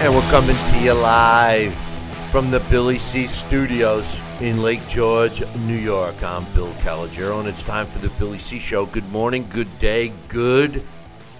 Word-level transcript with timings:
And 0.00 0.14
we're 0.14 0.22
coming 0.30 0.56
to 0.56 0.78
you 0.78 0.94
live 0.94 1.74
from 2.30 2.50
the 2.50 2.60
Billy 2.70 2.98
C 2.98 3.26
Studios 3.26 4.22
in 4.40 4.62
Lake 4.62 4.80
George, 4.88 5.42
New 5.56 5.76
York. 5.76 6.22
I'm 6.22 6.46
Bill 6.54 6.72
Calogero, 6.78 7.38
and 7.38 7.46
it's 7.46 7.62
time 7.62 7.86
for 7.86 7.98
the 7.98 8.08
Billy 8.18 8.38
C 8.38 8.58
Show. 8.58 8.86
Good 8.86 9.06
morning, 9.12 9.46
good 9.50 9.78
day, 9.78 10.14
good 10.28 10.82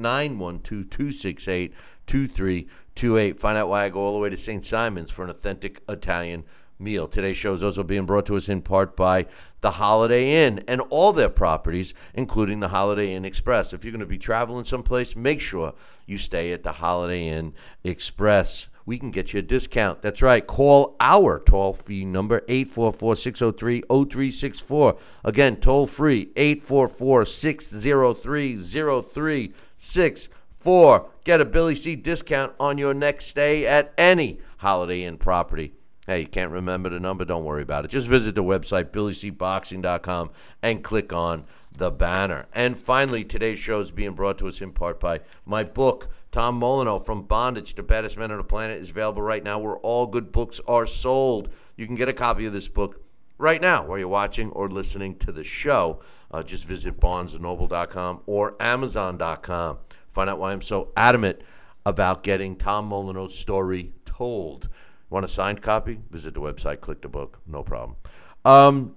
912-268-2328. 2.06 3.40
Find 3.40 3.58
out 3.58 3.68
why 3.68 3.84
I 3.84 3.88
go 3.88 3.98
all 4.00 4.12
the 4.12 4.20
way 4.20 4.30
to 4.30 4.36
St. 4.36 4.64
Simon's 4.64 5.10
for 5.10 5.24
an 5.24 5.30
authentic 5.30 5.82
Italian 5.88 6.44
meal. 6.78 7.08
Today's 7.08 7.38
show 7.38 7.54
is 7.54 7.64
also 7.64 7.82
being 7.82 8.04
brought 8.04 8.26
to 8.26 8.36
us 8.36 8.50
in 8.50 8.60
part 8.62 8.96
by 8.96 9.26
the 9.62 9.70
Holiday 9.72 10.46
Inn 10.46 10.62
and 10.68 10.80
all 10.90 11.12
their 11.12 11.30
properties, 11.30 11.94
including 12.14 12.60
the 12.60 12.68
Holiday 12.68 13.14
Inn 13.14 13.24
Express. 13.24 13.72
If 13.72 13.84
you're 13.84 13.92
going 13.92 14.00
to 14.00 14.06
be 14.06 14.18
traveling 14.18 14.66
someplace, 14.66 15.16
make 15.16 15.40
sure 15.40 15.72
you 16.06 16.18
stay 16.18 16.52
at 16.52 16.62
the 16.62 16.72
Holiday 16.72 17.28
Inn 17.28 17.54
Express 17.82 18.68
we 18.86 18.98
can 18.98 19.10
get 19.10 19.34
you 19.34 19.40
a 19.40 19.42
discount. 19.42 20.00
That's 20.00 20.22
right. 20.22 20.46
Call 20.46 20.94
our 21.00 21.40
toll 21.40 21.72
free 21.72 22.04
number, 22.04 22.44
844 22.48 23.16
603 23.16 23.82
0364. 23.88 24.96
Again, 25.24 25.56
toll 25.56 25.86
free, 25.86 26.30
844 26.36 27.24
603 27.26 28.56
0364. 28.56 31.10
Get 31.24 31.40
a 31.40 31.44
Billy 31.44 31.74
C 31.74 31.96
discount 31.96 32.52
on 32.60 32.78
your 32.78 32.94
next 32.94 33.26
stay 33.26 33.66
at 33.66 33.92
any 33.98 34.38
Holiday 34.58 35.02
Inn 35.02 35.18
property. 35.18 35.72
Hey, 36.06 36.20
you 36.20 36.28
can't 36.28 36.52
remember 36.52 36.88
the 36.88 37.00
number? 37.00 37.24
Don't 37.24 37.44
worry 37.44 37.62
about 37.62 37.84
it. 37.84 37.88
Just 37.88 38.06
visit 38.06 38.36
the 38.36 38.44
website, 38.44 38.90
billycboxing.com, 38.90 40.30
and 40.62 40.84
click 40.84 41.12
on 41.12 41.44
the 41.76 41.90
banner. 41.90 42.46
And 42.54 42.78
finally, 42.78 43.24
today's 43.24 43.58
show 43.58 43.80
is 43.80 43.90
being 43.90 44.12
brought 44.12 44.38
to 44.38 44.46
us 44.46 44.60
in 44.60 44.70
part 44.70 45.00
by 45.00 45.22
my 45.44 45.64
book, 45.64 46.08
Tom 46.36 46.60
Molineaux 46.60 47.02
from 47.02 47.22
Bondage 47.22 47.72
to 47.76 47.82
Baddest 47.82 48.18
Men 48.18 48.30
on 48.30 48.36
the 48.36 48.44
Planet 48.44 48.78
is 48.78 48.90
available 48.90 49.22
right 49.22 49.42
now 49.42 49.58
where 49.58 49.78
all 49.78 50.06
good 50.06 50.32
books 50.32 50.60
are 50.68 50.84
sold. 50.84 51.48
You 51.78 51.86
can 51.86 51.94
get 51.94 52.10
a 52.10 52.12
copy 52.12 52.44
of 52.44 52.52
this 52.52 52.68
book 52.68 53.00
right 53.38 53.58
now 53.58 53.86
while 53.86 53.96
you're 53.96 54.06
watching 54.06 54.50
or 54.50 54.68
listening 54.68 55.16
to 55.20 55.32
the 55.32 55.42
show. 55.42 56.02
Uh, 56.30 56.42
just 56.42 56.66
visit 56.66 57.00
barnesandnoble.com 57.00 58.20
or 58.26 58.54
amazon.com. 58.60 59.78
Find 60.10 60.28
out 60.28 60.38
why 60.38 60.52
I'm 60.52 60.60
so 60.60 60.90
adamant 60.94 61.40
about 61.86 62.22
getting 62.22 62.54
Tom 62.54 62.90
Molineaux's 62.90 63.38
story 63.38 63.94
told. 64.04 64.68
Want 65.08 65.24
a 65.24 65.28
signed 65.28 65.62
copy? 65.62 66.00
Visit 66.10 66.34
the 66.34 66.42
website, 66.42 66.82
click 66.82 67.00
the 67.00 67.08
book, 67.08 67.40
no 67.46 67.62
problem. 67.62 67.96
Um, 68.44 68.94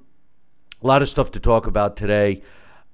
a 0.84 0.88
lot 0.88 1.02
of 1.02 1.08
stuff 1.08 1.32
to 1.32 1.40
talk 1.40 1.68
about 1.68 1.96
today. 1.96 2.42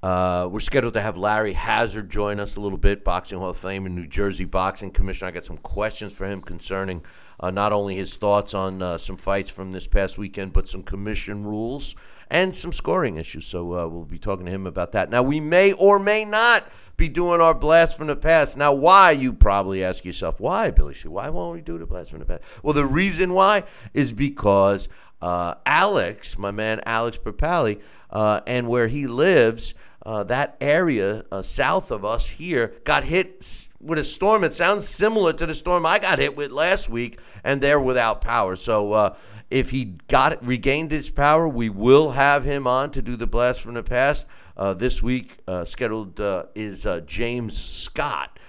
Uh, 0.06 0.48
we're 0.52 0.60
scheduled 0.60 0.94
to 0.94 1.02
have 1.02 1.18
Larry 1.18 1.54
Hazzard 1.54 2.12
join 2.12 2.40
us 2.40 2.58
a 2.58 2.62
little 2.62 2.78
bit, 2.78 3.04
Boxing 3.04 3.40
Hall 3.40 3.50
of 3.50 3.58
Fame 3.58 3.88
and 3.88 3.96
New 3.96 4.06
Jersey 4.06 4.46
Boxing 4.46 4.92
Commissioner. 4.92 5.30
I 5.30 5.32
got 5.32 5.46
some 5.46 5.58
questions 5.58 6.14
for 6.14 6.28
him 6.28 6.42
concerning 6.42 7.04
uh, 7.40 7.50
not 7.50 7.74
only 7.74 7.96
his 7.96 8.16
thoughts 8.16 8.54
on 8.54 8.84
uh, 8.84 9.00
some 9.00 9.18
fights 9.18 9.50
from 9.50 9.72
this 9.72 9.88
past 9.88 10.20
weekend, 10.20 10.54
but 10.54 10.70
some 10.70 10.84
commission 10.84 11.44
rules 11.44 11.96
and 12.30 12.54
some 12.54 12.72
scoring 12.72 13.18
issues. 13.18 13.48
So 13.48 13.62
uh, 13.74 13.88
we'll 13.88 14.06
be 14.06 14.20
talking 14.20 14.46
to 14.46 14.52
him 14.52 14.68
about 14.68 14.92
that. 14.92 15.10
Now, 15.10 15.24
we 15.24 15.40
may 15.40 15.74
or 15.74 15.98
may 15.98 16.24
not 16.24 16.66
be 16.98 17.10
doing 17.10 17.42
our 17.42 17.56
blast 17.56 17.98
from 17.98 18.06
the 18.06 18.16
past. 18.16 18.58
Now, 18.58 18.76
why, 18.76 19.10
you 19.10 19.34
probably 19.34 19.84
ask 19.84 20.06
yourself, 20.06 20.40
why, 20.40 20.70
Billy 20.70 20.94
C? 20.94 21.08
Why 21.08 21.30
won't 21.30 21.56
we 21.56 21.62
do 21.62 21.80
the 21.80 21.88
blast 21.88 22.12
from 22.12 22.20
the 22.20 22.26
past? 22.26 22.44
Well, 22.62 22.74
the 22.74 22.86
reason 22.86 23.34
why 23.34 23.64
is 23.96 24.14
because 24.14 24.88
uh, 25.20 25.56
Alex, 25.66 26.38
my 26.38 26.52
man 26.52 26.80
Alex 26.86 27.18
Papali, 27.18 27.82
uh, 28.12 28.42
and 28.46 28.68
where 28.68 28.88
he 28.88 29.08
lives, 29.08 29.74
uh, 30.06 30.24
that 30.24 30.56
area 30.62 31.26
uh, 31.32 31.42
south 31.42 31.90
of 31.90 32.06
us 32.06 32.30
here 32.30 32.74
got 32.84 33.04
hit 33.04 33.70
with 33.82 33.98
a 33.98 34.04
storm. 34.04 34.44
It 34.44 34.54
sounds 34.54 34.88
similar 34.88 35.34
to 35.34 35.46
the 35.46 35.56
storm 35.56 35.86
I 35.86 35.98
got 35.98 36.20
hit 36.20 36.36
with 36.36 36.52
last 36.52 36.90
week, 36.90 37.20
and 37.44 37.60
they're 37.60 37.80
without 37.80 38.22
power. 38.22 38.56
So 38.56 38.92
uh, 38.92 39.18
if 39.50 39.72
he 39.72 39.96
got 40.08 40.46
regained 40.46 40.92
his 40.92 41.10
power, 41.10 41.48
we 41.48 41.70
will 41.70 42.12
have 42.12 42.44
him 42.44 42.68
on 42.68 42.92
to 42.92 43.02
do 43.02 43.16
the 43.16 43.26
blast 43.26 43.62
from 43.62 43.74
the 43.74 43.84
past. 43.84 44.28
Uh, 44.56 44.74
this 44.74 45.02
week 45.02 45.38
uh, 45.48 45.66
scheduled 45.66 46.20
uh, 46.20 46.46
is 46.54 46.88
James 47.08 47.58
Scott. 47.58 48.40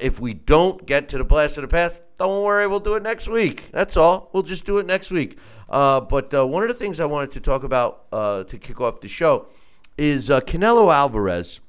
if 0.00 0.20
we 0.20 0.32
don't 0.32 0.86
get 0.86 1.10
to 1.10 1.18
the 1.18 1.24
blast 1.24 1.58
of 1.58 1.62
the 1.62 1.68
past, 1.68 2.02
don't 2.16 2.44
worry, 2.44 2.66
we'll 2.66 2.80
do 2.80 2.94
it 2.94 3.02
next 3.02 3.28
week. 3.28 3.70
That's 3.72 3.98
all. 3.98 4.30
We'll 4.32 4.42
just 4.42 4.64
do 4.64 4.78
it 4.78 4.86
next 4.86 5.10
week. 5.10 5.36
but 5.68 6.32
one 6.48 6.62
of 6.62 6.68
the 6.68 6.74
things 6.74 6.98
I 6.98 7.04
wanted 7.04 7.32
to 7.32 7.40
talk 7.40 7.62
about 7.62 8.10
to 8.10 8.58
kick 8.58 8.80
off 8.80 9.02
the 9.02 9.08
show 9.08 9.48
is 9.96 10.30
uh, 10.30 10.40
Canelo 10.40 10.92
Alvarez. 10.92 11.60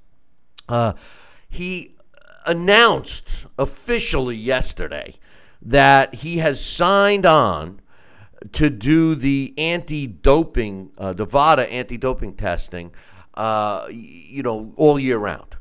Uh, 0.68 0.94
he 1.48 1.96
announced 2.46 3.46
officially 3.58 4.36
yesterday 4.36 5.16
that 5.62 6.16
he 6.16 6.38
has 6.38 6.64
signed 6.64 7.26
on 7.26 7.82
to 8.52 8.70
do 8.70 9.16
the 9.16 9.54
anti-doping, 9.58 10.92
uh, 10.98 11.14
anti-doping 11.18 12.34
testing, 12.36 12.92
uh, 13.34 13.88
you 13.90 14.44
know, 14.44 14.74
all 14.76 15.00
year 15.00 15.18
round, 15.18 15.58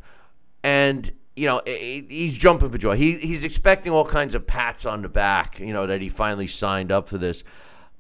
and 0.63 1.11
you 1.37 1.47
know 1.47 1.61
he's 1.67 2.37
jumping 2.37 2.71
for 2.71 2.79
joy. 2.79 2.97
He, 2.97 3.19
he's 3.19 3.43
expecting 3.45 3.93
all 3.93 4.05
kinds 4.05 4.35
of 4.35 4.47
pats 4.47 4.87
on 4.87 5.03
the 5.03 5.09
back, 5.09 5.59
you 5.59 5.73
know, 5.73 5.87
that 5.87 6.01
he 6.01 6.09
finally 6.09 6.47
signed 6.47 6.93
up 6.93 7.09
for 7.09 7.19
this. 7.19 7.43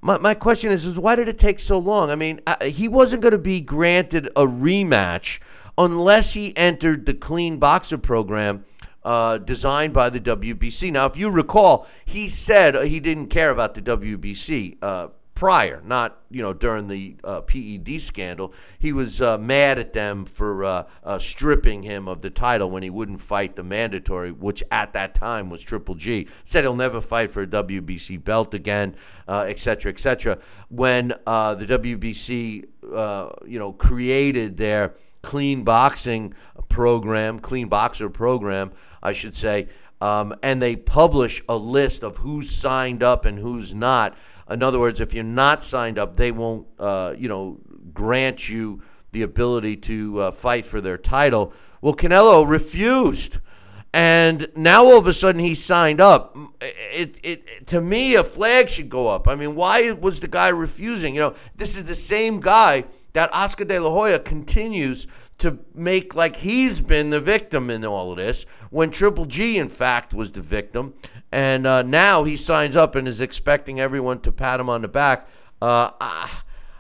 My, 0.05 0.19
my 0.19 0.35
question 0.35 0.71
is, 0.71 0.85
is 0.85 0.99
why 0.99 1.17
did 1.17 1.31
it 1.31 1.39
take 1.39 1.59
so 1.59 1.79
long? 1.79 2.11
I 2.11 2.15
mean, 2.15 2.39
uh, 2.47 2.63
he 2.67 2.89
wasn't 2.89 3.23
going 3.23 3.33
to 3.33 3.39
be 3.39 3.63
granted 3.63 4.27
a 4.37 4.45
rematch 4.45 5.41
unless 5.79 6.35
he 6.35 6.55
entered 6.59 7.07
the 7.07 7.15
clean 7.15 7.57
boxer 7.57 7.97
program 7.97 8.67
uh, 9.03 9.39
designed 9.39 9.95
by 9.95 10.11
the 10.11 10.21
WBC. 10.21 10.93
Now, 10.93 11.07
if 11.07 11.17
you 11.17 11.31
recall, 11.31 11.87
he 12.05 12.29
said 12.29 12.75
he 12.85 13.01
didn't 13.01 13.29
care 13.29 13.49
about 13.49 13.73
the 13.73 13.81
WBC. 13.81 14.77
Uh, 14.83 15.09
prior, 15.35 15.83
not 15.85 16.21
you 16.31 16.43
know 16.43 16.53
during 16.53 16.89
the 16.89 17.17
uh, 17.25 17.41
PED 17.41 18.01
scandal. 18.01 18.53
He 18.79 18.93
was 18.93 19.21
uh, 19.21 19.39
mad 19.39 19.79
at 19.79 19.93
them 19.93 20.25
for 20.25 20.65
uh, 20.65 20.85
uh, 21.03 21.19
stripping 21.19 21.83
him 21.83 22.09
of 22.09 22.23
the 22.23 22.31
title 22.31 22.71
when 22.71 22.83
he 22.83 22.91
wouldn't 22.91 23.21
fight 23.21 23.57
the 23.57 23.63
mandatory, 23.63 24.33
which 24.33 24.63
at 24.71 24.93
that 24.93 25.15
time 25.15 25.51
was 25.51 25.63
Triple 25.63 25.97
G. 25.97 26.29
Said 26.45 26.65
he'll 26.65 26.77
never 26.77 27.01
fight 27.01 27.31
for 27.31 27.43
a 27.43 27.47
WBC 27.47 28.23
belt 28.23 28.55
again, 28.55 28.95
etc., 29.29 29.91
uh, 29.91 29.93
etc. 29.93 30.39
When 30.69 31.15
uh, 31.27 31.55
the 31.57 31.67
WBC, 31.67 32.65
you 33.47 33.59
know, 33.59 33.73
created 33.73 34.57
their 34.57 34.95
clean 35.23 35.65
boxing 35.65 36.35
program, 36.69 37.41
clean 37.41 37.69
boxer 37.69 38.09
program, 38.09 38.73
I 39.03 39.13
should 39.13 39.35
say. 39.35 39.69
Um, 40.01 40.35
and 40.43 40.61
they 40.61 40.77
publish 40.77 41.43
a 41.49 41.57
list 41.57 42.03
of 42.03 42.19
who's 42.19 42.51
signed 42.51 43.03
up 43.03 43.25
and 43.25 43.39
who's 43.39 43.75
not 43.75 44.15
in 44.51 44.63
other 44.63 44.79
words, 44.79 45.01
if 45.01 45.15
you're 45.15 45.25
not 45.25 45.65
signed 45.65 45.99
up, 45.99 46.17
they 46.17 46.33
won't, 46.33 46.67
uh, 46.79 47.15
you 47.17 47.29
know, 47.29 47.59
grant 47.93 48.49
you 48.49 48.83
the 49.13 49.23
ability 49.23 49.77
to 49.77 50.21
uh, 50.21 50.31
fight 50.31 50.67
for 50.67 50.81
their 50.81 50.99
title. 50.99 51.53
Well, 51.81 51.95
Canelo 51.95 52.49
refused. 52.49 53.39
and 53.95 54.49
now 54.57 54.85
all 54.85 54.99
of 54.99 55.07
a 55.07 55.15
sudden 55.15 55.41
he 55.41 55.55
signed 55.55 56.01
up. 56.01 56.37
It, 56.61 57.21
it, 57.23 57.67
to 57.69 57.81
me, 57.81 58.17
a 58.17 58.25
flag 58.25 58.69
should 58.69 58.89
go 58.89 59.07
up. 59.07 59.29
I 59.29 59.37
mean, 59.37 59.55
why 59.55 59.93
was 59.93 60.19
the 60.19 60.27
guy 60.27 60.49
refusing? 60.49 61.15
You 61.15 61.21
know, 61.21 61.35
this 61.55 61.77
is 61.77 61.85
the 61.85 61.95
same 61.95 62.41
guy 62.41 62.85
that 63.13 63.33
Oscar 63.33 63.65
De 63.65 63.79
La 63.79 63.91
Hoya 63.91 64.19
continues 64.19 65.07
to 65.39 65.59
make 65.75 66.15
like 66.17 66.35
he's 66.35 66.81
been 66.81 67.11
the 67.11 67.21
victim 67.21 67.71
in 67.71 67.85
all 67.85 68.11
of 68.11 68.17
this, 68.17 68.47
when 68.71 68.91
Triple 68.91 69.27
G, 69.27 69.59
in 69.59 69.69
fact, 69.69 70.13
was 70.13 70.33
the 70.33 70.41
victim. 70.41 70.95
And 71.35 71.67
uh, 71.67 71.83
now 71.83 72.23
he 72.23 72.37
signs 72.37 72.77
up 72.77 72.95
and 72.95 73.09
is 73.09 73.21
expecting 73.21 73.81
everyone 73.81 74.21
to 74.21 74.31
pat 74.31 74.61
him 74.61 74.69
on 74.69 74.83
the 74.83 74.89
back. 74.89 75.27
Uh, 75.61 75.91
I, 76.01 76.31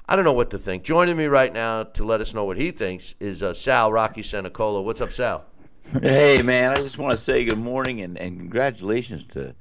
I 0.09 0.15
don't 0.15 0.25
know 0.25 0.33
what 0.33 0.51
to 0.51 0.59
think. 0.59 0.85
Joining 0.85 1.17
me 1.17 1.25
right 1.25 1.53
now 1.53 1.83
to 1.83 2.05
let 2.05 2.21
us 2.21 2.33
know 2.33 2.45
what 2.45 2.57
he 2.57 2.71
thinks 2.71 3.17
is 3.19 3.43
uh, 3.43 3.53
Sal 3.53 3.91
Rocky 3.91 4.23
Senecola. 4.23 4.81
What's 4.81 5.01
up, 5.01 5.11
Sal? 5.11 5.45
Hey 6.01 6.41
man, 6.41 6.71
I 6.71 6.77
just 6.77 6.99
want 6.99 7.19
to 7.19 7.19
say 7.19 7.45
good 7.45 7.59
morning 7.59 8.03
and, 8.03 8.17
and 8.17 8.39
congratulations 8.39 9.27
to 9.31 9.57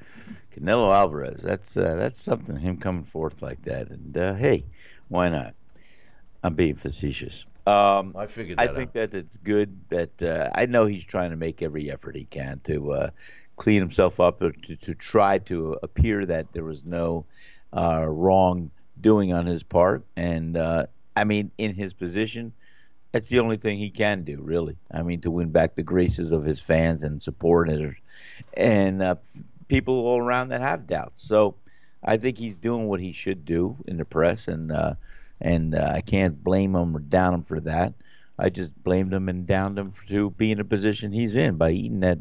Canelo 0.56 0.94
Alvarez. 0.94 1.42
That's 1.42 1.76
uh, 1.76 1.96
that's 1.96 2.22
something 2.22 2.56
him 2.56 2.78
coming 2.78 3.04
forth 3.04 3.42
like 3.42 3.64
that. 3.64 3.90
And 3.90 4.16
uh, 4.16 4.36
hey, 4.36 4.64
why 5.08 5.28
not? 5.30 5.56
I'm 6.44 6.54
being 6.54 6.76
facetious. 6.76 7.46
Um, 7.66 8.16
I 8.16 8.28
figured. 8.28 8.60
I 8.60 8.68
think 8.68 8.90
out. 8.90 8.94
that 8.94 9.14
it's 9.16 9.38
good 9.38 9.76
that 9.90 10.22
uh, 10.22 10.52
I 10.54 10.68
know 10.68 10.86
he's 10.86 11.04
trying 11.04 11.32
to 11.32 11.36
make 11.36 11.64
every 11.64 11.90
effort 11.90 12.16
he 12.16 12.26
can 12.26 12.60
to 12.66 12.92
uh, 12.92 13.10
clean 13.64 13.80
himself 13.80 14.20
up 14.20 14.42
or 14.42 14.52
to, 14.52 14.76
to 14.76 14.94
try 14.94 15.38
to 15.38 15.78
appear 15.82 16.26
that 16.26 16.52
there 16.52 16.66
was 16.66 16.84
no 16.84 17.26
uh, 17.72 18.06
wrong 18.06 18.70
doing 19.00 19.32
on 19.32 19.46
his 19.46 19.64
part. 19.64 20.04
And 20.18 20.58
uh, 20.58 20.88
I 21.16 21.24
mean, 21.24 21.50
in 21.58 21.74
his 21.74 21.94
position, 21.94 22.52
that's 23.14 23.30
the 23.30 23.40
only 23.40 23.56
thing 23.56 23.78
he 23.78 23.90
can 23.90 24.26
do, 24.26 24.42
really. 24.42 24.76
I 24.92 25.04
mean, 25.04 25.22
to 25.22 25.32
win 25.32 25.52
back 25.52 25.76
the 25.76 25.84
graces 25.84 26.34
of 26.34 26.44
his 26.44 26.60
fans 26.60 27.04
and 27.04 27.24
supporters 27.24 27.96
and 28.54 29.02
uh, 29.02 29.16
people 29.70 29.94
all 30.08 30.20
around 30.20 30.50
that 30.50 30.60
have 30.60 30.86
doubts. 30.86 31.26
So 31.26 31.56
I 32.04 32.18
think 32.18 32.38
he's 32.38 32.56
doing 32.56 32.88
what 32.88 33.00
he 33.00 33.14
should 33.14 33.46
do 33.46 33.78
in 33.88 33.96
the 33.96 34.04
press, 34.04 34.50
and 34.50 34.74
uh, 34.74 34.96
and 35.40 35.74
uh, 35.74 35.94
I 35.96 36.02
can't 36.02 36.44
blame 36.44 36.76
him 36.76 36.98
or 36.98 37.00
down 37.00 37.34
him 37.34 37.44
for 37.44 37.62
that. 37.62 37.94
I 38.38 38.50
just 38.50 38.76
blamed 38.84 39.14
him 39.14 39.30
and 39.30 39.48
downed 39.48 39.78
him 39.78 39.92
for, 39.92 40.06
to 40.08 40.32
be 40.32 40.52
in 40.52 40.58
the 40.58 40.66
position 40.66 41.14
he's 41.14 41.36
in 41.36 41.56
by 41.56 41.72
eating 41.72 42.02
that 42.02 42.20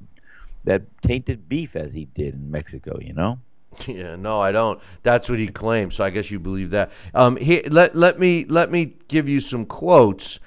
that 0.64 0.82
tainted 1.02 1.48
beef 1.48 1.76
as 1.76 1.94
he 1.94 2.06
did 2.06 2.34
in 2.34 2.50
Mexico. 2.50 2.98
You 3.00 3.14
know. 3.14 3.38
Yeah, 3.86 4.16
no, 4.16 4.40
I 4.40 4.52
don't. 4.52 4.80
That's 5.02 5.30
what 5.30 5.38
he 5.38 5.48
claims. 5.48 5.96
So 5.96 6.04
I 6.04 6.10
guess 6.10 6.30
you 6.30 6.38
believe 6.38 6.70
that. 6.70 6.92
Um, 7.14 7.36
he, 7.36 7.62
let 7.62 7.96
let 7.96 8.18
me 8.18 8.44
let 8.44 8.70
me 8.70 8.94
give 9.08 9.28
you 9.28 9.40
some 9.40 9.64
quotes. 9.64 10.38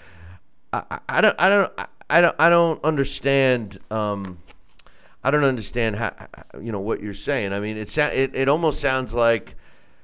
I, 0.72 1.00
I, 1.10 1.22
don't 1.22 1.36
I 1.40 1.50
don't 1.50 1.72
I 2.10 2.22
don't 2.22 2.36
I 2.40 2.50
don't 2.50 2.84
understand. 2.84 3.80
Um, 3.90 4.40
I 5.24 5.32
don't 5.32 5.44
understand 5.44 5.96
how 5.96 6.14
you 6.62 6.72
know 6.72 6.82
what 6.82 7.02
you're 7.02 7.14
saying. 7.14 7.52
I 7.52 7.60
mean, 7.60 7.78
it 7.78 7.98
it 7.98 8.36
it 8.36 8.50
almost 8.50 8.80
sounds 8.80 9.14
like. 9.14 9.56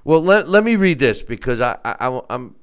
Well, 0.04 0.22
let 0.22 0.48
let 0.48 0.64
me 0.64 0.78
read 0.78 0.98
this 0.98 1.22
because 1.22 1.62
I, 1.62 1.78
I 1.86 2.22
I'm 2.30 2.56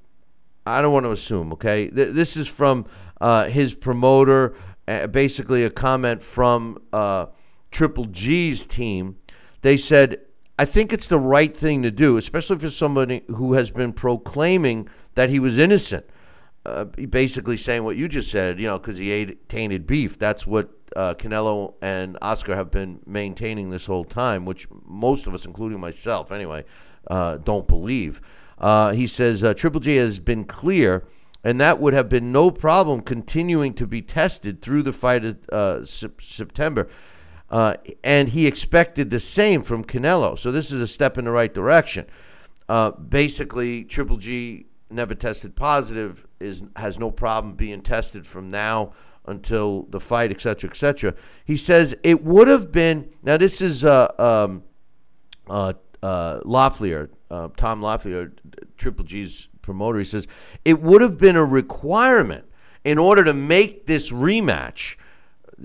I 0.67 0.83
don't 0.83 0.93
want 0.93 1.07
to 1.07 1.13
assume. 1.13 1.53
Okay, 1.53 1.89
this 1.89 2.37
is 2.37 2.49
from 2.49 2.87
uh, 3.21 3.45
his 3.45 3.75
promoter, 3.75 4.55
uh, 4.89 5.07
basically 5.07 5.65
a 5.65 5.71
comment 5.71 6.21
from 6.23 6.83
uh, 6.93 7.27
Triple 7.71 8.07
G's 8.07 8.67
team. 8.67 9.17
They 9.63 9.77
said, 9.77 10.21
"I 10.59 10.65
think 10.65 10.93
it's 10.93 11.09
the 11.09 11.19
right 11.19 11.57
thing 11.57 11.83
to 11.83 11.91
do, 11.91 12.17
especially 12.17 12.59
for 12.59 12.71
somebody 12.71 13.25
who 13.29 13.55
has 13.55 13.71
been 13.71 13.93
proclaiming 13.93 14.89
that 15.15 15.31
he 15.31 15.39
was 15.39 15.59
innocent." 15.59 16.07
Uh, 16.67 16.85
basically 16.85 17.57
saying 17.57 17.83
what 17.83 17.97
you 17.97 18.09
just 18.09 18.31
said, 18.31 18.61
you 18.61 18.67
know, 18.67 18.79
because 18.79 18.99
he 18.99 19.11
ate 19.11 19.49
tainted 19.49 19.87
beef. 19.87 20.19
That's 20.19 20.47
what 20.47 20.71
uh, 20.95 21.15
Canelo 21.15 21.75
and 21.81 22.19
Oscar 22.21 22.57
have 22.57 22.71
been 22.71 23.01
maintaining 23.07 23.71
this 23.71 23.87
whole 23.87 24.05
time, 24.05 24.45
which 24.45 24.67
most 24.85 25.27
of 25.27 25.35
us, 25.35 25.47
including 25.47 25.81
myself, 25.81 26.31
anyway, 26.31 26.65
uh, 27.07 27.39
don't 27.39 27.67
believe. 27.67 28.21
Uh, 28.59 28.93
he 28.93 29.07
says 29.07 29.43
uh, 29.43 29.55
Triple 29.55 29.81
G 29.81 29.97
has 29.97 30.19
been 30.19 30.45
clear, 30.45 31.07
and 31.45 31.61
that 31.61 31.81
would 31.81 31.95
have 31.95 32.09
been 32.09 32.33
no 32.33 32.51
problem 32.51 33.01
continuing 33.01 33.73
to 33.75 33.87
be 33.87 34.03
tested 34.03 34.61
through 34.61 34.83
the 34.83 34.93
fight 34.93 35.25
of 35.25 35.49
uh, 35.51 35.87
Sep- 35.87 36.21
September. 36.21 36.89
Uh, 37.51 37.75
and 38.05 38.29
he 38.29 38.47
expected 38.47 39.11
the 39.11 39.21
same 39.21 39.63
from 39.63 39.85
Canelo. 39.85 40.39
So 40.39 40.53
this 40.53 40.71
is 40.71 40.81
a 40.81 40.87
step 40.87 41.17
in 41.17 41.25
the 41.25 41.31
right 41.31 41.53
direction. 41.53 42.07
Uh, 42.69 42.91
basically, 42.91 43.85
Triple 43.85 44.19
G 44.19 44.67
never 44.91 45.15
tested 45.15 45.55
positive 45.55 46.27
is 46.41 46.63
has 46.77 46.99
no 46.99 47.11
problem 47.11 47.55
being 47.55 47.81
tested 47.81 48.27
from 48.27 48.49
now 48.49 48.93
until 49.27 49.83
the 49.91 50.01
fight, 50.01 50.31
etc., 50.31 50.55
cetera, 50.55 50.71
et 50.71 50.77
cetera. 50.77 51.15
He 51.45 51.57
says 51.57 51.97
it 52.03 52.23
would 52.25 52.49
have 52.49 52.71
been 52.73 53.11
now. 53.23 53.37
This 53.37 53.61
is 53.61 53.85
uh, 53.85 54.13
um, 54.19 54.65
uh, 55.49 55.75
uh, 56.03 56.41
Loeffler, 56.45 57.11
uh, 57.31 57.49
Tom 57.57 57.81
Loeffler, 57.83 58.33
Triple 58.77 59.05
G's 59.05 59.49
promoter. 59.63 59.99
He 59.99 60.05
says 60.05 60.27
it 60.65 60.81
would 60.81 61.01
have 61.01 61.19
been 61.19 61.37
a 61.37 61.45
requirement 61.45 62.45
in 62.85 62.99
order 62.99 63.25
to 63.25 63.35
make 63.35 63.87
this 63.87 64.13
rematch 64.13 64.97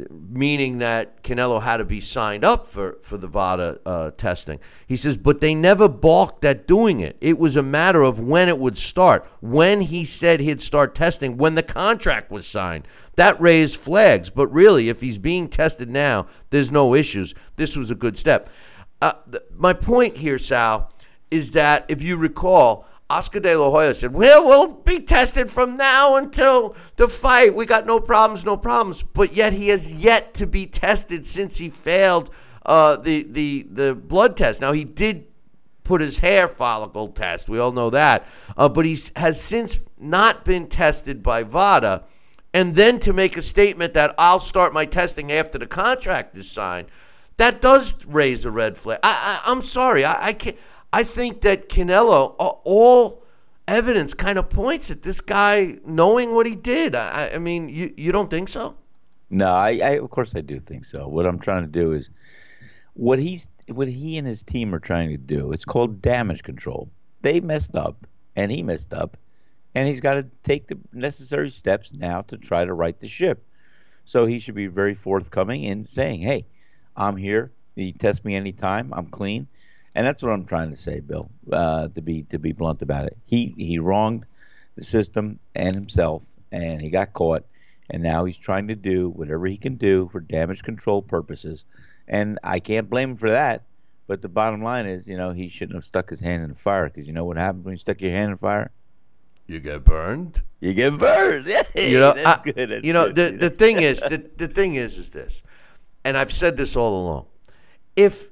meaning 0.10 0.80
that 0.80 1.24
Canelo 1.24 1.62
had 1.62 1.78
to 1.78 1.86
be 1.86 2.02
signed 2.02 2.44
up 2.44 2.66
for, 2.66 2.98
for 3.02 3.18
the 3.18 3.28
VADA 3.28 3.80
uh, 3.86 4.12
testing. 4.12 4.60
He 4.88 4.98
says, 4.98 5.18
but 5.18 5.40
they 5.40 5.54
never 5.54 5.88
balked 5.88 6.44
at 6.46 6.68
doing 6.68 7.00
it. 7.00 7.18
It 7.22 7.38
was 7.38 7.56
a 7.56 7.62
matter 7.64 8.02
of 8.02 8.20
when 8.20 8.50
it 8.50 8.58
would 8.58 8.78
start. 8.78 9.28
When 9.40 9.82
he 9.82 10.06
said 10.06 10.40
he'd 10.40 10.62
start 10.62 10.96
testing, 10.96 11.38
when 11.38 11.56
the 11.56 11.64
contract 11.64 12.32
was 12.32 12.48
signed. 12.48 12.88
That 13.16 13.40
raised 13.40 13.78
flags. 13.78 14.30
But 14.30 14.48
really, 14.48 14.90
if 14.90 15.02
he's 15.02 15.20
being 15.20 15.48
tested 15.48 15.90
now, 15.90 16.28
there's 16.50 16.72
no 16.72 16.96
issues. 16.96 17.36
This 17.56 17.76
was 17.78 17.92
a 17.92 17.96
good 17.96 18.18
step. 18.18 18.50
Uh, 19.02 19.14
th- 19.30 19.44
my 19.56 19.74
point 19.74 20.18
here, 20.18 20.38
Sal, 20.38 20.92
is 21.30 21.52
that 21.52 21.86
if 21.88 22.02
you 22.02 22.16
recall, 22.18 22.88
Oscar 23.14 23.40
De 23.40 23.56
La 23.56 23.70
Hoya 23.70 23.94
said, 23.94 24.12
Well, 24.12 24.44
we'll 24.44 24.74
be 24.74 25.00
tested 25.00 25.48
from 25.48 25.78
now 25.78 26.16
until 26.16 26.76
the 26.96 27.08
fight. 27.08 27.54
We 27.54 27.68
got 27.68 27.86
no 27.86 28.00
problems, 28.00 28.44
no 28.44 28.58
problems. 28.58 29.04
But 29.04 29.36
yet 29.36 29.54
he 29.54 29.68
has 29.68 29.94
yet 29.94 30.34
to 30.36 30.48
be 30.48 30.66
tested 30.66 31.24
since 31.26 31.58
he 31.58 31.70
failed 31.70 32.34
uh, 32.66 32.98
the, 32.98 33.24
the, 33.24 33.68
the 33.70 33.96
blood 33.96 34.36
test. 34.36 34.62
Now, 34.62 34.72
he 34.72 34.84
did 34.84 35.28
put 35.84 36.02
his 36.02 36.18
hair 36.18 36.48
follicle 36.48 37.10
test. 37.10 37.48
We 37.48 37.60
all 37.60 37.72
know 37.72 37.92
that. 37.92 38.26
Uh, 38.58 38.68
but 38.68 38.84
he 38.84 38.98
has 39.16 39.40
since 39.40 39.80
not 40.00 40.44
been 40.44 40.68
tested 40.68 41.22
by 41.22 41.44
VADA. 41.44 42.06
And 42.52 42.74
then 42.74 43.00
to 43.02 43.14
make 43.14 43.38
a 43.38 43.44
statement 43.44 43.94
that 43.94 44.16
I'll 44.18 44.40
start 44.40 44.74
my 44.74 44.86
testing 44.86 45.32
after 45.32 45.60
the 45.60 45.68
contract 45.68 46.36
is 46.36 46.50
signed, 46.50 46.88
that 47.38 47.62
does 47.62 48.06
raise 48.08 48.46
a 48.46 48.52
red 48.52 48.76
flag. 48.76 49.00
I, 49.04 49.42
I, 49.46 49.52
I'm 49.52 49.62
sorry. 49.62 50.04
I, 50.04 50.28
I 50.28 50.34
can't. 50.34 50.58
I 50.94 51.04
think 51.04 51.42
that 51.42 51.70
Canelo, 51.70 52.36
all 52.38 53.24
evidence 53.68 54.14
kind 54.14 54.38
of 54.38 54.50
points 54.52 54.92
at 54.92 55.02
this 55.02 55.22
guy 55.22 55.80
knowing 55.86 56.36
what 56.36 56.46
he 56.46 56.56
did. 56.56 56.96
I, 56.96 57.32
I 57.34 57.38
mean, 57.40 57.68
you, 57.68 57.92
you 57.98 58.12
don't 58.12 58.30
think 58.30 58.48
so? 58.48 58.76
No, 59.32 59.48
I, 59.48 59.80
I 59.84 59.90
of 59.98 60.12
course 60.12 60.36
I 60.36 60.42
do 60.42 60.60
think 60.60 60.86
so. 60.86 61.08
What 61.08 61.26
I'm 61.26 61.40
trying 61.40 61.64
to 61.64 61.68
do 61.68 61.94
is 61.94 62.12
what 62.94 63.18
he's 63.18 63.48
what 63.68 63.88
he 63.88 64.20
and 64.20 64.28
his 64.28 64.44
team 64.44 64.76
are 64.76 64.80
trying 64.80 65.10
to 65.10 65.18
do. 65.18 65.52
It's 65.52 65.66
called 65.66 66.00
damage 66.00 66.44
control. 66.44 66.90
They 67.24 67.40
messed 67.40 67.76
up, 67.76 68.06
and 68.36 68.52
he 68.52 68.62
messed 68.62 68.94
up, 68.94 69.18
and 69.74 69.88
he's 69.88 70.02
got 70.02 70.16
to 70.16 70.28
take 70.44 70.68
the 70.68 70.78
necessary 70.92 71.50
steps 71.50 71.92
now 71.94 72.22
to 72.24 72.38
try 72.38 72.66
to 72.66 72.74
right 72.74 73.00
the 73.00 73.08
ship. 73.08 73.44
So 74.06 74.28
he 74.28 74.40
should 74.40 74.54
be 74.54 74.68
very 74.68 74.94
forthcoming 74.94 75.64
in 75.64 75.86
saying, 75.86 76.20
"Hey, 76.20 76.46
I'm 76.96 77.18
here. 77.18 77.52
You 77.74 77.94
test 77.94 78.24
me 78.24 78.36
anytime. 78.36 78.94
I'm 78.94 79.08
clean." 79.08 79.48
And 79.96 80.06
that's 80.08 80.24
what 80.24 80.32
I'm 80.32 80.46
trying 80.46 80.72
to 80.72 80.76
say, 80.76 81.00
Bill. 81.00 81.30
Uh, 81.52 81.88
to 81.90 82.02
be 82.02 82.24
to 82.24 82.40
be 82.40 82.52
blunt 82.52 82.82
about 82.82 83.06
it, 83.06 83.18
he 83.26 83.54
he 83.58 83.78
wronged 83.80 84.26
the 84.76 84.84
system 84.84 85.40
and 85.54 85.76
himself, 85.76 86.26
and 86.52 86.82
he 86.82 86.90
got 86.90 87.14
caught. 87.14 87.46
And 87.90 88.02
now 88.02 88.26
he's 88.26 88.38
trying 88.38 88.70
to 88.70 88.76
do 88.76 89.10
whatever 89.10 89.46
he 89.46 89.58
can 89.58 89.76
do 89.76 90.10
for 90.12 90.20
damage 90.22 90.64
control 90.64 91.02
purposes, 91.02 91.64
and 92.08 92.40
I 92.44 92.60
can't 92.60 92.90
blame 92.90 93.12
him 93.12 93.18
for 93.18 93.30
that. 93.30 93.64
But 94.08 94.22
the 94.22 94.30
bottom 94.30 94.64
line 94.64 94.86
is, 94.86 95.08
you 95.08 95.16
know, 95.18 95.32
he 95.32 95.48
shouldn't 95.48 95.76
have 95.76 95.86
stuck 95.86 96.10
his 96.10 96.20
hand 96.20 96.44
in 96.44 96.50
the 96.50 96.56
fire 96.56 96.90
because 96.90 97.08
you 97.08 97.14
know 97.14 97.26
what 97.26 97.38
happens 97.38 97.66
when 97.66 97.74
you 97.74 97.78
stuck 97.78 98.02
your 98.02 98.12
hand 98.12 98.32
in 98.32 98.38
fire? 98.38 98.72
You 99.48 99.60
get 99.60 99.84
burned. 99.84 100.42
You 100.62 100.74
get 100.74 100.98
burned. 100.98 101.48
Hey, 101.74 101.92
You 101.92 102.00
know, 102.00 102.14
that's 102.14 102.48
I- 102.48 102.80
you 102.84 102.94
know 102.94 103.12
good. 103.12 103.40
the, 103.40 103.50
the 103.50 103.56
thing 103.56 103.82
is 103.82 104.00
the, 104.00 104.24
the 104.38 104.48
thing 104.48 104.76
is 104.76 104.98
is 104.98 105.10
this, 105.12 105.44
and 106.06 106.18
I've 106.18 106.32
said 106.32 106.58
this 106.58 106.76
all 106.76 107.02
along. 107.02 107.26
If 107.96 108.30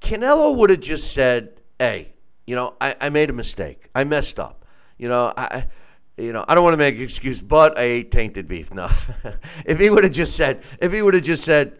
Canelo 0.00 0.56
would 0.56 0.70
have 0.70 0.80
just 0.80 1.12
said, 1.12 1.60
"Hey, 1.78 2.12
you 2.46 2.54
know, 2.54 2.74
I, 2.80 2.94
I 3.00 3.08
made 3.08 3.30
a 3.30 3.32
mistake. 3.32 3.88
I 3.94 4.04
messed 4.04 4.38
up. 4.38 4.64
You 4.98 5.08
know, 5.08 5.32
I." 5.36 5.66
You 6.18 6.32
know, 6.32 6.46
I 6.48 6.54
don't 6.54 6.64
want 6.64 6.72
to 6.72 6.78
make 6.78 6.96
an 6.96 7.02
excuse, 7.02 7.42
but 7.42 7.78
I 7.78 7.82
ate 7.82 8.10
tainted 8.10 8.48
beef. 8.48 8.70
No, 8.74 8.88
if 9.66 9.78
he 9.78 9.90
would 9.90 10.02
have 10.02 10.14
just 10.14 10.34
said, 10.34 10.62
if 10.80 10.90
he 10.90 11.02
would 11.02 11.12
have 11.12 11.22
just 11.22 11.44
said, 11.44 11.76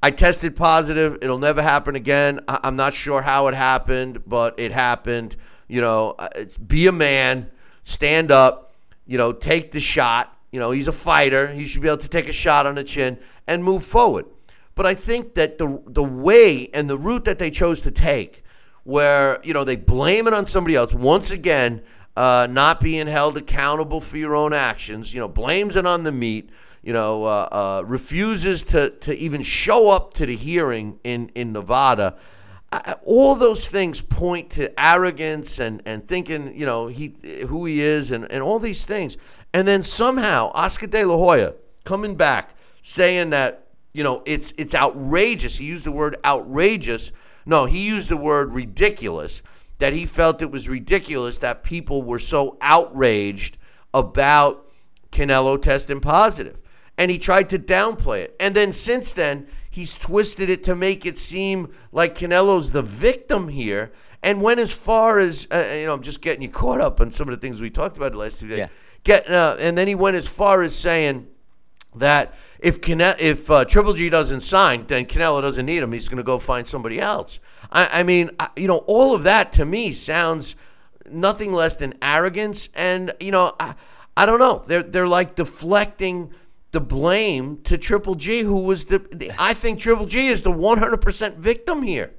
I 0.00 0.12
tested 0.12 0.54
positive. 0.54 1.18
It'll 1.22 1.38
never 1.38 1.60
happen 1.60 1.96
again. 1.96 2.38
I- 2.46 2.60
I'm 2.62 2.76
not 2.76 2.94
sure 2.94 3.20
how 3.20 3.48
it 3.48 3.54
happened, 3.54 4.22
but 4.28 4.60
it 4.60 4.70
happened. 4.70 5.34
You 5.66 5.80
know, 5.80 6.14
uh, 6.20 6.28
be 6.64 6.86
a 6.86 6.92
man, 6.92 7.50
stand 7.82 8.30
up. 8.30 8.76
You 9.08 9.18
know, 9.18 9.32
take 9.32 9.72
the 9.72 9.80
shot. 9.80 10.38
You 10.52 10.60
know, 10.60 10.70
he's 10.70 10.86
a 10.86 10.92
fighter. 10.92 11.48
He 11.48 11.64
should 11.64 11.82
be 11.82 11.88
able 11.88 11.98
to 11.98 12.08
take 12.08 12.28
a 12.28 12.32
shot 12.32 12.66
on 12.66 12.76
the 12.76 12.84
chin 12.84 13.18
and 13.48 13.64
move 13.64 13.82
forward. 13.82 14.26
But 14.80 14.86
I 14.86 14.94
think 14.94 15.34
that 15.34 15.58
the 15.58 15.78
the 15.88 16.02
way 16.02 16.70
and 16.72 16.88
the 16.88 16.96
route 16.96 17.26
that 17.26 17.38
they 17.38 17.50
chose 17.50 17.82
to 17.82 17.90
take, 17.90 18.42
where 18.84 19.38
you 19.44 19.52
know 19.52 19.62
they 19.62 19.76
blame 19.76 20.26
it 20.26 20.32
on 20.32 20.46
somebody 20.46 20.74
else 20.74 20.94
once 20.94 21.30
again, 21.30 21.82
uh, 22.16 22.48
not 22.50 22.80
being 22.80 23.06
held 23.06 23.36
accountable 23.36 24.00
for 24.00 24.16
your 24.16 24.34
own 24.34 24.54
actions, 24.54 25.12
you 25.12 25.20
know, 25.20 25.28
blames 25.28 25.76
it 25.76 25.84
on 25.84 26.02
the 26.02 26.12
meat, 26.12 26.48
you 26.82 26.94
know, 26.94 27.24
uh, 27.24 27.48
uh, 27.52 27.82
refuses 27.84 28.62
to 28.62 28.88
to 28.88 29.14
even 29.14 29.42
show 29.42 29.90
up 29.90 30.14
to 30.14 30.24
the 30.24 30.34
hearing 30.34 30.98
in 31.04 31.30
in 31.34 31.52
Nevada. 31.52 32.16
I, 32.72 32.96
all 33.02 33.34
those 33.34 33.68
things 33.68 34.00
point 34.00 34.48
to 34.52 34.72
arrogance 34.80 35.58
and, 35.58 35.82
and 35.84 36.08
thinking, 36.08 36.58
you 36.58 36.64
know, 36.64 36.86
he 36.86 37.14
who 37.46 37.66
he 37.66 37.82
is 37.82 38.12
and, 38.12 38.24
and 38.32 38.42
all 38.42 38.58
these 38.58 38.86
things. 38.86 39.18
And 39.52 39.68
then 39.68 39.82
somehow 39.82 40.50
Oscar 40.54 40.86
De 40.86 41.04
La 41.04 41.18
Hoya 41.18 41.52
coming 41.84 42.14
back 42.14 42.54
saying 42.80 43.28
that, 43.30 43.59
you 43.92 44.04
know, 44.04 44.22
it's 44.24 44.52
it's 44.56 44.74
outrageous. 44.74 45.56
He 45.56 45.66
used 45.66 45.84
the 45.84 45.92
word 45.92 46.16
outrageous. 46.24 47.12
No, 47.46 47.66
he 47.66 47.86
used 47.86 48.08
the 48.10 48.16
word 48.16 48.54
ridiculous. 48.54 49.42
That 49.78 49.94
he 49.94 50.04
felt 50.04 50.42
it 50.42 50.50
was 50.50 50.68
ridiculous 50.68 51.38
that 51.38 51.62
people 51.62 52.02
were 52.02 52.18
so 52.18 52.58
outraged 52.60 53.56
about 53.94 54.66
Canelo 55.10 55.60
testing 55.60 56.00
positive. 56.00 56.60
And 56.98 57.10
he 57.10 57.18
tried 57.18 57.48
to 57.48 57.58
downplay 57.58 58.18
it. 58.24 58.36
And 58.38 58.54
then 58.54 58.72
since 58.72 59.14
then, 59.14 59.48
he's 59.70 59.96
twisted 59.96 60.50
it 60.50 60.62
to 60.64 60.76
make 60.76 61.06
it 61.06 61.16
seem 61.16 61.74
like 61.92 62.14
Canelo's 62.14 62.72
the 62.72 62.82
victim 62.82 63.48
here. 63.48 63.90
And 64.22 64.42
went 64.42 64.60
as 64.60 64.70
far 64.70 65.18
as, 65.18 65.48
uh, 65.50 65.76
you 65.78 65.86
know, 65.86 65.94
I'm 65.94 66.02
just 66.02 66.20
getting 66.20 66.42
you 66.42 66.50
caught 66.50 66.82
up 66.82 67.00
on 67.00 67.10
some 67.10 67.26
of 67.26 67.34
the 67.34 67.40
things 67.40 67.62
we 67.62 67.70
talked 67.70 67.96
about 67.96 68.12
the 68.12 68.18
last 68.18 68.38
two 68.38 68.48
days. 68.48 68.58
Yeah. 68.58 68.68
Get, 69.02 69.30
uh, 69.30 69.56
and 69.58 69.78
then 69.78 69.88
he 69.88 69.94
went 69.94 70.14
as 70.14 70.28
far 70.28 70.62
as 70.62 70.76
saying 70.76 71.26
that 71.96 72.34
if 72.62 72.78
if 72.88 73.50
uh, 73.50 73.64
Triple 73.64 73.94
G 73.94 74.10
doesn't 74.10 74.40
sign, 74.40 74.86
then 74.86 75.06
Canelo 75.06 75.40
doesn't 75.40 75.64
need 75.66 75.82
him. 75.82 75.92
He's 75.92 76.08
going 76.08 76.18
to 76.18 76.22
go 76.22 76.38
find 76.38 76.66
somebody 76.66 77.00
else. 77.00 77.40
I, 77.70 78.00
I 78.00 78.02
mean, 78.02 78.30
I, 78.38 78.48
you 78.56 78.68
know, 78.68 78.78
all 78.86 79.14
of 79.14 79.22
that 79.24 79.52
to 79.54 79.64
me 79.64 79.92
sounds 79.92 80.56
nothing 81.10 81.52
less 81.52 81.76
than 81.76 81.94
arrogance. 82.02 82.68
And 82.74 83.14
you 83.20 83.32
know, 83.32 83.54
I, 83.58 83.74
I 84.16 84.26
don't 84.26 84.38
know. 84.38 84.62
They're 84.66 84.82
they're 84.82 85.08
like 85.08 85.34
deflecting 85.34 86.32
the 86.72 86.80
blame 86.80 87.62
to 87.62 87.78
Triple 87.78 88.14
G, 88.14 88.42
who 88.42 88.62
was 88.62 88.86
the, 88.86 88.98
the 88.98 89.32
I 89.38 89.54
think 89.54 89.80
Triple 89.80 90.06
G 90.06 90.28
is 90.28 90.42
the 90.42 90.52
100% 90.52 91.36
victim 91.36 91.82
here. 91.82 92.12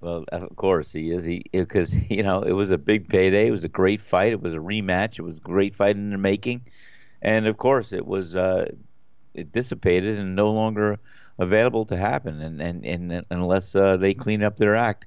Well, 0.00 0.24
of 0.30 0.54
course 0.56 0.92
he 0.92 1.10
is. 1.10 1.24
He 1.24 1.44
because 1.52 1.94
you 2.10 2.22
know 2.22 2.42
it 2.42 2.52
was 2.52 2.70
a 2.70 2.78
big 2.78 3.08
payday. 3.08 3.48
It 3.48 3.52
was 3.52 3.64
a 3.64 3.68
great 3.68 4.00
fight. 4.00 4.32
It 4.32 4.42
was 4.42 4.54
a 4.54 4.58
rematch. 4.58 5.18
It 5.18 5.22
was 5.22 5.38
a 5.38 5.42
great 5.42 5.74
fight 5.74 5.96
in 5.96 6.10
the 6.10 6.18
making, 6.18 6.62
and 7.22 7.46
of 7.46 7.56
course 7.56 7.92
it 7.92 8.06
was 8.06 8.36
uh, 8.36 8.66
it 9.34 9.52
dissipated 9.52 10.18
and 10.18 10.34
no 10.36 10.52
longer 10.52 10.98
available 11.38 11.84
to 11.86 11.96
happen. 11.96 12.40
And 12.40 12.60
and, 12.62 12.84
and 12.84 13.26
unless 13.30 13.74
uh, 13.74 13.96
they 13.96 14.14
clean 14.14 14.42
up 14.42 14.56
their 14.56 14.76
act, 14.76 15.06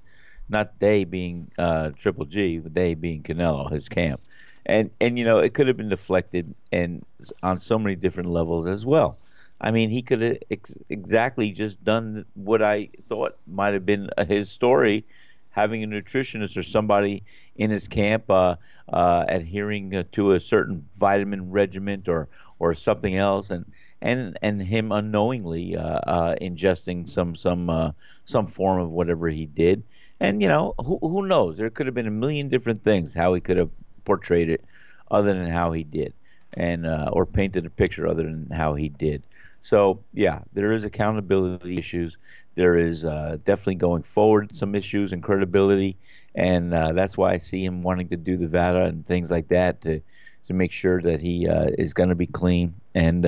not 0.49 0.79
they 0.79 1.03
being 1.03 1.51
uh, 1.57 1.91
Triple 1.91 2.25
G, 2.25 2.59
but 2.59 2.73
they 2.73 2.93
being 2.93 3.23
Canelo, 3.23 3.71
his 3.71 3.89
camp, 3.89 4.21
and 4.65 4.89
and 4.99 5.17
you 5.17 5.25
know 5.25 5.39
it 5.39 5.53
could 5.53 5.67
have 5.67 5.77
been 5.77 5.89
deflected 5.89 6.53
and 6.71 7.05
on 7.41 7.59
so 7.59 7.79
many 7.79 7.95
different 7.95 8.29
levels 8.29 8.65
as 8.67 8.85
well. 8.85 9.17
I 9.61 9.71
mean, 9.71 9.89
he 9.89 10.01
could 10.01 10.21
have 10.21 10.37
ex- 10.51 10.77
exactly 10.89 11.51
just 11.51 11.81
done 11.83 12.25
what 12.33 12.61
I 12.61 12.89
thought 13.07 13.37
might 13.47 13.73
have 13.73 13.85
been 13.85 14.09
uh, 14.17 14.25
his 14.25 14.51
story, 14.51 15.05
having 15.51 15.83
a 15.83 15.87
nutritionist 15.87 16.57
or 16.57 16.63
somebody 16.63 17.23
in 17.55 17.69
his 17.71 17.87
camp 17.87 18.29
uh, 18.29 18.55
uh, 18.91 19.23
adhering 19.27 19.95
uh, 19.95 20.03
to 20.13 20.33
a 20.33 20.39
certain 20.39 20.85
vitamin 20.95 21.51
regimen 21.51 22.03
or 22.07 22.27
or 22.59 22.73
something 22.73 23.15
else, 23.15 23.49
and 23.51 23.65
and 24.03 24.37
and 24.41 24.61
him 24.61 24.91
unknowingly 24.91 25.75
uh, 25.75 25.99
uh, 26.05 26.35
ingesting 26.39 27.09
some 27.09 27.35
some 27.35 27.93
some 28.25 28.47
form 28.47 28.81
of 28.81 28.91
whatever 28.91 29.27
he 29.27 29.47
did. 29.47 29.81
And 30.19 30.41
you 30.41 30.47
know, 30.47 30.75
who 30.77 30.99
who 31.01 31.25
knows? 31.25 31.57
There 31.57 31.71
could 31.71 31.87
have 31.87 31.95
been 31.95 32.07
a 32.07 32.11
million 32.11 32.49
different 32.49 32.83
things 32.83 33.13
how 33.15 33.33
he 33.33 33.41
could 33.41 33.57
have 33.57 33.71
portrayed 34.05 34.49
it, 34.49 34.63
other 35.09 35.33
than 35.33 35.49
how 35.49 35.71
he 35.71 35.83
did, 35.83 36.13
and 36.53 36.85
or 36.85 37.25
painted 37.25 37.65
a 37.65 37.69
picture 37.69 38.07
other 38.07 38.23
than 38.23 38.49
how 38.51 38.75
he 38.75 38.89
did. 38.89 39.23
So 39.61 40.03
yeah, 40.13 40.39
there 40.53 40.73
is 40.73 40.83
accountability 40.83 41.77
issues. 41.77 42.17
There 42.55 42.77
is 42.77 43.05
uh, 43.05 43.37
definitely 43.45 43.75
going 43.75 44.03
forward 44.03 44.53
some 44.53 44.75
issues 44.75 45.13
and 45.13 45.23
credibility, 45.23 45.97
and 46.35 46.73
uh, 46.73 46.91
that's 46.91 47.17
why 47.17 47.31
I 47.31 47.37
see 47.37 47.63
him 47.63 47.81
wanting 47.81 48.09
to 48.09 48.17
do 48.17 48.37
the 48.37 48.47
VADA 48.47 48.83
and 48.83 49.07
things 49.07 49.31
like 49.31 49.47
that 49.47 49.81
to 49.81 50.01
to 50.47 50.53
make 50.53 50.73
sure 50.73 51.01
that 51.01 51.21
he 51.21 51.47
uh, 51.47 51.69
is 51.77 51.93
going 51.93 52.09
to 52.09 52.15
be 52.15 52.27
clean, 52.27 52.73
and 52.93 53.25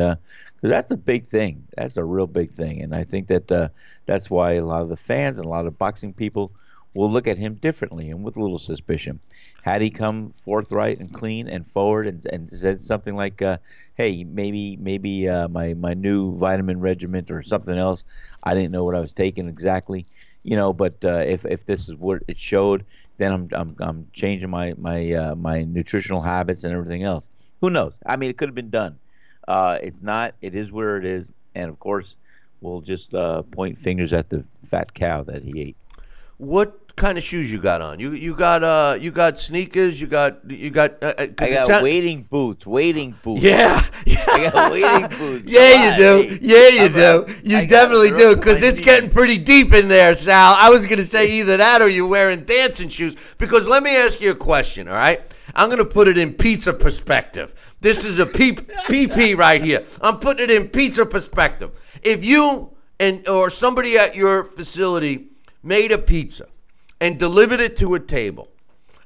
because 0.65 0.77
that's 0.77 0.91
a 0.91 0.97
big 0.97 1.27
thing. 1.27 1.67
That's 1.77 1.95
a 1.95 2.03
real 2.03 2.25
big 2.25 2.49
thing, 2.49 2.81
and 2.81 2.95
I 2.95 3.03
think 3.03 3.27
that 3.27 3.51
uh, 3.51 3.67
that's 4.07 4.31
why 4.31 4.53
a 4.53 4.65
lot 4.65 4.81
of 4.81 4.89
the 4.89 4.97
fans 4.97 5.37
and 5.37 5.45
a 5.45 5.49
lot 5.49 5.67
of 5.67 5.77
boxing 5.77 6.11
people 6.11 6.53
will 6.95 7.11
look 7.11 7.27
at 7.27 7.37
him 7.37 7.53
differently 7.53 8.09
and 8.09 8.23
with 8.23 8.35
a 8.35 8.41
little 8.41 8.57
suspicion. 8.57 9.19
Had 9.61 9.83
he 9.83 9.91
come 9.91 10.31
forthright 10.31 10.99
and 10.99 11.13
clean 11.13 11.47
and 11.47 11.67
forward 11.67 12.07
and, 12.07 12.25
and 12.25 12.49
said 12.49 12.81
something 12.81 13.15
like, 13.15 13.43
uh, 13.43 13.59
"Hey, 13.93 14.23
maybe 14.23 14.75
maybe 14.77 15.29
uh, 15.29 15.47
my 15.49 15.75
my 15.75 15.93
new 15.93 16.35
vitamin 16.35 16.79
regimen 16.79 17.27
or 17.29 17.43
something 17.43 17.77
else, 17.77 18.03
I 18.43 18.55
didn't 18.55 18.71
know 18.71 18.85
what 18.85 18.95
I 18.95 19.01
was 19.01 19.13
taking 19.13 19.47
exactly, 19.47 20.07
you 20.41 20.55
know, 20.55 20.73
but 20.73 20.95
uh, 21.05 21.25
if 21.27 21.45
if 21.45 21.65
this 21.65 21.87
is 21.87 21.93
what 21.93 22.23
it 22.27 22.39
showed, 22.39 22.85
then 23.19 23.31
I'm 23.31 23.49
I'm, 23.51 23.75
I'm 23.79 24.07
changing 24.13 24.49
my 24.49 24.73
my 24.79 25.13
uh, 25.13 25.35
my 25.35 25.63
nutritional 25.63 26.23
habits 26.23 26.63
and 26.63 26.73
everything 26.73 27.03
else. 27.03 27.29
Who 27.61 27.69
knows? 27.69 27.93
I 28.03 28.15
mean, 28.15 28.31
it 28.31 28.37
could 28.39 28.49
have 28.49 28.55
been 28.55 28.71
done. 28.71 28.97
Uh, 29.47 29.77
it's 29.81 30.01
not. 30.01 30.33
It 30.41 30.55
is 30.55 30.71
where 30.71 30.97
it 30.97 31.05
is, 31.05 31.29
and 31.53 31.69
of 31.69 31.79
course, 31.79 32.15
we'll 32.61 32.81
just 32.81 33.13
uh, 33.13 33.43
point 33.43 33.77
fingers 33.77 34.11
at 34.13 34.29
the 34.29 34.43
fat 34.63 34.93
cow 34.93 35.23
that 35.23 35.43
he 35.43 35.61
ate. 35.61 35.77
What 36.37 36.95
kind 36.97 37.17
of 37.17 37.23
shoes 37.23 37.51
you 37.51 37.59
got 37.61 37.81
on? 37.81 37.99
You 37.99 38.11
you 38.11 38.35
got 38.35 38.61
uh 38.63 38.97
you 38.99 39.11
got 39.11 39.39
sneakers. 39.39 40.01
You 40.01 40.07
got 40.07 40.49
you 40.49 40.69
got. 40.69 41.01
Uh, 41.01 41.13
uh 41.17 41.27
I 41.39 41.49
got 41.51 41.67
sound- 41.67 41.83
wading 41.83 42.23
boots. 42.23 42.65
Wading 42.65 43.15
boots. 43.23 43.41
Yeah, 43.41 43.81
I 44.07 44.49
got 44.51 44.71
wading 44.71 45.17
boots. 45.17 45.45
Yeah, 45.45 45.69
you 45.69 45.89
Come 45.91 45.97
do. 45.97 46.33
on. 46.33 46.39
Yeah, 46.41 46.67
you 46.67 46.79
I'm 46.81 46.91
a- 46.91 47.25
do. 47.27 47.33
You 47.43 47.57
I 47.59 47.65
definitely 47.65 48.09
do 48.11 48.35
because 48.35 48.61
it's 48.63 48.79
getting 48.81 49.09
pretty 49.09 49.37
deep 49.37 49.73
in 49.73 49.87
there, 49.87 50.13
Sal. 50.13 50.55
I 50.57 50.69
was 50.69 50.85
going 50.85 50.97
to 50.99 51.05
say 51.05 51.29
either 51.39 51.55
that 51.57 51.81
or 51.81 51.87
you're 51.87 52.07
wearing 52.07 52.41
dancing 52.41 52.89
shoes. 52.89 53.15
Because 53.37 53.67
let 53.67 53.81
me 53.83 53.95
ask 53.95 54.19
you 54.19 54.31
a 54.31 54.35
question, 54.35 54.87
all 54.89 54.95
right? 54.95 55.21
I'm 55.55 55.69
going 55.69 55.79
to 55.79 55.85
put 55.85 56.07
it 56.07 56.17
in 56.17 56.33
pizza 56.33 56.73
perspective. 56.73 57.53
This 57.81 58.03
is 58.05 58.19
a 58.19 58.25
P- 58.25 58.51
PP 58.53 59.37
right 59.37 59.61
here. 59.61 59.85
I'm 60.01 60.19
putting 60.19 60.43
it 60.43 60.51
in 60.51 60.67
pizza 60.69 61.05
perspective. 61.05 61.79
If 62.03 62.25
you 62.25 62.71
and 62.99 63.27
or 63.27 63.49
somebody 63.49 63.97
at 63.97 64.15
your 64.15 64.43
facility 64.43 65.27
made 65.63 65.91
a 65.91 65.97
pizza 65.97 66.47
and 67.01 67.17
delivered 67.19 67.59
it 67.59 67.77
to 67.77 67.95
a 67.95 67.99
table, 67.99 68.49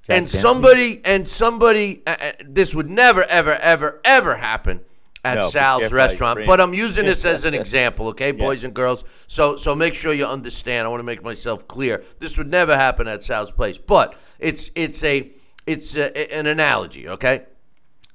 and 0.10 0.30
somebody 0.30 1.02
and 1.06 1.28
somebody 1.28 2.02
uh, 2.08 2.16
uh, 2.20 2.32
this 2.46 2.74
would 2.76 2.90
never 2.90 3.24
ever 3.24 3.54
ever 3.54 4.02
ever 4.04 4.36
happen 4.36 4.82
at 5.24 5.36
No, 5.36 5.50
Sal's 5.50 5.92
restaurant 5.92 6.40
but 6.46 6.60
I'm 6.62 6.74
using 6.74 7.06
this 7.06 7.26
as 7.26 7.46
an 7.46 7.54
example 7.54 8.08
okay 8.10 8.32
boys 8.32 8.64
and 8.64 8.74
girls 8.74 9.04
so 9.28 9.56
so 9.56 9.76
make 9.76 9.94
sure 9.94 10.14
you 10.14 10.26
understand 10.26 10.88
I 10.88 10.90
want 10.90 11.00
to 11.02 11.06
make 11.06 11.24
myself 11.24 11.68
clear 11.68 12.04
this 12.20 12.38
would 12.38 12.50
never 12.50 12.76
happen 12.76 13.08
at 13.08 13.22
Sal's 13.24 13.52
place 13.52 13.78
but 13.78 14.16
it's 14.40 14.72
it's 14.76 15.04
a 15.04 15.32
it's 15.72 15.96
a, 15.96 16.36
an 16.38 16.48
analogy 16.48 17.08
okay 17.08 17.46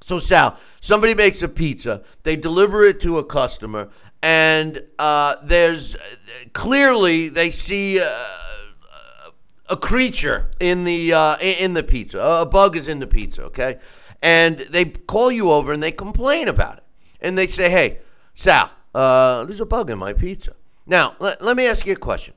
so 0.04 0.18
Sal, 0.18 0.58
somebody 0.80 1.14
makes 1.14 1.40
a 1.40 1.48
pizza, 1.48 2.02
they 2.24 2.36
deliver 2.36 2.84
it 2.84 3.00
to 3.00 3.16
a 3.16 3.24
customer, 3.24 3.88
and 4.22 4.82
uh, 4.98 5.36
there's 5.42 5.96
clearly 6.52 7.30
they 7.30 7.50
see 7.50 8.00
uh, 8.00 8.04
a 9.70 9.76
creature 9.78 10.50
in 10.60 10.84
the 10.84 11.14
uh, 11.14 11.38
in 11.38 11.72
the 11.72 11.82
pizza. 11.82 12.20
A 12.20 12.44
bug 12.44 12.76
is 12.76 12.86
in 12.86 12.98
the 12.98 13.06
pizza, 13.06 13.44
okay? 13.44 13.78
And 14.20 14.58
they 14.58 14.84
call 14.84 15.32
you 15.32 15.50
over 15.50 15.72
and 15.72 15.82
they 15.82 15.92
complain 15.92 16.48
about 16.48 16.76
it, 16.76 16.84
and 17.22 17.38
they 17.38 17.46
say, 17.46 17.70
"Hey, 17.70 18.00
Sal, 18.34 18.70
uh, 18.94 19.46
there's 19.46 19.60
a 19.60 19.66
bug 19.66 19.88
in 19.88 19.98
my 19.98 20.12
pizza." 20.12 20.54
Now, 20.86 21.16
let, 21.18 21.40
let 21.40 21.56
me 21.56 21.66
ask 21.66 21.86
you 21.86 21.94
a 21.94 21.96
question. 21.96 22.34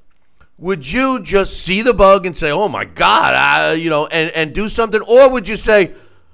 Would 0.60 0.92
you 0.92 1.22
just 1.22 1.64
see 1.64 1.84
the 1.84 1.94
bug 1.94 2.26
and 2.26 2.36
say, 2.36 2.50
"Oh 2.50 2.68
my 2.68 2.84
God," 2.84 3.36
I, 3.36 3.74
you 3.74 3.92
know, 3.92 4.08
and 4.08 4.32
and 4.32 4.56
do 4.56 4.68
something, 4.70 5.02
or 5.02 5.32
would 5.32 5.48
you 5.48 5.56
say? 5.56 5.94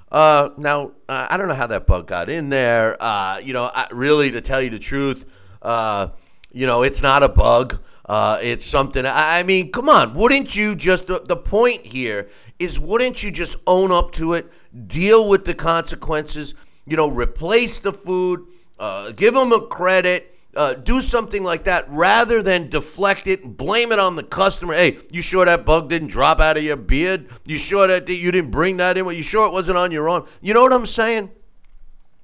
Uh, 0.09 0.49
now 0.57 0.91
uh, 1.09 1.27
I 1.29 1.37
don't 1.37 1.47
know 1.47 1.55
how 1.55 1.67
that 1.67 1.87
bug 1.87 2.07
got 2.07 2.29
in 2.29 2.47
there. 2.49 2.95
Uh, 3.01 3.39
you 3.39 3.51
know, 3.51 3.69
I, 3.73 3.87
really, 3.91 4.31
to 4.31 4.41
tell 4.41 4.61
you 4.61 4.69
the 4.69 4.79
truth, 4.79 5.29
uh, 5.61 6.09
you 6.51 6.67
know, 6.67 6.83
it's 6.83 7.01
not 7.01 7.23
a 7.23 7.27
bug. 7.27 7.81
Uh, 8.05 8.37
it's 8.41 8.63
something. 8.63 9.05
I, 9.05 9.39
I 9.39 9.43
mean, 9.43 9.71
come 9.71 9.89
on. 9.89 10.13
Wouldn't 10.13 10.55
you 10.55 10.75
just? 10.75 11.07
The, 11.07 11.19
the 11.19 11.35
point 11.37 11.85
here 11.85 12.29
is, 12.59 12.79
wouldn't 12.79 13.23
you 13.23 13.31
just 13.31 13.57
own 13.67 13.91
up 13.91 14.13
to 14.13 14.33
it, 14.33 14.49
deal 14.87 15.27
with 15.27 15.43
the 15.43 15.53
consequences? 15.53 16.53
You 16.85 16.95
know, 16.95 17.09
replace 17.09 17.79
the 17.79 17.91
food, 17.91 18.45
uh, 18.79 19.11
give 19.11 19.33
them 19.33 19.51
a 19.51 19.67
credit. 19.67 20.32
Uh, 20.55 20.75
do 20.75 21.01
something 21.01 21.43
like 21.43 21.63
that 21.63 21.85
rather 21.89 22.43
than 22.43 22.69
deflect 22.69 23.25
it 23.25 23.43
and 23.43 23.57
blame 23.57 23.91
it 23.91 23.97
on 23.97 24.15
the 24.15 24.21
customer. 24.21 24.75
Hey, 24.75 24.99
you 25.11 25.21
sure 25.21 25.45
that 25.45 25.65
bug 25.65 25.89
didn't 25.89 26.09
drop 26.09 26.39
out 26.39 26.57
of 26.57 26.63
your 26.63 26.77
beard? 26.77 27.27
You 27.45 27.57
sure 27.57 27.87
that 27.87 28.07
you 28.07 28.31
didn't 28.31 28.51
bring 28.51 28.77
that 28.77 28.95
in? 28.95 29.05
You 29.07 29.23
sure 29.23 29.47
it 29.47 29.51
wasn't 29.51 29.79
on 29.79 29.91
your 29.91 30.07
arm? 30.09 30.27
You 30.41 30.53
know 30.53 30.61
what 30.61 30.71
I'm 30.71 30.85
saying? 30.85 31.31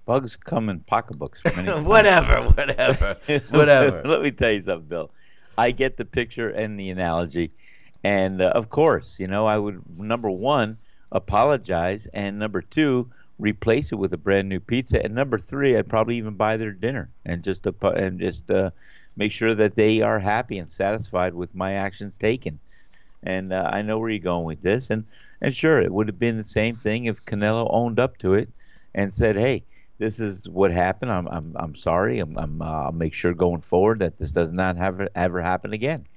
Bugs 0.06 0.36
come 0.36 0.70
in 0.70 0.82
pocketbooks. 0.82 1.44
whatever, 1.84 2.44
whatever, 2.50 3.16
whatever. 3.50 4.02
Let 4.06 4.22
me 4.22 4.32
tell 4.32 4.52
you 4.52 4.62
something, 4.62 4.88
Bill. 4.88 5.12
I 5.58 5.72
get 5.72 5.98
the 5.98 6.06
picture 6.06 6.50
and 6.50 6.80
the 6.80 6.92
analogy, 6.92 7.52
and 8.04 8.42
uh, 8.42 8.50
of 8.50 8.70
course, 8.70 9.20
you 9.20 9.28
know, 9.28 9.46
I 9.48 9.58
would 9.58 9.82
number 10.00 10.30
one 10.30 10.78
apologize, 11.12 12.08
and 12.14 12.38
number 12.38 12.62
two 12.62 13.10
replace 13.40 13.92
it 13.92 13.96
with 13.98 14.14
a 14.14 14.18
brand 14.18 14.50
new 14.50 14.60
pizza, 14.62 15.04
and 15.04 15.16
number 15.16 15.40
three, 15.40 15.78
I'd 15.78 15.90
probably 15.90 16.18
even 16.18 16.36
buy 16.36 16.58
their 16.58 16.74
dinner 16.74 17.12
and 17.26 17.44
just 17.44 17.68
uh, 17.68 17.74
and 17.84 18.20
just 18.20 18.50
uh, 18.52 18.72
make 19.18 19.32
sure 19.32 19.56
that 19.56 19.76
they 19.76 20.02
are 20.02 20.20
happy 20.20 20.60
and 20.60 20.70
satisfied 20.70 21.34
with 21.36 21.56
my 21.56 21.74
actions 21.74 22.18
taken. 22.18 22.60
And 23.24 23.54
uh, 23.54 23.70
I 23.74 23.82
know 23.82 24.00
where 24.00 24.10
you're 24.10 24.20
going 24.20 24.46
with 24.46 24.62
this, 24.62 24.90
and 24.90 25.06
and 25.42 25.56
sure, 25.56 25.82
it 25.82 25.94
would 25.94 26.08
have 26.10 26.20
been 26.20 26.38
the 26.38 26.44
same 26.44 26.78
thing 26.78 27.06
if 27.06 27.26
Canelo 27.26 27.68
owned 27.72 28.00
up 28.00 28.18
to 28.20 28.34
it 28.34 28.50
and 28.96 29.14
said, 29.14 29.36
"Hey, 29.38 29.66
this 30.00 30.20
is 30.20 30.50
what 30.50 30.72
happened. 30.72 31.12
I'm 31.12 31.28
I'm 31.28 31.56
I'm 31.58 31.76
sorry. 31.76 32.20
I'm, 32.20 32.38
I'm 32.38 32.62
uh, 32.62 32.86
I'll 32.86 32.92
make 32.94 33.14
sure 33.14 33.34
going 33.34 33.62
forward 33.62 34.00
that 34.00 34.18
this 34.20 34.32
does 34.34 34.52
not 34.52 34.78
have 34.78 35.08
ever 35.16 35.42
happen 35.42 35.74
again." 35.74 36.08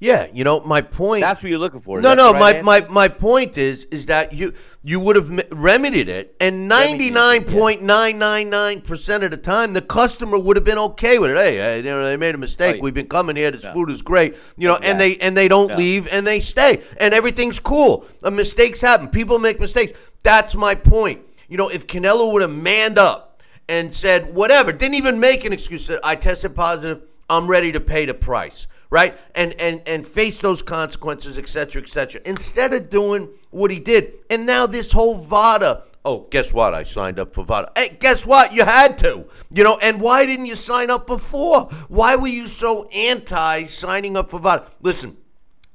Yeah, 0.00 0.28
you 0.32 0.44
know 0.44 0.60
my 0.60 0.80
point. 0.80 1.20
That's 1.20 1.42
what 1.42 1.50
you're 1.50 1.58
looking 1.58 1.80
for. 1.80 2.00
No, 2.00 2.14
no. 2.14 2.32
the 2.32 2.38
My, 2.38 2.52
right 2.52 2.64
my 2.64 2.80
my 2.88 3.08
point 3.08 3.58
is 3.58 3.84
is 3.84 4.06
that 4.06 4.32
you 4.32 4.54
you 4.82 4.98
would 4.98 5.14
have 5.14 5.28
remedied 5.52 6.08
it, 6.08 6.34
and 6.40 6.66
ninety 6.66 7.10
nine 7.10 7.44
point 7.44 7.82
nine 7.82 8.18
nine 8.18 8.48
nine 8.48 8.80
percent 8.80 9.24
of 9.24 9.30
the 9.30 9.36
time, 9.36 9.74
the 9.74 9.82
customer 9.82 10.38
would 10.38 10.56
have 10.56 10.64
been 10.64 10.78
okay 10.78 11.18
with 11.18 11.32
it. 11.32 11.36
Hey, 11.36 11.76
you 11.76 11.82
know, 11.82 12.02
they 12.02 12.16
made 12.16 12.34
a 12.34 12.38
mistake. 12.38 12.76
Right. 12.76 12.82
We've 12.82 12.94
been 12.94 13.08
coming 13.08 13.36
here. 13.36 13.50
This 13.50 13.64
Yeah. 13.64 13.74
food 13.74 13.90
is 13.90 14.00
great. 14.00 14.36
You 14.56 14.68
know, 14.68 14.76
and 14.76 14.98
they 14.98 15.16
and 15.18 15.36
they 15.36 15.48
don't 15.48 15.76
leave 15.76 16.08
and 16.10 16.26
they 16.26 16.40
stay, 16.40 16.80
and 16.98 17.12
everything's 17.12 17.60
cool. 17.60 18.06
Uh, 18.22 18.30
mistakes 18.30 18.80
happen. 18.80 19.08
People 19.08 19.38
make 19.38 19.60
mistakes. 19.60 19.92
That's 20.22 20.56
my 20.56 20.74
point. 20.74 21.20
You 21.48 21.58
know, 21.58 21.68
if 21.68 21.86
Canelo 21.86 22.32
would 22.32 22.40
have 22.40 22.56
manned 22.56 22.98
up 22.98 23.42
and 23.68 23.92
said 23.92 24.34
whatever, 24.34 24.72
didn't 24.72 24.94
even 24.94 25.20
make 25.20 25.44
an 25.44 25.52
excuse. 25.52 25.84
Said 25.84 26.00
I 26.02 26.14
tested 26.14 26.54
positive. 26.54 27.02
I'm 27.28 27.46
ready 27.46 27.70
to 27.72 27.80
pay 27.80 28.06
the 28.06 28.14
price, 28.14 28.66
right? 28.90 29.16
And 29.34 29.52
and 29.54 29.82
and 29.86 30.06
face 30.06 30.40
those 30.40 30.62
consequences, 30.62 31.38
et 31.38 31.48
cetera, 31.48 31.80
et 31.80 31.88
cetera. 31.88 32.20
Instead 32.24 32.72
of 32.72 32.90
doing 32.90 33.30
what 33.50 33.70
he 33.70 33.80
did, 33.80 34.14
and 34.28 34.44
now 34.44 34.66
this 34.66 34.92
whole 34.92 35.16
VADA. 35.16 35.84
Oh, 36.02 36.26
guess 36.30 36.52
what? 36.52 36.72
I 36.72 36.82
signed 36.82 37.18
up 37.18 37.34
for 37.34 37.44
VADA. 37.44 37.72
Hey, 37.76 37.96
guess 38.00 38.24
what? 38.24 38.54
You 38.54 38.64
had 38.64 38.98
to, 38.98 39.26
you 39.54 39.64
know. 39.64 39.78
And 39.80 40.00
why 40.00 40.26
didn't 40.26 40.46
you 40.46 40.54
sign 40.54 40.90
up 40.90 41.06
before? 41.06 41.64
Why 41.88 42.16
were 42.16 42.28
you 42.28 42.46
so 42.46 42.88
anti 42.88 43.64
signing 43.64 44.16
up 44.16 44.30
for 44.30 44.40
VADA? 44.40 44.64
Listen, 44.80 45.16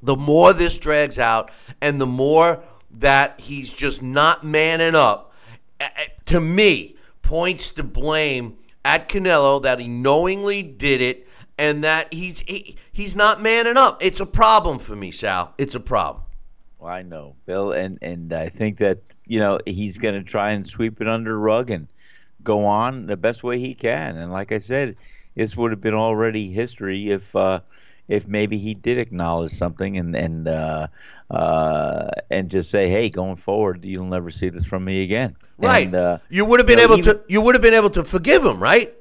the 0.02 0.16
more 0.16 0.54
this 0.54 0.80
drags 0.80 1.20
out 1.20 1.52
and 1.82 2.02
the 2.02 2.08
more 2.08 2.60
that 2.92 3.40
he's 3.40 3.74
just 3.74 4.02
not 4.02 4.44
manning 4.44 4.96
up, 4.96 5.34
eh, 5.80 5.90
eh, 5.96 6.08
to 6.26 6.42
me, 6.42 6.96
points 7.22 7.72
to 7.72 7.84
blame 7.84 8.58
at 8.84 9.10
Canelo 9.10 9.62
that 9.64 9.80
he 9.80 9.88
knowingly 9.88 10.64
did 10.64 11.02
it 11.02 11.25
and 11.58 11.84
that 11.84 12.14
he's 12.14 12.40
he, 12.40 12.78
he's 12.92 13.16
not 13.16 13.42
manning 13.42 13.78
up. 13.78 14.04
It's 14.04 14.20
a 14.20 14.26
problem 14.26 14.80
for 14.80 14.96
me, 14.96 15.12
Sal. 15.12 15.54
It's 15.58 15.76
a 15.76 15.80
problem. 15.80 16.24
Well, 16.80 16.92
I 16.92 17.02
know, 17.02 17.36
Bill, 17.46 17.72
and 17.72 17.98
and 18.02 18.34
I 18.34 18.50
think 18.50 18.78
that 18.80 19.00
you 19.26 19.40
know 19.40 19.60
he's 19.66 19.98
going 19.98 20.16
to 20.16 20.24
try 20.24 20.52
and 20.52 20.68
sweep 20.68 21.02
it 21.02 21.08
under 21.08 21.32
the 21.32 21.38
rug 21.38 21.70
and 21.70 21.88
go 22.44 22.66
on 22.66 23.08
the 23.08 23.18
best 23.18 23.44
way 23.44 23.60
he 23.60 23.74
can. 23.74 24.18
And 24.18 24.32
like 24.32 24.52
I 24.52 24.60
said, 24.60 24.98
this 25.36 25.58
would 25.58 25.72
have 25.72 25.82
been 25.82 25.94
already 25.94 26.52
history 26.52 27.12
if 27.12 27.36
uh, 27.36 27.62
if 28.08 28.28
maybe 28.28 28.58
he 28.58 28.74
did 28.74 28.98
acknowledge 28.98 29.52
something 29.52 29.98
and 29.98 30.16
and 30.16 30.48
uh, 30.48 30.88
uh, 31.32 32.10
and 32.30 32.50
just 32.50 32.70
say, 32.70 32.90
hey, 32.90 33.10
going 33.10 33.36
forward, 33.36 33.84
you'll 33.84 34.06
never 34.06 34.30
see 34.30 34.50
this 34.50 34.66
from 34.66 34.86
me 34.86 35.04
again. 35.04 35.36
Right. 35.58 35.88
And, 35.88 35.96
uh, 35.96 36.18
you 36.30 36.46
would 36.46 36.60
have 36.60 36.68
been 36.68 36.80
you 36.80 36.88
know, 36.88 36.94
able 36.94 37.00
even- 37.00 37.16
to 37.16 37.24
you 37.28 37.42
would 37.42 37.56
have 37.56 37.62
been 37.62 37.74
able 37.74 37.90
to 37.92 38.04
forgive 38.04 38.44
him, 38.46 38.62
right? 38.62 38.94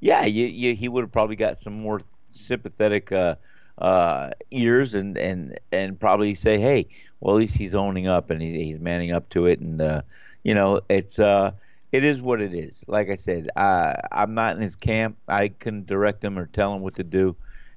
Yeah, 0.00 0.24
you, 0.24 0.46
you, 0.46 0.74
he 0.74 0.88
would 0.88 1.02
have 1.02 1.12
probably 1.12 1.36
got 1.36 1.58
some 1.58 1.74
more 1.74 2.00
sympathetic 2.30 3.10
uh, 3.12 3.36
uh, 3.78 4.30
ears 4.50 4.94
and, 4.94 5.16
and 5.18 5.58
and 5.72 5.98
probably 5.98 6.34
say, 6.34 6.58
hey, 6.58 6.88
well, 7.20 7.36
at 7.36 7.38
least 7.40 7.56
he's 7.56 7.74
owning 7.74 8.08
up 8.08 8.30
and 8.30 8.40
he, 8.42 8.64
he's 8.64 8.80
manning 8.80 9.12
up 9.12 9.28
to 9.30 9.46
it, 9.46 9.60
and 9.60 9.80
uh, 9.80 10.02
you 10.42 10.54
know, 10.54 10.80
it's 10.88 11.18
uh, 11.18 11.52
it 11.92 12.04
is 12.04 12.20
what 12.20 12.40
it 12.40 12.54
is. 12.54 12.84
Like 12.86 13.10
I 13.10 13.16
said, 13.16 13.50
I, 13.56 14.00
I'm 14.12 14.34
not 14.34 14.56
in 14.56 14.62
his 14.62 14.76
camp. 14.76 15.16
I 15.26 15.48
couldn't 15.48 15.86
direct 15.86 16.22
him 16.22 16.38
or 16.38 16.46
tell 16.46 16.74
him 16.74 16.82
what 16.82 16.96
to 16.96 17.04
do, 17.04 17.36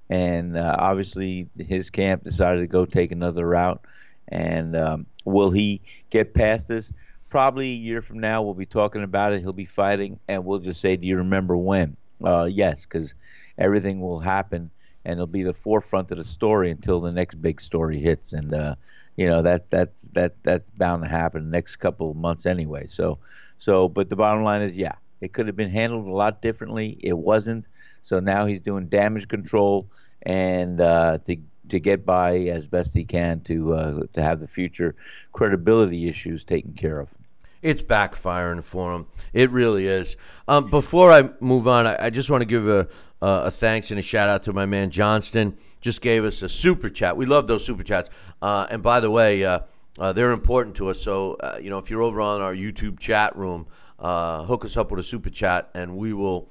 and 0.09 0.57
uh, 0.57 0.75
obviously 0.77 1.49
his 1.57 1.89
camp 1.89 2.23
decided 2.23 2.61
to 2.61 2.67
go 2.67 2.85
take 2.85 3.11
another 3.11 3.47
route. 3.47 3.83
And 4.27 4.75
um, 4.75 5.05
will 5.25 5.51
he 5.51 5.81
get 6.09 6.33
past 6.33 6.67
this? 6.67 6.91
Probably 7.29 7.71
a 7.71 7.75
year 7.75 8.01
from 8.01 8.19
now, 8.19 8.41
we'll 8.41 8.53
be 8.53 8.65
talking 8.65 9.03
about 9.03 9.33
it. 9.33 9.39
He'll 9.41 9.53
be 9.53 9.65
fighting, 9.65 10.19
and 10.27 10.45
we'll 10.45 10.59
just 10.59 10.81
say, 10.81 10.97
"Do 10.97 11.07
you 11.07 11.17
remember 11.17 11.55
when?" 11.55 11.95
Uh, 12.23 12.45
yes, 12.45 12.85
because 12.85 13.13
everything 13.57 14.01
will 14.01 14.19
happen, 14.19 14.71
and 15.05 15.13
it'll 15.13 15.27
be 15.27 15.43
the 15.43 15.53
forefront 15.53 16.11
of 16.11 16.17
the 16.17 16.23
story 16.23 16.71
until 16.71 17.01
the 17.01 17.11
next 17.11 17.35
big 17.41 17.61
story 17.61 17.99
hits. 17.99 18.33
And 18.33 18.53
uh, 18.53 18.75
you 19.15 19.27
know 19.27 19.41
that 19.41 19.69
that's 19.69 20.03
that 20.09 20.41
that's 20.43 20.69
bound 20.69 21.03
to 21.03 21.09
happen 21.09 21.45
the 21.45 21.51
next 21.51 21.77
couple 21.77 22.11
of 22.11 22.17
months 22.17 22.45
anyway. 22.45 22.87
So, 22.87 23.19
so, 23.57 23.87
but 23.89 24.09
the 24.09 24.15
bottom 24.15 24.43
line 24.43 24.61
is, 24.61 24.77
yeah, 24.77 24.95
it 25.21 25.33
could 25.33 25.47
have 25.47 25.55
been 25.55 25.69
handled 25.69 26.07
a 26.07 26.11
lot 26.11 26.41
differently. 26.41 26.97
It 27.01 27.17
wasn't. 27.17 27.65
So 28.03 28.19
now 28.19 28.45
he's 28.45 28.61
doing 28.61 28.87
damage 28.87 29.27
control 29.27 29.91
and 30.23 30.81
uh, 30.81 31.19
to 31.25 31.37
to 31.69 31.79
get 31.79 32.05
by 32.05 32.37
as 32.39 32.67
best 32.67 32.93
he 32.93 33.05
can 33.05 33.41
to 33.41 33.73
uh, 33.73 34.03
to 34.13 34.21
have 34.21 34.39
the 34.39 34.47
future 34.47 34.95
credibility 35.31 36.07
issues 36.07 36.43
taken 36.43 36.73
care 36.73 36.99
of. 36.99 37.13
It's 37.61 37.81
backfiring 37.81 38.63
for 38.63 38.93
him. 38.93 39.05
It 39.33 39.49
really 39.51 39.85
is. 39.85 40.17
Um, 40.47 40.69
before 40.69 41.11
I 41.11 41.29
move 41.39 41.67
on, 41.67 41.85
I, 41.85 42.05
I 42.05 42.09
just 42.09 42.29
want 42.29 42.41
to 42.41 42.45
give 42.45 42.67
a, 42.67 42.87
a, 43.21 43.51
thanks 43.51 43.91
and 43.91 43.99
a 43.99 44.01
shout 44.01 44.29
out 44.29 44.43
to 44.43 44.53
my 44.53 44.65
man 44.65 44.89
Johnston. 44.89 45.57
Just 45.79 46.01
gave 46.01 46.23
us 46.23 46.41
a 46.41 46.49
super 46.49 46.89
chat. 46.89 47.15
We 47.15 47.25
love 47.25 47.47
those 47.47 47.63
super 47.63 47.83
chats. 47.83 48.09
Uh, 48.41 48.67
and 48.71 48.81
by 48.81 48.99
the 48.99 49.11
way, 49.11 49.45
uh, 49.45 49.59
uh, 49.99 50.11
they're 50.13 50.31
important 50.31 50.75
to 50.77 50.89
us. 50.89 50.99
So 50.99 51.35
uh, 51.35 51.59
you 51.61 51.69
know, 51.69 51.77
if 51.77 51.89
you're 51.89 52.01
over 52.01 52.19
on 52.19 52.41
our 52.41 52.55
YouTube 52.55 52.99
chat 52.99 53.35
room, 53.35 53.67
uh, 53.99 54.43
hook 54.45 54.65
us 54.65 54.75
up 54.75 54.89
with 54.89 54.99
a 54.99 55.03
super 55.03 55.29
chat, 55.29 55.69
and 55.73 55.97
we 55.97 56.13
will. 56.13 56.49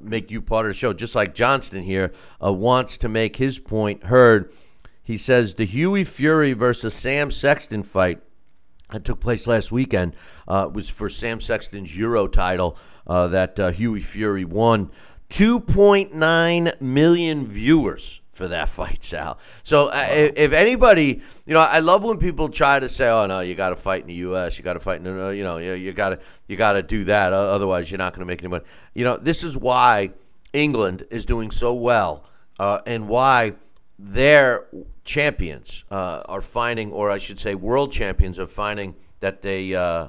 Make 0.00 0.30
you 0.30 0.40
part 0.40 0.66
of 0.66 0.70
the 0.70 0.74
show, 0.74 0.92
just 0.92 1.16
like 1.16 1.34
Johnston 1.34 1.82
here 1.82 2.12
wants 2.40 2.96
to 2.98 3.08
make 3.08 3.34
his 3.34 3.58
point 3.58 4.04
heard. 4.04 4.52
He 5.02 5.18
says 5.18 5.54
the 5.54 5.64
Hughie 5.66 6.04
Fury 6.04 6.52
versus 6.52 6.94
Sam 6.94 7.32
Sexton 7.32 7.82
fight 7.82 8.20
that 8.92 9.04
took 9.04 9.20
place 9.20 9.46
last 9.46 9.72
weekend 9.72 10.14
uh, 10.48 10.68
was 10.72 10.88
for 10.88 11.08
Sam 11.08 11.40
Sexton's 11.40 11.96
Euro 11.96 12.26
title 12.26 12.76
uh, 13.06 13.28
that 13.28 13.58
uh, 13.58 13.70
Hughie 13.70 14.00
Fury 14.00 14.44
won. 14.44 14.90
2.9 15.30 16.80
million 16.80 17.46
viewers 17.46 18.20
for 18.30 18.48
that 18.48 18.68
fight, 18.68 19.04
Sal. 19.04 19.38
So 19.62 19.88
uh, 19.88 20.06
if, 20.10 20.32
if 20.36 20.52
anybody, 20.52 21.22
you 21.46 21.54
know, 21.54 21.60
I 21.60 21.78
love 21.80 22.02
when 22.02 22.18
people 22.18 22.48
try 22.48 22.80
to 22.80 22.88
say, 22.88 23.08
"Oh 23.08 23.26
no, 23.26 23.40
you 23.40 23.54
got 23.54 23.70
to 23.70 23.76
fight 23.76 24.00
in 24.02 24.06
the 24.08 24.14
U.S. 24.14 24.58
You 24.58 24.64
got 24.64 24.72
to 24.74 24.80
fight 24.80 24.98
in, 24.98 25.04
the, 25.04 25.28
you 25.28 25.44
know, 25.44 25.58
you, 25.58 25.74
you 25.74 25.92
got 25.92 26.10
to 26.10 26.20
you 26.48 26.56
got 26.56 26.72
to 26.72 26.82
do 26.82 27.04
that. 27.04 27.32
Uh, 27.32 27.36
otherwise, 27.36 27.90
you're 27.90 27.98
not 27.98 28.12
going 28.12 28.20
to 28.20 28.26
make 28.26 28.40
any 28.40 28.48
money." 28.48 28.64
You 28.94 29.04
know, 29.04 29.16
this 29.16 29.44
is 29.44 29.56
why 29.56 30.12
England 30.52 31.06
is 31.10 31.24
doing 31.24 31.50
so 31.50 31.74
well, 31.74 32.24
uh, 32.58 32.80
and 32.86 33.08
why 33.08 33.54
their 33.98 34.66
champions 35.10 35.84
uh, 35.90 36.22
are 36.26 36.40
finding, 36.40 36.92
or 36.92 37.10
I 37.10 37.18
should 37.18 37.38
say, 37.38 37.56
world 37.56 37.90
champions 37.90 38.38
are 38.38 38.46
finding 38.46 38.94
that 39.18 39.42
they 39.42 39.74
uh, 39.74 39.82
uh, 39.82 40.08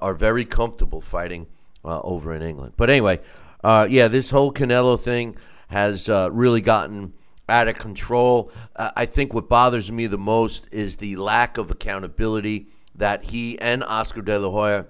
are 0.00 0.14
very 0.14 0.46
comfortable 0.46 1.02
fighting 1.02 1.46
uh, 1.84 2.00
over 2.00 2.34
in 2.34 2.42
England. 2.42 2.72
But 2.78 2.88
anyway, 2.88 3.20
uh, 3.62 3.86
yeah, 3.90 4.08
this 4.08 4.30
whole 4.30 4.50
Canelo 4.50 4.98
thing 4.98 5.36
has 5.68 6.08
really 6.08 6.62
gotten 6.62 7.12
out 7.46 7.68
of 7.68 7.78
control. 7.78 8.50
I 8.74 9.04
think 9.04 9.34
what 9.34 9.50
bothers 9.50 9.92
me 9.92 10.06
the 10.06 10.18
most 10.18 10.66
is 10.72 10.96
the 10.96 11.16
lack 11.16 11.58
of 11.58 11.70
accountability 11.70 12.68
that 12.94 13.24
he 13.24 13.58
and 13.58 13.84
Oscar 13.84 14.22
De 14.22 14.38
La 14.38 14.50
Hoya 14.50 14.86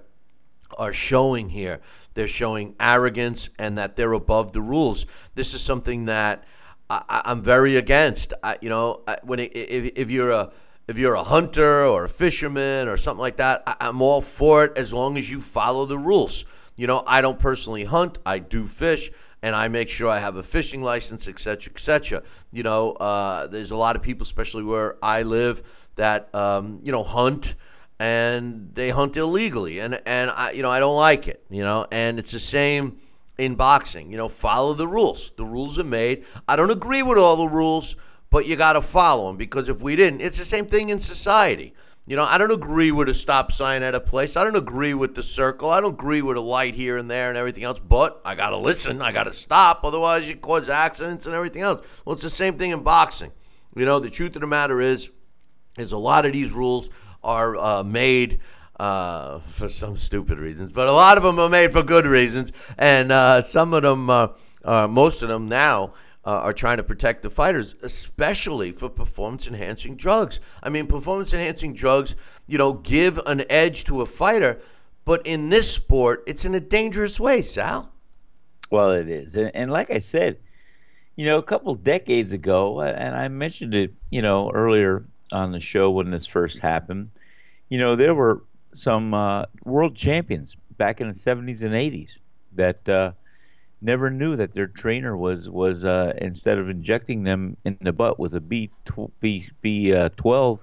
are 0.77 0.93
showing 0.93 1.49
here. 1.49 1.81
They're 2.13 2.29
showing 2.29 2.75
arrogance 2.79 3.49
and 3.59 3.77
that 3.77 3.97
they're 3.97 4.13
above 4.13 4.53
the 4.53 4.61
rules. 4.61 5.05
This 5.35 5.53
is 5.53 5.61
something 5.61 6.05
that 6.05 6.45
I, 6.89 7.21
I'm 7.25 7.41
very 7.41 7.75
against. 7.75 8.33
I, 8.43 8.57
you 8.61 8.69
know, 8.69 9.03
when 9.23 9.39
it, 9.39 9.55
if, 9.55 9.93
if 9.95 10.11
you're 10.11 10.31
a 10.31 10.51
if 10.87 10.97
you're 10.97 11.13
a 11.13 11.23
hunter 11.23 11.85
or 11.85 12.05
a 12.05 12.09
fisherman 12.09 12.87
or 12.87 12.97
something 12.97 13.21
like 13.21 13.37
that, 13.37 13.61
I, 13.67 13.75
I'm 13.81 14.01
all 14.01 14.21
for 14.21 14.65
it 14.65 14.77
as 14.77 14.91
long 14.91 15.17
as 15.17 15.29
you 15.29 15.39
follow 15.39 15.85
the 15.85 15.97
rules. 15.97 16.45
You 16.75 16.87
know, 16.87 17.03
I 17.05 17.21
don't 17.21 17.37
personally 17.37 17.83
hunt. 17.83 18.17
I 18.25 18.39
do 18.39 18.65
fish, 18.65 19.11
and 19.43 19.55
I 19.55 19.67
make 19.67 19.89
sure 19.89 20.07
I 20.07 20.19
have 20.19 20.37
a 20.37 20.43
fishing 20.43 20.81
license, 20.81 21.27
etc., 21.27 21.61
cetera, 21.61 21.73
et 21.75 21.79
cetera. 21.79 22.23
You 22.51 22.63
know, 22.63 22.93
uh, 22.93 23.47
there's 23.47 23.71
a 23.71 23.75
lot 23.75 23.95
of 23.95 24.01
people, 24.01 24.23
especially 24.23 24.63
where 24.63 24.97
I 25.03 25.23
live, 25.23 25.61
that 25.95 26.33
um, 26.33 26.79
you 26.81 26.91
know 26.91 27.03
hunt 27.03 27.55
and 27.99 28.73
they 28.73 28.89
hunt 28.89 29.17
illegally, 29.17 29.79
and 29.79 30.01
and 30.05 30.31
I 30.31 30.51
you 30.51 30.63
know 30.63 30.71
I 30.71 30.79
don't 30.79 30.95
like 30.95 31.27
it. 31.27 31.43
You 31.49 31.63
know, 31.63 31.85
and 31.91 32.17
it's 32.17 32.31
the 32.31 32.39
same 32.39 32.97
in 33.39 33.55
boxing. 33.55 34.11
You 34.11 34.17
know, 34.17 34.27
follow 34.27 34.73
the 34.73 34.87
rules. 34.87 35.31
The 35.37 35.45
rules 35.45 35.79
are 35.79 35.83
made. 35.83 36.25
I 36.47 36.55
don't 36.55 36.71
agree 36.71 37.01
with 37.01 37.17
all 37.17 37.37
the 37.37 37.47
rules, 37.47 37.95
but 38.29 38.45
you 38.45 38.55
got 38.55 38.73
to 38.73 38.81
follow 38.81 39.27
them 39.27 39.37
because 39.37 39.69
if 39.69 39.81
we 39.81 39.95
didn't, 39.95 40.21
it's 40.21 40.37
the 40.37 40.45
same 40.45 40.65
thing 40.65 40.89
in 40.89 40.99
society. 40.99 41.73
You 42.05 42.15
know, 42.15 42.23
I 42.23 42.37
don't 42.37 42.51
agree 42.51 42.91
with 42.91 43.07
a 43.07 43.13
stop 43.13 43.51
sign 43.51 43.81
at 43.81 43.95
a 43.95 43.99
place. 43.99 44.35
I 44.35 44.43
don't 44.43 44.55
agree 44.55 44.93
with 44.93 45.15
the 45.15 45.23
circle. 45.23 45.69
I 45.69 45.79
don't 45.79 45.93
agree 45.93 46.21
with 46.21 46.37
a 46.37 46.41
light 46.41 46.75
here 46.75 46.97
and 46.97 47.09
there 47.09 47.29
and 47.29 47.37
everything 47.37 47.63
else. 47.63 47.79
But 47.79 48.19
I 48.25 48.35
got 48.35 48.49
to 48.49 48.57
listen. 48.57 49.01
I 49.01 49.11
got 49.11 49.25
to 49.25 49.33
stop. 49.33 49.81
Otherwise, 49.83 50.27
you 50.27 50.35
cause 50.35 50.69
accidents 50.69 51.25
and 51.25 51.35
everything 51.35 51.61
else. 51.61 51.81
Well, 52.03 52.15
it's 52.15 52.23
the 52.23 52.29
same 52.29 52.57
thing 52.57 52.71
in 52.71 52.81
boxing. 52.83 53.31
You 53.75 53.85
know, 53.85 53.99
the 53.99 54.09
truth 54.09 54.35
of 54.35 54.41
the 54.41 54.47
matter 54.47 54.81
is, 54.81 55.11
is 55.77 55.91
a 55.91 55.97
lot 55.97 56.25
of 56.25 56.33
these 56.33 56.51
rules 56.51 56.89
are 57.23 57.55
uh, 57.55 57.83
made 57.83 58.39
uh, 58.79 59.39
for 59.39 59.67
some 59.69 59.95
stupid 59.95 60.39
reasons, 60.39 60.71
but 60.71 60.87
a 60.87 60.91
lot 60.91 61.17
of 61.17 61.23
them 61.23 61.37
are 61.37 61.49
made 61.49 61.71
for 61.71 61.83
good 61.83 62.05
reasons, 62.05 62.51
and 62.77 63.11
uh, 63.11 63.41
some 63.41 63.73
of 63.73 63.83
them, 63.83 64.09
uh, 64.09 64.29
uh, 64.63 64.87
most 64.87 65.21
of 65.21 65.29
them 65.29 65.47
now. 65.47 65.93
Uh, 66.25 66.31
are 66.43 66.53
trying 66.53 66.77
to 66.77 66.83
protect 66.83 67.23
the 67.23 67.29
fighters, 67.29 67.75
especially 67.81 68.73
for 68.73 68.89
performance 68.89 69.47
enhancing 69.47 69.95
drugs. 69.95 70.41
I 70.61 70.69
mean, 70.69 70.85
performance 70.85 71.33
enhancing 71.33 71.73
drugs, 71.73 72.13
you 72.45 72.57
know, 72.57 72.73
give 72.73 73.17
an 73.25 73.45
edge 73.49 73.85
to 73.85 74.01
a 74.01 74.05
fighter, 74.05 74.59
but 75.05 75.25
in 75.25 75.49
this 75.49 75.73
sport, 75.73 76.23
it's 76.27 76.43
in 76.43 76.53
a 76.53 76.59
dangerous 76.59 77.21
way, 77.21 77.41
Sal. 77.41 77.89
Well, 78.69 78.91
it 78.91 79.09
is. 79.09 79.33
And, 79.33 79.49
and 79.55 79.71
like 79.71 79.91
I 79.91 79.99
said, 79.99 80.37
you 81.15 81.25
know, 81.25 81.37
a 81.37 81.43
couple 81.43 81.73
decades 81.73 82.31
ago, 82.31 82.81
and 82.81 83.15
I 83.15 83.27
mentioned 83.29 83.73
it, 83.73 83.93
you 84.11 84.21
know, 84.21 84.51
earlier 84.51 85.05
on 85.31 85.51
the 85.51 85.59
show 85.59 85.89
when 85.89 86.11
this 86.11 86.27
first 86.27 86.59
happened, 86.59 87.11
you 87.69 87.79
know, 87.79 87.95
there 87.95 88.13
were 88.13 88.43
some 88.73 89.13
uh, 89.13 89.45
world 89.65 89.95
champions 89.95 90.55
back 90.77 91.01
in 91.01 91.07
the 91.07 91.13
70s 91.13 91.61
and 91.61 91.73
80s 91.73 92.17
that 92.53 92.87
uh, 92.89 93.11
never 93.81 94.09
knew 94.09 94.35
that 94.35 94.53
their 94.53 94.67
trainer 94.67 95.15
was 95.15 95.49
was 95.49 95.83
uh, 95.85 96.13
instead 96.17 96.57
of 96.57 96.69
injecting 96.69 97.23
them 97.23 97.57
in 97.65 97.77
the 97.81 97.93
butt 97.93 98.19
with 98.19 98.33
a 98.35 98.41
B 98.41 98.69
B 99.19 99.49
B 99.61 99.93
uh, 99.93 100.09
twelve 100.15 100.59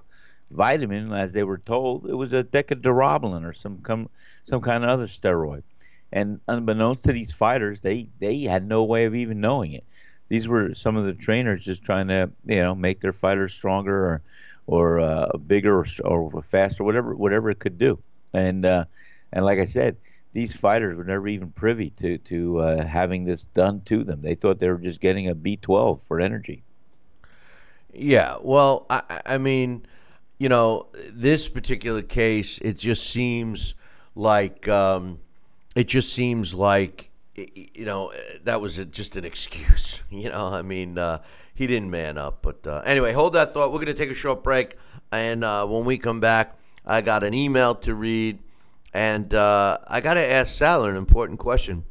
vitamin 0.51 1.11
as 1.11 1.33
they 1.33 1.43
were 1.43 1.57
told, 1.57 2.07
it 2.07 2.13
was 2.13 2.33
a 2.33 2.43
Deca-Durabolin 2.43 3.45
or 3.45 3.53
some 3.53 3.79
com- 3.79 4.09
some 4.43 4.61
kind 4.61 4.83
of 4.83 4.89
other 4.89 5.07
steroid. 5.07 5.63
And 6.11 6.39
unbeknownst 6.47 7.03
to 7.03 7.11
these 7.11 7.33
fighters, 7.33 7.81
they 7.81 8.07
they 8.19 8.43
had 8.43 8.67
no 8.67 8.83
way 8.85 9.05
of 9.05 9.15
even 9.15 9.41
knowing 9.41 9.73
it. 9.73 9.83
These 10.29 10.47
were 10.47 10.73
some 10.73 10.95
of 10.95 11.05
the 11.05 11.13
trainers 11.13 11.63
just 11.63 11.83
trying 11.83 12.07
to 12.07 12.29
you 12.45 12.63
know 12.63 12.75
make 12.75 13.01
their 13.01 13.13
fighters 13.13 13.53
stronger 13.53 14.05
or 14.05 14.21
or 14.67 14.99
uh, 14.99 15.37
bigger 15.37 15.79
or, 15.79 15.85
or 16.03 16.43
faster, 16.43 16.83
whatever 16.83 17.15
whatever 17.15 17.49
it 17.49 17.59
could 17.59 17.77
do. 17.77 17.99
And 18.33 18.65
uh, 18.65 18.85
and 19.33 19.45
like 19.45 19.59
I 19.59 19.65
said, 19.65 19.97
these 20.33 20.53
fighters 20.53 20.95
were 20.95 21.03
never 21.03 21.27
even 21.27 21.51
privy 21.51 21.89
to 21.91 22.17
to 22.19 22.59
uh, 22.59 22.85
having 22.85 23.25
this 23.25 23.45
done 23.45 23.81
to 23.85 24.03
them. 24.03 24.21
They 24.21 24.35
thought 24.35 24.59
they 24.59 24.69
were 24.69 24.77
just 24.77 25.01
getting 25.01 25.29
a 25.29 25.35
B12 25.35 26.03
for 26.03 26.19
energy. 26.19 26.63
Yeah, 27.93 28.37
well, 28.41 28.85
I, 28.89 29.21
I 29.25 29.37
mean, 29.39 29.85
you 30.37 30.49
know, 30.49 30.87
this 31.09 31.49
particular 31.49 32.03
case, 32.03 32.59
it 32.59 32.77
just 32.77 33.09
seems 33.09 33.73
like 34.13 34.67
um, 34.67 35.19
it 35.75 35.87
just 35.87 36.13
seems 36.13 36.53
like 36.53 37.09
you 37.35 37.85
know 37.85 38.11
that 38.43 38.61
was 38.61 38.77
just 38.77 39.15
an 39.15 39.25
excuse. 39.25 40.03
You 40.11 40.29
know, 40.29 40.53
I 40.53 40.61
mean, 40.61 40.97
uh, 40.97 41.21
he 41.57 41.67
didn't 41.67 41.89
man 41.89 42.17
up. 42.17 42.39
But 42.41 42.65
uh, 42.65 42.83
anyway, 42.85 43.11
hold 43.11 43.33
that 43.33 43.53
thought. 43.53 43.71
We're 43.71 43.79
going 43.79 43.87
to 43.87 43.93
take 43.93 44.11
a 44.11 44.15
short 44.15 44.43
break, 44.43 44.75
and 45.11 45.43
uh, 45.43 45.65
when 45.65 45.83
we 45.83 45.97
come 45.97 46.19
back, 46.19 46.57
I 46.85 47.01
got 47.01 47.23
an 47.23 47.33
email 47.33 47.75
to 47.75 47.93
read 47.93 48.39
and 48.97 49.31
uh, 49.33 49.77
I 49.87 50.01
got 50.01 50.15
to 50.15 50.25
ask 50.25 50.57
Sal 50.57 50.85
an 50.85 50.95
important 50.95 51.37
question, 51.37 51.83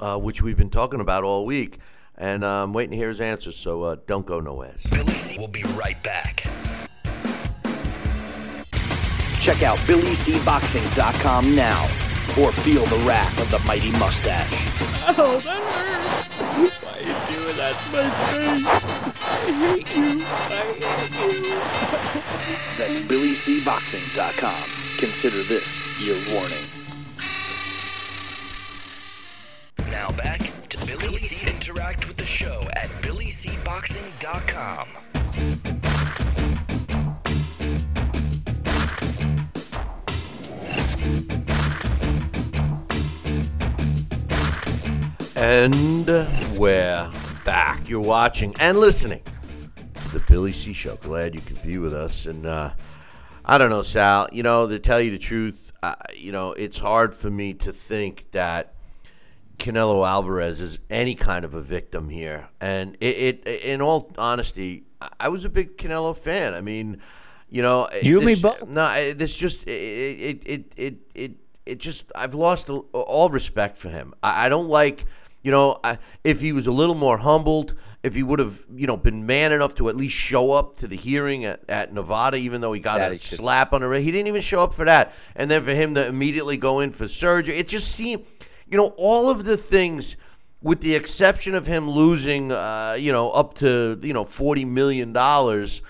uh, 0.00 0.18
which 0.18 0.42
we've 0.42 0.56
been 0.56 0.68
talking 0.68 0.98
about 0.98 1.22
all 1.22 1.46
week. 1.46 1.78
And 2.16 2.42
uh, 2.42 2.64
I'm 2.64 2.72
waiting 2.72 2.92
to 2.92 2.96
hear 2.96 3.08
his 3.08 3.20
answer, 3.20 3.52
so 3.52 3.82
uh, 3.82 3.96
don't 4.06 4.26
go 4.26 4.40
nowhere. 4.40 4.74
Billy 4.90 5.14
C 5.14 5.38
will 5.38 5.46
be 5.46 5.62
right 5.76 6.00
back. 6.02 6.44
Check 9.40 9.62
out 9.62 9.78
BillyCBoxing.com 9.80 11.54
now 11.54 11.84
or 12.40 12.50
feel 12.50 12.86
the 12.86 12.98
wrath 12.98 13.40
of 13.40 13.50
the 13.50 13.60
mighty 13.60 13.92
mustache. 13.92 14.52
Oh, 15.16 15.40
that 15.44 16.70
hurts. 16.70 16.93
Why 17.54 17.60
are 17.60 17.70
you 17.70 17.76
doing 17.76 17.76
that 17.76 17.78
to 17.80 17.90
my 17.92 18.10
face? 18.32 18.84
I 19.22 19.52
hate 19.52 19.90
you. 19.96 20.22
I 20.24 20.62
hate 20.80 21.14
you. 21.32 21.54
That's 22.76 22.98
BillyCBoxing.com. 23.00 24.64
Consider 24.98 25.42
this 25.44 25.80
your 26.00 26.16
warning. 26.34 26.64
Now 29.90 30.10
back 30.12 30.68
to 30.70 30.86
Billy 30.86 31.16
C. 31.16 31.48
Interact 31.48 32.08
with 32.08 32.16
the 32.16 32.24
show 32.24 32.66
at 32.74 32.88
BillyCBoxing.com. 33.02 34.88
And 45.36 46.08
uh, 46.08 46.26
we're 46.56 47.10
back. 47.44 47.88
You're 47.88 48.00
watching 48.00 48.54
and 48.60 48.78
listening 48.78 49.22
to 49.94 50.08
the 50.12 50.24
Billy 50.28 50.52
C. 50.52 50.72
Show. 50.72 50.96
Glad 50.96 51.34
you 51.34 51.40
could 51.40 51.62
be 51.62 51.78
with 51.78 51.92
us. 51.94 52.26
And 52.26 52.46
uh, 52.46 52.70
I 53.44 53.58
don't 53.58 53.70
know, 53.70 53.82
Sal. 53.82 54.28
You 54.32 54.42
know, 54.42 54.66
to 54.68 54.78
tell 54.78 55.00
you 55.00 55.10
the 55.10 55.18
truth, 55.18 55.72
uh, 55.82 55.94
you 56.16 56.32
know, 56.32 56.52
it's 56.52 56.78
hard 56.78 57.12
for 57.12 57.30
me 57.30 57.54
to 57.54 57.72
think 57.72 58.30
that 58.32 58.74
Canelo 59.58 60.06
Alvarez 60.06 60.60
is 60.60 60.78
any 60.90 61.14
kind 61.14 61.44
of 61.44 61.54
a 61.54 61.60
victim 61.62 62.08
here. 62.08 62.48
And 62.60 62.96
it, 63.00 63.46
it 63.46 63.62
in 63.64 63.82
all 63.82 64.12
honesty, 64.18 64.84
I- 65.20 65.28
was 65.28 65.44
a 65.44 65.50
big 65.50 65.76
Canelo 65.76 66.16
fan. 66.16 66.54
I 66.54 66.60
mean, 66.60 67.00
you 67.50 67.62
know, 67.62 67.88
You 68.02 68.18
and 68.18 68.26
me 68.26 68.34
both. 68.36 68.68
No, 68.68 68.82
I- 68.82 69.12
this 69.12 69.36
just 69.36 69.66
it 69.68 69.70
it 69.70 70.42
it 70.46 70.72
it 70.76 70.94
it, 71.14 71.32
it 71.66 71.78
just 71.78 72.10
I've 72.14 72.34
lost 72.34 72.68
all 72.70 73.28
respect 73.30 73.76
for 73.76 73.90
him. 73.90 74.14
I, 74.22 74.46
I 74.46 74.48
don't 74.48 74.68
like. 74.68 75.04
You 75.44 75.50
know, 75.50 75.78
I, 75.84 75.98
if 76.24 76.40
he 76.40 76.52
was 76.52 76.66
a 76.66 76.72
little 76.72 76.94
more 76.94 77.18
humbled, 77.18 77.74
if 78.02 78.14
he 78.14 78.22
would 78.22 78.38
have, 78.38 78.64
you 78.74 78.86
know, 78.86 78.96
been 78.96 79.26
man 79.26 79.52
enough 79.52 79.74
to 79.76 79.90
at 79.90 79.96
least 79.96 80.14
show 80.14 80.52
up 80.52 80.78
to 80.78 80.88
the 80.88 80.96
hearing 80.96 81.44
at, 81.44 81.60
at 81.68 81.92
Nevada, 81.92 82.38
even 82.38 82.62
though 82.62 82.72
he 82.72 82.80
got 82.80 82.98
That 82.98 83.12
a 83.12 83.18
slap 83.18 83.74
on 83.74 83.82
the 83.82 83.88
wrist, 83.88 84.04
he 84.04 84.10
didn't 84.10 84.28
even 84.28 84.40
show 84.40 84.62
up 84.62 84.72
for 84.72 84.86
that. 84.86 85.12
And 85.36 85.50
then 85.50 85.62
for 85.62 85.70
him 85.70 85.94
to 85.94 86.06
immediately 86.06 86.56
go 86.56 86.80
in 86.80 86.92
for 86.92 87.06
surgery, 87.06 87.56
it 87.56 87.68
just 87.68 87.92
seemed, 87.92 88.26
you 88.68 88.78
know, 88.78 88.94
all 88.96 89.30
of 89.30 89.44
the 89.44 89.58
things, 89.58 90.16
with 90.62 90.80
the 90.80 90.94
exception 90.94 91.54
of 91.54 91.66
him 91.66 91.88
losing, 91.88 92.50
uh, 92.50 92.96
you 92.98 93.12
know, 93.12 93.30
up 93.30 93.52
to 93.56 93.98
you 94.02 94.14
know 94.14 94.24
forty 94.24 94.64
million 94.64 95.12
dollars. 95.12 95.82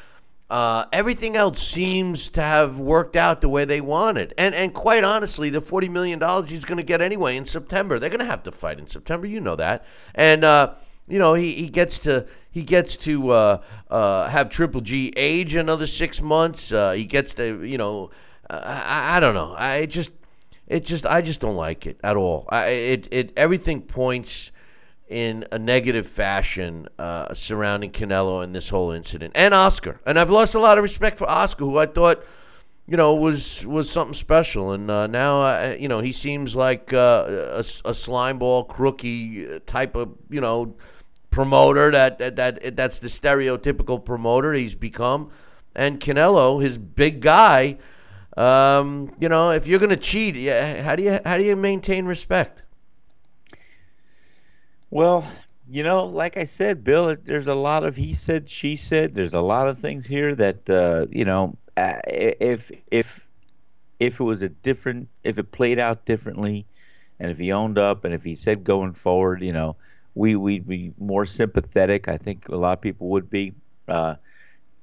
Uh, 0.50 0.84
everything 0.92 1.36
else 1.36 1.60
seems 1.60 2.28
to 2.28 2.42
have 2.42 2.78
worked 2.78 3.16
out 3.16 3.40
the 3.40 3.48
way 3.48 3.64
they 3.64 3.80
wanted, 3.80 4.34
and 4.36 4.54
and 4.54 4.74
quite 4.74 5.02
honestly, 5.02 5.48
the 5.48 5.60
forty 5.60 5.88
million 5.88 6.18
dollars 6.18 6.50
he's 6.50 6.66
going 6.66 6.76
to 6.76 6.84
get 6.84 7.00
anyway 7.00 7.36
in 7.36 7.46
September. 7.46 7.98
They're 7.98 8.10
going 8.10 8.20
to 8.20 8.26
have 8.26 8.42
to 8.42 8.52
fight 8.52 8.78
in 8.78 8.86
September, 8.86 9.26
you 9.26 9.40
know 9.40 9.56
that, 9.56 9.86
and 10.14 10.44
uh, 10.44 10.74
you 11.08 11.18
know 11.18 11.32
he, 11.32 11.52
he 11.52 11.68
gets 11.68 11.98
to 12.00 12.26
he 12.50 12.62
gets 12.62 12.98
to 12.98 13.30
uh, 13.30 13.62
uh, 13.90 14.28
have 14.28 14.50
Triple 14.50 14.82
G 14.82 15.12
age 15.16 15.54
another 15.54 15.86
six 15.86 16.20
months. 16.20 16.70
Uh, 16.70 16.92
he 16.92 17.06
gets 17.06 17.32
to 17.34 17.64
you 17.64 17.78
know 17.78 18.10
I, 18.50 19.16
I 19.16 19.20
don't 19.20 19.34
know. 19.34 19.54
I 19.56 19.86
just 19.86 20.12
it 20.66 20.84
just 20.84 21.06
I 21.06 21.22
just 21.22 21.40
don't 21.40 21.56
like 21.56 21.86
it 21.86 21.98
at 22.04 22.16
all. 22.16 22.46
I, 22.50 22.66
it 22.66 23.08
it 23.10 23.32
everything 23.36 23.82
points 23.82 24.50
in 25.14 25.46
a 25.52 25.58
negative 25.60 26.08
fashion 26.08 26.88
uh, 26.98 27.32
surrounding 27.34 27.92
Canelo 27.92 28.42
and 28.42 28.52
this 28.52 28.70
whole 28.70 28.90
incident, 28.90 29.32
and 29.36 29.54
Oscar. 29.54 30.00
And 30.04 30.18
I've 30.18 30.28
lost 30.28 30.56
a 30.56 30.58
lot 30.58 30.76
of 30.76 30.82
respect 30.82 31.18
for 31.18 31.30
Oscar, 31.30 31.64
who 31.66 31.78
I 31.78 31.86
thought, 31.86 32.24
you 32.88 32.96
know, 32.96 33.14
was 33.14 33.64
was 33.64 33.88
something 33.88 34.12
special. 34.12 34.72
And 34.72 34.90
uh, 34.90 35.06
now, 35.06 35.42
uh, 35.42 35.76
you 35.78 35.86
know, 35.86 36.00
he 36.00 36.10
seems 36.10 36.56
like 36.56 36.92
uh, 36.92 37.26
a, 37.28 37.60
a 37.60 37.92
slimeball, 37.92 38.66
crooky 38.66 39.60
type 39.66 39.94
of, 39.94 40.16
you 40.28 40.40
know, 40.40 40.74
promoter. 41.30 41.92
That, 41.92 42.18
that 42.18 42.34
that 42.34 42.74
that's 42.76 42.98
the 42.98 43.06
stereotypical 43.06 44.04
promoter 44.04 44.52
he's 44.52 44.74
become. 44.74 45.30
And 45.76 46.00
Canelo, 46.00 46.60
his 46.60 46.76
big 46.76 47.20
guy. 47.20 47.78
Um, 48.36 49.14
you 49.20 49.28
know, 49.28 49.52
if 49.52 49.68
you're 49.68 49.78
gonna 49.78 49.96
cheat, 49.96 50.34
how 50.82 50.96
do 50.96 51.04
you 51.04 51.20
how 51.24 51.38
do 51.38 51.44
you 51.44 51.54
maintain 51.54 52.04
respect? 52.06 52.63
Well, 54.94 55.26
you 55.68 55.82
know, 55.82 56.04
like 56.04 56.36
I 56.36 56.44
said, 56.44 56.84
Bill, 56.84 57.16
there's 57.16 57.48
a 57.48 57.54
lot 57.56 57.82
of 57.82 57.96
he 57.96 58.14
said, 58.14 58.48
she 58.48 58.76
said. 58.76 59.12
There's 59.12 59.34
a 59.34 59.40
lot 59.40 59.68
of 59.68 59.76
things 59.80 60.06
here 60.06 60.36
that 60.36 60.70
uh, 60.70 61.06
you 61.10 61.24
know, 61.24 61.58
uh, 61.76 61.98
if 62.06 62.70
if 62.92 63.26
if 63.98 64.20
it 64.20 64.22
was 64.22 64.42
a 64.42 64.48
different, 64.50 65.08
if 65.24 65.36
it 65.36 65.50
played 65.50 65.80
out 65.80 66.06
differently, 66.06 66.64
and 67.18 67.28
if 67.28 67.38
he 67.38 67.50
owned 67.50 67.76
up, 67.76 68.04
and 68.04 68.14
if 68.14 68.22
he 68.22 68.36
said 68.36 68.62
going 68.62 68.92
forward, 68.92 69.42
you 69.42 69.52
know, 69.52 69.74
we 70.14 70.36
we'd 70.36 70.68
be 70.68 70.92
more 70.96 71.26
sympathetic. 71.26 72.06
I 72.06 72.16
think 72.16 72.48
a 72.48 72.56
lot 72.56 72.74
of 72.74 72.80
people 72.80 73.08
would 73.08 73.28
be. 73.28 73.52
Uh, 73.88 74.14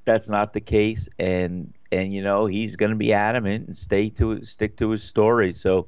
that's 0.04 0.28
not 0.28 0.52
the 0.52 0.60
case, 0.60 1.08
and 1.20 1.74
and 1.90 2.14
you 2.14 2.22
know, 2.22 2.48
he's 2.48 2.76
going 2.76 2.92
to 2.92 2.98
be 2.98 3.14
adamant 3.14 3.68
and 3.68 3.78
stay 3.78 4.10
to 4.10 4.44
stick 4.44 4.76
to 4.76 4.90
his 4.90 5.06
story. 5.06 5.54
So 5.54 5.88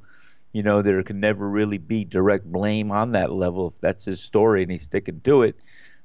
you 0.54 0.64
know, 0.64 0.82
there 0.82 1.02
can 1.04 1.20
never 1.20 1.50
really 1.50 1.80
be 1.80 2.06
direct 2.06 2.50
blame 2.50 2.92
on 2.92 3.12
that 3.12 3.32
level 3.32 3.68
if 3.68 3.82
that's 3.82 4.06
his 4.06 4.22
story 4.22 4.62
and 4.62 4.72
he's 4.72 4.84
sticking 4.84 5.20
to 5.22 5.42
it. 5.42 5.58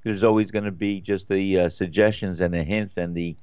There's 0.02 0.24
always 0.24 0.50
going 0.50 0.64
to 0.64 0.72
be 0.72 1.00
just 1.00 1.28
the 1.28 1.60
uh, 1.60 1.68
suggestions 1.68 2.40
and 2.40 2.52
the 2.52 2.64
hints 2.64 2.96
and 2.96 3.14
the 3.14 3.36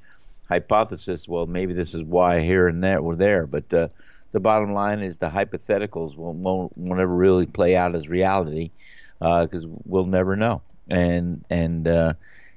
hypothesis. 0.49 1.27
Well, 1.27 1.45
maybe 1.45 1.73
this 1.73 1.93
is 1.93 2.03
why 2.03 2.41
here 2.41 2.67
and 2.67 2.83
there 2.83 3.01
we're 3.01 3.15
there, 3.15 3.45
but 3.45 3.71
uh, 3.73 3.87
the 4.31 4.39
bottom 4.39 4.73
line 4.73 5.01
is 5.01 5.17
the 5.17 5.29
hypotheticals 5.29 6.17
won't 6.17 6.39
won't, 6.39 6.77
won't 6.77 6.99
ever 6.99 7.15
really 7.15 7.45
play 7.45 7.75
out 7.75 7.95
as 7.95 8.09
reality 8.09 8.71
because 9.19 9.65
uh, 9.65 9.69
we'll 9.85 10.05
never 10.05 10.35
know. 10.35 10.61
And 10.89 11.45
and 11.49 11.87
uh, 11.87 12.13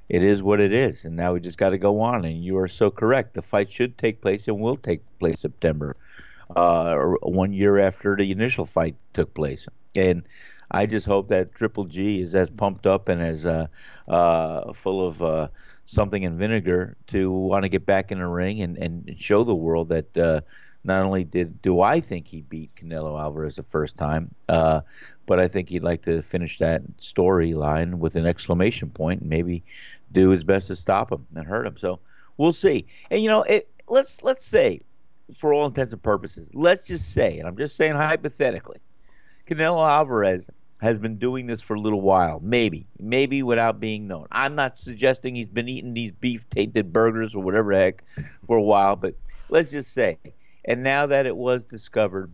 it 0.08 0.22
is 0.22 0.42
what 0.42 0.60
it 0.60 0.72
is, 0.72 1.04
and 1.04 1.16
now 1.16 1.34
we 1.34 1.40
just 1.40 1.58
got 1.58 1.70
to 1.70 1.78
go 1.78 2.00
on. 2.00 2.24
And 2.24 2.42
you 2.42 2.58
are 2.58 2.68
so 2.68 2.90
correct. 2.90 3.34
The 3.34 3.42
fight 3.42 3.70
should 3.70 3.98
take 3.98 4.20
place 4.20 4.48
and 4.48 4.58
will 4.58 4.76
take 4.76 5.02
place 5.18 5.40
September, 5.40 5.96
uh, 6.54 6.96
one 7.22 7.52
year 7.52 7.78
after 7.78 8.16
the 8.16 8.30
initial 8.30 8.64
fight 8.64 8.96
took 9.12 9.34
place. 9.34 9.68
And 9.96 10.22
I 10.70 10.86
just 10.86 11.06
hope 11.06 11.28
that 11.28 11.54
Triple 11.54 11.84
G 11.84 12.20
is 12.20 12.34
as 12.34 12.50
pumped 12.50 12.86
up 12.86 13.08
and 13.08 13.22
as 13.22 13.46
uh, 13.46 13.68
uh, 14.06 14.72
full 14.72 15.06
of 15.06 15.22
uh, 15.22 15.48
something 15.86 16.22
in 16.22 16.36
vinegar 16.36 16.96
to 17.08 17.30
want 17.30 17.62
to 17.62 17.68
get 17.68 17.86
back 17.86 18.12
in 18.12 18.18
the 18.18 18.26
ring 18.26 18.60
and, 18.60 18.76
and 18.76 19.18
show 19.18 19.44
the 19.44 19.54
world 19.54 19.88
that 19.88 20.16
uh, 20.18 20.40
not 20.84 21.02
only 21.02 21.24
did 21.24 21.60
do 21.62 21.80
I 21.80 22.00
think 22.00 22.26
he 22.26 22.42
beat 22.42 22.74
Canelo 22.76 23.18
Alvarez 23.18 23.56
the 23.56 23.62
first 23.62 23.96
time, 23.96 24.34
uh, 24.48 24.82
but 25.26 25.40
I 25.40 25.48
think 25.48 25.68
he'd 25.68 25.82
like 25.82 26.02
to 26.02 26.22
finish 26.22 26.58
that 26.58 26.82
storyline 26.98 27.94
with 27.94 28.16
an 28.16 28.26
exclamation 28.26 28.90
point 28.90 29.20
and 29.20 29.30
maybe 29.30 29.64
do 30.12 30.30
his 30.30 30.44
best 30.44 30.68
to 30.68 30.76
stop 30.76 31.10
him 31.10 31.26
and 31.34 31.46
hurt 31.46 31.66
him. 31.66 31.78
So 31.78 32.00
we'll 32.36 32.52
see. 32.52 32.86
And 33.10 33.22
you 33.22 33.28
know, 33.28 33.42
it, 33.42 33.68
let's 33.88 34.22
let's 34.22 34.44
say, 34.44 34.80
for 35.36 35.52
all 35.52 35.66
intents 35.66 35.92
and 35.92 36.02
purposes, 36.02 36.48
let's 36.54 36.86
just 36.86 37.12
say, 37.12 37.38
and 37.38 37.48
I'm 37.48 37.56
just 37.56 37.76
saying 37.76 37.94
hypothetically, 37.94 38.78
Canelo 39.46 39.88
Alvarez 39.88 40.48
has 40.80 40.98
been 40.98 41.18
doing 41.18 41.46
this 41.46 41.60
for 41.60 41.74
a 41.74 41.80
little 41.80 42.00
while, 42.00 42.40
maybe, 42.42 42.86
maybe 42.98 43.42
without 43.42 43.80
being 43.80 44.06
known. 44.06 44.26
I'm 44.30 44.54
not 44.54 44.78
suggesting 44.78 45.34
he's 45.34 45.48
been 45.48 45.68
eating 45.68 45.92
these 45.92 46.12
beef 46.12 46.48
tainted 46.48 46.92
burgers 46.92 47.34
or 47.34 47.42
whatever 47.42 47.72
heck 47.72 48.04
for 48.46 48.56
a 48.56 48.62
while, 48.62 48.96
but 48.96 49.14
let's 49.48 49.70
just 49.70 49.92
say. 49.92 50.18
And 50.64 50.82
now 50.82 51.06
that 51.06 51.26
it 51.26 51.36
was 51.36 51.64
discovered, 51.64 52.32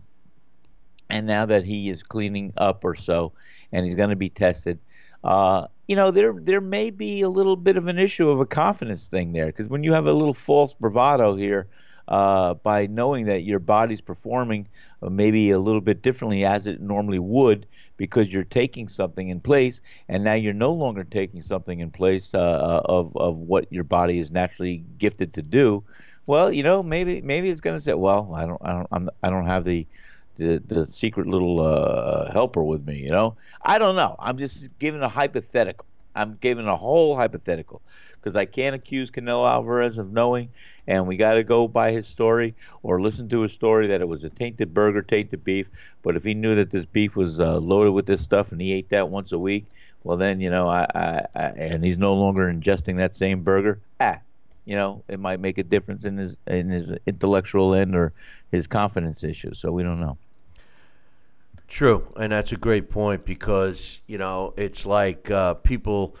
and 1.09 1.25
now 1.25 1.45
that 1.45 1.63
he 1.63 1.89
is 1.89 2.03
cleaning 2.03 2.53
up 2.57 2.83
or 2.83 2.95
so, 2.95 3.33
and 3.71 3.85
he's 3.85 3.95
going 3.95 4.09
to 4.09 4.15
be 4.15 4.29
tested, 4.29 4.79
uh, 5.23 5.67
you 5.87 5.95
know, 5.95 6.11
there 6.11 6.33
there 6.33 6.61
may 6.61 6.89
be 6.89 7.21
a 7.21 7.29
little 7.29 7.55
bit 7.55 7.77
of 7.77 7.87
an 7.87 7.97
issue 7.97 8.29
of 8.29 8.39
a 8.39 8.45
confidence 8.45 9.07
thing 9.07 9.33
there 9.33 9.47
because 9.47 9.67
when 9.67 9.83
you 9.83 9.93
have 9.93 10.05
a 10.05 10.13
little 10.13 10.33
false 10.33 10.73
bravado 10.73 11.35
here, 11.35 11.67
uh, 12.07 12.53
by 12.55 12.87
knowing 12.87 13.25
that 13.25 13.43
your 13.43 13.59
body's 13.59 14.01
performing 14.01 14.67
uh, 15.01 15.09
maybe 15.09 15.51
a 15.51 15.59
little 15.59 15.81
bit 15.81 16.01
differently 16.01 16.45
as 16.45 16.67
it 16.67 16.81
normally 16.81 17.19
would 17.19 17.65
because 17.97 18.31
you're 18.31 18.43
taking 18.43 18.87
something 18.87 19.29
in 19.29 19.39
place, 19.39 19.81
and 20.09 20.23
now 20.23 20.33
you're 20.33 20.53
no 20.53 20.73
longer 20.73 21.03
taking 21.03 21.41
something 21.41 21.79
in 21.79 21.89
place 21.89 22.33
uh, 22.33 22.39
uh 22.39 22.81
of 22.85 23.15
of 23.15 23.37
what 23.37 23.71
your 23.71 23.83
body 23.83 24.19
is 24.19 24.31
naturally 24.31 24.83
gifted 24.97 25.33
to 25.33 25.41
do. 25.41 25.83
Well, 26.25 26.51
you 26.51 26.63
know, 26.63 26.83
maybe 26.83 27.21
maybe 27.21 27.49
it's 27.49 27.61
going 27.61 27.77
to 27.77 27.81
say, 27.81 27.93
well, 27.93 28.33
I 28.35 28.45
don't 28.45 28.61
I 28.63 28.71
don't 28.73 28.87
I'm, 28.91 29.09
I 29.23 29.29
don't 29.29 29.45
have 29.45 29.63
the 29.63 29.87
the, 30.37 30.61
the 30.65 30.85
secret 30.85 31.27
little 31.27 31.61
uh, 31.61 32.31
helper 32.31 32.63
with 32.63 32.85
me. 32.85 32.99
You 32.99 33.11
know, 33.11 33.37
I 33.61 33.77
don't 33.77 33.95
know. 33.95 34.15
I'm 34.19 34.37
just 34.37 34.77
giving 34.79 35.01
a 35.01 35.09
hypothetical. 35.09 35.85
I'm 36.15 36.37
giving 36.39 36.67
a 36.67 36.75
whole 36.77 37.15
hypothetical 37.15 37.81
because 38.25 38.35
I 38.35 38.45
can't 38.45 38.75
accuse 38.75 39.11
Canelo 39.11 39.47
Alvarez 39.47 39.99
of 39.99 40.11
knowing, 40.11 40.49
and 40.87 41.05
we 41.05 41.15
got 41.15 41.33
to 41.33 41.43
go 41.43 41.67
by 41.67 41.91
his 41.91 42.07
story 42.07 42.55
or 42.81 42.99
listen 42.99 43.29
to 43.29 43.41
his 43.41 43.53
story 43.53 43.85
that 43.87 44.01
it 44.01 44.07
was 44.07 44.23
a 44.23 44.31
tainted 44.31 44.73
burger, 44.73 45.03
tainted 45.03 45.43
beef. 45.43 45.69
But 46.01 46.15
if 46.15 46.23
he 46.23 46.33
knew 46.33 46.55
that 46.55 46.71
this 46.71 46.85
beef 46.85 47.15
was 47.15 47.39
uh, 47.39 47.59
loaded 47.59 47.91
with 47.91 48.07
this 48.07 48.23
stuff 48.23 48.51
and 48.51 48.59
he 48.59 48.73
ate 48.73 48.89
that 48.89 49.09
once 49.09 49.31
a 49.31 49.37
week, 49.37 49.65
well 50.03 50.17
then 50.17 50.41
you 50.41 50.49
know, 50.49 50.67
I, 50.67 50.87
I, 50.95 51.25
I 51.35 51.41
and 51.49 51.85
he's 51.85 51.99
no 51.99 52.15
longer 52.15 52.51
ingesting 52.51 52.97
that 52.97 53.15
same 53.15 53.43
burger. 53.43 53.79
Ah, 53.99 54.17
you 54.65 54.75
know, 54.75 55.03
it 55.07 55.19
might 55.19 55.39
make 55.39 55.59
a 55.59 55.63
difference 55.63 56.03
in 56.03 56.17
his 56.17 56.35
in 56.47 56.69
his 56.69 56.93
intellectual 57.05 57.75
end 57.75 57.95
or 57.95 58.11
his 58.51 58.65
confidence 58.65 59.23
issues. 59.23 59.59
So 59.59 59.71
we 59.71 59.83
don't 59.83 59.99
know. 60.01 60.17
True, 61.67 62.11
and 62.17 62.31
that's 62.31 62.51
a 62.51 62.57
great 62.57 62.89
point 62.89 63.23
because 63.23 64.01
you 64.07 64.17
know 64.17 64.55
it's 64.57 64.87
like 64.87 65.29
uh, 65.29 65.53
people 65.55 66.15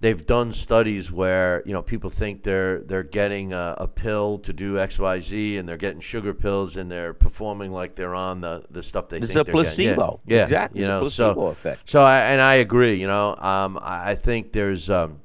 they've 0.00 0.26
done 0.26 0.52
studies 0.52 1.10
where 1.10 1.62
you 1.66 1.72
know 1.72 1.82
people 1.82 2.10
think 2.10 2.42
they're 2.42 2.80
they're 2.80 3.02
getting 3.02 3.52
a, 3.52 3.74
a, 3.78 3.88
pill 3.88 4.38
to 4.38 4.52
do 4.52 4.78
X 4.78 4.98
Y 4.98 5.20
Z 5.20 5.56
and 5.58 5.68
they're 5.68 5.76
getting 5.76 6.00
sugar 6.00 6.34
pills 6.34 6.76
and 6.76 6.90
they're 6.90 7.14
performing 7.14 7.72
like 7.72 7.94
they're 7.94 8.14
on 8.14 8.40
the, 8.40 8.64
the 8.70 8.82
stuff 8.82 9.08
they 9.08 9.18
it's 9.18 9.32
think 9.32 9.48
a 9.48 9.50
placebo. 9.50 10.20
Yeah, 10.26 10.36
yeah, 10.36 10.42
exactly. 10.44 10.80
You 10.80 10.86
know, 10.86 11.00
placebo 11.00 11.34
so 11.34 11.46
effect. 11.48 11.90
so 11.90 12.02
I, 12.02 12.20
and 12.20 12.40
I 12.40 12.56
agree. 12.56 12.94
You 12.94 13.06
know, 13.06 13.34
um, 13.36 13.78
I 13.82 14.14
think 14.14 14.52
there's. 14.52 14.90
Um, 14.90 15.20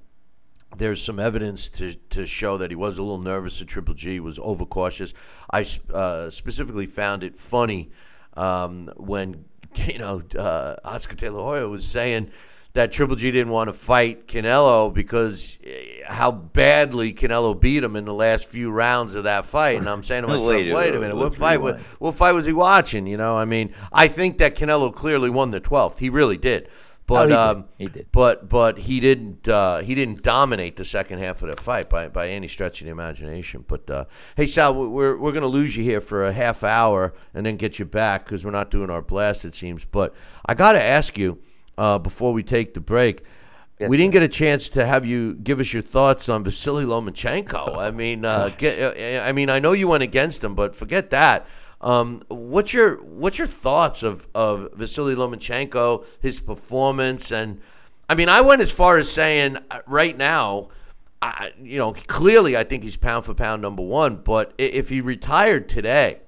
there's 0.75 1.03
some 1.03 1.19
evidence 1.19 1.69
to, 1.69 1.93
to 2.09 2.25
show 2.25 2.57
that 2.57 2.71
he 2.71 2.75
was 2.75 2.97
a 2.97 3.03
little 3.03 3.19
nervous 3.19 3.61
at 3.61 3.67
Triple 3.67 3.93
G, 3.93 4.19
was 4.19 4.39
overcautious. 4.39 5.13
I 5.51 5.67
uh, 5.93 6.31
specifically 6.31 6.87
found 6.87 7.23
it 7.23 7.35
funny 7.35 7.91
um, 8.35 8.91
when 8.97 9.45
you 9.75 9.99
know, 9.99 10.21
uh, 10.37 10.75
Oscar 10.83 11.15
De 11.15 11.29
La 11.29 11.43
Hoya 11.43 11.69
was 11.69 11.85
saying 11.85 12.31
that 12.73 12.91
Triple 12.91 13.15
G 13.15 13.29
didn't 13.31 13.53
want 13.53 13.67
to 13.67 13.73
fight 13.73 14.27
Canelo 14.27 14.91
because 14.91 15.59
eh, 15.63 16.01
how 16.07 16.31
badly 16.31 17.13
Canelo 17.13 17.59
beat 17.59 17.83
him 17.83 17.95
in 17.95 18.05
the 18.05 18.13
last 18.13 18.49
few 18.49 18.71
rounds 18.71 19.13
of 19.13 19.25
that 19.25 19.45
fight. 19.45 19.77
And 19.77 19.87
I'm 19.87 20.01
saying 20.01 20.23
to 20.23 20.27
myself, 20.29 20.47
wait, 20.47 20.73
wait 20.73 20.95
a 20.95 20.99
minute, 20.99 21.15
what 21.15 21.35
fight? 21.35 21.61
What, 21.61 21.79
what 21.99 22.15
fight 22.15 22.33
was 22.33 22.45
he 22.45 22.53
watching? 22.53 23.05
You 23.05 23.17
know, 23.17 23.37
I 23.37 23.45
mean, 23.45 23.73
I 23.91 24.07
think 24.07 24.39
that 24.39 24.55
Canelo 24.55 24.91
clearly 24.91 25.29
won 25.29 25.51
the 25.51 25.61
12th. 25.61 25.99
He 25.99 26.09
really 26.09 26.37
did. 26.37 26.67
But 27.05 27.25
oh, 27.25 27.27
he, 27.27 27.33
um, 27.33 27.61
did. 27.61 27.67
he 27.77 27.85
did. 27.87 28.07
But 28.13 28.47
but 28.47 28.79
he 28.79 29.01
didn't 29.01 29.47
uh, 29.47 29.79
he 29.79 29.93
didn't 29.93 30.23
dominate 30.23 30.77
the 30.77 30.85
second 30.85 31.19
half 31.19 31.43
of 31.43 31.53
the 31.53 31.61
fight 31.61 31.89
by, 31.89 32.07
by 32.07 32.29
any 32.29 32.47
stretch 32.47 32.79
of 32.79 32.85
the 32.85 32.91
imagination. 32.91 33.65
But 33.67 33.89
uh, 33.89 34.05
hey 34.37 34.47
Sal, 34.47 34.73
we're 34.73 35.17
we're 35.17 35.33
gonna 35.33 35.47
lose 35.47 35.75
you 35.75 35.83
here 35.83 35.99
for 35.99 36.23
a 36.23 36.31
half 36.31 36.63
hour 36.63 37.13
and 37.33 37.45
then 37.45 37.57
get 37.57 37.77
you 37.77 37.83
back 37.83 38.23
because 38.23 38.45
we're 38.45 38.51
not 38.51 38.71
doing 38.71 38.89
our 38.89 39.01
blast 39.01 39.43
it 39.43 39.53
seems. 39.53 39.83
But 39.83 40.15
I 40.45 40.53
got 40.53 40.73
to 40.73 40.81
ask 40.81 41.17
you 41.17 41.39
uh, 41.77 41.99
before 41.99 42.33
we 42.33 42.43
take 42.43 42.73
the 42.73 42.79
break. 42.79 43.23
Yes, 43.79 43.89
we 43.89 43.97
didn't 43.97 44.13
get 44.13 44.23
a 44.23 44.27
chance 44.27 44.69
to 44.69 44.85
have 44.85 45.05
you 45.05 45.33
give 45.33 45.59
us 45.59 45.73
your 45.73 45.81
thoughts 45.81 46.29
on 46.29 46.43
Vasily 46.43 46.85
Lomachenko. 46.85 47.77
I 47.77 47.91
mean, 47.91 48.23
uh, 48.23 48.49
get, 48.57 48.79
uh, 48.79 49.23
I 49.23 49.31
mean, 49.31 49.49
I 49.49 49.59
know 49.59 49.71
you 49.73 49.87
went 49.87 50.03
against 50.03 50.43
him, 50.43 50.55
but 50.55 50.75
forget 50.75 51.09
that. 51.09 51.47
Um, 51.81 52.23
what's 52.29 52.73
your 52.73 53.03
what's 53.03 53.37
your 53.37 53.47
thoughts 53.47 54.03
of 54.03 54.27
of 54.33 54.69
Vasily 54.73 55.15
Lomachenko, 55.15 56.05
his 56.21 56.39
performance, 56.39 57.31
and 57.31 57.59
I 58.07 58.15
mean, 58.15 58.29
I 58.29 58.41
went 58.41 58.61
as 58.61 58.71
far 58.71 58.97
as 58.97 59.11
saying 59.11 59.57
uh, 59.69 59.79
right 59.85 60.17
now, 60.17 60.69
I, 61.21 61.51
you 61.61 61.77
know, 61.77 61.93
clearly 61.93 62.55
I 62.55 62.63
think 62.63 62.83
he's 62.83 62.97
pound 62.97 63.25
for 63.25 63.33
pound 63.33 63.61
number 63.61 63.81
one. 63.81 64.17
But 64.17 64.53
if 64.57 64.89
he 64.89 65.01
retired 65.01 65.67
today, 65.67 66.19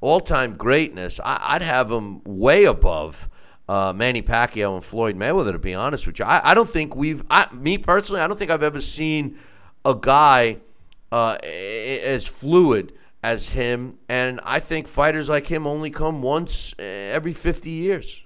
all 0.00 0.20
time 0.20 0.56
greatness, 0.56 1.20
I, 1.24 1.54
would 1.54 1.62
have 1.62 1.90
him 1.90 2.22
way 2.24 2.64
above. 2.64 3.28
Uh, 3.70 3.92
Manny 3.92 4.20
Pacquiao 4.20 4.74
and 4.74 4.82
Floyd 4.82 5.16
Mayweather. 5.16 5.52
To 5.52 5.58
be 5.60 5.74
honest 5.74 6.04
with 6.04 6.18
you, 6.18 6.24
I, 6.24 6.40
I 6.42 6.54
don't 6.54 6.68
think 6.68 6.96
we've, 6.96 7.22
I, 7.30 7.46
me 7.54 7.78
personally, 7.78 8.20
I 8.20 8.26
don't 8.26 8.36
think 8.36 8.50
I've 8.50 8.64
ever 8.64 8.80
seen 8.80 9.38
a 9.84 9.94
guy 9.94 10.56
uh, 11.12 11.34
as 11.44 12.26
fluid 12.26 12.92
as 13.22 13.48
him, 13.48 13.92
and 14.08 14.40
I 14.42 14.58
think 14.58 14.88
fighters 14.88 15.28
like 15.28 15.46
him 15.46 15.68
only 15.68 15.92
come 15.92 16.20
once 16.20 16.74
eh, 16.80 17.12
every 17.12 17.32
50 17.32 17.70
years. 17.70 18.22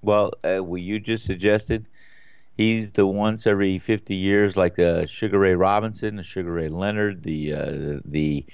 Well, 0.00 0.32
uh, 0.42 0.64
what 0.64 0.80
you 0.80 0.98
just 0.98 1.24
suggested, 1.26 1.84
he's 2.56 2.92
the 2.92 3.06
once 3.06 3.46
every 3.46 3.78
50 3.78 4.14
years, 4.14 4.56
like 4.56 4.78
uh, 4.78 5.04
Sugar 5.04 5.40
Ray 5.40 5.56
Robinson, 5.56 6.16
the 6.16 6.22
Sugar 6.22 6.52
Ray 6.52 6.70
Leonard, 6.70 7.22
the 7.22 7.52
uh, 7.52 8.00
the 8.06 8.46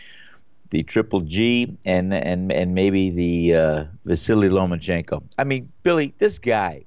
the 0.71 0.83
Triple 0.83 1.21
G, 1.21 1.77
and 1.85 2.13
and 2.13 2.53
and 2.53 2.75
maybe 2.75 3.11
the 3.11 3.55
uh, 3.55 3.85
Vasily 4.05 4.49
Lomachenko. 4.49 5.23
I 5.39 5.45
mean, 5.45 5.73
Billy, 5.83 6.15
this 6.19 6.39
guy. 6.39 6.85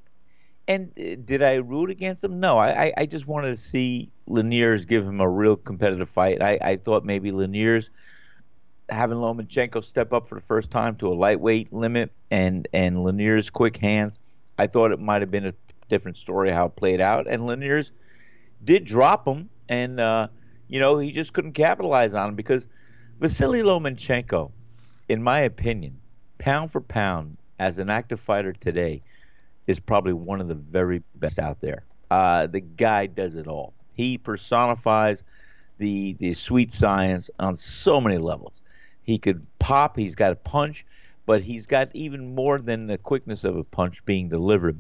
And 0.68 0.92
uh, 1.00 1.16
did 1.26 1.42
I 1.42 1.56
root 1.56 1.90
against 1.90 2.24
him? 2.24 2.40
No, 2.40 2.60
I, 2.60 2.94
I 2.96 3.08
just 3.08 3.26
wanted 3.26 3.50
to 3.50 3.58
see 3.58 4.12
Linares 4.28 4.86
give 4.86 5.04
him 5.04 5.20
a 5.20 5.28
real 5.28 5.56
competitive 5.56 6.10
fight. 6.10 6.44
I, 6.44 6.60
I 6.62 6.76
thought 6.76 7.04
maybe 7.04 7.32
Linares– 7.32 7.90
having 8.92 9.18
Lomachenko 9.18 9.84
step 9.84 10.14
up 10.14 10.28
for 10.28 10.36
the 10.36 10.42
first 10.42 10.72
time 10.72 10.96
to 10.98 11.08
a 11.08 11.16
lightweight 11.16 11.72
limit 11.72 12.12
and 12.32 12.68
and 12.74 13.04
Linares' 13.04 13.50
quick 13.50 13.78
hands, 13.78 14.18
I 14.58 14.68
thought 14.68 14.92
it 14.92 15.00
might 15.00 15.22
have 15.22 15.32
been 15.32 15.46
a 15.46 15.54
different 15.88 16.18
story 16.18 16.52
how 16.52 16.68
it 16.68 16.76
played 16.76 17.02
out. 17.02 17.28
And 17.28 17.46
Linares 17.46 17.92
did 18.64 18.86
drop 18.86 19.28
him, 19.28 19.50
and 19.68 20.00
uh, 20.00 20.28
you 20.68 20.80
know 20.80 20.98
he 20.98 21.12
just 21.12 21.34
couldn't 21.34 21.54
capitalize 21.54 22.14
on 22.14 22.30
him 22.30 22.36
because 22.36 22.68
Vasily 23.20 23.64
Lomachenko, 23.64 24.50
in 25.10 25.22
my 25.22 25.42
opinion, 25.42 26.00
pound 26.38 26.72
for 26.72 26.80
pound 26.80 27.36
as 27.60 27.78
an 27.78 27.90
active 27.90 28.22
fighter 28.22 28.54
today, 28.54 29.02
is 29.68 29.78
probably 29.78 30.14
one 30.14 30.40
of 30.40 30.48
the 30.48 30.56
very 30.56 31.04
best 31.16 31.38
out 31.38 31.60
there. 31.60 31.84
Uh, 32.10 32.48
the 32.48 32.62
guy 32.62 33.08
does 33.08 33.36
it 33.36 33.46
all. 33.46 33.74
He 33.94 34.18
personifies 34.18 35.22
the 35.80 36.14
the 36.14 36.34
sweet 36.34 36.72
science 36.72 37.30
on 37.40 37.58
so 37.58 38.00
many 38.00 38.18
levels. 38.18 38.62
He 39.04 39.18
could 39.18 39.46
pop. 39.60 39.98
He's 39.98 40.16
got 40.16 40.32
a 40.32 40.38
punch, 40.38 40.86
but 41.26 41.42
he's 41.42 41.68
got 41.68 41.90
even 41.94 42.34
more 42.34 42.58
than 42.58 42.88
the 42.88 42.98
quickness 42.98 43.44
of 43.44 43.58
a 43.58 43.66
punch 43.66 44.06
being 44.06 44.30
delivered. 44.30 44.80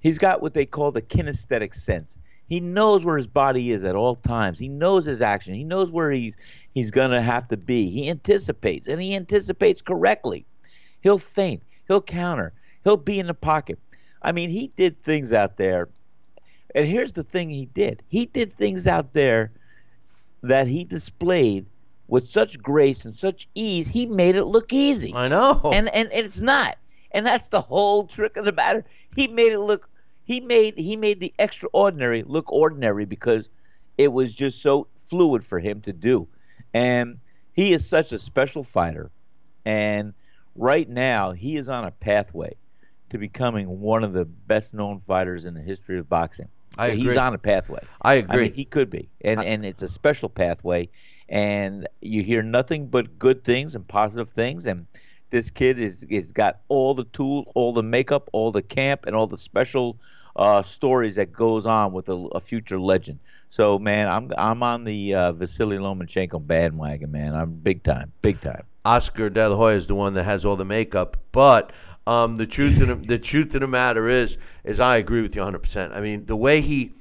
He's 0.00 0.16
got 0.16 0.40
what 0.40 0.54
they 0.54 0.64
call 0.64 0.92
the 0.92 1.02
kinesthetic 1.02 1.74
sense. 1.74 2.18
He 2.48 2.60
knows 2.60 3.04
where 3.04 3.16
his 3.16 3.26
body 3.26 3.72
is 3.72 3.84
at 3.84 3.96
all 3.96 4.14
times. 4.14 4.58
He 4.58 4.68
knows 4.68 5.04
his 5.04 5.20
action. 5.20 5.54
He 5.54 5.64
knows 5.64 5.90
where 5.90 6.10
he's 6.10 6.34
he's 6.76 6.90
gonna 6.90 7.22
have 7.22 7.48
to 7.48 7.56
be. 7.56 7.88
He 7.88 8.10
anticipates, 8.10 8.86
and 8.86 9.00
he 9.00 9.16
anticipates 9.16 9.80
correctly. 9.80 10.44
He'll 11.00 11.18
feint. 11.18 11.62
He'll 11.88 12.02
counter. 12.02 12.52
He'll 12.84 12.98
be 12.98 13.18
in 13.18 13.28
the 13.28 13.34
pocket. 13.34 13.78
I 14.20 14.32
mean, 14.32 14.50
he 14.50 14.70
did 14.76 15.02
things 15.02 15.32
out 15.32 15.56
there. 15.56 15.88
And 16.74 16.86
here's 16.86 17.12
the 17.12 17.22
thing 17.22 17.48
he 17.48 17.64
did. 17.64 18.02
He 18.08 18.26
did 18.26 18.52
things 18.52 18.86
out 18.86 19.14
there 19.14 19.52
that 20.42 20.66
he 20.66 20.84
displayed 20.84 21.64
with 22.08 22.28
such 22.28 22.60
grace 22.60 23.06
and 23.06 23.16
such 23.16 23.48
ease. 23.54 23.88
He 23.88 24.04
made 24.04 24.36
it 24.36 24.44
look 24.44 24.70
easy. 24.70 25.14
I 25.14 25.28
know. 25.28 25.58
And 25.72 25.88
and 25.88 26.10
it's 26.12 26.42
not. 26.42 26.76
And 27.10 27.24
that's 27.24 27.48
the 27.48 27.62
whole 27.62 28.04
trick 28.04 28.36
of 28.36 28.44
the 28.44 28.52
matter. 28.52 28.84
He 29.14 29.28
made 29.28 29.52
it 29.52 29.60
look 29.60 29.88
he 30.24 30.40
made 30.40 30.76
he 30.76 30.94
made 30.94 31.20
the 31.20 31.32
extraordinary 31.38 32.22
look 32.22 32.52
ordinary 32.52 33.06
because 33.06 33.48
it 33.96 34.12
was 34.12 34.34
just 34.34 34.60
so 34.60 34.88
fluid 34.98 35.42
for 35.42 35.58
him 35.58 35.80
to 35.80 35.94
do. 35.94 36.28
And 36.74 37.18
he 37.52 37.72
is 37.72 37.88
such 37.88 38.12
a 38.12 38.18
special 38.18 38.62
fighter. 38.62 39.10
And 39.64 40.14
right 40.54 40.88
now 40.88 41.32
he 41.32 41.56
is 41.56 41.68
on 41.68 41.84
a 41.84 41.90
pathway 41.90 42.54
to 43.10 43.18
becoming 43.18 43.80
one 43.80 44.04
of 44.04 44.12
the 44.12 44.24
best 44.24 44.74
known 44.74 45.00
fighters 45.00 45.44
in 45.44 45.54
the 45.54 45.62
history 45.62 45.98
of 45.98 46.08
boxing. 46.08 46.48
I 46.78 46.90
He's 46.90 47.16
agree. 47.16 47.16
on 47.16 47.34
a 47.34 47.38
pathway. 47.38 47.80
I 48.02 48.14
I 48.28 48.36
agree. 48.36 48.38
mean, 48.38 48.52
he 48.52 48.64
could 48.64 48.90
be, 48.90 49.08
and 49.22 49.42
and 49.42 49.64
it's 49.64 49.82
a 49.82 49.88
special 49.88 50.28
pathway, 50.28 50.88
and 51.28 51.86
you 52.00 52.22
hear 52.22 52.42
nothing 52.42 52.88
but 52.88 53.18
good 53.18 53.44
things 53.44 53.74
and 53.74 53.86
positive 53.86 54.30
things, 54.30 54.66
and 54.66 54.86
this 55.30 55.50
kid 55.50 55.78
is 55.78 56.04
is 56.04 56.32
got 56.32 56.60
all 56.68 56.94
the 56.94 57.04
tools, 57.04 57.46
all 57.54 57.72
the 57.72 57.82
makeup, 57.82 58.28
all 58.32 58.50
the 58.52 58.62
camp, 58.62 59.06
and 59.06 59.14
all 59.16 59.26
the 59.26 59.38
special 59.38 59.98
uh, 60.36 60.62
stories 60.62 61.16
that 61.16 61.32
goes 61.32 61.66
on 61.66 61.92
with 61.92 62.08
a, 62.08 62.16
a 62.34 62.40
future 62.40 62.78
legend. 62.80 63.18
So 63.48 63.78
man, 63.78 64.08
I'm 64.08 64.32
I'm 64.36 64.62
on 64.62 64.84
the 64.84 65.14
uh, 65.14 65.32
Vasily 65.32 65.78
Lomachenko 65.78 66.46
bandwagon, 66.46 67.10
man. 67.10 67.34
I'm 67.34 67.52
big 67.52 67.82
time, 67.82 68.12
big 68.22 68.40
time. 68.40 68.64
Oscar 68.84 69.30
De 69.30 69.48
La 69.48 69.56
Hoya 69.56 69.76
is 69.76 69.86
the 69.86 69.94
one 69.94 70.14
that 70.14 70.24
has 70.24 70.44
all 70.44 70.56
the 70.56 70.64
makeup, 70.64 71.16
but 71.32 71.72
um, 72.06 72.36
the 72.36 72.46
truth 72.46 72.80
of 72.80 72.88
the, 72.88 72.94
the 72.94 73.18
truth 73.18 73.54
of 73.54 73.60
the 73.60 73.66
matter 73.66 74.08
is, 74.08 74.38
is 74.62 74.78
I 74.78 74.98
agree 74.98 75.22
with 75.22 75.34
you 75.34 75.40
100. 75.40 75.58
percent 75.58 75.92
I 75.92 76.00
mean, 76.00 76.26
the 76.26 76.36
way 76.36 76.60
he, 76.60 76.92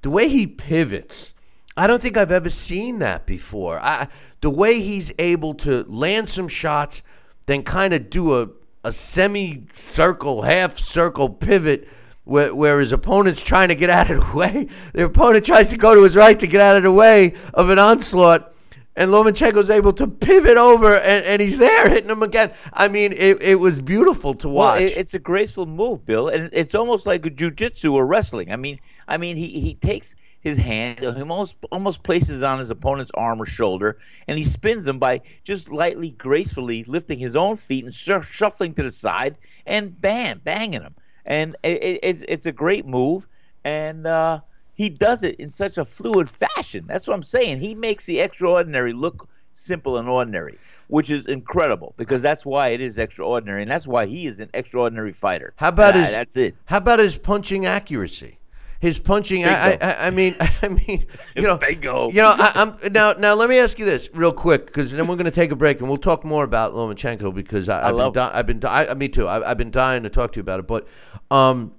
the 0.00 0.08
way 0.08 0.28
he 0.28 0.46
pivots, 0.46 1.34
I 1.76 1.86
don't 1.86 2.00
think 2.00 2.16
I've 2.16 2.32
ever 2.32 2.48
seen 2.48 3.00
that 3.00 3.26
before. 3.26 3.78
I, 3.82 4.08
the 4.40 4.48
way 4.48 4.80
he's 4.80 5.12
able 5.18 5.52
to 5.54 5.84
land 5.88 6.30
some 6.30 6.48
shots, 6.48 7.02
then 7.46 7.62
kind 7.62 7.92
of 7.92 8.08
do 8.08 8.40
a 8.40 8.48
a 8.86 8.92
semi-circle, 8.92 10.42
half-circle 10.42 11.28
pivot. 11.30 11.88
Where, 12.26 12.52
where 12.52 12.80
his 12.80 12.90
opponent's 12.90 13.44
trying 13.44 13.68
to 13.68 13.76
get 13.76 13.88
out 13.88 14.10
of 14.10 14.18
the 14.18 14.36
way, 14.36 14.66
the 14.92 15.04
opponent 15.04 15.46
tries 15.46 15.68
to 15.70 15.76
go 15.76 15.94
to 15.94 16.02
his 16.02 16.16
right 16.16 16.36
to 16.40 16.46
get 16.48 16.60
out 16.60 16.76
of 16.76 16.82
the 16.82 16.90
way 16.90 17.34
of 17.54 17.70
an 17.70 17.78
onslaught, 17.78 18.52
and 18.96 19.12
Lomachenko's 19.12 19.70
able 19.70 19.92
to 19.92 20.08
pivot 20.08 20.56
over, 20.56 20.96
and, 20.96 21.24
and 21.24 21.40
he's 21.40 21.56
there 21.56 21.88
hitting 21.88 22.10
him 22.10 22.24
again. 22.24 22.50
I 22.72 22.88
mean, 22.88 23.12
it, 23.12 23.40
it 23.42 23.60
was 23.60 23.80
beautiful 23.80 24.34
to 24.34 24.48
Well, 24.48 24.72
watch. 24.72 24.80
it, 24.82 24.96
it's 24.96 25.14
a 25.14 25.20
graceful 25.20 25.66
move, 25.66 26.04
Bill, 26.04 26.28
and 26.28 26.50
it's 26.52 26.74
almost 26.74 27.06
like 27.06 27.24
a 27.26 27.30
jujitsu 27.30 27.92
or 27.92 28.04
wrestling. 28.04 28.50
I 28.50 28.56
mean, 28.56 28.80
I 29.06 29.18
mean, 29.18 29.36
he, 29.36 29.60
he 29.60 29.74
takes 29.74 30.16
his 30.40 30.56
hand, 30.56 30.98
he 30.98 31.06
almost 31.06 31.56
almost 31.70 32.02
places 32.02 32.42
on 32.42 32.58
his 32.58 32.70
opponent's 32.70 33.12
arm 33.14 33.40
or 33.40 33.46
shoulder, 33.46 33.98
and 34.26 34.36
he 34.36 34.42
spins 34.42 34.84
him 34.84 34.98
by 34.98 35.20
just 35.44 35.70
lightly, 35.70 36.10
gracefully 36.10 36.82
lifting 36.88 37.20
his 37.20 37.36
own 37.36 37.54
feet 37.54 37.84
and 37.84 37.94
shu- 37.94 38.22
shuffling 38.22 38.74
to 38.74 38.82
the 38.82 38.90
side, 38.90 39.36
and 39.64 40.00
bam, 40.00 40.40
banging 40.42 40.82
him. 40.82 40.94
And 41.26 41.56
it, 41.62 41.82
it, 41.82 42.00
it's 42.02 42.24
it's 42.28 42.46
a 42.46 42.52
great 42.52 42.86
move, 42.86 43.26
and 43.64 44.06
uh, 44.06 44.40
he 44.74 44.88
does 44.88 45.22
it 45.22 45.36
in 45.36 45.50
such 45.50 45.76
a 45.76 45.84
fluid 45.84 46.30
fashion. 46.30 46.84
That's 46.86 47.06
what 47.06 47.14
I'm 47.14 47.22
saying. 47.22 47.58
He 47.58 47.74
makes 47.74 48.06
the 48.06 48.20
extraordinary 48.20 48.92
look 48.92 49.28
simple 49.52 49.96
and 49.98 50.08
ordinary. 50.08 50.58
Which 50.88 51.10
is 51.10 51.26
incredible 51.26 51.94
because 51.96 52.22
that's 52.22 52.46
why 52.46 52.68
it 52.68 52.80
is 52.80 52.96
extraordinary, 52.96 53.62
and 53.62 53.68
that's 53.70 53.88
why 53.88 54.06
he 54.06 54.28
is 54.28 54.38
an 54.38 54.50
extraordinary 54.54 55.12
fighter. 55.12 55.52
How 55.56 55.70
about 55.70 55.96
Ah, 55.96 55.98
his? 55.98 56.10
That's 56.12 56.36
it. 56.36 56.54
How 56.66 56.76
about 56.78 57.00
his 57.00 57.18
punching 57.18 57.66
accuracy? 57.66 58.38
His 58.80 58.98
punching. 58.98 59.44
I, 59.44 59.78
I, 59.80 60.06
I- 60.06 60.10
mean, 60.10 60.36
I 60.62 60.68
mean, 60.68 61.04
you 61.34 61.42
know, 61.42 61.56
Bingo. 61.56 62.08
You 62.10 62.22
know, 62.22 62.34
I, 62.36 62.52
I'm 62.82 62.92
now. 62.92 63.12
Now, 63.12 63.34
let 63.34 63.48
me 63.48 63.58
ask 63.58 63.78
you 63.78 63.84
this 63.84 64.08
real 64.12 64.32
quick, 64.32 64.66
because 64.66 64.92
then 64.92 65.06
we're 65.08 65.16
going 65.16 65.24
to 65.26 65.30
take 65.30 65.50
a 65.50 65.56
break 65.56 65.80
and 65.80 65.88
we'll 65.88 65.98
talk 65.98 66.24
more 66.24 66.44
about 66.44 66.74
Lomachenko 66.74 67.34
because 67.34 67.68
I, 67.68 67.90
love 67.90 68.12
been. 68.14 68.22
Di- 68.22 68.30
I've 68.34 68.46
been. 68.46 68.58
Di- 68.60 68.86
I, 68.88 68.94
me 68.94 69.08
too. 69.08 69.26
I, 69.26 69.50
I've 69.50 69.58
been 69.58 69.70
dying 69.70 70.02
to 70.02 70.10
talk 70.10 70.32
to 70.32 70.36
you 70.38 70.42
about 70.42 70.60
it, 70.60 70.66
but, 70.66 70.86
um, 71.30 71.72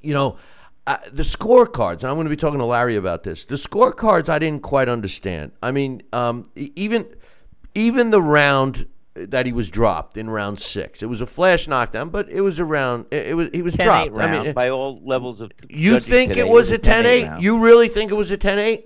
you 0.00 0.14
know. 0.14 0.36
Uh, 0.86 0.98
the 1.12 1.22
scorecards, 1.22 2.02
and 2.02 2.08
I'm 2.10 2.14
going 2.16 2.26
to 2.26 2.30
be 2.30 2.36
talking 2.36 2.58
to 2.58 2.66
Larry 2.66 2.96
about 2.96 3.22
this. 3.22 3.46
The 3.46 3.54
scorecards, 3.54 4.28
I 4.28 4.38
didn't 4.38 4.62
quite 4.62 4.86
understand. 4.86 5.52
I 5.62 5.70
mean, 5.70 6.02
um, 6.12 6.50
even 6.54 7.06
even 7.74 8.10
the 8.10 8.20
round 8.20 8.86
that 9.14 9.46
he 9.46 9.52
was 9.52 9.70
dropped 9.70 10.16
in 10.16 10.28
round 10.28 10.60
six, 10.60 11.02
it 11.02 11.06
was 11.06 11.20
a 11.20 11.26
flash 11.26 11.68
knockdown, 11.68 12.10
but 12.10 12.30
it 12.30 12.40
was 12.40 12.60
around. 12.60 13.06
It, 13.10 13.28
it 13.28 13.34
was 13.34 13.50
he 13.52 13.62
was 13.62 13.76
10 13.76 13.86
dropped. 13.86 14.10
round 14.12 14.34
I 14.34 14.42
mean, 14.44 14.54
by 14.54 14.70
all 14.70 15.00
levels 15.02 15.40
of. 15.40 15.52
you 15.68 16.00
think 16.00 16.32
today, 16.32 16.40
it 16.42 16.52
was 16.52 16.72
a 16.72 16.78
10-8 16.78 17.24
10-8? 17.26 17.42
You 17.42 17.64
really 17.64 17.88
think 17.88 18.10
it 18.10 18.14
was 18.14 18.30
a 18.30 18.38
10-8? 18.38 18.84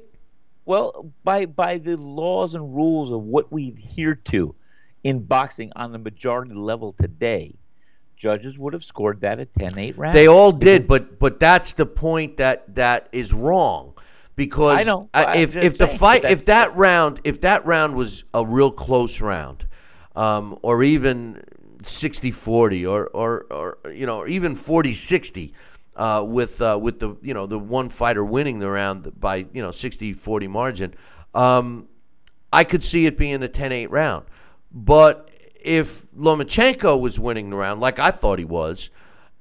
Well, 0.65 1.11
by 1.25 1.47
by 1.47 1.79
the 1.79 1.97
laws 1.97 2.55
and 2.55 2.75
rules 2.75 3.11
of 3.11 3.23
what 3.23 3.51
we 3.51 3.69
adhere 3.69 4.15
to 4.15 4.55
in 5.03 5.21
boxing 5.21 5.73
on 5.77 5.93
the 5.93 5.99
majority 5.99 6.53
level 6.53 6.93
today, 6.93 7.55
judges 8.17 8.59
would 8.59 8.75
have 8.75 8.85
scored 8.85 9.23
that 9.23 9.41
a 9.41 9.47
10-8 9.47 9.97
round. 9.97 10.15
They 10.15 10.29
all 10.29 10.53
did, 10.53 10.87
but 10.87 11.19
but 11.19 11.41
that's 11.41 11.73
the 11.73 11.87
point 11.87 12.37
that 12.37 12.75
that 12.75 13.09
is 13.13 13.33
wrong 13.33 13.95
because 14.37 14.79
I 14.79 14.85
know. 14.85 15.09
if 15.15 15.57
if 15.57 15.79
the 15.79 15.89
fight 15.89 16.25
if 16.25 16.45
that 16.47 16.75
round 16.75 17.21
if 17.25 17.41
that 17.43 17.65
round 17.65 17.97
was 17.97 18.25
a 18.35 18.45
real 18.45 18.71
close 18.71 19.21
round, 19.21 19.67
um, 20.19 20.59
or 20.63 20.83
even 20.83 21.41
60-40 21.79 22.91
or 22.91 23.07
or 23.07 23.47
or 23.51 23.79
you 23.93 24.05
know 24.05 24.27
even 24.27 24.57
40-60 24.57 25.53
uh, 25.95 26.25
with 26.27 26.61
uh, 26.61 26.77
with 26.81 26.99
the 26.99 27.17
you 27.23 27.33
know 27.33 27.47
the 27.47 27.59
one 27.59 27.89
fighter 27.89 28.25
winning 28.25 28.59
the 28.59 28.69
round 28.69 29.13
by 29.19 29.47
you 29.53 29.63
know 29.63 29.71
60-40 29.71 30.49
margin, 30.49 30.95
um, 31.35 31.89
I 32.53 32.65
could 32.65 32.83
see 32.83 33.07
it 33.07 33.17
being 33.17 33.43
a 33.45 33.49
10-8 33.49 33.87
round. 33.91 34.27
But 34.73 35.31
if 35.61 36.11
Lomachenko 36.13 37.01
was 37.01 37.19
winning 37.21 37.51
the 37.51 37.57
round 37.57 37.81
like 37.81 38.01
I 38.01 38.11
thought 38.11 38.41
he 38.41 38.45
was, 38.45 38.91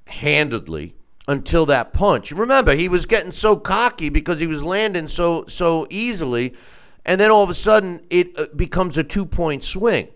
handedly 0.05 0.95
until 1.27 1.65
that 1.65 1.91
punch. 1.91 2.31
Remember, 2.31 2.75
he 2.75 2.87
was 2.87 3.05
getting 3.07 3.31
so 3.31 3.55
cocky 3.55 4.09
because 4.09 4.39
he 4.39 4.47
was 4.47 4.63
landing 4.63 5.07
so 5.07 5.45
so 5.47 5.87
easily, 5.89 6.53
and 7.03 7.19
then 7.19 7.31
all 7.31 7.43
of 7.43 7.49
a 7.49 7.55
sudden 7.55 8.05
it 8.11 8.37
uh, 8.37 8.45
becomes 8.55 8.95
a 8.95 9.03
two 9.03 9.25
point 9.25 9.63
swing. 9.63 10.09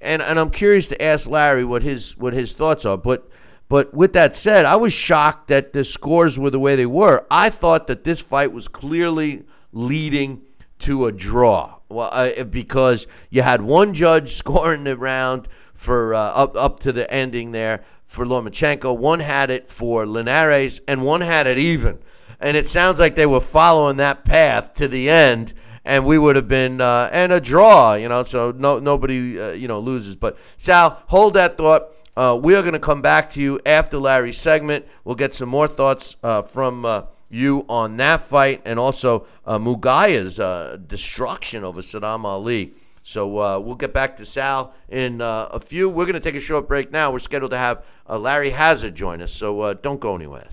And 0.00 0.22
and 0.22 0.38
I'm 0.38 0.50
curious 0.50 0.86
to 0.88 1.02
ask 1.02 1.28
Larry 1.28 1.64
what 1.64 1.82
his 1.82 2.16
what 2.16 2.32
his 2.32 2.52
thoughts 2.52 2.84
are. 2.84 2.98
But 2.98 3.28
but 3.68 3.92
with 3.92 4.12
that 4.12 4.36
said, 4.36 4.64
I 4.64 4.76
was 4.76 4.92
shocked 4.92 5.48
that 5.48 5.72
the 5.72 5.84
scores 5.84 6.38
were 6.38 6.50
the 6.50 6.60
way 6.60 6.76
they 6.76 6.86
were. 6.86 7.26
I 7.30 7.50
thought 7.50 7.86
that 7.88 8.04
this 8.04 8.20
fight 8.20 8.52
was 8.52 8.68
clearly 8.68 9.44
leading 9.72 10.42
to 10.80 11.06
a 11.06 11.12
draw. 11.12 11.78
Well, 11.88 12.32
because 12.44 13.06
you 13.30 13.42
had 13.42 13.62
one 13.62 13.94
judge 13.94 14.28
scoring 14.32 14.84
the 14.84 14.96
round 14.96 15.48
for 15.74 16.14
uh, 16.14 16.18
up 16.18 16.56
up 16.56 16.80
to 16.80 16.92
the 16.92 17.10
ending 17.12 17.52
there 17.52 17.82
for 18.04 18.24
Lomachenko. 18.24 18.96
One 18.96 19.20
had 19.20 19.50
it 19.50 19.66
for 19.66 20.06
Linares, 20.06 20.80
and 20.86 21.04
one 21.04 21.20
had 21.20 21.46
it 21.46 21.58
even. 21.58 21.98
And 22.40 22.56
it 22.56 22.68
sounds 22.68 23.00
like 23.00 23.14
they 23.14 23.26
were 23.26 23.40
following 23.40 23.96
that 23.96 24.24
path 24.24 24.74
to 24.74 24.88
the 24.88 25.08
end, 25.08 25.54
and 25.86 26.04
we 26.04 26.18
would 26.18 26.36
have 26.36 26.48
been 26.48 26.80
uh, 26.80 27.08
and 27.12 27.32
a 27.32 27.40
draw. 27.40 27.94
You 27.94 28.08
know, 28.08 28.24
so 28.24 28.50
no 28.50 28.78
nobody 28.78 29.40
uh, 29.40 29.52
you 29.52 29.68
know 29.68 29.78
loses. 29.80 30.16
But 30.16 30.36
Sal, 30.56 31.02
hold 31.06 31.34
that 31.34 31.56
thought. 31.56 31.94
Uh, 32.16 32.38
we 32.40 32.54
are 32.54 32.62
going 32.62 32.72
to 32.72 32.78
come 32.78 33.02
back 33.02 33.30
to 33.30 33.42
you 33.42 33.60
after 33.66 33.98
Larry's 33.98 34.38
segment. 34.38 34.86
We'll 35.04 35.16
get 35.16 35.34
some 35.34 35.50
more 35.50 35.68
thoughts 35.68 36.16
uh, 36.22 36.40
from 36.42 36.84
uh, 36.86 37.02
you 37.28 37.66
on 37.68 37.98
that 37.98 38.22
fight 38.22 38.62
and 38.64 38.78
also 38.78 39.26
uh, 39.44 39.58
Munguia's 39.58 40.38
destruction 40.86 41.62
over 41.62 41.82
Saddam 41.82 42.24
Ali. 42.24 42.72
So 43.02 43.38
uh, 43.38 43.58
we'll 43.60 43.76
get 43.76 43.92
back 43.92 44.16
to 44.16 44.24
Sal 44.24 44.74
in 44.88 45.20
uh, 45.20 45.48
a 45.52 45.60
few. 45.60 45.88
We're 45.88 46.06
going 46.06 46.14
to 46.14 46.20
take 46.20 46.34
a 46.34 46.40
short 46.40 46.66
break 46.66 46.90
now. 46.90 47.12
We're 47.12 47.20
scheduled 47.20 47.52
to 47.52 47.58
have 47.58 47.84
uh, 48.08 48.18
Larry 48.18 48.50
Hazzard 48.50 48.94
join 48.94 49.20
us, 49.20 49.32
so 49.32 49.74
don't 49.74 50.00
go 50.00 50.16
anywhere. 50.16 50.48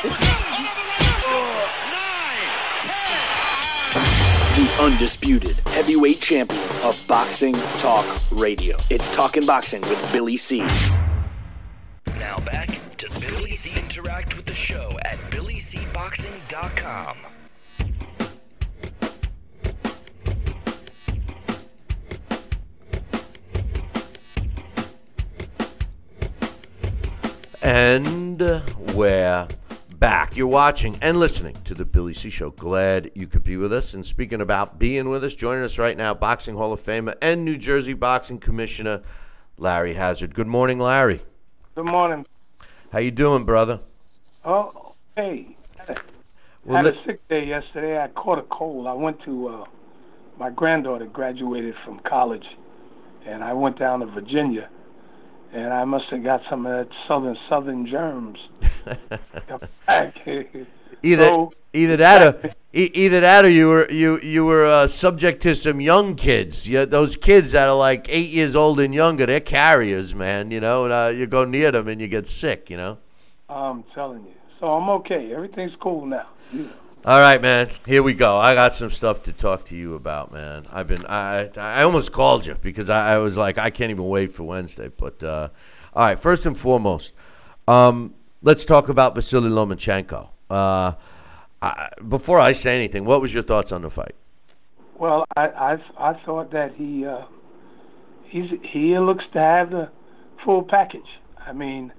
Crap. 0.00 0.34
The 4.56 4.76
undisputed 4.80 5.56
heavyweight 5.66 6.20
champion 6.20 6.62
of 6.82 7.00
Boxing 7.06 7.54
Talk 7.78 8.06
Radio. 8.30 8.76
It's 8.90 9.08
Talking 9.08 9.46
Boxing 9.46 9.82
with 9.82 10.12
Billy 10.12 10.36
C. 10.36 10.66
Now 12.18 12.38
back 12.40 12.96
to 12.96 13.10
Billy 13.20 13.52
C. 13.52 13.78
Interact 13.78 14.36
with 14.36 14.46
the 14.46 14.54
show 14.54 14.96
at 15.04 15.18
BillyCBoxing.com. 15.30 17.16
And 27.62 28.42
uh, 28.42 28.60
we're 28.94 29.48
back. 30.04 30.36
You're 30.36 30.46
watching 30.48 30.98
and 31.00 31.16
listening 31.16 31.56
to 31.64 31.72
the 31.72 31.86
Billy 31.86 32.12
C 32.12 32.28
Show. 32.28 32.50
Glad 32.50 33.10
you 33.14 33.26
could 33.26 33.42
be 33.42 33.56
with 33.56 33.72
us. 33.72 33.94
And 33.94 34.04
speaking 34.04 34.42
about 34.42 34.78
being 34.78 35.08
with 35.08 35.24
us, 35.24 35.34
joining 35.34 35.64
us 35.64 35.78
right 35.78 35.96
now, 35.96 36.12
Boxing 36.12 36.56
Hall 36.56 36.74
of 36.74 36.80
Famer 36.80 37.14
and 37.22 37.42
New 37.42 37.56
Jersey 37.56 37.94
Boxing 37.94 38.38
Commissioner 38.38 39.00
Larry 39.56 39.94
Hazzard. 39.94 40.34
Good 40.34 40.46
morning, 40.46 40.78
Larry. 40.78 41.22
Good 41.74 41.86
morning. 41.88 42.26
How 42.92 42.98
you 42.98 43.12
doing, 43.12 43.44
brother? 43.44 43.80
Oh, 44.44 44.92
hey. 45.16 45.56
I 45.88 45.94
Well, 46.66 46.76
had 46.76 46.84
let- 46.84 46.96
a 46.96 47.04
sick 47.06 47.26
day 47.28 47.46
yesterday. 47.46 47.98
I 47.98 48.08
caught 48.08 48.38
a 48.38 48.42
cold. 48.42 48.86
I 48.86 48.92
went 48.92 49.22
to 49.22 49.48
uh, 49.48 49.64
my 50.38 50.50
granddaughter 50.50 51.06
graduated 51.06 51.76
from 51.82 51.98
college, 52.00 52.44
and 53.24 53.42
I 53.42 53.54
went 53.54 53.78
down 53.78 54.00
to 54.00 54.06
Virginia, 54.06 54.68
and 55.54 55.72
I 55.72 55.84
must 55.84 56.06
have 56.10 56.22
got 56.22 56.42
some 56.50 56.66
of 56.66 56.72
that 56.72 56.94
southern 57.08 57.36
southern 57.48 57.86
germs. 57.86 58.38
Either 61.02 61.28
So- 61.28 61.52
either 61.74 61.96
that 61.96 62.22
or 62.22 62.50
either 62.72 63.20
that 63.20 63.44
or 63.44 63.48
you 63.48 63.68
were 63.68 63.90
you 63.90 64.18
you 64.22 64.44
were 64.44 64.64
uh, 64.64 64.88
subject 64.88 65.42
to 65.42 65.54
some 65.54 65.80
young 65.80 66.14
kids. 66.14 66.68
Yeah, 66.68 66.84
those 66.86 67.16
kids 67.16 67.52
that 67.52 67.68
are 67.68 67.76
like 67.76 68.06
eight 68.08 68.30
years 68.30 68.56
old 68.56 68.80
and 68.80 68.94
younger, 68.94 69.26
they're 69.26 69.40
carriers, 69.40 70.14
man. 70.14 70.50
You 70.50 70.60
know, 70.60 70.84
and 70.84 70.92
uh, 70.92 71.10
you 71.14 71.26
go 71.26 71.44
near 71.44 71.70
them 71.72 71.88
and 71.88 72.00
you 72.00 72.08
get 72.08 72.26
sick. 72.28 72.70
You 72.70 72.76
know. 72.76 72.98
I'm 73.48 73.82
telling 73.94 74.24
you. 74.24 74.32
So 74.60 74.68
I'm 74.72 74.88
okay. 75.00 75.32
Everything's 75.34 75.76
cool 75.80 76.06
now. 76.06 76.26
You- 76.52 76.70
All 77.06 77.20
right, 77.20 77.42
man. 77.42 77.68
Here 77.84 78.02
we 78.02 78.14
go. 78.14 78.38
I 78.38 78.54
got 78.54 78.74
some 78.74 78.88
stuff 78.88 79.24
to 79.24 79.32
talk 79.34 79.66
to 79.66 79.76
you 79.76 79.94
about, 79.94 80.32
man. 80.32 80.64
I've 80.72 80.88
been 80.88 81.04
I 81.04 81.50
I 81.54 81.82
almost 81.82 82.12
called 82.12 82.46
you 82.46 82.54
because 82.54 82.88
I, 82.88 83.16
I 83.16 83.18
was 83.18 83.36
like 83.36 83.58
I 83.58 83.68
can't 83.68 83.90
even 83.90 84.08
wait 84.08 84.32
for 84.32 84.44
Wednesday. 84.44 84.88
But 84.88 85.22
uh, 85.22 85.50
all 85.92 86.06
right, 86.06 86.18
first 86.18 86.46
and 86.46 86.56
foremost, 86.56 87.12
um, 87.68 88.14
let's 88.40 88.64
talk 88.64 88.88
about 88.88 89.14
Vasily 89.14 89.50
Lomachenko. 89.50 90.30
Uh, 90.48 90.92
I, 91.60 91.90
before 92.08 92.40
I 92.40 92.52
say 92.52 92.74
anything, 92.74 93.04
what 93.04 93.20
was 93.20 93.34
your 93.34 93.42
thoughts 93.42 93.70
on 93.70 93.82
the 93.82 93.90
fight? 93.90 94.14
Well, 94.98 95.26
I 95.36 95.48
I, 95.48 95.76
I 95.98 96.24
thought 96.24 96.52
that 96.52 96.74
he 96.74 97.04
uh, 97.04 97.26
he 98.30 98.98
looks 98.98 99.24
to 99.34 99.40
have 99.40 99.68
the 99.68 99.90
full 100.42 100.62
package. 100.62 101.20
I 101.46 101.52
mean, 101.52 101.92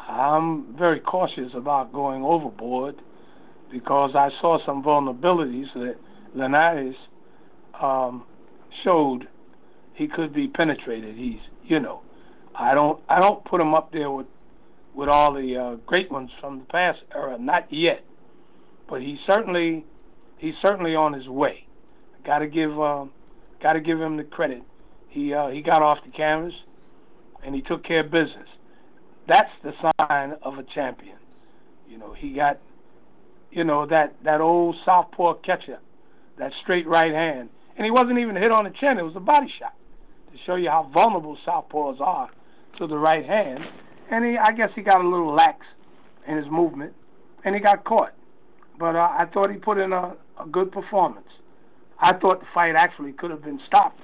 I'm 0.00 0.76
very 0.76 0.98
cautious 0.98 1.52
about 1.54 1.92
going 1.92 2.24
overboard 2.24 2.96
because 3.70 4.14
I 4.14 4.30
saw 4.40 4.64
some 4.64 4.82
vulnerabilities 4.82 5.72
that 5.74 5.96
Linares 6.34 6.96
um, 7.80 8.24
showed 8.82 9.28
he 9.94 10.08
could 10.08 10.32
be 10.32 10.48
penetrated. 10.48 11.16
He's 11.16 11.40
you 11.64 11.80
know, 11.80 12.02
I 12.54 12.74
don't 12.74 13.02
I 13.08 13.20
don't 13.20 13.44
put 13.44 13.60
him 13.60 13.74
up 13.74 13.92
there 13.92 14.10
with 14.10 14.26
with 14.94 15.08
all 15.08 15.34
the 15.34 15.56
uh, 15.56 15.74
great 15.86 16.10
ones 16.10 16.30
from 16.40 16.60
the 16.60 16.64
past 16.66 17.00
era, 17.14 17.36
not 17.38 17.72
yet, 17.72 18.04
but 18.88 19.00
he 19.00 19.18
certainly 19.26 19.84
he's 20.38 20.54
certainly 20.62 20.94
on 20.94 21.12
his 21.12 21.28
way. 21.28 21.66
Got 22.24 22.38
to 22.40 22.46
give 22.46 22.78
uh, 22.80 23.06
got 23.60 23.74
to 23.74 23.80
give 23.80 24.00
him 24.00 24.16
the 24.16 24.24
credit. 24.24 24.62
He 25.08 25.32
uh, 25.32 25.48
he 25.48 25.62
got 25.62 25.82
off 25.82 25.98
the 26.04 26.10
canvas 26.10 26.54
and 27.44 27.54
he 27.54 27.62
took 27.62 27.84
care 27.84 28.00
of 28.00 28.10
business. 28.10 28.48
That's 29.26 29.50
the 29.62 29.72
sign 30.00 30.34
of 30.42 30.58
a 30.58 30.62
champion. 30.62 31.16
You 31.88 31.98
know, 31.98 32.12
he 32.12 32.30
got 32.30 32.58
you 33.54 33.62
know 33.64 33.86
that 33.86 34.16
that 34.24 34.40
old 34.40 34.76
southpaw 34.84 35.34
catcher, 35.34 35.78
that 36.38 36.52
straight 36.62 36.86
right 36.86 37.12
hand, 37.12 37.48
and 37.76 37.84
he 37.84 37.90
wasn't 37.90 38.18
even 38.18 38.34
hit 38.36 38.50
on 38.50 38.64
the 38.64 38.70
chin. 38.70 38.98
It 38.98 39.02
was 39.02 39.14
a 39.16 39.20
body 39.20 39.52
shot 39.58 39.74
to 40.32 40.38
show 40.44 40.56
you 40.56 40.68
how 40.68 40.90
vulnerable 40.92 41.38
southpaws 41.46 42.00
are 42.00 42.28
to 42.78 42.86
the 42.86 42.98
right 42.98 43.24
hand. 43.24 43.60
And 44.10 44.24
he, 44.24 44.36
I 44.36 44.52
guess, 44.52 44.70
he 44.74 44.82
got 44.82 45.00
a 45.00 45.08
little 45.08 45.32
lax 45.32 45.64
in 46.26 46.36
his 46.36 46.46
movement, 46.50 46.92
and 47.44 47.54
he 47.54 47.60
got 47.60 47.84
caught. 47.84 48.12
But 48.78 48.96
uh, 48.96 49.08
I 49.10 49.26
thought 49.32 49.50
he 49.50 49.56
put 49.56 49.78
in 49.78 49.92
a, 49.92 50.16
a 50.40 50.46
good 50.50 50.72
performance. 50.72 51.28
I 52.00 52.12
thought 52.12 52.40
the 52.40 52.46
fight 52.52 52.74
actually 52.76 53.12
could 53.12 53.30
have 53.30 53.44
been 53.44 53.60
stopped 53.66 54.00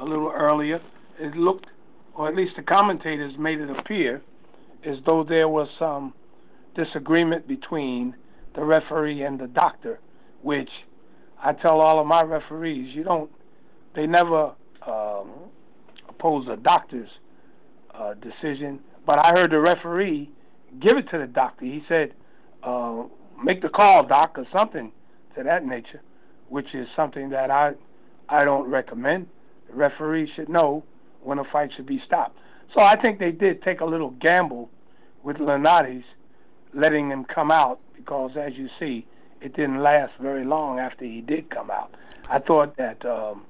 a 0.00 0.04
little 0.04 0.30
earlier. 0.30 0.80
It 1.18 1.34
looked, 1.36 1.66
or 2.14 2.28
at 2.28 2.36
least 2.36 2.52
the 2.56 2.62
commentators 2.62 3.34
made 3.36 3.60
it 3.60 3.68
appear, 3.68 4.22
as 4.84 4.96
though 5.04 5.24
there 5.28 5.48
was 5.48 5.68
some 5.78 6.14
disagreement 6.76 7.46
between 7.48 8.14
the 8.54 8.64
referee 8.64 9.22
and 9.22 9.38
the 9.38 9.46
doctor, 9.46 10.00
which 10.42 10.70
I 11.42 11.52
tell 11.52 11.80
all 11.80 12.00
of 12.00 12.06
my 12.06 12.22
referees, 12.22 12.94
you 12.94 13.04
don't, 13.04 13.30
they 13.94 14.06
never 14.06 14.52
um, 14.86 15.30
oppose 16.08 16.46
a 16.48 16.56
doctor's 16.56 17.08
uh, 17.94 18.14
decision. 18.14 18.80
But 19.06 19.18
I 19.18 19.30
heard 19.30 19.50
the 19.50 19.60
referee 19.60 20.30
give 20.80 20.96
it 20.96 21.08
to 21.10 21.18
the 21.18 21.26
doctor. 21.26 21.64
He 21.64 21.82
said, 21.88 22.14
uh, 22.62 23.04
make 23.42 23.62
the 23.62 23.68
call, 23.68 24.06
doc, 24.06 24.38
or 24.38 24.46
something 24.56 24.92
to 25.36 25.42
that 25.42 25.64
nature, 25.64 26.00
which 26.48 26.74
is 26.74 26.86
something 26.94 27.30
that 27.30 27.50
I 27.50 27.72
I 28.28 28.44
don't 28.44 28.70
recommend. 28.70 29.26
The 29.68 29.74
referee 29.74 30.30
should 30.34 30.48
know 30.48 30.84
when 31.22 31.38
a 31.38 31.44
fight 31.52 31.70
should 31.76 31.86
be 31.86 32.00
stopped. 32.06 32.38
So 32.74 32.82
I 32.82 33.00
think 33.00 33.18
they 33.18 33.32
did 33.32 33.62
take 33.62 33.80
a 33.80 33.84
little 33.84 34.10
gamble 34.10 34.70
with 35.22 35.38
Linares, 35.38 36.04
letting 36.74 37.10
him 37.10 37.24
come 37.24 37.50
out 37.50 37.80
because, 37.94 38.32
as 38.36 38.54
you 38.54 38.68
see, 38.78 39.06
it 39.40 39.54
didn't 39.54 39.82
last 39.82 40.12
very 40.20 40.44
long 40.44 40.78
after 40.78 41.04
he 41.04 41.20
did 41.20 41.50
come 41.50 41.70
out. 41.70 41.94
I 42.30 42.38
thought 42.38 42.76
that, 42.76 43.04
um, 43.04 43.42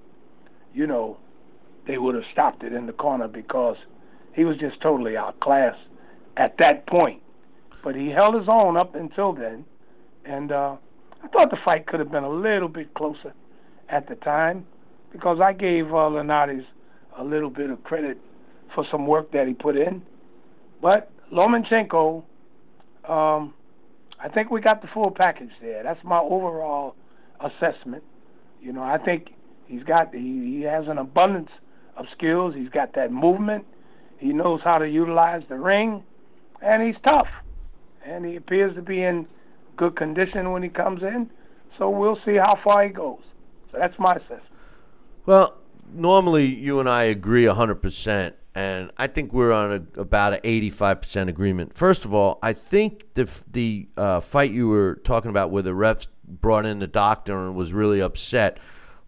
you 0.74 0.86
know, 0.86 1.18
they 1.86 1.98
would 1.98 2.14
have 2.14 2.24
stopped 2.32 2.62
it 2.62 2.72
in 2.72 2.86
the 2.86 2.92
corner 2.92 3.28
because 3.28 3.76
he 4.34 4.44
was 4.44 4.56
just 4.56 4.80
totally 4.80 5.16
outclassed 5.16 5.80
at 6.36 6.56
that 6.58 6.86
point. 6.86 7.22
But 7.82 7.94
he 7.94 8.08
held 8.08 8.34
his 8.34 8.48
own 8.48 8.76
up 8.76 8.94
until 8.94 9.32
then, 9.32 9.64
and 10.24 10.52
uh, 10.52 10.76
I 11.22 11.28
thought 11.28 11.50
the 11.50 11.58
fight 11.64 11.86
could 11.86 12.00
have 12.00 12.10
been 12.10 12.24
a 12.24 12.30
little 12.30 12.68
bit 12.68 12.94
closer 12.94 13.34
at 13.88 14.08
the 14.08 14.14
time 14.16 14.64
because 15.12 15.40
I 15.40 15.52
gave 15.52 15.92
uh, 15.92 16.08
a 17.18 17.24
little 17.24 17.50
bit 17.50 17.70
of 17.70 17.82
credit 17.84 18.18
for 18.74 18.86
some 18.90 19.06
work 19.06 19.32
that 19.32 19.46
he 19.46 19.54
put 19.54 19.76
in. 19.76 20.02
But 20.80 21.10
Lomachenko, 21.32 22.24
um, 23.08 23.54
I 24.20 24.28
think 24.28 24.50
we 24.50 24.60
got 24.60 24.82
the 24.82 24.88
full 24.88 25.10
package 25.10 25.50
there. 25.60 25.82
That's 25.82 26.02
my 26.04 26.18
overall 26.18 26.94
assessment. 27.40 28.04
You 28.60 28.72
know, 28.72 28.82
I 28.82 28.98
think 28.98 29.34
he's 29.66 29.82
got 29.82 30.14
he, 30.14 30.56
he 30.56 30.62
has 30.62 30.86
an 30.88 30.98
abundance 30.98 31.50
of 31.96 32.06
skills. 32.16 32.54
He's 32.54 32.68
got 32.68 32.94
that 32.94 33.12
movement. 33.12 33.66
He 34.18 34.32
knows 34.32 34.60
how 34.62 34.78
to 34.78 34.88
utilize 34.88 35.42
the 35.48 35.56
ring, 35.56 36.04
and 36.60 36.82
he's 36.82 37.00
tough. 37.06 37.28
And 38.04 38.24
he 38.24 38.36
appears 38.36 38.74
to 38.76 38.82
be 38.82 39.02
in 39.02 39.26
good 39.76 39.96
condition 39.96 40.52
when 40.52 40.62
he 40.62 40.68
comes 40.68 41.02
in. 41.02 41.30
So 41.78 41.90
we'll 41.90 42.18
see 42.24 42.36
how 42.36 42.58
far 42.62 42.84
he 42.84 42.90
goes. 42.90 43.20
So 43.70 43.78
that's 43.80 43.98
my 43.98 44.12
assessment. 44.12 44.42
Well, 45.26 45.56
normally 45.92 46.46
you 46.46 46.80
and 46.80 46.88
I 46.88 47.04
agree 47.04 47.44
100%, 47.44 48.34
and 48.54 48.90
I 48.98 49.06
think 49.06 49.32
we're 49.32 49.52
on 49.52 49.72
a, 49.96 50.00
about 50.00 50.34
an 50.34 50.40
85% 50.40 51.28
agreement. 51.28 51.74
First 51.74 52.04
of 52.04 52.12
all, 52.12 52.38
I 52.42 52.52
think 52.52 53.14
the, 53.14 53.30
the 53.50 53.88
uh, 53.96 54.20
fight 54.20 54.50
you 54.50 54.68
were 54.68 54.96
talking 55.04 55.30
about 55.30 55.50
where 55.50 55.62
the 55.62 55.70
refs 55.70 56.08
brought 56.26 56.66
in 56.66 56.78
the 56.78 56.86
doctor 56.86 57.32
and 57.34 57.56
was 57.56 57.72
really 57.72 58.00
upset 58.00 58.58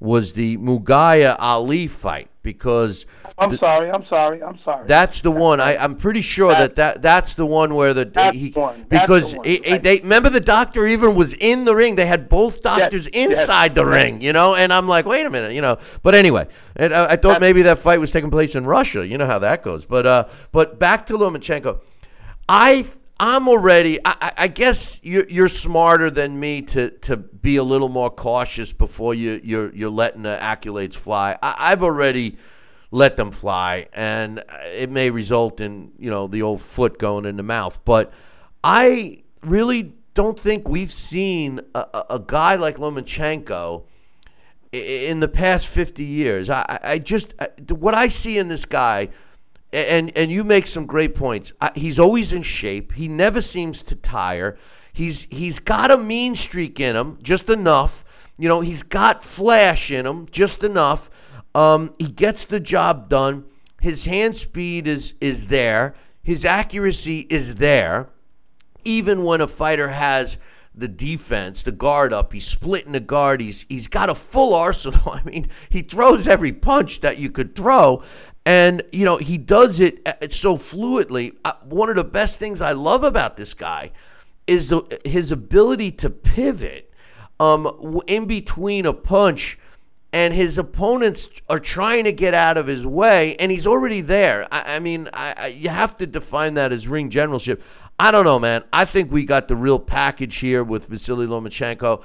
was 0.05 0.34
the 0.34 0.59
Munguia 0.59 1.34
Ali 1.38 1.86
fight 1.88 2.28
because 2.42 3.07
I'm 3.38 3.50
the- 3.50 3.59
sorry. 3.59 3.90
I'm 3.90 4.07
sorry. 4.07 4.42
I'm 4.42 4.59
sorry. 4.64 4.86
that's 4.86 5.22
the 5.22 5.30
one. 5.30 5.61
I, 5.61 5.76
I'm 5.76 5.96
pretty 5.96 6.20
sure 6.20 6.52
that, 6.52 6.76
that 6.76 7.02
that's 7.02 7.34
the 7.34 7.46
one 7.46 7.74
where 7.74 7.92
the 7.94 8.05
That's 8.05 8.36
he 8.36 8.50
one. 8.50 8.86
That's 8.88 9.02
because 9.02 9.32
the 9.32 9.38
one. 9.38 9.46
he- 9.46 9.62
Right. 9.72 9.82
they 9.82 9.98
remember 10.00 10.28
the 10.28 10.40
doctor 10.40 10.86
even 10.86 11.14
was 11.14 11.32
in 11.34 11.64
the 11.64 11.74
ring. 11.74 11.96
They 11.96 12.07
had 12.07 12.28
both 12.28 12.62
doctors 12.62 13.09
yes. 13.12 13.28
inside 13.30 13.74
the 13.74 13.84
ring, 13.86 14.20
you 14.20 14.32
know. 14.32 14.55
And 14.55 14.72
I'm 14.72 14.86
like, 14.86 15.07
wait 15.07 15.26
a 15.26 15.30
minute, 15.30 15.52
you 15.55 15.62
know. 15.62 15.78
But 16.02 16.14
anyway, 16.14 16.46
and 16.76 16.94
I, 16.94 17.05
I 17.05 17.09
thought 17.16 17.22
That's- 17.22 17.40
maybe 17.40 17.62
that 17.62 17.78
fight 17.78 17.98
was 17.98 18.12
taking 18.12 18.30
place 18.30 18.55
in 18.55 18.66
Russia. 18.66 19.05
You 19.07 19.18
know 19.18 19.26
how 19.26 19.40
that 19.40 19.62
goes. 19.62 19.84
But 19.84 20.07
uh, 20.07 20.28
but 20.52 20.78
back 20.78 21.07
to 21.07 21.14
Lomachenko, 21.14 21.80
I 22.48 22.84
I'm 23.21 23.49
already. 23.49 23.99
I, 24.05 24.33
I- 24.37 24.49
guess 24.49 25.01
you're, 25.03 25.27
you're 25.29 25.49
smarter 25.49 26.11
than 26.11 26.39
me 26.39 26.62
to, 26.62 26.91
to 26.91 27.17
be 27.17 27.57
a 27.57 27.62
little 27.62 27.89
more 27.89 28.11
cautious 28.11 28.73
before 28.73 29.15
you 29.15 29.41
you're 29.43 29.73
you're 29.75 29.91
letting 29.91 30.23
the 30.23 30.37
accolades 30.41 30.95
fly. 30.97 31.39
I, 31.43 31.55
I've 31.59 31.83
already 31.83 32.37
let 32.91 33.17
them 33.17 33.31
fly, 33.31 33.89
and 33.93 34.43
it 34.65 34.91
may 34.91 35.11
result 35.11 35.61
in 35.61 35.93
you 35.99 36.11
know 36.11 36.27
the 36.27 36.43
old 36.43 36.61
foot 36.61 36.99
going 36.99 37.25
in 37.25 37.37
the 37.37 37.43
mouth. 37.43 37.79
But 37.85 38.12
I 38.62 39.23
really 39.43 39.95
don't 40.15 40.39
think 40.39 40.69
we've 40.69 40.93
seen 40.93 41.61
a, 41.75 42.05
a- 42.11 42.23
guy 42.25 42.55
like 42.57 42.77
Lomachenko 42.77 43.85
in 44.73 45.21
the 45.21 45.29
past 45.29 45.69
50 45.69 46.03
years. 46.05 46.51
I- 46.51 46.79
I 46.83 46.99
just 46.99 47.35
what 47.71 47.95
I 47.95 48.09
see 48.09 48.39
in 48.39 48.49
this 48.49 48.65
guy, 48.65 49.11
and 49.75 50.16
and 50.16 50.31
you 50.31 50.45
make 50.45 50.66
some 50.66 50.87
great 50.87 51.14
points. 51.14 51.53
He's 51.75 51.99
always 51.99 52.33
in 52.33 52.43
shape. 52.43 52.93
He 52.93 53.09
never 53.09 53.41
seems 53.41 53.83
to 53.85 53.97
tire. 53.97 54.57
He's 54.93 55.22
he's 55.31 55.59
got 55.59 55.91
a 55.91 55.97
mean 55.97 56.37
streak 56.37 56.81
in 56.81 56.97
him, 56.97 57.18
just 57.22 57.51
enough. 57.51 58.05
You 58.39 58.49
know, 58.49 58.61
he's 58.61 58.83
got 58.83 59.22
flash 59.22 59.91
in 59.91 60.07
him, 60.07 60.27
just 60.31 60.64
enough. 60.64 61.11
Um, 61.55 61.95
he 61.99 62.09
gets 62.09 62.45
the 62.45 62.61
job 62.61 63.09
done. 63.09 63.45
His 63.81 64.05
hand 64.05 64.37
speed 64.37 64.87
is 64.87 65.14
is 65.20 65.49
there. 65.49 65.95
His 66.22 66.45
accuracy 66.45 67.20
is 67.29 67.57
there 67.57 68.09
even 68.85 69.25
when 69.25 69.41
a 69.41 69.47
fighter 69.47 69.89
has 69.89 70.39
the 70.75 70.89
defense, 70.89 71.62
the 71.62 71.72
guard 71.72 72.12
up, 72.12 72.33
he's 72.33 72.47
splitting 72.47 72.93
the 72.93 73.01
guard, 73.01 73.41
he's 73.41 73.64
he's 73.68 73.87
got 73.87 74.11
a 74.11 74.14
full 74.14 74.55
arsenal. 74.55 75.01
I 75.12 75.22
mean, 75.22 75.49
he 75.70 75.83
throws 75.83 76.27
every 76.27 76.53
punch 76.53 77.01
that 77.01 77.18
you 77.18 77.31
could 77.31 77.55
throw. 77.55 78.03
And 78.47 78.82
you 78.92 79.05
know 79.05 79.16
he 79.16 79.38
does 79.38 79.80
it 79.80 80.01
uh, 80.07 80.28
so 80.28 80.57
fluidly. 80.57 81.36
Uh, 81.45 81.53
One 81.64 81.88
of 81.88 81.97
the 81.97 82.05
best 82.05 82.38
things 82.38 82.61
I 82.61 82.72
love 82.72 83.03
about 83.03 83.36
this 83.36 83.55
guy 83.55 83.92
is 84.47 84.68
the 84.68 85.01
his 85.05 85.30
ability 85.30 85.92
to 85.92 86.11
pivot 86.11 86.90
um, 87.40 88.03
in 88.07 88.26
between 88.26 88.84
a 88.86 88.92
punch 88.92 89.59
and 90.12 90.32
his 90.32 90.59
opponents 90.59 91.28
are 91.49 91.59
trying 91.59 92.05
to 92.05 92.12
get 92.12 92.34
out 92.34 92.57
of 92.57 92.68
his 92.68 92.86
way, 92.86 93.34
and 93.36 93.51
he's 93.51 93.66
already 93.66 94.01
there. 94.01 94.47
I, 94.53 94.76
I 94.76 94.78
mean, 94.78 95.09
I, 95.12 95.34
I, 95.36 95.47
you 95.49 95.70
have 95.70 95.97
to 95.97 96.07
define 96.07 96.55
that 96.55 96.70
as 96.70 96.86
ring 96.86 97.11
generalship. 97.11 97.61
I 97.99 98.12
don't 98.12 98.24
know, 98.24 98.38
man. 98.38 98.62
I 98.72 98.84
think 98.84 99.11
we 99.11 99.24
got 99.24 99.49
the 99.49 99.57
real 99.57 99.78
package 99.78 100.36
here 100.36 100.62
with 100.62 100.86
Vasily 100.86 101.26
Lomachenko. 101.26 102.03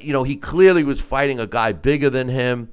You 0.00 0.12
know, 0.12 0.24
he 0.24 0.36
clearly 0.36 0.84
was 0.84 1.00
fighting 1.00 1.40
a 1.40 1.46
guy 1.46 1.72
bigger 1.72 2.10
than 2.10 2.28
him. 2.28 2.70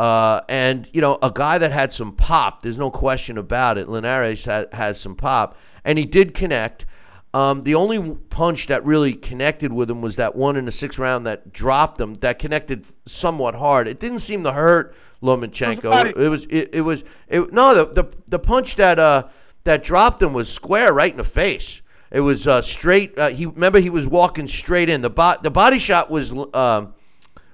Uh, 0.00 0.40
and 0.48 0.88
you 0.94 1.02
know, 1.02 1.18
a 1.22 1.30
guy 1.30 1.58
that 1.58 1.72
had 1.72 1.92
some 1.92 2.12
pop. 2.12 2.62
There's 2.62 2.78
no 2.78 2.90
question 2.90 3.36
about 3.36 3.76
it. 3.76 3.86
Linares 3.86 4.46
ha- 4.46 4.64
has 4.72 4.98
some 4.98 5.14
pop, 5.14 5.58
and 5.84 5.98
he 5.98 6.06
did 6.06 6.32
connect. 6.32 6.86
Um, 7.34 7.64
the 7.64 7.74
only 7.74 8.14
punch 8.30 8.68
that 8.68 8.82
really 8.86 9.12
connected 9.12 9.70
with 9.74 9.90
him 9.90 10.00
was 10.00 10.16
that 10.16 10.34
one 10.34 10.56
in 10.56 10.64
the 10.64 10.72
sixth 10.72 10.98
round 10.98 11.26
that 11.26 11.52
dropped 11.52 12.00
him. 12.00 12.14
That 12.14 12.38
connected 12.38 12.86
somewhat 13.04 13.54
hard. 13.54 13.88
It 13.88 14.00
didn't 14.00 14.20
seem 14.20 14.42
to 14.44 14.52
hurt 14.52 14.94
Lomachenko. 15.22 16.16
It 16.16 16.28
was. 16.30 16.46
It, 16.46 16.70
it 16.72 16.80
was. 16.80 17.04
It, 17.28 17.52
no, 17.52 17.74
the, 17.74 18.02
the 18.02 18.16
the 18.26 18.38
punch 18.38 18.76
that 18.76 18.98
uh 18.98 19.24
that 19.64 19.84
dropped 19.84 20.22
him 20.22 20.32
was 20.32 20.50
square 20.50 20.94
right 20.94 21.10
in 21.10 21.18
the 21.18 21.24
face. 21.24 21.82
It 22.10 22.20
was 22.20 22.46
uh, 22.46 22.62
straight. 22.62 23.18
Uh, 23.18 23.28
he 23.28 23.44
remember 23.44 23.80
he 23.80 23.90
was 23.90 24.08
walking 24.08 24.48
straight 24.48 24.88
in. 24.88 25.02
The 25.02 25.10
bo- 25.10 25.36
the 25.42 25.50
body 25.50 25.78
shot 25.78 26.10
was 26.10 26.32
um, 26.54 26.94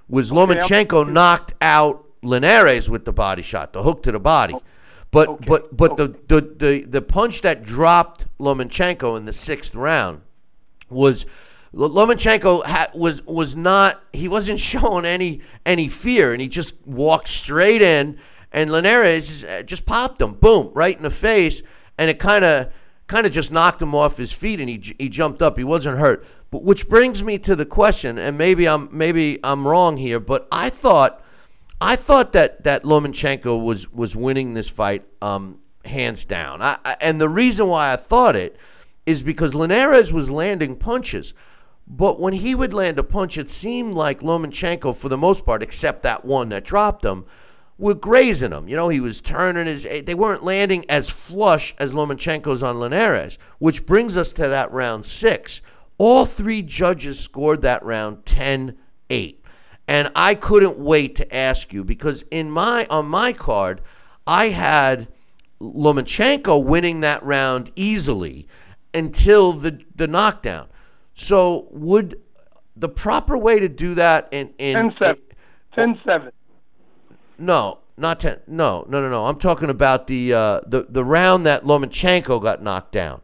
was 0.08 0.30
Lomachenko 0.30 1.12
knocked 1.12 1.52
out 1.60 2.05
Linares 2.26 2.90
with 2.90 3.04
the 3.04 3.12
body 3.12 3.42
shot, 3.42 3.72
the 3.72 3.82
hook 3.82 4.02
to 4.04 4.12
the 4.12 4.20
body. 4.20 4.54
Oh, 4.54 4.62
but 5.10 5.46
but 5.46 5.74
but 5.76 5.96
the, 5.96 6.08
the, 6.28 6.40
the 6.40 6.80
the 6.86 7.02
punch 7.02 7.42
that 7.42 7.62
dropped 7.62 8.26
Lomachenko 8.38 9.16
in 9.16 9.24
the 9.24 9.32
sixth 9.32 9.74
round 9.74 10.20
was 10.90 11.26
Lomachenko 11.72 12.64
ha- 12.64 12.90
was 12.94 13.24
was 13.26 13.54
not 13.54 14.02
he 14.12 14.28
wasn't 14.28 14.60
showing 14.72 15.04
any 15.04 15.40
any 15.64 15.88
fear 15.88 16.32
and 16.32 16.40
he 16.40 16.48
just 16.48 16.86
walked 16.86 17.28
straight 17.28 17.82
in 17.82 18.18
and 18.52 18.70
Linares 18.70 19.44
just 19.64 19.82
eh, 19.82 19.86
popped 19.86 20.20
him 20.20 20.34
boom 20.34 20.70
right 20.74 20.96
in 20.96 21.02
the 21.02 21.10
face 21.10 21.62
and 21.98 22.10
it 22.10 22.18
kind 22.18 22.44
of 22.44 22.72
kind 23.06 23.26
of 23.26 23.32
just 23.32 23.52
knocked 23.52 23.80
him 23.80 23.94
off 23.94 24.16
his 24.16 24.32
feet 24.32 24.60
and 24.60 24.68
he 24.68 24.82
he 24.98 25.08
jumped 25.08 25.42
up 25.42 25.56
he 25.56 25.64
wasn't 25.64 25.98
hurt 25.98 26.26
but 26.50 26.62
which 26.62 26.88
brings 26.88 27.22
me 27.22 27.38
to 27.38 27.54
the 27.54 27.66
question 27.66 28.18
and 28.18 28.36
maybe 28.36 28.66
I'm 28.66 28.88
maybe 28.90 29.38
I'm 29.44 29.66
wrong 29.66 29.96
here 29.96 30.20
but 30.20 30.48
I 30.50 30.70
thought 30.70 31.22
I 31.80 31.96
thought 31.96 32.32
that 32.32 32.64
that 32.64 32.84
Lomachenko 32.84 33.62
was 33.62 33.92
was 33.92 34.16
winning 34.16 34.54
this 34.54 34.68
fight 34.68 35.04
um, 35.20 35.60
hands 35.84 36.24
down. 36.24 36.62
I, 36.62 36.78
I, 36.84 36.96
and 37.00 37.20
the 37.20 37.28
reason 37.28 37.68
why 37.68 37.92
I 37.92 37.96
thought 37.96 38.36
it 38.36 38.56
is 39.04 39.22
because 39.22 39.54
Linares 39.54 40.12
was 40.12 40.30
landing 40.30 40.76
punches, 40.76 41.34
but 41.86 42.18
when 42.18 42.32
he 42.32 42.54
would 42.54 42.74
land 42.74 42.98
a 42.98 43.04
punch, 43.04 43.38
it 43.38 43.50
seemed 43.50 43.92
like 43.92 44.20
Lomachenko, 44.20 44.96
for 44.96 45.08
the 45.08 45.18
most 45.18 45.44
part, 45.44 45.62
except 45.62 46.02
that 46.02 46.24
one 46.24 46.48
that 46.48 46.64
dropped 46.64 47.04
him, 47.04 47.24
were 47.78 47.94
grazing 47.94 48.52
him. 48.52 48.68
You 48.68 48.76
know, 48.76 48.88
he 48.88 49.00
was 49.00 49.20
turning 49.20 49.66
his. 49.66 49.82
They 49.84 50.14
weren't 50.14 50.42
landing 50.44 50.84
as 50.88 51.10
flush 51.10 51.74
as 51.78 51.92
Lomachenko's 51.92 52.62
on 52.62 52.80
Linares, 52.80 53.38
which 53.58 53.86
brings 53.86 54.16
us 54.16 54.32
to 54.34 54.48
that 54.48 54.72
round 54.72 55.04
six. 55.04 55.60
All 55.98 56.26
three 56.26 56.62
judges 56.62 57.18
scored 57.20 57.62
that 57.62 57.82
round 57.82 58.26
10 58.26 58.76
8. 59.08 59.42
And 59.88 60.10
I 60.16 60.34
couldn't 60.34 60.78
wait 60.78 61.16
to 61.16 61.34
ask 61.34 61.72
you 61.72 61.84
because 61.84 62.22
in 62.30 62.50
my 62.50 62.86
on 62.90 63.06
my 63.06 63.32
card, 63.32 63.80
I 64.26 64.48
had 64.48 65.08
Lomachenko 65.60 66.62
winning 66.64 67.00
that 67.00 67.22
round 67.22 67.70
easily 67.76 68.48
until 68.92 69.52
the 69.52 69.80
the 69.94 70.06
knockdown. 70.06 70.68
So 71.14 71.68
would 71.70 72.20
the 72.76 72.88
proper 72.88 73.38
way 73.38 73.60
to 73.60 73.68
do 73.68 73.94
that 73.94 74.28
in 74.30 74.52
in 74.58 74.74
10 74.74 74.94
7. 74.98 75.22
10 75.74 76.00
7. 76.04 76.32
no, 77.38 77.78
not 77.96 78.20
ten. 78.20 78.40
No, 78.46 78.84
no, 78.88 79.00
no, 79.00 79.08
no. 79.08 79.26
I'm 79.26 79.38
talking 79.38 79.70
about 79.70 80.06
the 80.06 80.34
uh, 80.34 80.60
the 80.66 80.86
the 80.88 81.04
round 81.04 81.46
that 81.46 81.64
Lomachenko 81.64 82.42
got 82.42 82.62
knocked 82.62 82.92
down. 82.92 83.20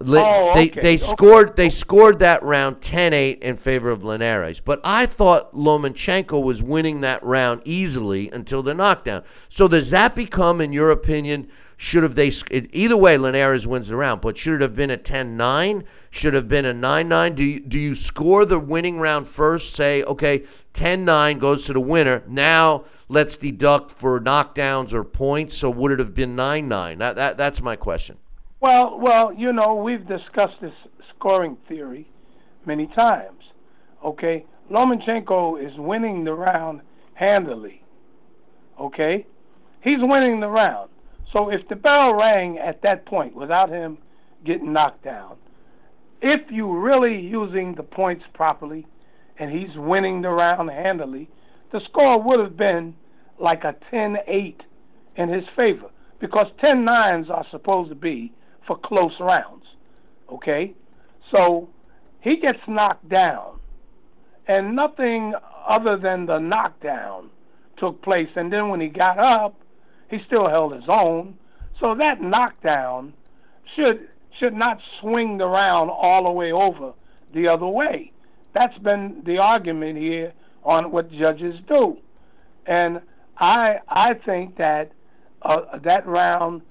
Oh, 0.00 0.52
they 0.54 0.70
okay, 0.70 0.80
they 0.80 0.96
scored 0.96 1.54
they 1.54 1.68
scored 1.68 2.20
that 2.20 2.42
round 2.42 2.76
10-8 2.76 3.40
in 3.40 3.56
favor 3.56 3.90
of 3.90 4.04
Linares. 4.04 4.60
But 4.60 4.80
I 4.82 5.06
thought 5.06 5.54
Lomachenko 5.54 6.42
was 6.42 6.62
winning 6.62 7.02
that 7.02 7.22
round 7.22 7.62
easily 7.64 8.30
until 8.30 8.62
the 8.62 8.74
knockdown. 8.74 9.22
So 9.48 9.68
does 9.68 9.90
that 9.90 10.14
become, 10.14 10.60
in 10.60 10.72
your 10.72 10.90
opinion, 10.90 11.48
should 11.76 12.04
have 12.04 12.14
they 12.14 12.30
either 12.72 12.96
way 12.96 13.18
Linares 13.18 13.66
wins 13.66 13.88
the 13.88 13.96
round, 13.96 14.20
but 14.20 14.38
should 14.38 14.54
it 14.54 14.60
have 14.60 14.74
been 14.74 14.90
a 14.90 14.96
10-9? 14.96 15.84
Should 16.10 16.34
have 16.34 16.48
been 16.48 16.64
a 16.64 16.72
9-9? 16.72 17.34
Do 17.34 17.44
you, 17.44 17.60
do 17.60 17.78
you 17.78 17.94
score 17.94 18.46
the 18.46 18.58
winning 18.58 18.98
round 18.98 19.26
first? 19.26 19.74
Say 19.74 20.02
okay, 20.04 20.44
10-9 20.74 21.38
goes 21.38 21.66
to 21.66 21.72
the 21.72 21.80
winner. 21.80 22.22
Now 22.26 22.84
let's 23.08 23.36
deduct 23.36 23.90
for 23.90 24.20
knockdowns 24.20 24.94
or 24.94 25.04
points. 25.04 25.56
So 25.56 25.70
would 25.70 25.92
it 25.92 25.98
have 25.98 26.14
been 26.14 26.34
9-9? 26.34 26.98
That, 26.98 27.16
that 27.16 27.36
that's 27.36 27.60
my 27.60 27.76
question. 27.76 28.16
Well, 28.62 28.96
well, 28.96 29.32
you 29.32 29.52
know, 29.52 29.74
we've 29.74 30.06
discussed 30.06 30.60
this 30.60 30.72
scoring 31.08 31.56
theory 31.68 32.06
many 32.64 32.86
times. 32.86 33.42
Okay, 34.04 34.44
Lomachenko 34.70 35.60
is 35.60 35.76
winning 35.76 36.22
the 36.22 36.32
round 36.32 36.82
handily. 37.14 37.82
Okay, 38.78 39.26
he's 39.80 39.98
winning 39.98 40.38
the 40.38 40.48
round. 40.48 40.90
So 41.36 41.50
if 41.50 41.66
the 41.66 41.74
bell 41.74 42.14
rang 42.14 42.56
at 42.56 42.82
that 42.82 43.04
point 43.04 43.34
without 43.34 43.68
him 43.68 43.98
getting 44.44 44.72
knocked 44.72 45.02
down, 45.02 45.38
if 46.20 46.48
you're 46.52 46.78
really 46.78 47.20
using 47.20 47.74
the 47.74 47.82
points 47.82 48.24
properly, 48.32 48.86
and 49.38 49.50
he's 49.50 49.76
winning 49.76 50.22
the 50.22 50.30
round 50.30 50.70
handily, 50.70 51.28
the 51.72 51.80
score 51.80 52.22
would 52.22 52.38
have 52.38 52.56
been 52.56 52.94
like 53.40 53.64
a 53.64 53.74
10-8 53.92 54.54
in 55.16 55.28
his 55.30 55.44
favor 55.56 55.90
because 56.20 56.46
10 56.62 56.84
nines 56.84 57.28
are 57.28 57.44
supposed 57.50 57.88
to 57.88 57.96
be 57.96 58.32
for 58.66 58.76
close 58.78 59.12
rounds. 59.20 59.64
Okay? 60.30 60.74
So 61.34 61.68
he 62.20 62.36
gets 62.36 62.60
knocked 62.66 63.08
down, 63.08 63.58
and 64.46 64.76
nothing 64.76 65.34
other 65.66 65.96
than 65.96 66.26
the 66.26 66.38
knockdown 66.38 67.30
took 67.76 68.02
place. 68.02 68.28
And 68.36 68.52
then 68.52 68.68
when 68.68 68.80
he 68.80 68.88
got 68.88 69.18
up, 69.18 69.60
he 70.10 70.18
still 70.26 70.48
held 70.48 70.74
his 70.74 70.84
own. 70.88 71.38
So 71.82 71.94
that 71.94 72.20
knockdown 72.20 73.14
should 73.74 74.08
should 74.38 74.54
not 74.54 74.80
swing 75.00 75.38
the 75.38 75.46
round 75.46 75.90
all 75.90 76.24
the 76.24 76.32
way 76.32 76.52
over 76.52 76.92
the 77.34 77.48
other 77.48 77.66
way. 77.66 78.12
That's 78.54 78.76
been 78.78 79.22
the 79.24 79.38
argument 79.38 79.98
here 79.98 80.32
on 80.64 80.90
what 80.90 81.10
judges 81.12 81.56
do. 81.68 81.98
and 82.66 83.00
I 83.38 83.78
I 83.88 84.14
think 84.14 84.56
that 84.56 84.92
uh, 85.42 85.78
that 85.82 86.06
round 86.06 86.62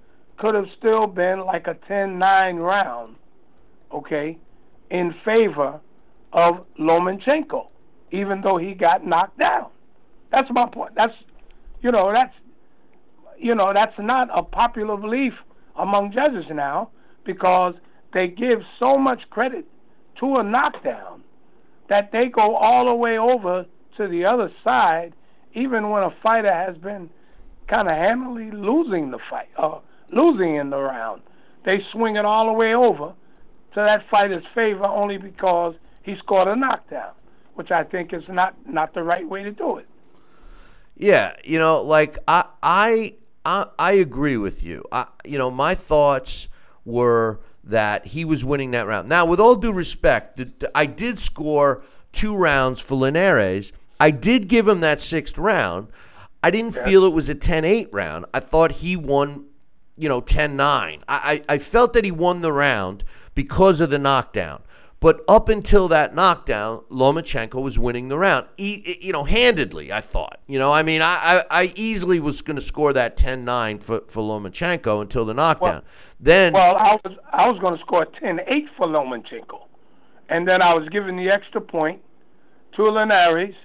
could 0.42 0.56
have 0.56 0.66
still 0.80 1.06
been 1.06 1.46
like 1.46 1.68
a 1.68 1.76
10-9 1.88 2.20
round, 2.60 3.16
okay, 3.94 4.40
in 4.90 5.14
favor 5.24 5.80
of 6.34 6.66
Lomachenko, 6.80 7.68
even 8.12 8.42
though 8.42 8.58
he 8.58 8.74
got 8.74 9.06
knocked 9.06 9.38
down. 9.38 9.70
That's 10.32 10.48
my 10.52 10.66
point. 10.66 10.94
That's 10.96 11.14
you 11.82 11.92
know 11.92 12.12
that's 12.14 12.34
you 13.38 13.54
know 13.54 13.72
that's 13.74 13.94
not 14.00 14.30
a 14.36 14.42
popular 14.42 14.98
belief 14.98 15.34
among 15.76 16.14
judges 16.14 16.46
now 16.52 16.90
because 17.26 17.76
they 18.14 18.28
give 18.28 18.62
so 18.82 18.98
much 18.98 19.22
credit 19.30 19.66
to 20.20 20.36
a 20.36 20.44
knockdown 20.44 21.24
that 21.90 22.12
they 22.12 22.30
go 22.30 22.56
all 22.56 22.88
the 22.88 22.96
way 22.96 23.18
over 23.18 23.66
to 23.98 24.08
the 24.08 24.26
other 24.26 24.52
side, 24.66 25.14
even 25.54 25.90
when 25.90 26.04
a 26.04 26.16
fighter 26.26 26.54
has 26.54 26.78
been 26.78 27.10
kind 27.68 27.90
of 27.90 27.96
handily 27.96 28.50
losing 28.52 29.12
the 29.12 29.20
fight, 29.30 29.50
uh, 29.58 29.80
losing 30.12 30.56
in 30.56 30.70
the 30.70 30.78
round. 30.78 31.22
They 31.64 31.84
swing 31.92 32.16
it 32.16 32.26
all 32.26 32.48
the 32.48 32.54
way 32.54 32.74
over 32.74 33.14
to 33.74 33.76
that 33.76 34.10
fighter's 34.10 34.44
favor 34.54 34.88
only 34.88 35.18
because 35.18 35.76
he 36.04 36.16
scored 36.18 36.48
a 36.48 36.56
knockdown, 36.56 37.12
which 37.54 37.72
I 37.72 37.84
think 37.84 38.14
is 38.14 38.24
not 38.28 38.56
not 38.68 38.94
the 38.94 39.04
right 39.04 39.28
way 39.28 39.44
to 39.44 39.52
do 39.52 39.78
it. 39.78 39.88
Yeah, 40.98 41.34
you 41.44 41.60
know, 41.60 41.82
like 41.82 42.18
I 42.28 42.46
I 42.62 43.14
I, 43.46 43.68
I 43.80 43.94
agree 43.94 44.38
with 44.38 44.64
you. 44.64 44.86
I, 44.92 45.08
you 45.26 45.38
know, 45.38 45.50
my 45.50 45.76
thoughts 45.76 46.48
were 46.86 47.40
that 47.64 48.08
he 48.08 48.26
was 48.26 48.44
winning 48.44 48.72
that 48.72 48.88
round. 48.88 49.10
Now, 49.10 49.26
with 49.26 49.40
all 49.40 49.56
due 49.56 49.74
respect, 49.74 50.42
I 50.76 50.86
did 50.86 51.20
score 51.20 51.84
two 52.12 52.36
rounds 52.36 52.82
for 52.82 52.96
Linares. 52.96 53.72
I 54.00 54.12
did 54.12 54.48
give 54.48 54.68
him 54.68 54.80
that 54.82 55.02
sixth 55.02 55.38
round. 55.38 55.88
I 56.44 56.50
didn't 56.50 56.76
yeah. 56.76 56.86
feel 56.86 57.06
it 57.06 57.14
was 57.14 57.30
a 57.30 57.36
10-8 57.36 57.90
round. 57.92 58.26
I 58.34 58.40
thought 58.40 58.72
he 58.72 58.96
won, 58.96 59.46
you 60.02 60.10
know, 60.10 60.22
10-9. 60.22 60.60
I, 60.60 61.02
I, 61.08 61.44
I 61.48 61.58
felt 61.60 61.94
that 61.94 62.04
he 62.04 62.12
won 62.12 62.42
the 62.42 62.52
round 62.52 63.04
because 63.36 63.80
of 63.80 63.92
the 63.92 64.00
knockdown. 64.00 64.64
But 65.00 65.24
up 65.28 65.50
until 65.50 65.88
that 65.88 66.14
knockdown, 66.14 66.84
Lomachenko 66.92 67.62
was 67.62 67.80
winning 67.80 68.08
the 68.08 68.18
round, 68.20 68.48
e- 68.58 68.98
you 69.02 69.12
know, 69.12 69.24
handedly, 69.24 69.92
I 69.92 70.00
thought. 70.00 70.40
You 70.48 70.60
know, 70.60 70.72
I 70.72 70.84
mean, 70.84 71.02
I, 71.02 71.44
I, 71.50 71.64
I 71.64 71.74
easily 71.76 72.20
was 72.20 72.42
going 72.42 72.56
to 72.56 72.62
score 72.62 72.94
that 72.94 73.18
10-9 73.18 73.82
for, 73.82 74.02
for 74.02 74.22
Lomachenko 74.22 75.02
until 75.02 75.26
the 75.26 75.34
knockdown. 75.34 75.70
Well, 75.70 75.84
then 76.20 76.54
Well, 76.54 76.76
I 76.76 77.00
was 77.04 77.18
I 77.32 77.50
was 77.50 77.60
going 77.60 77.76
to 77.76 77.82
score 77.82 78.06
10-8 78.06 78.68
for 78.78 78.86
Lomachenko. 78.86 79.62
And 80.30 80.48
then 80.48 80.62
I 80.62 80.74
was 80.76 80.88
given 80.90 81.16
the 81.16 81.30
extra 81.32 81.62
point 81.62 82.02
to 82.76 82.84
Linares, 82.84 83.56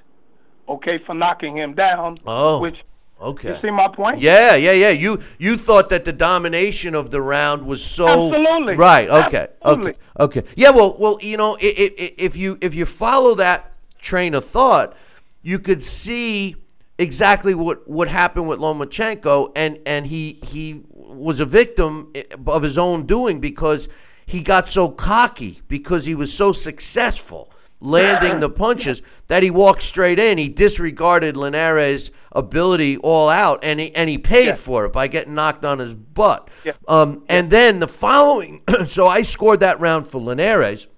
okay, 0.69 0.99
for 1.05 1.15
knocking 1.15 1.59
him 1.59 1.75
down, 1.75 2.17
oh. 2.27 2.61
which 2.61 2.77
Okay. 3.21 3.55
You 3.55 3.61
see 3.63 3.71
my 3.71 3.89
point? 3.89 4.19
Yeah, 4.19 4.57
yeah, 4.57 4.73
yeah. 4.73 4.91
You 4.91 5.21
you 5.39 5.57
thought 5.57 5.89
that 5.89 6.05
the 6.05 6.13
domination 6.13 6.95
of 6.95 7.11
the 7.11 7.23
round 7.23 7.67
was 7.67 7.83
so 7.83 8.35
Absolutely. 8.35 8.77
right. 8.77 9.09
Okay, 9.09 9.49
Absolutely. 9.65 9.95
okay, 10.21 10.41
okay. 10.41 10.43
Yeah, 10.55 10.71
well, 10.71 10.97
well, 10.99 11.19
you 11.23 11.39
know, 11.39 11.57
if, 11.59 12.15
if 12.19 12.37
you 12.37 12.59
if 12.61 12.75
you 12.75 12.85
follow 12.85 13.35
that 13.37 13.73
train 13.99 14.35
of 14.35 14.45
thought, 14.45 14.97
you 15.43 15.59
could 15.59 15.83
see 15.83 16.57
exactly 16.99 17.55
what 17.55 17.89
what 17.89 18.09
happened 18.09 18.49
with 18.49 18.59
Lomachenko, 18.59 19.53
and 19.57 19.81
and 19.87 20.07
he 20.07 20.39
he 20.43 20.83
was 20.93 21.41
a 21.41 21.47
victim 21.47 22.11
eh, 22.15 22.25
of 22.47 22.63
his 22.63 22.77
own 22.77 23.07
doing 23.07 23.41
because 23.41 23.89
he 24.27 24.43
got 24.43 24.69
so 24.69 24.91
cocky 24.91 25.63
because 25.69 26.05
he 26.05 26.15
was 26.15 26.35
so 26.35 26.53
successful 26.53 27.51
landing 27.87 28.41
the 28.41 28.51
punches 28.65 29.01
that 29.29 29.43
he 29.43 29.51
walked 29.51 29.83
straight 29.83 30.19
in. 30.19 30.39
He 30.39 30.49
disregarded 30.49 31.37
Linares' 31.37 32.11
ability 32.33 32.97
all 32.99 33.29
out, 33.29 33.61
and 33.63 33.81
he 33.81 33.95
and 33.95 34.11
he 34.11 34.19
paid 34.19 34.47
Yeah. 34.47 34.55
for 34.55 34.85
it 34.87 34.93
by 34.93 35.07
getting 35.09 35.35
knocked 35.35 35.65
on 35.65 35.79
his 35.79 35.95
butt. 35.95 36.51
Yeah. 36.65 36.73
Um, 36.89 37.25
and 37.29 37.51
then 37.51 37.79
the 37.81 37.89
following, 37.89 38.63
so 38.87 39.07
I 39.07 39.23
scored 39.23 39.61
that 39.61 39.81
round 39.81 40.09
for 40.09 40.21
Linares, 40.21 40.89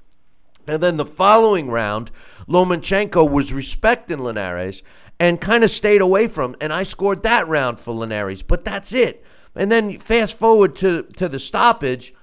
and 0.67 0.83
then 0.83 0.97
the 0.97 1.07
following 1.07 1.71
round, 1.71 2.11
Lomachenko 2.49 3.31
was 3.31 3.53
respecting 3.53 4.19
Linares 4.19 4.83
and 5.21 5.41
kind 5.41 5.65
of 5.65 5.71
stayed 5.71 6.01
away 6.01 6.29
from, 6.29 6.55
and 6.61 6.73
I 6.73 6.83
scored 6.85 7.23
that 7.25 7.49
round 7.49 7.81
for 7.81 7.93
Linares. 7.93 8.43
But 8.43 8.65
that's 8.65 8.93
it. 8.93 9.25
And 9.55 9.71
then 9.73 9.99
fast 9.99 10.39
forward 10.39 10.77
to 10.77 11.03
to 11.03 11.29
the 11.29 11.39
stoppage, 11.39 12.15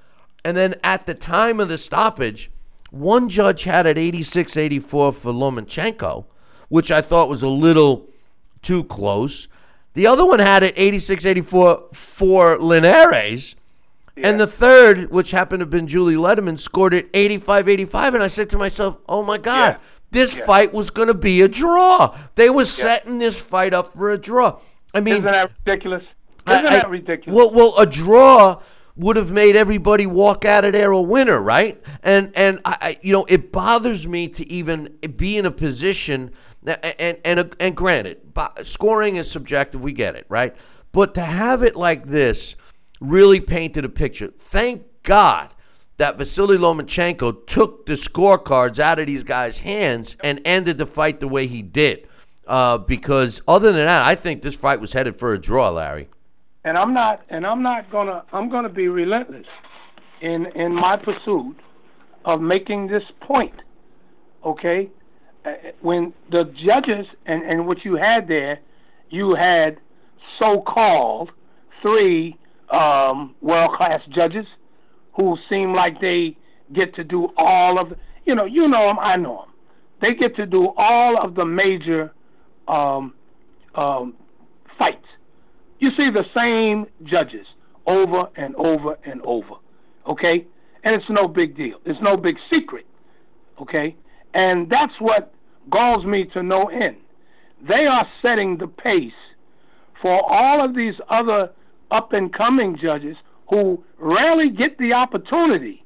and 0.43 0.55
then 0.57 0.75
at 0.83 1.05
the 1.05 1.13
time 1.13 1.59
of 1.59 1.69
the 1.69 1.77
stoppage. 1.77 2.51
One 2.95 3.27
judge 3.27 3.65
had 3.65 3.85
it 3.85 3.97
86 3.97 4.55
84 4.55 5.11
for 5.11 5.33
Lomachenko, 5.33 6.23
which 6.69 6.91
I 6.91 7.01
thought 7.01 7.27
was 7.27 7.43
a 7.43 7.49
little 7.49 8.07
too 8.61 8.85
close. 8.85 9.49
The 9.95 10.07
other 10.07 10.25
one 10.25 10.39
had 10.39 10.63
it 10.63 10.73
86 10.77 11.25
84 11.25 11.87
for 11.91 12.57
Linares. 12.57 13.57
And 14.15 14.39
the 14.39 14.47
third, 14.47 15.11
which 15.11 15.31
happened 15.31 15.59
to 15.59 15.63
have 15.65 15.69
been 15.69 15.87
Julie 15.87 16.15
Lederman, 16.15 16.57
scored 16.57 16.93
it 16.93 17.09
85 17.13 17.67
85. 17.67 18.13
And 18.13 18.23
I 18.23 18.29
said 18.29 18.49
to 18.51 18.57
myself, 18.57 18.97
oh 19.09 19.23
my 19.23 19.37
God, 19.37 19.73
Yeah. 19.73 19.77
this 20.11 20.37
Yeah. 20.37 20.45
fight 20.45 20.73
was 20.73 20.89
going 20.89 21.09
to 21.09 21.13
be 21.13 21.41
a 21.41 21.49
draw. 21.49 22.15
They 22.35 22.49
were 22.49 22.63
setting 22.63 23.19
this 23.19 23.41
fight 23.41 23.73
up 23.73 23.93
for 23.93 24.09
a 24.11 24.17
draw. 24.17 24.57
I 24.93 25.01
mean, 25.01 25.15
Isn't 25.15 25.25
that 25.25 25.51
ridiculous? 25.65 26.03
Isn't 26.47 26.65
I- 26.65 26.75
that 26.77 26.89
ridiculous? 26.89 27.35
Well, 27.35 27.51
well, 27.51 27.77
a 27.77 27.85
draw 27.85 28.61
would 28.97 29.17
have 29.17 29.31
made 29.31 29.55
everybody 29.55 30.05
walk 30.05 30.45
out 30.45 30.63
of 30.63 30.73
there 30.73 30.91
a 30.91 31.01
winner, 31.01 31.41
right? 31.41 31.81
And 32.03 32.31
and 32.35 32.59
I, 32.63 32.77
I 32.81 32.99
you 33.01 33.13
know, 33.13 33.25
it 33.27 33.51
bothers 33.51 34.07
me 34.07 34.27
to 34.29 34.49
even 34.49 34.97
be 35.15 35.37
in 35.37 35.45
a 35.45 35.51
position. 35.51 36.31
And 36.65 37.19
and 37.25 37.55
and 37.59 37.75
granted, 37.75 38.21
scoring 38.63 39.17
is 39.17 39.29
subjective. 39.29 39.83
We 39.83 39.93
get 39.93 40.15
it, 40.15 40.25
right? 40.29 40.55
But 40.91 41.13
to 41.15 41.21
have 41.21 41.61
it 41.61 41.75
like 41.75 42.05
this 42.05 42.55
really 43.01 43.41
painted 43.41 43.85
a 43.85 43.89
picture. 43.89 44.29
Thank 44.29 44.85
God 45.03 45.49
that 45.97 46.17
Vasily 46.17 46.57
Lomachenko 46.57 47.47
took 47.47 47.85
the 47.85 47.93
scorecards 47.93 48.79
out 48.79 48.99
of 48.99 49.07
these 49.07 49.23
guys' 49.23 49.59
hands 49.59 50.17
and 50.23 50.41
ended 50.45 50.77
the 50.77 50.85
fight 50.85 51.19
the 51.19 51.27
way 51.27 51.47
he 51.47 51.61
did. 51.61 52.07
Uh, 52.47 52.77
because 52.77 53.41
other 53.47 53.71
than 53.71 53.85
that, 53.85 54.05
I 54.05 54.15
think 54.15 54.41
this 54.41 54.55
fight 54.55 54.79
was 54.79 54.93
headed 54.93 55.15
for 55.15 55.33
a 55.33 55.39
draw, 55.39 55.69
Larry. 55.69 56.09
And 56.65 56.77
I'm 56.77 56.93
not 56.93 57.21
and 57.29 57.45
I'm 57.45 57.61
not 57.61 57.89
gonna 57.91 58.25
I'm 58.33 58.49
gonna 58.49 58.75
be 58.83 58.87
relentless 58.89 59.45
in 60.19 60.47
in 60.55 60.73
my 60.73 60.97
pursuit 60.97 61.55
of 62.25 62.41
making 62.41 62.87
this 62.87 63.03
point. 63.21 63.55
Okay, 64.43 64.89
Uh, 65.45 65.51
when 65.81 66.13
the 66.31 66.43
judges 66.67 67.05
and 67.25 67.39
and 67.49 67.67
what 67.67 67.85
you 67.85 67.95
had 67.95 68.27
there, 68.27 68.55
you 69.09 69.35
had 69.35 69.71
so-called 70.41 71.29
three 71.83 72.35
um, 72.81 73.35
world-class 73.41 74.01
judges 74.17 74.47
who 75.15 75.37
seem 75.49 75.73
like 75.81 76.01
they 76.01 76.35
get 76.73 76.89
to 76.95 77.03
do 77.03 77.29
all 77.37 77.79
of 77.79 77.93
you 78.25 78.33
know 78.37 78.45
you 78.57 78.67
know 78.73 78.83
them 78.87 78.97
I 78.99 79.17
know 79.17 79.37
them. 79.43 79.51
They 80.01 80.11
get 80.23 80.35
to 80.41 80.45
do 80.57 80.73
all 80.77 81.13
of 81.25 81.35
the 81.35 81.45
major 81.45 82.11
um, 82.67 83.13
um, 83.75 84.15
fights 84.79 85.09
you 85.79 85.89
see 85.97 86.09
the 86.09 86.25
same 86.35 86.87
judges 87.03 87.45
over 87.85 88.29
and 88.35 88.55
over 88.55 88.97
and 89.05 89.21
over. 89.23 89.55
Okay? 90.07 90.45
And 90.83 90.95
it's 90.95 91.09
no 91.09 91.27
big 91.27 91.55
deal. 91.55 91.79
It's 91.85 91.99
no 92.01 92.17
big 92.17 92.37
secret. 92.51 92.85
Okay? 93.59 93.95
And 94.33 94.69
that's 94.69 94.93
what 94.99 95.33
galls 95.69 96.05
me 96.05 96.25
to 96.33 96.43
no 96.43 96.63
end. 96.65 96.97
They 97.67 97.87
are 97.87 98.07
setting 98.23 98.57
the 98.57 98.67
pace 98.67 99.11
for 100.01 100.21
all 100.27 100.63
of 100.63 100.75
these 100.75 100.95
other 101.09 101.51
up 101.91 102.13
and 102.13 102.33
coming 102.33 102.77
judges 102.77 103.15
who 103.49 103.83
rarely 103.97 104.49
get 104.49 104.77
the 104.77 104.93
opportunity. 104.93 105.83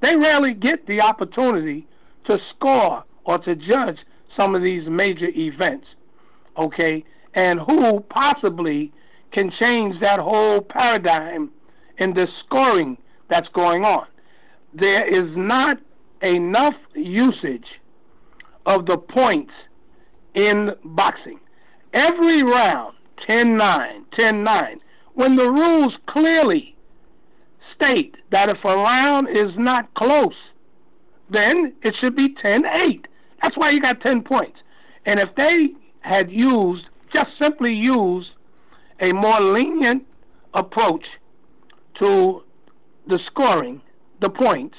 They 0.00 0.16
rarely 0.16 0.54
get 0.54 0.86
the 0.86 1.00
opportunity 1.00 1.86
to 2.28 2.38
score 2.54 3.04
or 3.24 3.38
to 3.38 3.54
judge 3.54 3.98
some 4.38 4.54
of 4.54 4.62
these 4.62 4.88
major 4.88 5.28
events. 5.34 5.86
Okay? 6.56 7.04
And 7.34 7.60
who 7.60 8.00
possibly 8.00 8.92
can 9.32 9.50
change 9.60 10.00
that 10.00 10.18
whole 10.18 10.60
paradigm 10.60 11.50
in 11.98 12.14
the 12.14 12.28
scoring 12.44 12.98
that's 13.28 13.48
going 13.48 13.84
on. 13.84 14.06
There 14.74 15.06
is 15.06 15.36
not 15.36 15.78
enough 16.22 16.74
usage 16.94 17.66
of 18.66 18.86
the 18.86 18.96
points 18.96 19.52
in 20.34 20.74
boxing. 20.84 21.40
Every 21.92 22.42
round, 22.42 22.96
10 23.26 23.56
9, 23.56 24.04
10 24.16 24.44
9, 24.44 24.80
when 25.14 25.36
the 25.36 25.50
rules 25.50 25.94
clearly 26.06 26.74
state 27.74 28.16
that 28.30 28.48
if 28.48 28.58
a 28.64 28.76
round 28.76 29.28
is 29.28 29.52
not 29.56 29.92
close, 29.94 30.34
then 31.30 31.72
it 31.82 31.94
should 32.00 32.16
be 32.16 32.34
10 32.42 32.64
8. 32.66 33.06
That's 33.42 33.56
why 33.56 33.70
you 33.70 33.80
got 33.80 34.00
10 34.00 34.22
points. 34.22 34.58
And 35.04 35.18
if 35.18 35.34
they 35.34 35.70
had 36.00 36.30
used, 36.30 36.84
just 37.12 37.30
simply 37.40 37.74
used, 37.74 38.30
a 39.02 39.12
more 39.12 39.40
lenient 39.40 40.06
approach 40.54 41.04
to 41.98 42.42
the 43.06 43.18
scoring, 43.26 43.82
the 44.20 44.30
points, 44.30 44.76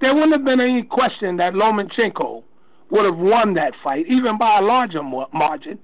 there 0.00 0.14
wouldn't 0.14 0.32
have 0.32 0.44
been 0.44 0.60
any 0.60 0.82
question 0.82 1.38
that 1.38 1.54
Lomachenko 1.54 2.44
would 2.90 3.04
have 3.04 3.18
won 3.18 3.54
that 3.54 3.72
fight, 3.82 4.06
even 4.08 4.38
by 4.38 4.58
a 4.58 4.62
larger 4.62 5.02
margin, 5.02 5.78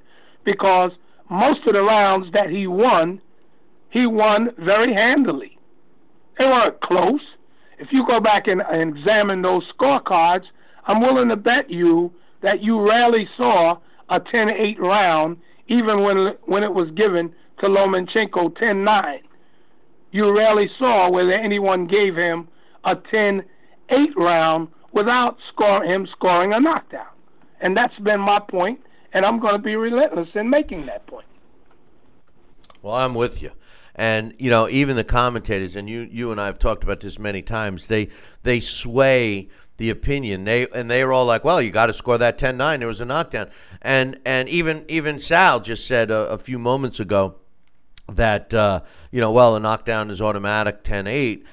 because 0.45 0.91
most 1.31 1.67
of 1.67 1.75
the 1.75 1.83
rounds 1.83 2.31
that 2.33 2.51
he 2.51 2.67
won, 2.67 3.21
he 3.91 4.07
won 4.07 4.51
very 4.59 4.93
handily. 4.93 5.59
They 6.39 6.47
weren't 6.47 6.81
close. 6.81 7.21
If 7.79 7.89
you 7.93 8.07
go 8.07 8.21
back 8.21 8.47
and, 8.47 8.63
and 8.63 8.97
examine 8.97 9.43
those 9.43 9.65
scorecards, 9.73 10.45
I'm 10.87 11.01
willing 11.01 11.31
to 11.31 11.37
bet 11.37 11.71
you 11.71 12.13
that 12.43 12.63
you 12.63 12.87
rarely 12.87 13.29
saw 13.37 13.79
a 14.09 14.21
10-8 14.21 14.79
round, 14.79 15.39
even 15.67 16.03
when 16.03 16.35
when 16.45 16.63
it 16.63 16.73
was 16.73 16.91
given 16.91 17.35
to 17.61 17.67
Lomachenko 17.67 18.57
10-9. 18.59 19.21
You 20.13 20.35
rarely 20.35 20.71
saw 20.79 21.11
whether 21.11 21.33
anyone 21.33 21.87
gave 21.87 22.15
him 22.17 22.49
a 22.85 22.97
10-8 22.97 23.45
round 24.17 24.69
without 24.93 25.37
score, 25.53 25.85
him 25.85 26.07
scoring 26.13 26.55
a 26.55 26.61
knockdown. 26.61 27.07
And 27.61 27.77
that's 27.77 27.99
been 27.99 28.21
my 28.21 28.39
point, 28.39 28.81
and 29.13 29.25
I'm 29.25 29.41
going 29.41 29.55
to 29.55 29.59
be 29.59 29.77
relentless 29.77 30.29
in 30.35 30.49
making 30.49 30.87
that 30.87 31.07
point. 31.07 31.27
Well, 32.83 32.95
I'm 32.95 33.15
with 33.15 33.43
you. 33.43 33.51
And 33.97 34.35
you 34.39 34.51
know, 34.51 34.69
even 34.69 34.97
the 34.97 35.05
commentators, 35.05 35.77
and 35.77 35.89
you, 35.89 36.09
you 36.11 36.33
and 36.33 36.41
I 36.41 36.47
have 36.47 36.59
talked 36.59 36.83
about 36.83 37.01
this 37.01 37.19
many 37.19 37.43
times. 37.43 37.87
They 37.87 38.09
they 38.43 38.59
sway 38.59 39.49
the 39.77 39.91
opinion. 39.91 40.45
They 40.45 40.67
and 40.75 40.91
they 40.91 41.01
are 41.03 41.13
all 41.13 41.25
like, 41.27 41.45
"Well, 41.45 41.63
you 41.63 41.71
got 41.71 41.87
to 41.87 41.93
score 41.93 42.19
that 42.19 42.37
10-9. 42.37 42.81
There 42.81 42.89
was 42.89 43.01
a 43.01 43.05
knockdown." 43.05 43.51
And 43.81 44.19
and 44.25 44.49
even 44.49 44.85
even 44.89 45.21
Sal 45.21 45.61
just 45.61 45.87
said 45.87 46.11
a, 46.11 46.29
a 46.29 46.39
few 46.39 46.59
moments 46.59 46.99
ago 46.99 47.37
that 48.13 48.53
uh, 48.55 48.81
you 49.11 49.21
know, 49.21 49.33
well, 49.33 49.57
a 49.57 49.61
knockdown 49.61 50.11
is 50.11 50.21
automatic 50.21 50.85
10-8. 50.85 51.45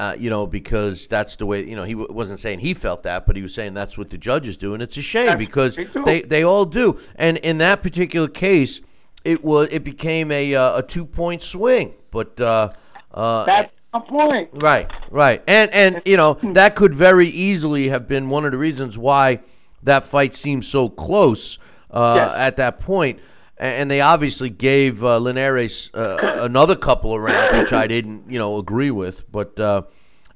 Uh, 0.00 0.14
you 0.16 0.30
know, 0.30 0.46
because 0.46 1.08
that's 1.08 1.34
the 1.34 1.44
way. 1.44 1.64
You 1.64 1.74
know, 1.74 1.82
he 1.82 1.94
w- 1.94 2.12
wasn't 2.12 2.38
saying 2.38 2.60
he 2.60 2.72
felt 2.72 3.02
that, 3.02 3.26
but 3.26 3.34
he 3.34 3.42
was 3.42 3.52
saying 3.52 3.74
that's 3.74 3.98
what 3.98 4.10
the 4.10 4.16
judges 4.16 4.56
do, 4.56 4.72
and 4.72 4.80
it's 4.80 4.96
a 4.96 5.02
shame 5.02 5.26
That's 5.26 5.38
because 5.40 5.76
they 6.04 6.22
they 6.22 6.44
all 6.44 6.64
do. 6.64 7.00
And 7.16 7.36
in 7.38 7.58
that 7.58 7.82
particular 7.82 8.28
case, 8.28 8.80
it 9.24 9.42
was 9.42 9.66
it 9.72 9.82
became 9.82 10.30
a 10.30 10.54
uh, 10.54 10.78
a 10.78 10.82
two 10.84 11.04
point 11.04 11.42
swing. 11.42 11.94
But 12.12 12.40
uh, 12.40 12.70
uh, 13.12 13.44
That's 13.46 13.72
my 13.92 13.98
point. 13.98 14.50
Right, 14.52 14.88
right, 15.10 15.42
and 15.48 15.68
and 15.74 16.00
you 16.04 16.16
know 16.16 16.34
that 16.52 16.76
could 16.76 16.94
very 16.94 17.26
easily 17.26 17.88
have 17.88 18.06
been 18.06 18.30
one 18.30 18.44
of 18.44 18.52
the 18.52 18.58
reasons 18.58 18.96
why 18.96 19.40
that 19.82 20.04
fight 20.04 20.32
seemed 20.32 20.64
so 20.64 20.88
close 20.88 21.58
uh, 21.90 22.14
Yes. 22.16 22.38
at 22.38 22.56
that 22.58 22.78
point. 22.78 23.18
And 23.60 23.90
they 23.90 24.00
obviously 24.00 24.50
gave 24.50 25.02
uh, 25.02 25.18
Linares 25.18 25.90
uh, 25.92 26.38
another 26.42 26.76
couple 26.76 27.12
of 27.12 27.20
rounds, 27.20 27.54
which 27.54 27.72
I 27.72 27.86
didn't, 27.86 28.30
you 28.30 28.38
know, 28.38 28.58
agree 28.58 28.90
with. 28.90 29.30
But 29.30 29.58
uh, 29.58 29.82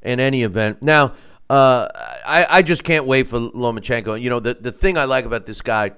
in 0.03 0.18
any 0.18 0.43
event, 0.43 0.83
now 0.83 1.14
uh, 1.49 1.89
I, 2.27 2.47
I 2.49 2.62
just 2.62 2.83
can't 2.83 3.05
wait 3.05 3.27
for 3.29 3.39
Lomachenko. 3.39 4.20
You 4.20 4.31
know, 4.31 4.41
the 4.41 4.55
the 4.55 4.73
thing 4.73 4.97
I 4.97 5.05
like 5.05 5.25
about 5.25 5.47
this 5.47 5.62
guy 5.62 5.93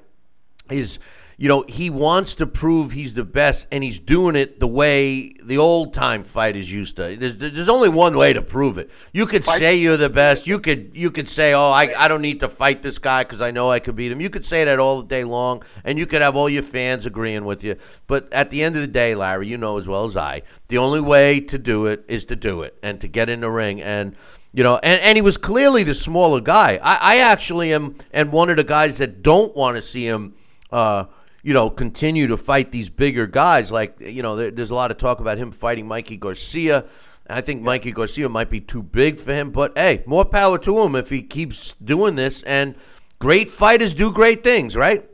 is 0.70 0.98
you 1.36 1.48
know 1.48 1.64
he 1.68 1.90
wants 1.90 2.34
to 2.36 2.46
prove 2.46 2.92
he's 2.92 3.14
the 3.14 3.24
best 3.24 3.66
and 3.72 3.82
he's 3.82 3.98
doing 3.98 4.36
it 4.36 4.60
the 4.60 4.66
way 4.66 5.34
the 5.42 5.58
old 5.58 5.94
time 5.94 6.24
fighters 6.24 6.72
used 6.72 6.96
to. 6.96 7.16
There's, 7.16 7.36
there's 7.36 7.68
only 7.68 7.88
one 7.88 8.16
way 8.16 8.32
to 8.32 8.42
prove 8.42 8.78
it. 8.78 8.90
You 9.12 9.26
could 9.26 9.44
say 9.44 9.76
you're 9.76 9.96
the 9.96 10.10
best. 10.10 10.46
You 10.46 10.58
could 10.58 10.92
you 10.94 11.10
could 11.10 11.28
say 11.28 11.54
oh 11.54 11.70
i, 11.70 11.94
I 11.96 12.08
don't 12.08 12.22
need 12.22 12.40
to 12.40 12.48
fight 12.48 12.82
this 12.82 12.98
guy 12.98 13.24
because 13.24 13.40
i 13.40 13.50
know 13.50 13.70
i 13.70 13.78
could 13.78 13.96
beat 13.96 14.12
him. 14.12 14.20
You 14.20 14.30
could 14.30 14.44
say 14.44 14.64
that 14.64 14.78
all 14.78 15.02
day 15.02 15.24
long 15.24 15.62
and 15.84 15.98
you 15.98 16.06
could 16.06 16.22
have 16.22 16.36
all 16.36 16.48
your 16.48 16.62
fans 16.62 17.06
agreeing 17.06 17.44
with 17.44 17.64
you. 17.64 17.76
But 18.06 18.32
at 18.32 18.50
the 18.50 18.62
end 18.62 18.76
of 18.76 18.82
the 18.82 18.88
day 18.88 19.14
larry 19.14 19.46
you 19.46 19.58
know 19.58 19.78
as 19.78 19.88
well 19.88 20.04
as 20.04 20.16
i 20.16 20.42
the 20.68 20.78
only 20.78 21.00
way 21.00 21.40
to 21.40 21.58
do 21.58 21.86
it 21.86 22.04
is 22.08 22.24
to 22.26 22.36
do 22.36 22.62
it 22.62 22.76
and 22.82 23.00
to 23.00 23.08
get 23.08 23.28
in 23.28 23.40
the 23.40 23.50
ring. 23.50 23.80
And 23.80 24.16
you 24.52 24.62
know, 24.62 24.78
and, 24.82 25.00
and 25.02 25.16
he 25.16 25.22
was 25.22 25.36
clearly 25.36 25.82
the 25.82 25.94
smaller 25.94 26.40
guy. 26.40 26.78
I, 26.82 26.98
I 27.00 27.16
actually 27.32 27.72
am 27.72 27.96
and 28.12 28.30
one 28.30 28.50
of 28.50 28.56
the 28.56 28.64
guys 28.64 28.98
that 28.98 29.22
don't 29.22 29.54
want 29.56 29.76
to 29.76 29.82
see 29.82 30.06
him, 30.06 30.34
uh, 30.70 31.06
you 31.44 31.52
know, 31.52 31.68
continue 31.68 32.26
to 32.26 32.38
fight 32.38 32.72
these 32.72 32.88
bigger 32.88 33.26
guys. 33.26 33.70
Like, 33.70 34.00
you 34.00 34.22
know, 34.22 34.34
there, 34.34 34.50
there's 34.50 34.70
a 34.70 34.74
lot 34.74 34.90
of 34.90 34.96
talk 34.96 35.20
about 35.20 35.36
him 35.36 35.52
fighting 35.52 35.86
Mikey 35.86 36.16
Garcia. 36.16 36.86
And 37.26 37.38
I 37.38 37.42
think 37.42 37.60
Mikey 37.60 37.92
Garcia 37.92 38.30
might 38.30 38.48
be 38.48 38.60
too 38.60 38.82
big 38.82 39.20
for 39.20 39.34
him. 39.34 39.50
But 39.50 39.76
hey, 39.76 40.02
more 40.06 40.24
power 40.24 40.58
to 40.60 40.78
him 40.80 40.96
if 40.96 41.10
he 41.10 41.22
keeps 41.22 41.74
doing 41.74 42.14
this. 42.14 42.42
And 42.44 42.74
great 43.18 43.50
fighters 43.50 43.92
do 43.92 44.10
great 44.10 44.42
things, 44.42 44.74
right? 44.74 45.06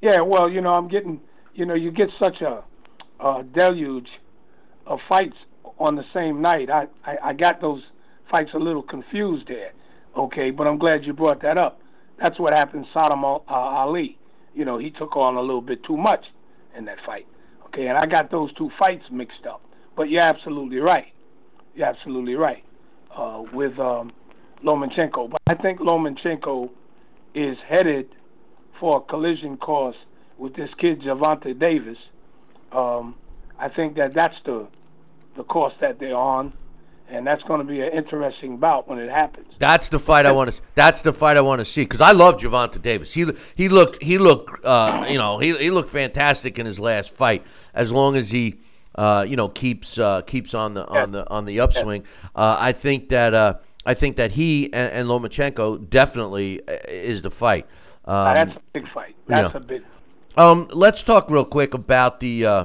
Yeah, 0.00 0.20
well, 0.22 0.50
you 0.50 0.60
know, 0.60 0.74
I'm 0.74 0.88
getting, 0.88 1.20
you 1.54 1.64
know, 1.64 1.74
you 1.74 1.92
get 1.92 2.08
such 2.20 2.40
a, 2.40 2.64
a 3.20 3.44
deluge 3.44 4.08
of 4.84 4.98
fights 5.08 5.36
on 5.78 5.94
the 5.94 6.04
same 6.12 6.42
night. 6.42 6.70
I, 6.70 6.88
I, 7.04 7.16
I 7.26 7.32
got 7.34 7.60
those 7.60 7.82
fights 8.28 8.50
a 8.52 8.58
little 8.58 8.82
confused 8.82 9.46
there, 9.46 9.70
okay, 10.16 10.50
but 10.50 10.66
I'm 10.66 10.78
glad 10.78 11.04
you 11.04 11.12
brought 11.12 11.42
that 11.42 11.56
up. 11.56 11.80
That's 12.20 12.38
what 12.38 12.52
happened 12.52 12.86
to 12.92 12.98
Saddam 12.98 13.22
uh, 13.24 13.52
Ali. 13.52 14.18
You 14.58 14.64
know, 14.64 14.76
he 14.76 14.90
took 14.90 15.16
on 15.16 15.36
a 15.36 15.40
little 15.40 15.60
bit 15.60 15.84
too 15.84 15.96
much 15.96 16.24
in 16.76 16.84
that 16.86 16.98
fight, 17.06 17.28
okay, 17.66 17.86
and 17.86 17.96
I 17.96 18.06
got 18.06 18.32
those 18.32 18.52
two 18.54 18.70
fights 18.76 19.04
mixed 19.08 19.46
up. 19.48 19.62
But 19.96 20.10
you're 20.10 20.24
absolutely 20.24 20.78
right. 20.78 21.12
You're 21.76 21.86
absolutely 21.86 22.34
right 22.34 22.64
uh, 23.16 23.44
with 23.52 23.78
um, 23.78 24.10
Lomachenko. 24.64 25.30
But 25.30 25.40
I 25.46 25.54
think 25.54 25.78
Lomachenko 25.78 26.70
is 27.36 27.56
headed 27.68 28.08
for 28.80 28.96
a 28.96 29.00
collision 29.00 29.58
course 29.58 29.94
with 30.38 30.56
this 30.56 30.70
kid 30.80 31.02
Gervonta 31.02 31.56
Davis. 31.56 31.98
Um, 32.72 33.14
I 33.60 33.68
think 33.68 33.94
that 33.94 34.12
that's 34.12 34.34
the 34.44 34.66
the 35.36 35.44
course 35.44 35.74
that 35.80 36.00
they're 36.00 36.16
on, 36.16 36.52
and 37.10 37.26
that's 37.26 37.42
going 37.44 37.60
to 37.60 37.64
be 37.64 37.80
an 37.80 37.92
interesting 37.92 38.58
bout 38.58 38.88
when 38.88 38.98
it 38.98 39.10
happens. 39.10 39.46
That's 39.58 39.88
the 39.88 39.98
fight 39.98 40.26
I 40.26 40.32
want 40.32 40.52
to. 40.52 40.62
That's 40.74 41.00
the 41.00 41.12
fight 41.12 41.36
I 41.36 41.40
want 41.40 41.60
to 41.60 41.64
see 41.64 41.82
because 41.82 42.00
I 42.00 42.12
love 42.12 42.36
Gervonta 42.36 42.80
Davis. 42.80 43.12
He 43.14 43.26
he 43.54 43.68
looked 43.68 44.02
he 44.02 44.18
looked 44.18 44.64
uh, 44.64 45.06
you 45.08 45.18
know 45.18 45.38
he 45.38 45.56
he 45.56 45.70
looked 45.70 45.88
fantastic 45.88 46.58
in 46.58 46.66
his 46.66 46.78
last 46.78 47.10
fight. 47.10 47.44
As 47.74 47.92
long 47.92 48.16
as 48.16 48.30
he 48.30 48.58
uh, 48.94 49.24
you 49.28 49.36
know 49.36 49.48
keeps 49.48 49.98
uh, 49.98 50.22
keeps 50.22 50.54
on 50.54 50.74
the 50.74 50.86
on 50.86 51.10
the 51.10 51.28
on 51.30 51.44
the 51.44 51.60
upswing, 51.60 52.04
uh, 52.34 52.56
I 52.58 52.72
think 52.72 53.08
that 53.08 53.34
uh, 53.34 53.54
I 53.86 53.94
think 53.94 54.16
that 54.16 54.32
he 54.32 54.66
and, 54.66 54.92
and 54.92 55.08
Lomachenko 55.08 55.88
definitely 55.88 56.60
uh, 56.68 56.76
is 56.88 57.22
the 57.22 57.30
fight. 57.30 57.66
Um, 58.04 58.34
that's 58.34 58.56
a 58.56 58.60
big 58.72 58.88
fight. 58.92 59.16
That's 59.26 59.52
yeah. 59.52 59.56
a 59.56 59.60
big. 59.60 59.82
um, 60.36 60.68
let's 60.72 61.02
talk 61.02 61.30
real 61.30 61.44
quick 61.44 61.74
about 61.74 62.20
the 62.20 62.46
uh, 62.46 62.64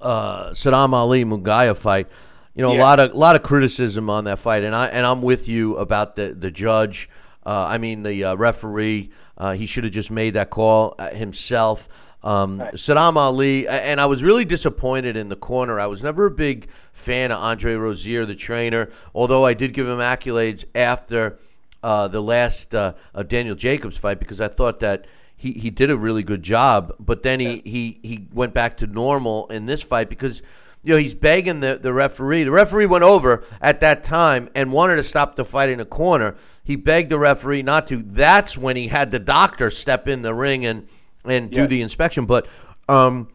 uh, 0.00 0.50
Saddam 0.50 0.92
Ali 0.92 1.24
Munguia 1.24 1.76
fight. 1.76 2.08
You 2.54 2.62
know, 2.62 2.72
a 2.72 2.78
lot 2.78 3.00
of 3.00 3.12
a 3.12 3.16
lot 3.16 3.34
of 3.34 3.42
criticism 3.42 4.08
on 4.08 4.24
that 4.24 4.38
fight, 4.38 4.62
and 4.62 4.74
I 4.74 4.86
and 4.86 5.04
I'm 5.04 5.22
with 5.22 5.48
you 5.48 5.76
about 5.76 6.16
the 6.16 6.28
the 6.28 6.50
judge. 6.50 7.08
Uh, 7.44 7.66
I 7.68 7.78
mean, 7.78 8.02
the 8.02 8.24
uh, 8.24 8.34
referee. 8.36 9.10
Uh, 9.36 9.52
he 9.52 9.66
should 9.66 9.82
have 9.82 9.92
just 9.92 10.12
made 10.12 10.34
that 10.34 10.50
call 10.50 10.94
uh, 10.98 11.10
himself. 11.10 11.88
Um, 12.22 12.60
Saddam 12.72 13.16
Ali, 13.16 13.68
and 13.68 14.00
I 14.00 14.06
was 14.06 14.22
really 14.22 14.46
disappointed 14.46 15.16
in 15.16 15.28
the 15.28 15.36
corner. 15.36 15.78
I 15.78 15.86
was 15.86 16.02
never 16.02 16.24
a 16.26 16.30
big 16.30 16.68
fan 16.92 17.30
of 17.30 17.38
Andre 17.38 17.74
Rozier, 17.74 18.24
the 18.24 18.34
trainer, 18.34 18.88
although 19.14 19.44
I 19.44 19.52
did 19.52 19.74
give 19.74 19.86
him 19.86 19.98
accolades 19.98 20.64
after 20.74 21.38
uh, 21.82 22.08
the 22.08 22.22
last 22.22 22.74
uh, 22.74 22.94
uh, 23.14 23.22
Daniel 23.24 23.54
Jacobs 23.54 23.98
fight 23.98 24.18
because 24.18 24.40
I 24.40 24.48
thought 24.48 24.80
that 24.80 25.04
he, 25.36 25.52
he 25.52 25.68
did 25.68 25.90
a 25.90 25.96
really 25.98 26.22
good 26.22 26.42
job. 26.42 26.94
But 26.98 27.22
then 27.22 27.40
he, 27.40 27.60
he, 27.62 28.00
he 28.02 28.26
went 28.32 28.54
back 28.54 28.78
to 28.78 28.86
normal 28.86 29.48
in 29.48 29.66
this 29.66 29.82
fight 29.82 30.08
because 30.08 30.42
you 30.84 30.92
know 30.94 30.98
he's 30.98 31.14
begging 31.14 31.60
the, 31.60 31.78
the 31.80 31.92
referee. 31.92 32.44
The 32.44 32.50
referee 32.50 32.86
went 32.86 33.04
over 33.04 33.42
at 33.60 33.80
that 33.80 34.04
time 34.04 34.48
and 34.54 34.72
wanted 34.72 34.96
to 34.96 35.02
stop 35.02 35.34
the 35.34 35.44
fight 35.44 35.68
in 35.70 35.78
the 35.78 35.84
corner. 35.84 36.36
He 36.62 36.76
begged 36.76 37.10
the 37.10 37.18
referee 37.18 37.62
not 37.62 37.88
to. 37.88 38.02
That's 38.02 38.56
when 38.56 38.76
he 38.76 38.88
had 38.88 39.10
the 39.10 39.18
doctor 39.18 39.70
step 39.70 40.06
in 40.08 40.22
the 40.22 40.34
ring 40.34 40.64
and 40.66 40.86
and 41.24 41.50
do 41.50 41.62
Yeah. 41.62 41.66
the 41.66 41.82
inspection. 41.82 42.26
But 42.26 42.46
um, 42.88 43.28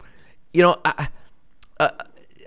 you 0.53 0.61
know, 0.61 0.77
I, 0.85 1.09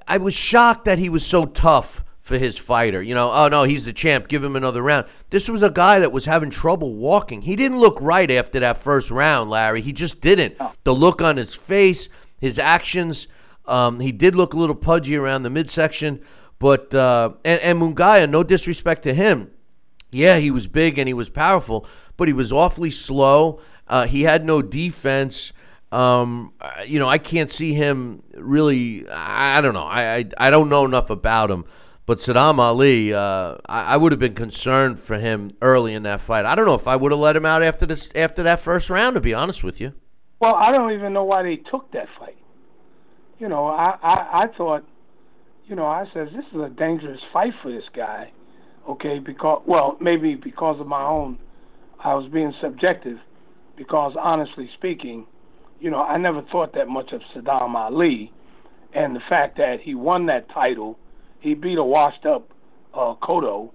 I 0.07 0.19
was 0.19 0.35
shocked 0.35 0.85
that 0.85 0.99
he 0.99 1.09
was 1.09 1.25
so 1.25 1.47
tough 1.47 2.05
for 2.19 2.39
his 2.39 2.57
fighter. 2.59 3.03
You 3.03 3.15
know, 3.15 3.31
oh 3.33 3.49
no, 3.49 3.65
he's 3.65 3.85
the 3.85 3.93
champ. 3.93 4.29
Give 4.29 4.43
him 4.45 4.55
another 4.57 4.83
round. 4.83 5.07
This 5.31 5.49
was 5.49 5.63
a 5.63 5.71
guy 5.71 5.99
that 6.01 6.13
was 6.13 6.25
having 6.25 6.51
trouble 6.51 6.95
walking. 6.95 7.43
He 7.43 7.57
didn't 7.57 7.79
look 7.81 7.99
right 8.01 8.31
after 8.31 8.61
that 8.61 8.79
first 8.79 9.11
round, 9.11 9.51
Larry. 9.51 9.81
He 9.81 9.93
just 9.93 10.21
didn't. 10.21 10.57
The 10.85 10.95
look 10.95 11.21
on 11.23 11.37
his 11.37 11.55
face, 11.55 12.09
his 12.41 12.59
actions. 12.59 13.27
Um, 13.67 14.01
he 14.01 14.13
did 14.13 14.35
look 14.35 14.55
a 14.55 14.57
little 14.57 14.75
pudgy 14.75 15.17
around 15.17 15.43
the 15.43 15.51
midsection, 15.51 16.23
but 16.59 16.95
uh, 16.95 17.35
and 17.45 17.61
and 17.61 17.81
Munguia, 17.81 18.29
no 18.29 18.43
disrespect 18.43 19.03
to 19.05 19.15
him, 19.15 19.51
yeah, 20.11 20.39
he 20.39 20.51
was 20.51 20.67
big 20.69 20.99
and 20.99 21.09
he 21.09 21.15
was 21.15 21.31
powerful, 21.31 21.87
but 22.17 22.29
he 22.29 22.35
was 22.35 22.53
awfully 22.53 22.91
slow. 22.91 23.61
Uh, 23.89 24.07
he 24.07 24.23
had 24.23 24.45
no 24.45 24.63
defense. 24.63 25.53
Um, 25.91 26.53
you 26.87 26.99
know, 26.99 27.09
I 27.09 27.19
can't 27.19 27.51
see 27.51 27.75
him 27.75 28.23
really. 28.35 29.09
I, 29.09 29.59
I 29.59 29.61
don't 29.61 29.75
know. 29.75 29.85
I, 29.85 30.17
I 30.17 30.25
I 30.39 30.51
don't 30.51 30.69
know 30.69 30.85
enough 30.85 31.11
about 31.11 31.51
him. 31.51 31.65
But 32.05 32.19
Saddam 32.19 32.59
Ali, 32.59 33.15
uh, 33.15 33.57
I, 33.67 33.95
I 33.95 33.97
would 33.97 34.11
have 34.11 34.19
been 34.19 34.35
concerned 34.35 34.99
for 34.99 35.19
him 35.19 35.53
early 35.63 35.95
in 35.95 36.03
that 36.03 36.21
fight. 36.21 36.45
I 36.45 36.57
don't 36.57 36.67
know 36.67 36.75
if 36.75 36.89
I 36.89 36.97
would 36.97 37.13
have 37.13 37.21
let 37.21 37.37
him 37.37 37.47
out 37.47 37.63
after 37.63 37.87
this 37.87 38.11
after 38.15 38.43
that 38.43 38.61
first 38.61 38.91
round. 38.91 39.15
To 39.15 39.21
be 39.21 39.35
honest 39.35 39.63
with 39.63 39.81
you, 39.81 39.93
Well, 40.41 40.55
I 40.55 40.73
don't 40.73 40.93
even 40.93 41.13
know 41.13 41.25
why 41.25 41.43
they 41.43 41.57
took 41.57 41.91
that 41.93 42.09
fight. 42.19 42.37
You 43.43 43.49
know, 43.49 43.67
I, 43.67 43.99
I, 44.01 44.29
I 44.45 44.57
thought, 44.57 44.85
you 45.67 45.75
know, 45.75 45.87
I 45.87 46.05
said 46.15 46.29
this 46.29 46.45
is 46.55 46.61
a 46.61 46.69
dangerous 46.69 47.19
fight 47.33 47.53
for 47.61 47.73
this 47.73 47.83
guy. 47.93 48.31
Okay, 48.89 49.19
because 49.19 49.65
well, 49.67 49.99
maybe 50.01 50.37
because 50.37 50.81
of 50.81 50.87
my 50.87 51.03
own, 51.03 51.41
I 51.99 52.15
was 52.15 52.31
being 52.33 52.55
subjective. 52.63 53.19
Because 53.77 54.15
honestly 54.17 54.71
speaking, 54.79 55.27
you 55.81 55.91
know, 55.91 56.05
I 56.05 56.19
never 56.19 56.43
thought 56.53 56.73
that 56.75 56.87
much 56.87 57.11
of 57.11 57.21
Saddam 57.35 57.75
Ali, 57.75 58.33
and 58.95 59.17
the 59.17 59.23
fact 59.29 59.57
that 59.57 59.81
he 59.83 59.97
won 59.97 60.27
that 60.27 60.49
title, 60.51 60.97
he 61.41 61.55
beat 61.55 61.79
a 61.79 61.85
washed-up 61.85 62.49
uh, 62.95 63.15
Cotto. 63.21 63.73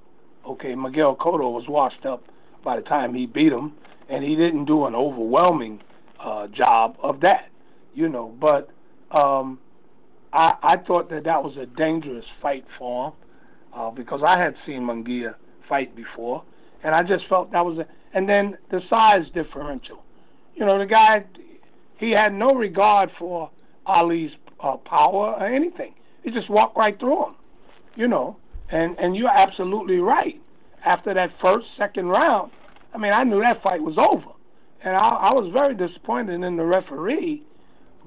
Okay, 0.48 0.76
Miguel 0.76 1.18
Cotto 1.18 1.52
was 1.52 1.66
washed 1.68 2.06
up 2.06 2.24
by 2.64 2.78
the 2.78 2.84
time 2.84 3.14
he 3.14 3.26
beat 3.26 3.52
him, 3.52 3.74
and 4.08 4.24
he 4.24 4.38
didn't 4.38 4.64
do 4.64 4.86
an 4.86 4.96
overwhelming 4.96 5.82
uh, 6.22 6.48
job 6.48 6.96
of 7.04 7.20
that, 7.20 7.50
you 7.94 8.08
know. 8.08 8.34
But 8.40 8.70
um, 9.12 9.60
I, 10.34 10.56
I 10.62 10.78
thought 10.78 11.10
that 11.10 11.24
that 11.24 11.44
was 11.44 11.58
a 11.58 11.66
dangerous 11.66 12.26
fight 12.42 12.66
for 12.78 13.08
him 13.08 13.14
uh, 13.74 13.92
because 13.92 14.22
I 14.24 14.38
had 14.40 14.56
seen 14.66 14.82
Munguia 14.82 15.36
fight 15.68 15.96
before, 15.96 16.44
and 16.84 16.94
I 16.94 17.04
just 17.04 17.28
felt 17.28 17.52
that 17.52 17.66
was 17.66 17.80
a. 17.80 17.88
And 18.14 18.28
then 18.28 18.58
the 18.70 18.82
size 18.90 19.30
differential, 19.30 20.04
you 20.56 20.66
know, 20.66 20.80
the 20.80 20.86
guy, 20.86 21.26
he 21.98 22.12
had 22.12 22.34
no 22.34 22.50
regard 22.50 23.12
for 23.20 23.52
Ali's 23.86 24.32
uh, 24.60 24.78
power 24.78 25.34
or 25.34 25.46
anything. 25.46 25.94
He 26.24 26.32
just 26.32 26.50
walked 26.50 26.78
right 26.78 26.98
through 27.00 27.26
him, 27.26 27.36
you 27.96 28.08
know. 28.08 28.38
And 28.70 29.00
and 29.00 29.16
you're 29.16 29.30
absolutely 29.30 30.00
right. 30.00 30.42
After 30.84 31.14
that 31.14 31.32
first, 31.42 31.68
second 31.78 32.08
round, 32.08 32.52
I 32.94 32.98
mean, 32.98 33.14
I 33.14 33.24
knew 33.24 33.42
that 33.42 33.62
fight 33.62 33.82
was 33.82 33.98
over, 33.98 34.32
and 34.82 34.96
I, 34.96 35.08
I 35.08 35.34
was 35.34 35.52
very 35.52 35.76
disappointed 35.76 36.44
in 36.44 36.58
the 36.58 36.66
referee 36.66 37.44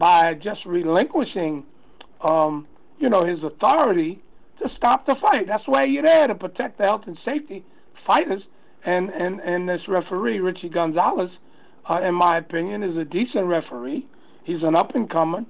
by 0.01 0.33
just 0.33 0.65
relinquishing, 0.65 1.67
um, 2.23 2.67
you 2.99 3.11
know, 3.11 3.23
his 3.25 3.39
authority 3.45 4.23
to 4.59 4.69
stop 4.75 5.05
the 5.05 5.15
fight. 5.21 5.47
That's 5.47 5.63
why 5.67 5.85
you're 5.85 6.03
there 6.03 6.27
to 6.27 6.35
protect 6.35 6.79
the 6.79 6.85
health 6.85 7.03
and 7.07 7.19
safety 7.25 7.65
fighters. 8.07 8.43
And 8.85 9.11
and 9.11 9.41
and 9.41 9.69
this 9.69 9.83
referee, 9.87 10.41
Richie 10.41 10.71
Gonzalez, 10.71 11.31
uh, 11.85 12.01
in 12.01 12.15
my 12.15 12.39
opinion, 12.39 12.83
is 12.83 12.97
a 12.97 13.05
decent 13.05 13.45
referee. 13.45 14.07
He's 14.45 14.63
an 14.63 14.75
up 14.75 14.95
and 14.95 15.09
coming, 15.09 15.45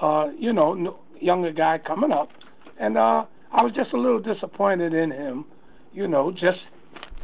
uh, 0.00 0.28
you 0.38 0.52
know, 0.52 1.00
younger 1.20 1.50
guy 1.50 1.78
coming 1.78 2.12
up, 2.12 2.30
and 2.78 2.96
uh, 2.96 3.24
I 3.50 3.64
was 3.64 3.72
just 3.74 3.92
a 3.92 3.96
little 3.98 4.20
disappointed 4.20 4.94
in 4.94 5.10
him, 5.10 5.46
you 5.92 6.06
know, 6.06 6.30
just 6.30 6.60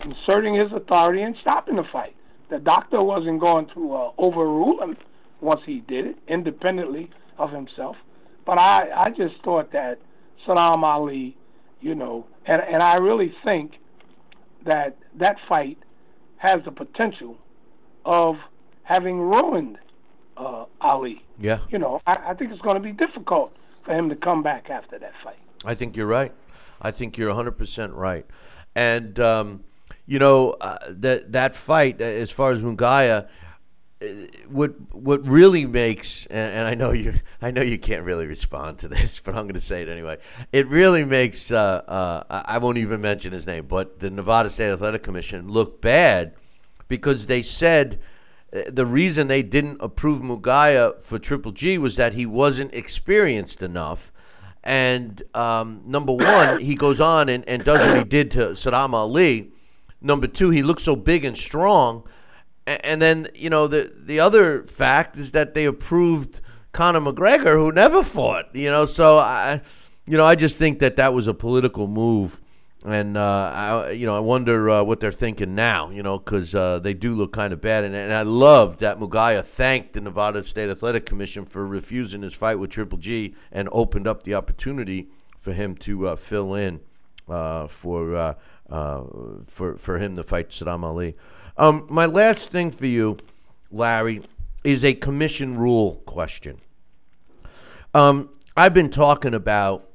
inserting 0.04 0.56
his 0.56 0.72
authority 0.72 1.22
and 1.22 1.36
stopping 1.40 1.76
the 1.76 1.84
fight. 1.92 2.16
The 2.50 2.58
doctor 2.58 3.00
wasn't 3.00 3.40
going 3.40 3.68
to 3.74 3.94
uh, 3.94 4.10
overrule 4.18 4.82
him 4.82 4.96
once 5.42 5.60
he 5.66 5.80
did 5.80 6.06
it, 6.06 6.16
independently 6.28 7.10
of 7.36 7.50
himself. 7.50 7.96
But 8.46 8.58
I, 8.58 8.90
I 8.90 9.10
just 9.10 9.34
thought 9.44 9.72
that 9.72 9.98
Saddam 10.46 10.82
Ali, 10.82 11.36
you 11.80 11.94
know, 11.94 12.26
and, 12.46 12.62
and 12.62 12.82
I 12.82 12.96
really 12.96 13.34
think 13.44 13.72
that 14.64 14.96
that 15.16 15.36
fight 15.48 15.78
has 16.36 16.64
the 16.64 16.70
potential 16.70 17.36
of 18.04 18.36
having 18.82 19.20
ruined 19.20 19.78
uh, 20.36 20.64
Ali. 20.80 21.24
Yeah. 21.38 21.60
You 21.70 21.78
know, 21.78 22.00
I, 22.06 22.30
I 22.30 22.34
think 22.34 22.52
it's 22.52 22.62
going 22.62 22.76
to 22.76 22.80
be 22.80 22.92
difficult 22.92 23.56
for 23.84 23.94
him 23.94 24.08
to 24.08 24.16
come 24.16 24.42
back 24.42 24.70
after 24.70 24.98
that 24.98 25.12
fight. 25.22 25.38
I 25.64 25.74
think 25.74 25.96
you're 25.96 26.06
right. 26.06 26.32
I 26.80 26.90
think 26.90 27.16
you're 27.16 27.32
100% 27.32 27.94
right. 27.94 28.26
And, 28.74 29.18
um, 29.20 29.64
you 30.06 30.18
know, 30.18 30.56
uh, 30.60 30.78
that, 30.88 31.32
that 31.32 31.54
fight, 31.54 32.00
uh, 32.00 32.04
as 32.04 32.30
far 32.30 32.50
as 32.50 32.60
Munguia, 32.62 33.24
uh, 33.24 33.28
what 34.48 34.74
what 34.92 35.26
really 35.26 35.66
makes 35.66 36.26
and, 36.26 36.54
and, 36.54 36.68
I 36.68 36.74
know 36.74 36.92
you 36.92 37.14
I 37.40 37.50
know 37.50 37.62
you 37.62 37.78
can't 37.78 38.04
really 38.04 38.26
respond 38.26 38.78
to 38.78 38.88
this, 38.88 39.20
but 39.24 39.34
I'm 39.34 39.44
going 39.44 39.54
to 39.54 39.60
say 39.60 39.82
it 39.82 39.88
anyway. 39.88 40.18
It 40.52 40.66
really 40.66 41.04
makes 41.04 41.50
uh, 41.50 41.82
uh, 41.86 42.42
I 42.46 42.58
won't 42.58 42.78
even 42.78 43.00
mention 43.00 43.32
his 43.32 43.46
name, 43.46 43.66
but 43.66 44.00
the 44.00 44.10
Nevada 44.10 44.50
State 44.50 44.72
Athletic 44.72 45.02
Commission 45.02 45.48
look 45.48 45.80
bad 45.80 46.34
because 46.88 47.26
they 47.26 47.42
said 47.42 48.00
uh, 48.52 48.62
the 48.68 48.86
reason 48.86 49.28
they 49.28 49.42
didn't 49.42 49.78
approve 49.80 50.20
Munguia 50.20 51.00
for 51.00 51.18
Triple 51.18 51.52
G 51.52 51.78
was 51.78 51.96
that 51.96 52.14
he 52.14 52.26
wasn't 52.26 52.74
experienced 52.74 53.62
enough. 53.62 54.12
And 54.64 55.22
um, 55.34 55.82
number 55.86 56.12
one, 56.12 56.60
he 56.60 56.76
goes 56.76 57.00
on 57.00 57.28
and, 57.28 57.48
and 57.48 57.64
does 57.64 57.84
what 57.84 57.96
he 57.96 58.04
did 58.04 58.30
to 58.32 58.48
Saddam 58.50 58.92
Ali. 58.92 59.52
Number 60.00 60.26
two, 60.26 60.50
he 60.50 60.62
looks 60.62 60.82
so 60.82 60.96
big 60.96 61.24
and 61.24 61.36
strong 61.36 62.04
and 62.66 63.02
then 63.02 63.28
you 63.34 63.50
know 63.50 63.66
the 63.66 63.92
the 63.94 64.20
other 64.20 64.62
fact 64.62 65.16
is 65.16 65.32
that 65.32 65.54
they 65.54 65.64
approved 65.64 66.40
Conor 66.72 67.00
McGregor, 67.00 67.54
who 67.54 67.72
never 67.72 68.02
fought. 68.02 68.54
You 68.54 68.70
know, 68.70 68.86
so 68.86 69.18
I, 69.18 69.60
you 70.06 70.16
know, 70.16 70.24
I 70.24 70.34
just 70.34 70.58
think 70.58 70.78
that 70.80 70.96
that 70.96 71.12
was 71.12 71.26
a 71.26 71.34
political 71.34 71.86
move, 71.86 72.40
and 72.84 73.16
uh, 73.16 73.50
I, 73.54 73.90
you 73.90 74.06
know, 74.06 74.16
I 74.16 74.20
wonder 74.20 74.70
uh, 74.70 74.82
what 74.82 75.00
they're 75.00 75.12
thinking 75.12 75.54
now. 75.54 75.90
You 75.90 76.02
know, 76.02 76.18
because 76.18 76.54
uh, 76.54 76.78
they 76.78 76.94
do 76.94 77.14
look 77.14 77.32
kind 77.32 77.52
of 77.52 77.60
bad, 77.60 77.84
and, 77.84 77.94
and 77.94 78.12
I 78.12 78.22
love 78.22 78.78
that 78.78 78.98
Munguia 78.98 79.44
thanked 79.44 79.92
the 79.92 80.00
Nevada 80.00 80.42
State 80.44 80.70
Athletic 80.70 81.04
Commission 81.04 81.44
for 81.44 81.66
refusing 81.66 82.22
his 82.22 82.34
fight 82.34 82.58
with 82.58 82.70
Triple 82.70 82.98
G 82.98 83.34
and 83.50 83.68
opened 83.72 84.06
up 84.06 84.22
the 84.22 84.34
opportunity 84.34 85.08
for 85.36 85.52
him 85.52 85.74
to 85.74 86.08
uh, 86.08 86.16
fill 86.16 86.54
in 86.54 86.80
uh, 87.28 87.66
for 87.66 88.16
uh, 88.16 88.34
for 89.46 89.76
for 89.76 89.98
him 89.98 90.16
to 90.16 90.22
fight 90.22 90.50
Saddam 90.50 90.84
Ali. 90.84 91.16
Um, 91.56 91.86
my 91.90 92.06
last 92.06 92.50
thing 92.50 92.70
for 92.70 92.86
you, 92.86 93.16
Larry, 93.70 94.22
is 94.64 94.84
a 94.84 94.94
commission 94.94 95.58
rule 95.58 95.96
question. 96.06 96.58
Um, 97.94 98.30
I've 98.56 98.74
been 98.74 98.90
talking 98.90 99.34
about 99.34 99.90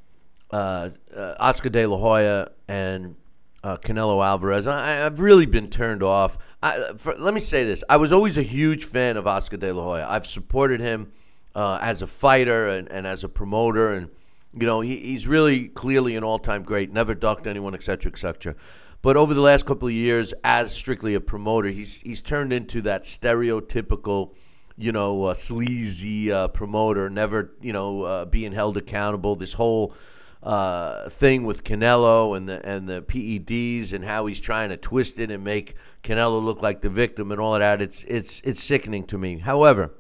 uh, 0.52 0.90
uh, 1.16 1.36
Oscar 1.40 1.70
De 1.70 1.86
La 1.86 1.98
Hoya 1.98 2.52
and 2.68 3.16
uh, 3.64 3.78
Canelo 3.78 4.24
Alvarez. 4.24 4.68
I, 4.68 4.88
have 4.88 5.20
really 5.20 5.46
been 5.46 5.70
turned 5.70 6.04
off. 6.04 6.38
I, 6.62 6.92
for, 6.98 7.16
let 7.16 7.34
me 7.34 7.40
say 7.40 7.64
this: 7.64 7.84
I 7.90 7.98
was 7.98 8.12
always 8.12 8.38
a 8.38 8.44
huge 8.44 8.86
fan 8.86 9.18
of 9.18 9.26
Oscar 9.26 9.58
De 9.58 9.74
La 9.74 9.84
Hoya. 9.84 10.06
I've 10.08 10.28
supported 10.28 10.80
him 10.80 11.12
uh, 11.56 11.80
as 11.82 12.02
a 12.02 12.08
fighter 12.08 12.68
and, 12.68 12.90
and, 12.92 13.08
as 13.08 13.24
a 13.24 13.30
promoter, 13.30 13.94
and 13.94 14.10
you 14.54 14.68
know 14.68 14.82
he, 14.82 14.98
he's 14.98 15.28
really 15.28 15.70
clearly 15.70 16.16
an 16.16 16.24
all-time 16.24 16.64
great. 16.64 16.92
Never 16.94 17.16
ducked 17.16 17.48
anyone, 17.48 17.74
etc., 17.74 18.12
etc. 18.12 18.56
But 19.02 19.16
over 19.16 19.34
the 19.34 19.42
last 19.42 19.66
couple 19.66 19.88
of 19.88 19.94
years, 19.94 20.34
as 20.44 20.74
strictly 20.74 21.14
a 21.14 21.22
promoter, 21.22 21.70
he's 21.70 22.02
he's 22.02 22.22
turned 22.22 22.52
into 22.52 22.82
that 22.82 23.04
stereotypical, 23.04 24.36
you 24.78 24.92
know, 24.92 25.26
uh, 25.26 25.34
sleazy 25.34 26.32
uh, 26.32 26.48
promoter, 26.48 27.10
never 27.10 27.54
you 27.62 27.74
know 27.74 28.02
uh, 28.04 28.26
being 28.26 28.52
held 28.52 28.76
accountable. 28.78 29.36
This 29.36 29.54
whole 29.54 29.94
uh, 30.42 31.10
thing 31.10 31.44
with 31.44 31.64
Canelo 31.64 32.36
and 32.36 32.50
the 32.50 32.66
and 32.68 32.88
the 32.88 33.02
PEDs 33.04 33.94
and 33.94 34.04
how 34.04 34.26
he's 34.26 34.42
trying 34.42 34.70
to 34.70 34.78
twist 34.78 35.20
it 35.20 35.30
and 35.30 35.44
make 35.44 35.76
Canelo 36.04 36.44
look 36.44 36.62
like 36.62 36.82
the 36.82 36.90
victim 36.90 37.32
and 37.32 37.40
all 37.40 37.54
of 37.54 37.60
that. 37.60 37.82
It's 37.82 38.04
it's 38.04 38.40
it's 38.42 38.64
sickening 38.64 39.06
to 39.08 39.18
me. 39.18 39.38
However, 39.38 39.92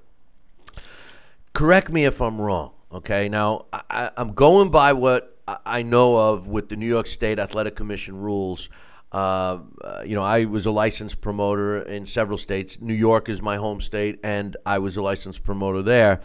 correct 1.54 1.90
me 1.90 2.06
if 2.06 2.20
I'm 2.20 2.42
wrong. 2.42 2.74
Okay, 2.92 3.30
now 3.30 3.66
I, 3.72 4.10
I'm 4.18 4.34
going 4.34 4.72
by 4.72 4.94
what 4.94 5.38
I 5.66 5.84
know 5.84 6.16
of 6.16 6.48
with 6.48 6.70
the 6.70 6.76
New 6.76 6.88
York 6.88 7.08
State 7.08 7.38
Athletic 7.38 7.76
Commission 7.76 8.18
rules 8.18 8.70
uh, 9.12 9.60
you 10.06 10.16
know, 10.16 10.24
I 10.24 10.46
was 10.46 10.66
a 10.66 10.72
licensed 10.72 11.22
promoter 11.22 11.82
in 11.82 12.06
several 12.06 12.38
states. 12.38 12.82
New 12.82 12.94
York 12.94 13.30
is 13.30 13.42
my 13.42 13.58
home 13.58 13.82
state, 13.82 14.20
and 14.24 14.58
I 14.66 14.80
was 14.80 14.98
a 14.98 15.02
licensed 15.02 15.44
promoter 15.44 15.82
there. 15.82 16.22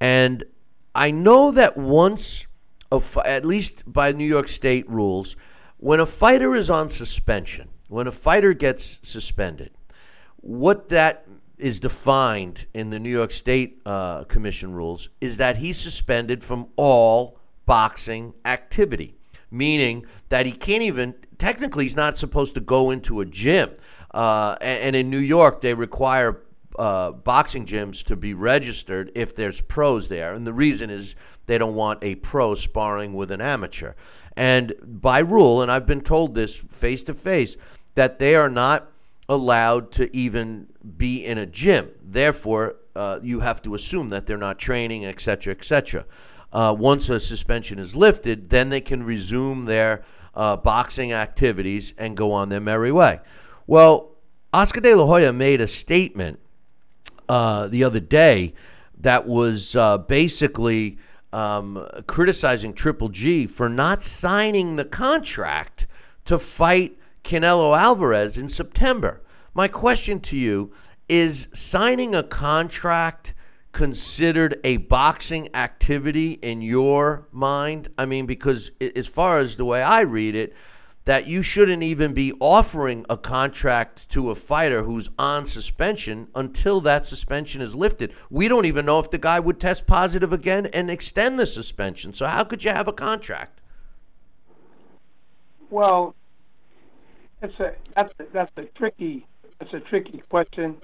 And 0.00 0.44
I 0.94 1.10
know 1.10 1.50
that 1.52 1.76
once, 1.76 2.46
at 3.24 3.44
least 3.44 3.90
by 3.90 4.12
New 4.12 4.26
York 4.26 4.48
State 4.48 4.88
rules, 4.88 5.36
when 5.78 6.00
a 6.00 6.06
fighter 6.06 6.54
is 6.54 6.70
on 6.70 6.90
suspension, 6.90 7.68
when 7.88 8.06
a 8.06 8.12
fighter 8.12 8.54
gets 8.54 9.00
suspended, 9.02 9.70
what 10.36 10.88
that 10.88 11.26
is 11.58 11.78
defined 11.78 12.66
in 12.74 12.90
the 12.90 12.98
New 12.98 13.10
York 13.10 13.30
State 13.30 13.80
uh, 13.86 14.24
Commission 14.24 14.72
rules 14.72 15.08
is 15.20 15.36
that 15.36 15.56
he's 15.56 15.78
suspended 15.78 16.42
from 16.42 16.68
all 16.76 17.38
boxing 17.66 18.34
activity, 18.44 19.14
meaning 19.50 20.04
that 20.28 20.44
he 20.46 20.52
can't 20.52 20.82
even 20.82 21.14
technically 21.42 21.84
he's 21.84 21.96
not 21.96 22.16
supposed 22.16 22.54
to 22.54 22.60
go 22.60 22.92
into 22.92 23.20
a 23.20 23.24
gym. 23.24 23.68
Uh, 24.12 24.56
and, 24.60 24.94
in 24.94 25.10
New 25.10 25.18
York, 25.18 25.60
they 25.60 25.74
require 25.74 26.40
uh, 26.78 27.10
boxing 27.10 27.66
gyms 27.66 28.04
to 28.04 28.14
be 28.14 28.32
registered 28.32 29.10
if 29.16 29.34
there's 29.34 29.60
pros 29.60 30.06
there. 30.06 30.34
And 30.34 30.46
the 30.46 30.52
reason 30.52 30.88
is 30.88 31.16
they 31.46 31.58
don't 31.58 31.74
want 31.74 31.98
a 32.04 32.14
pro 32.14 32.54
sparring 32.54 33.12
with 33.14 33.32
an 33.32 33.40
amateur. 33.40 33.94
And 34.36 34.72
by 34.84 35.18
rule, 35.18 35.62
and 35.62 35.72
I've 35.72 35.86
been 35.86 36.02
told 36.02 36.34
this 36.34 36.56
face 36.56 37.02
to 37.04 37.14
face, 37.14 37.56
that 37.96 38.20
they 38.20 38.36
are 38.36 38.48
not 38.48 38.92
allowed 39.28 39.90
to 39.92 40.16
even 40.16 40.68
be 40.96 41.24
in 41.24 41.38
a 41.38 41.46
gym. 41.46 41.90
Therefore, 42.04 42.76
uh, 42.94 43.18
you 43.20 43.40
have 43.40 43.60
to 43.62 43.74
assume 43.74 44.10
that 44.10 44.26
they're 44.26 44.36
not 44.36 44.60
training, 44.60 45.04
etc., 45.06 45.54
etc. 45.54 46.06
Uh, 46.52 46.76
once 46.78 47.08
a 47.08 47.18
suspension 47.18 47.80
is 47.80 47.96
lifted, 47.96 48.50
then 48.50 48.68
they 48.68 48.80
can 48.80 49.02
resume 49.02 49.64
their 49.64 50.04
uh, 50.34 50.56
boxing 50.56 51.12
activities 51.12 51.94
and 51.98 52.16
go 52.16 52.32
on 52.32 52.48
their 52.48 52.60
merry 52.60 52.92
way. 52.92 53.20
Well, 53.66 54.10
Oscar 54.52 54.80
De 54.80 54.94
La 54.94 55.06
Hoya 55.06 55.32
made 55.32 55.60
a 55.60 55.68
statement 55.68 56.38
uh, 57.28 57.68
the 57.68 57.84
other 57.84 58.00
day 58.00 58.54
that 58.98 59.26
was 59.26 59.74
uh, 59.74 59.98
basically 59.98 60.98
um, 61.32 61.86
criticizing 62.06 62.74
Triple 62.74 63.08
G 63.08 63.46
for 63.46 63.68
not 63.68 64.02
signing 64.02 64.76
the 64.76 64.84
contract 64.84 65.86
to 66.26 66.38
fight 66.38 66.98
Canelo 67.24 67.76
Alvarez 67.76 68.36
in 68.36 68.48
September. 68.48 69.22
My 69.54 69.68
question 69.68 70.20
to 70.20 70.36
you 70.36 70.72
is 71.08 71.48
signing 71.52 72.14
a 72.14 72.22
contract 72.22 73.34
considered 73.72 74.60
a 74.64 74.76
boxing 74.76 75.54
activity 75.54 76.32
in 76.32 76.62
your 76.62 77.26
mind? 77.32 77.88
I 77.98 78.06
mean, 78.06 78.26
because 78.26 78.70
as 78.80 79.08
far 79.08 79.38
as 79.38 79.56
the 79.56 79.64
way 79.64 79.82
I 79.82 80.02
read 80.02 80.34
it, 80.36 80.54
that 81.04 81.26
you 81.26 81.42
shouldn't 81.42 81.82
even 81.82 82.14
be 82.14 82.32
offering 82.38 83.04
a 83.10 83.16
contract 83.16 84.08
to 84.10 84.30
a 84.30 84.34
fighter 84.34 84.84
who's 84.84 85.10
on 85.18 85.46
suspension 85.46 86.28
until 86.34 86.80
that 86.82 87.06
suspension 87.06 87.60
is 87.60 87.74
lifted. 87.74 88.14
We 88.30 88.46
don't 88.46 88.66
even 88.66 88.86
know 88.86 89.00
if 89.00 89.10
the 89.10 89.18
guy 89.18 89.40
would 89.40 89.58
test 89.58 89.86
positive 89.86 90.32
again 90.32 90.66
and 90.66 90.90
extend 90.90 91.40
the 91.40 91.46
suspension. 91.46 92.14
So 92.14 92.26
how 92.26 92.44
could 92.44 92.62
you 92.62 92.70
have 92.70 92.86
a 92.86 92.92
contract? 92.92 93.60
Well, 95.70 96.14
it's 97.42 97.58
a 97.58 97.74
that's 97.96 98.12
a, 98.20 98.24
that's 98.32 98.52
a 98.56 98.64
tricky 98.78 99.26
that's 99.58 99.72
a 99.72 99.80
tricky 99.80 100.22
question, 100.28 100.76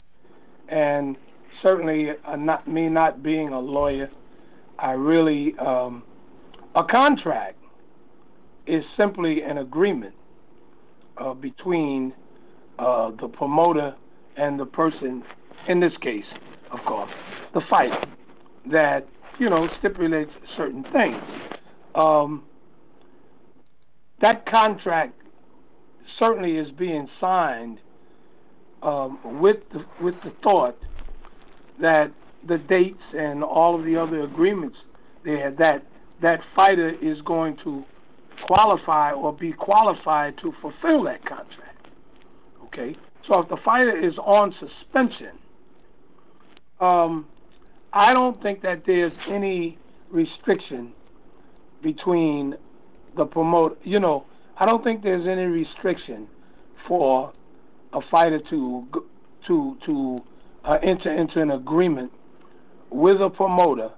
and 0.69 1.17
certainly 1.63 2.11
uh, 2.25 2.37
not 2.37 2.69
me 2.69 2.89
not 2.89 3.23
being 3.23 3.49
a 3.49 3.61
lawyer, 3.61 4.11
I 4.79 4.93
really 4.93 5.55
um, 5.59 6.03
a 6.75 6.85
contract 6.85 7.57
is 8.67 8.85
simply 8.97 9.43
an 9.43 9.59
agreement 9.59 10.15
uh, 11.17 11.35
between 11.35 12.13
uh, 12.79 13.11
the 13.21 13.29
promoter 13.29 13.95
and 14.37 14.61
the 14.61 14.67
person, 14.67 15.25
in 15.69 15.81
this 15.81 15.97
case, 16.01 16.25
of 16.71 16.79
course, 16.87 17.11
the 17.55 17.63
fighter, 17.69 18.05
that 18.71 19.07
you 19.39 19.51
know 19.51 19.69
stipulates 19.79 20.31
certain 20.57 20.85
things. 20.93 21.23
Um, 21.95 22.45
that 24.21 24.47
contract 24.47 25.21
certainly 26.19 26.57
is 26.57 26.71
being 26.73 27.09
signed 27.21 27.79
um, 28.83 29.41
with 29.41 29.59
the, 29.73 29.85
with 30.01 30.21
the 30.23 30.31
thought 30.43 30.79
that 31.81 32.11
the 32.47 32.59
dates 32.59 33.03
and 33.13 33.43
all 33.43 33.79
of 33.79 33.85
the 33.85 33.97
other 33.97 34.23
agreements 34.23 34.77
there 35.25 35.51
that 35.59 35.85
that 36.21 36.41
fighter 36.55 36.91
is 37.03 37.21
going 37.23 37.57
to 37.65 37.85
qualify 38.47 39.13
or 39.13 39.33
be 39.33 39.53
qualified 39.53 40.37
to 40.39 40.53
fulfill 40.61 41.05
that 41.05 41.25
contract. 41.25 41.87
Okay, 42.65 42.97
so 43.27 43.41
if 43.41 43.49
the 43.49 43.57
fighter 43.65 43.97
is 43.97 44.17
on 44.19 44.55
suspension, 44.59 45.39
um, 46.81 47.27
I 47.93 48.13
don't 48.13 48.41
think 48.43 48.63
that 48.63 48.85
there's 48.87 49.13
any 49.29 49.79
restriction 50.11 50.93
between 51.83 52.57
the 53.17 53.25
promoter. 53.25 53.77
You 53.85 54.01
know, 54.01 54.25
I 54.57 54.67
don't 54.67 54.83
think 54.83 55.03
there's 55.03 55.27
any 55.27 55.45
restriction 55.45 56.29
for 56.87 57.33
a 57.93 58.01
fighter 58.11 58.41
to 58.51 58.87
to 59.47 59.77
to 59.87 60.19
uh, 60.69 60.79
enter 60.83 61.11
into 61.11 61.41
an 61.41 61.51
agreement 61.51 62.13
with 62.91 63.21
a 63.23 63.31
promoter 63.31 63.91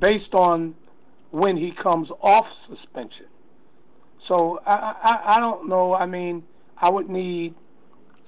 based 0.00 0.32
on 0.32 0.74
when 1.30 1.56
he 1.58 1.72
comes 1.72 2.08
off 2.22 2.46
suspension. 2.68 3.26
So 4.26 4.60
I, 4.64 4.94
I 5.02 5.34
I 5.34 5.40
don't 5.40 5.68
know. 5.68 5.94
I 5.94 6.06
mean, 6.06 6.42
I 6.78 6.88
would 6.90 7.10
need 7.10 7.54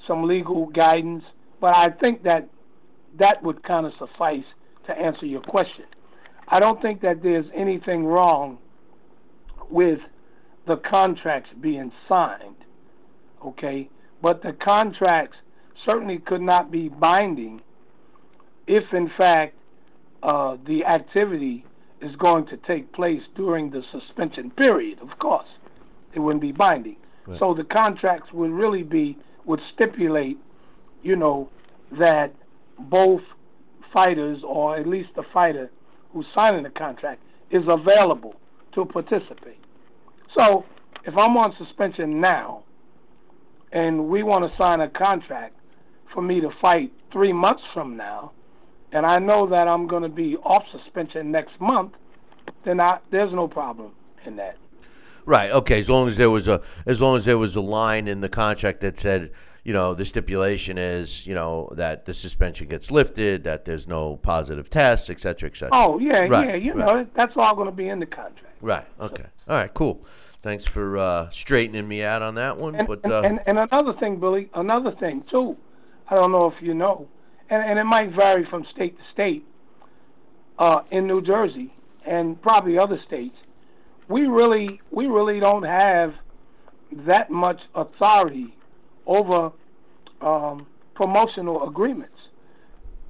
some 0.06 0.24
legal 0.24 0.66
guidance, 0.66 1.24
but 1.60 1.74
I 1.74 1.88
think 1.88 2.24
that 2.24 2.48
that 3.18 3.42
would 3.42 3.62
kind 3.62 3.86
of 3.86 3.92
suffice 3.98 4.44
to 4.86 4.92
answer 4.92 5.24
your 5.24 5.40
question. 5.40 5.86
I 6.46 6.60
don't 6.60 6.82
think 6.82 7.00
that 7.00 7.22
there's 7.22 7.46
anything 7.54 8.04
wrong 8.04 8.58
with 9.70 10.00
the 10.66 10.76
contracts 10.76 11.48
being 11.58 11.90
signed, 12.06 12.56
okay? 13.42 13.88
But 14.20 14.42
the 14.42 14.52
contracts 14.52 15.36
certainly 15.84 16.18
could 16.18 16.40
not 16.40 16.70
be 16.70 16.88
binding 16.88 17.60
if, 18.66 18.84
in 18.92 19.10
fact, 19.18 19.54
uh, 20.22 20.56
the 20.66 20.84
activity 20.84 21.64
is 22.00 22.14
going 22.16 22.46
to 22.46 22.56
take 22.56 22.92
place 22.92 23.22
during 23.34 23.70
the 23.70 23.82
suspension 23.92 24.50
period. 24.50 24.98
Of 25.00 25.18
course, 25.18 25.48
it 26.14 26.20
wouldn't 26.20 26.42
be 26.42 26.52
binding. 26.52 26.96
So 27.38 27.54
the 27.54 27.64
contracts 27.64 28.32
would 28.32 28.50
really 28.50 28.82
be 28.82 29.16
would 29.46 29.60
stipulate, 29.74 30.38
you 31.02 31.16
know, 31.16 31.48
that 31.98 32.34
both 32.78 33.22
fighters, 33.92 34.42
or 34.42 34.76
at 34.76 34.86
least 34.86 35.10
the 35.16 35.22
fighter 35.32 35.70
who's 36.12 36.26
signing 36.34 36.64
the 36.64 36.70
contract, 36.70 37.22
is 37.50 37.62
available 37.68 38.34
to 38.74 38.84
participate. 38.84 39.58
So 40.38 40.64
if 41.04 41.16
I'm 41.16 41.36
on 41.36 41.54
suspension 41.56 42.20
now, 42.20 42.64
and 43.72 44.08
we 44.08 44.22
want 44.22 44.50
to 44.50 44.56
sign 44.62 44.80
a 44.80 44.88
contract 44.88 45.56
for 46.14 46.22
me 46.22 46.40
to 46.40 46.50
fight 46.62 46.92
three 47.12 47.32
months 47.32 47.62
from 47.74 47.96
now, 47.96 48.32
and 48.92 49.04
I 49.04 49.18
know 49.18 49.46
that 49.48 49.68
I'm 49.68 49.86
going 49.86 50.04
to 50.04 50.08
be 50.08 50.36
off 50.36 50.64
suspension 50.70 51.30
next 51.30 51.60
month, 51.60 51.92
then 52.62 52.80
I, 52.80 53.00
there's 53.10 53.32
no 53.32 53.48
problem 53.48 53.92
in 54.24 54.36
that. 54.36 54.56
Right. 55.26 55.50
Okay. 55.50 55.80
As 55.80 55.90
long 55.90 56.06
as 56.08 56.16
there 56.16 56.30
was 56.30 56.48
a 56.48 56.62
as 56.86 57.00
long 57.00 57.16
as 57.16 57.24
there 57.24 57.38
was 57.38 57.56
a 57.56 57.60
line 57.60 58.08
in 58.08 58.20
the 58.20 58.28
contract 58.28 58.80
that 58.82 58.98
said, 58.98 59.32
you 59.64 59.72
know, 59.72 59.94
the 59.94 60.04
stipulation 60.04 60.76
is, 60.76 61.26
you 61.26 61.34
know, 61.34 61.70
that 61.72 62.04
the 62.04 62.12
suspension 62.12 62.68
gets 62.68 62.90
lifted, 62.90 63.44
that 63.44 63.64
there's 63.64 63.88
no 63.88 64.16
positive 64.18 64.68
tests, 64.68 65.08
et 65.08 65.20
cetera, 65.20 65.48
et 65.48 65.56
cetera. 65.56 65.70
Oh 65.72 65.98
yeah, 65.98 66.20
Right, 66.26 66.48
yeah, 66.48 66.54
you 66.56 66.74
right. 66.74 66.94
know 66.94 67.06
that's 67.14 67.32
all 67.36 67.54
going 67.56 67.70
to 67.70 67.72
be 67.74 67.88
in 67.88 68.00
the 68.00 68.06
contract. 68.06 68.56
Right. 68.60 68.86
Okay. 69.00 69.24
All 69.48 69.56
right. 69.56 69.72
Cool. 69.72 70.04
Thanks 70.42 70.66
for 70.66 70.98
uh, 70.98 71.30
straightening 71.30 71.88
me 71.88 72.02
out 72.02 72.20
on 72.20 72.34
that 72.34 72.58
one. 72.58 72.74
And, 72.74 72.86
but 72.86 73.00
and, 73.04 73.12
uh, 73.12 73.22
and 73.22 73.40
and 73.46 73.58
another 73.58 73.94
thing, 73.94 74.20
Billy, 74.20 74.50
another 74.52 74.90
thing 74.92 75.24
too. 75.30 75.56
I 76.08 76.16
don't 76.16 76.32
know 76.32 76.50
if 76.50 76.62
you 76.62 76.74
know, 76.74 77.08
and 77.48 77.62
and 77.62 77.78
it 77.78 77.84
might 77.84 78.10
vary 78.10 78.44
from 78.44 78.64
state 78.72 78.96
to 78.98 79.04
state. 79.12 79.44
Uh, 80.56 80.82
in 80.92 81.08
New 81.08 81.20
Jersey 81.20 81.74
and 82.06 82.40
probably 82.40 82.78
other 82.78 83.00
states, 83.04 83.34
we 84.08 84.26
really 84.26 84.80
we 84.90 85.06
really 85.06 85.40
don't 85.40 85.64
have 85.64 86.14
that 86.92 87.30
much 87.30 87.60
authority 87.74 88.54
over 89.06 89.50
um, 90.20 90.66
promotional 90.94 91.68
agreements. 91.68 92.16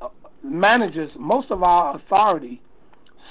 Uh, 0.00 0.08
managers, 0.42 1.10
most 1.16 1.50
of 1.50 1.62
our 1.62 1.96
authority 1.96 2.62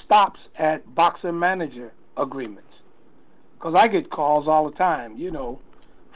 stops 0.04 0.40
at 0.56 0.94
boxer 0.94 1.32
manager 1.32 1.92
agreements. 2.16 2.68
Because 3.54 3.74
I 3.74 3.88
get 3.88 4.10
calls 4.10 4.46
all 4.46 4.70
the 4.70 4.76
time, 4.76 5.16
you 5.16 5.30
know, 5.30 5.60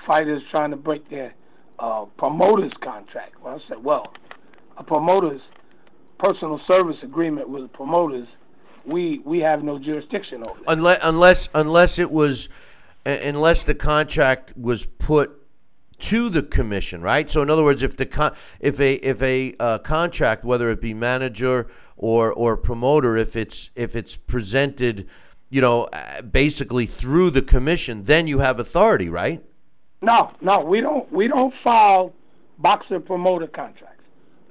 fighters 0.07 0.43
trying 0.51 0.71
to 0.71 0.77
break 0.77 1.09
their 1.09 1.35
uh, 1.79 2.05
promoter's 2.17 2.73
contract. 2.83 3.41
Well, 3.43 3.55
I 3.55 3.69
said, 3.69 3.83
well, 3.83 4.13
a 4.77 4.85
promoter's 4.85 5.41
personal 6.19 6.61
service 6.67 6.97
agreement 7.03 7.49
with 7.49 7.73
promoters, 7.73 8.29
we 8.85 9.21
we 9.25 9.41
have 9.41 9.63
no 9.63 9.79
jurisdiction 9.79 10.43
over. 10.47 10.61
Unless 10.67 10.99
unless 11.03 11.49
unless 11.55 11.99
it 11.99 12.11
was 12.11 12.49
unless 13.05 13.65
the 13.65 13.75
contract 13.75 14.55
was 14.57 14.87
put 14.87 15.35
to 15.99 16.29
the 16.29 16.43
commission, 16.43 17.03
right? 17.03 17.31
So 17.31 17.43
in 17.43 17.51
other 17.51 17.65
words, 17.65 17.83
if 17.83 17.97
the 17.97 18.07
con- 18.07 18.35
if 18.61 18.81
a 18.81 18.95
if 18.95 19.21
a 19.23 19.55
uh, 19.59 19.79
contract, 19.79 20.45
whether 20.45 20.71
it 20.71 20.81
be 20.81 20.95
manager 20.95 21.69
or 21.97 22.33
or 22.33 22.57
promoter, 22.57 23.17
if 23.17 23.37
it's 23.37 23.71
if 23.75 23.95
it's 23.97 24.17
presented, 24.17 25.09
you 25.51 25.61
know, 25.61 25.85
uh, 25.85 26.23
basically 26.23 26.87
through 26.87 27.31
the 27.31 27.43
commission, 27.43 28.05
then 28.05 28.27
you 28.27 28.39
have 28.39 28.59
authority, 28.59 29.09
right? 29.09 29.45
No, 30.01 30.33
no, 30.41 30.61
we 30.61 30.81
don't 30.81 31.11
we 31.13 31.29
don't 31.29 31.53
file 31.65 32.13
boxer 32.59 33.01
promoter 33.01 33.47
contracts. 33.47 34.05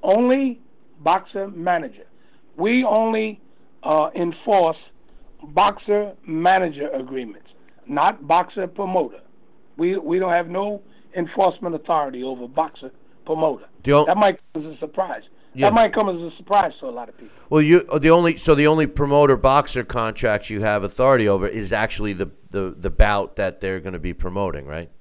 Only 0.04 0.60
boxer 1.00 1.48
manager. 1.50 2.06
We 2.58 2.84
only 2.84 3.40
uh, 3.84 4.10
enforce 4.16 4.78
boxer 5.44 6.14
manager 6.26 6.90
agreements, 6.90 7.48
not 7.86 8.28
boxer 8.28 8.68
promoter. 8.68 9.22
We 9.78 9.98
we 9.98 10.20
don't 10.20 10.32
have 10.32 10.50
no 10.50 10.82
enforcement 11.16 11.76
authority 11.76 12.24
over 12.24 12.48
boxer 12.48 12.92
promoter. 13.26 13.66
The 13.84 14.04
that 14.06 14.18
might 14.18 14.40
come 14.54 14.66
as 14.66 14.76
a 14.76 14.80
surprise. 14.80 15.24
Yeah. 15.54 15.70
That 15.70 15.76
might 15.76 15.94
come 15.94 16.10
as 16.10 16.22
a 16.22 16.36
surprise 16.38 16.74
to 16.82 16.88
a 16.88 16.92
lot 16.92 17.10
of 17.10 17.18
people. 17.18 17.34
Well, 17.50 17.62
you 17.62 17.84
the 18.00 18.10
only 18.10 18.38
so 18.38 18.54
the 18.54 18.68
only 18.68 18.86
promoter 18.86 19.38
boxer 19.38 19.84
contracts 19.84 20.50
you 20.50 20.62
have 20.62 20.84
authority 20.84 21.28
over 21.28 21.48
is 21.48 21.72
actually 21.72 22.14
the 22.14 22.32
the 22.50 22.76
the 22.78 22.90
bout 22.90 23.38
that 23.38 23.62
they're 23.62 23.80
going 23.80 23.94
to 23.94 24.00
be 24.00 24.14
promoting, 24.14 24.66
right? 24.66 24.92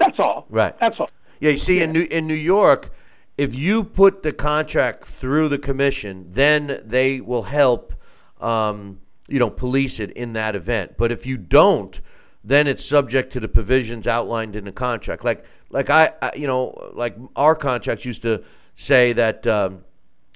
That's 0.00 0.18
all. 0.18 0.46
Right. 0.48 0.76
That's 0.80 0.98
all. 0.98 1.10
Yeah, 1.38 1.50
you 1.50 1.58
see, 1.58 1.80
in 1.80 1.92
New 1.92 2.06
in 2.10 2.26
New 2.26 2.34
York, 2.34 2.90
if 3.38 3.54
you 3.54 3.84
put 3.84 4.22
the 4.22 4.32
contract 4.32 5.04
through 5.04 5.48
the 5.48 5.58
commission, 5.58 6.26
then 6.28 6.82
they 6.84 7.20
will 7.20 7.44
help, 7.44 7.94
um, 8.40 9.00
you 9.28 9.38
know, 9.38 9.48
police 9.48 10.00
it 10.00 10.10
in 10.12 10.32
that 10.34 10.56
event. 10.56 10.96
But 10.98 11.12
if 11.12 11.26
you 11.26 11.38
don't, 11.38 12.00
then 12.44 12.66
it's 12.66 12.84
subject 12.84 13.32
to 13.34 13.40
the 13.40 13.48
provisions 13.48 14.06
outlined 14.06 14.56
in 14.56 14.64
the 14.64 14.72
contract. 14.72 15.24
Like, 15.24 15.44
like 15.70 15.88
I, 15.88 16.12
I 16.20 16.32
you 16.36 16.46
know, 16.46 16.90
like 16.94 17.16
our 17.36 17.54
contracts 17.54 18.04
used 18.04 18.22
to 18.22 18.42
say 18.74 19.12
that, 19.14 19.46
um, 19.46 19.84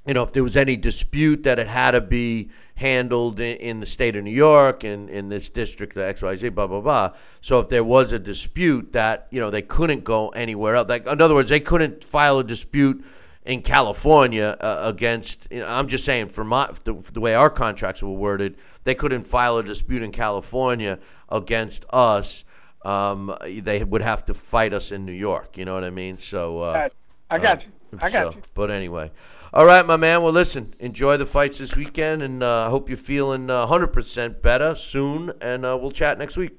you 0.06 0.14
know, 0.14 0.22
if 0.22 0.32
there 0.32 0.42
was 0.42 0.56
any 0.56 0.76
dispute 0.76 1.42
that 1.42 1.58
it 1.58 1.66
had 1.66 1.90
to 1.90 2.00
be 2.00 2.50
handled 2.76 3.40
in, 3.40 3.56
in 3.58 3.80
the 3.80 3.86
state 3.86 4.16
of 4.16 4.24
New 4.24 4.30
York 4.30 4.84
and 4.84 5.08
in 5.08 5.28
this 5.28 5.48
district, 5.50 5.94
the 5.94 6.00
XYZ, 6.00 6.54
blah, 6.54 6.66
blah, 6.66 6.80
blah. 6.80 7.10
So 7.40 7.60
if 7.60 7.68
there 7.68 7.84
was 7.84 8.12
a 8.12 8.18
dispute 8.18 8.92
that, 8.92 9.28
you 9.30 9.40
know, 9.40 9.50
they 9.50 9.62
couldn't 9.62 10.04
go 10.04 10.30
anywhere 10.30 10.76
else. 10.76 10.88
Like, 10.88 11.06
in 11.06 11.20
other 11.20 11.34
words, 11.34 11.50
they 11.50 11.60
couldn't 11.60 12.02
file 12.02 12.38
a 12.38 12.44
dispute 12.44 13.04
in 13.44 13.62
California 13.62 14.56
uh, 14.60 14.80
against. 14.82 15.46
You 15.50 15.60
know, 15.60 15.68
I'm 15.68 15.86
just 15.86 16.04
saying, 16.04 16.28
for 16.28 16.44
my 16.44 16.70
the, 16.84 16.94
the 17.12 17.20
way 17.20 17.34
our 17.34 17.50
contracts 17.50 18.02
were 18.02 18.10
worded, 18.10 18.56
they 18.84 18.94
couldn't 18.94 19.22
file 19.22 19.58
a 19.58 19.62
dispute 19.62 20.02
in 20.02 20.12
California 20.12 20.98
against 21.28 21.84
us. 21.90 22.44
Um, 22.84 23.34
they 23.40 23.82
would 23.82 24.02
have 24.02 24.24
to 24.26 24.34
fight 24.34 24.74
us 24.74 24.92
in 24.92 25.06
New 25.06 25.12
York. 25.12 25.56
You 25.56 25.64
know 25.64 25.74
what 25.74 25.84
I 25.84 25.90
mean? 25.90 26.18
So 26.18 26.60
uh, 26.60 26.88
I 27.30 27.38
got 27.38 27.62
you. 27.62 27.68
I 28.00 28.10
got 28.10 28.12
so, 28.12 28.30
you. 28.32 28.42
But 28.54 28.70
anyway, 28.70 29.10
all 29.54 29.66
right, 29.66 29.86
my 29.86 29.96
man. 29.96 30.20
Well, 30.24 30.32
listen, 30.32 30.74
enjoy 30.80 31.16
the 31.16 31.26
fights 31.26 31.58
this 31.58 31.76
weekend, 31.76 32.24
and 32.24 32.42
uh, 32.42 32.66
I 32.66 32.70
hope 32.70 32.88
you're 32.88 32.98
feeling 32.98 33.48
uh, 33.48 33.68
100% 33.68 34.42
better 34.42 34.74
soon. 34.74 35.32
And 35.40 35.64
uh, 35.64 35.78
we'll 35.80 35.92
chat 35.92 36.18
next 36.18 36.36
week. 36.36 36.58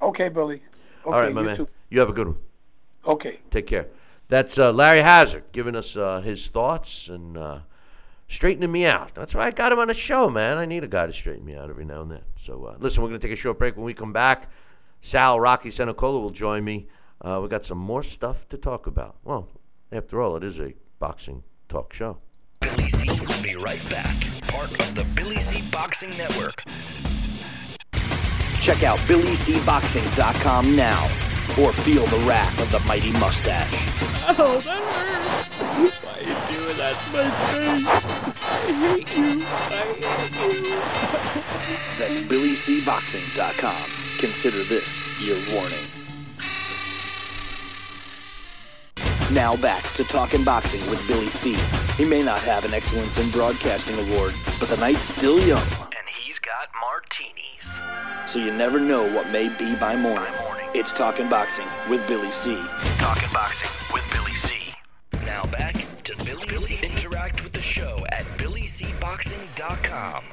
Okay, 0.00 0.28
Billy. 0.28 0.62
Okay, 1.04 1.16
all 1.16 1.20
right, 1.20 1.34
my 1.34 1.40
you 1.40 1.46
man. 1.48 1.56
Too. 1.56 1.68
You 1.90 1.98
have 1.98 2.10
a 2.10 2.12
good 2.12 2.28
one. 2.28 2.38
Okay. 3.04 3.40
Take 3.50 3.66
care. 3.66 3.88
That's 4.28 4.56
uh, 4.56 4.72
Larry 4.72 5.00
Hazzard 5.00 5.46
giving 5.50 5.74
us 5.74 5.96
uh, 5.96 6.20
his 6.20 6.46
thoughts 6.46 7.08
and 7.08 7.36
uh, 7.36 7.60
straightening 8.28 8.70
me 8.70 8.86
out. 8.86 9.16
That's 9.16 9.34
why 9.34 9.46
I 9.46 9.50
got 9.50 9.72
him 9.72 9.80
on 9.80 9.88
the 9.88 9.94
show, 9.94 10.30
man. 10.30 10.58
I 10.58 10.64
need 10.64 10.84
a 10.84 10.88
guy 10.88 11.06
to 11.06 11.12
straighten 11.12 11.44
me 11.44 11.56
out 11.56 11.70
every 11.70 11.84
now 11.84 12.02
and 12.02 12.10
then. 12.12 12.22
So, 12.36 12.66
uh, 12.66 12.76
listen, 12.78 13.02
we're 13.02 13.08
going 13.08 13.20
to 13.20 13.26
take 13.26 13.34
a 13.34 13.40
short 13.40 13.58
break. 13.58 13.76
When 13.76 13.84
we 13.84 13.94
come 13.94 14.12
back, 14.12 14.48
Sal 15.00 15.40
Rocky 15.40 15.72
Senacola 15.72 16.20
will 16.20 16.30
join 16.30 16.62
me. 16.62 16.86
Uh, 17.20 17.40
we 17.42 17.48
got 17.48 17.64
some 17.64 17.78
more 17.78 18.04
stuff 18.04 18.48
to 18.50 18.56
talk 18.56 18.86
about. 18.86 19.16
Well, 19.24 19.48
after 19.90 20.22
all, 20.22 20.36
it 20.36 20.44
is 20.44 20.60
a 20.60 20.74
boxing 21.00 21.42
talk 21.68 21.92
show. 21.92 22.18
Billy 22.76 22.88
C 22.90 23.08
will 23.20 23.42
be 23.42 23.56
right 23.56 23.88
back. 23.88 24.14
Part 24.42 24.70
of 24.72 24.94
the 24.94 25.04
Billy 25.14 25.40
C 25.40 25.62
Boxing 25.70 26.10
Network. 26.18 26.64
Check 28.60 28.82
out 28.82 28.98
BillyCBoxing.com 29.00 30.76
now 30.76 31.04
or 31.58 31.72
feel 31.72 32.04
the 32.06 32.18
wrath 32.26 32.60
of 32.60 32.70
the 32.70 32.80
mighty 32.80 33.12
mustache. 33.12 33.72
Oh, 34.38 34.60
that 34.64 34.82
hurts. 34.82 35.48
Why 36.04 36.12
are 36.12 36.20
you 36.20 36.36
doing 36.58 36.76
that 36.76 37.00
to 37.04 37.10
my 37.10 37.30
face? 37.48 37.86
I 38.42 38.72
hate 38.82 39.16
you. 39.16 39.42
I 39.46 39.84
hate 40.36 40.66
you. 40.66 40.76
That's 41.98 42.20
BillyCBoxing.com. 42.20 43.90
Consider 44.18 44.62
this 44.64 45.00
your 45.20 45.38
warning. 45.54 45.86
Now 49.32 49.56
back 49.56 49.82
to 49.94 50.04
Talking 50.04 50.42
Boxing 50.42 50.80
with 50.88 51.06
Billy 51.06 51.28
C. 51.28 51.54
He 51.96 52.04
may 52.04 52.22
not 52.22 52.40
have 52.40 52.64
an 52.64 52.72
Excellence 52.72 53.18
in 53.18 53.28
Broadcasting 53.30 53.98
award, 54.08 54.34
but 54.58 54.70
the 54.70 54.76
night's 54.78 55.04
still 55.04 55.38
young, 55.46 55.60
And 55.60 56.08
he's 56.24 56.38
got 56.38 56.68
martinis. 56.80 58.30
so 58.30 58.38
you 58.38 58.50
never 58.52 58.80
know 58.80 59.06
what 59.12 59.28
may 59.30 59.50
be 59.58 59.74
by 59.76 59.96
morning. 59.96 60.32
By 60.32 60.42
morning. 60.44 60.68
It's 60.74 60.92
Talking 60.94 61.28
Boxing 61.28 61.66
with 61.90 62.06
Billy 62.08 62.30
C. 62.30 62.54
Talking 62.98 63.28
boxing 63.32 63.68
with 63.92 64.04
Billy 64.12 64.32
C. 64.32 64.54
Now 65.26 65.44
back 65.44 65.74
to 66.04 66.16
Billy 66.24 66.48
C. 66.48 66.78
Interact 66.90 67.44
with 67.44 67.52
the 67.52 67.60
show 67.60 68.06
at 68.12 68.24
BillyCBoxing.com. 68.38 70.24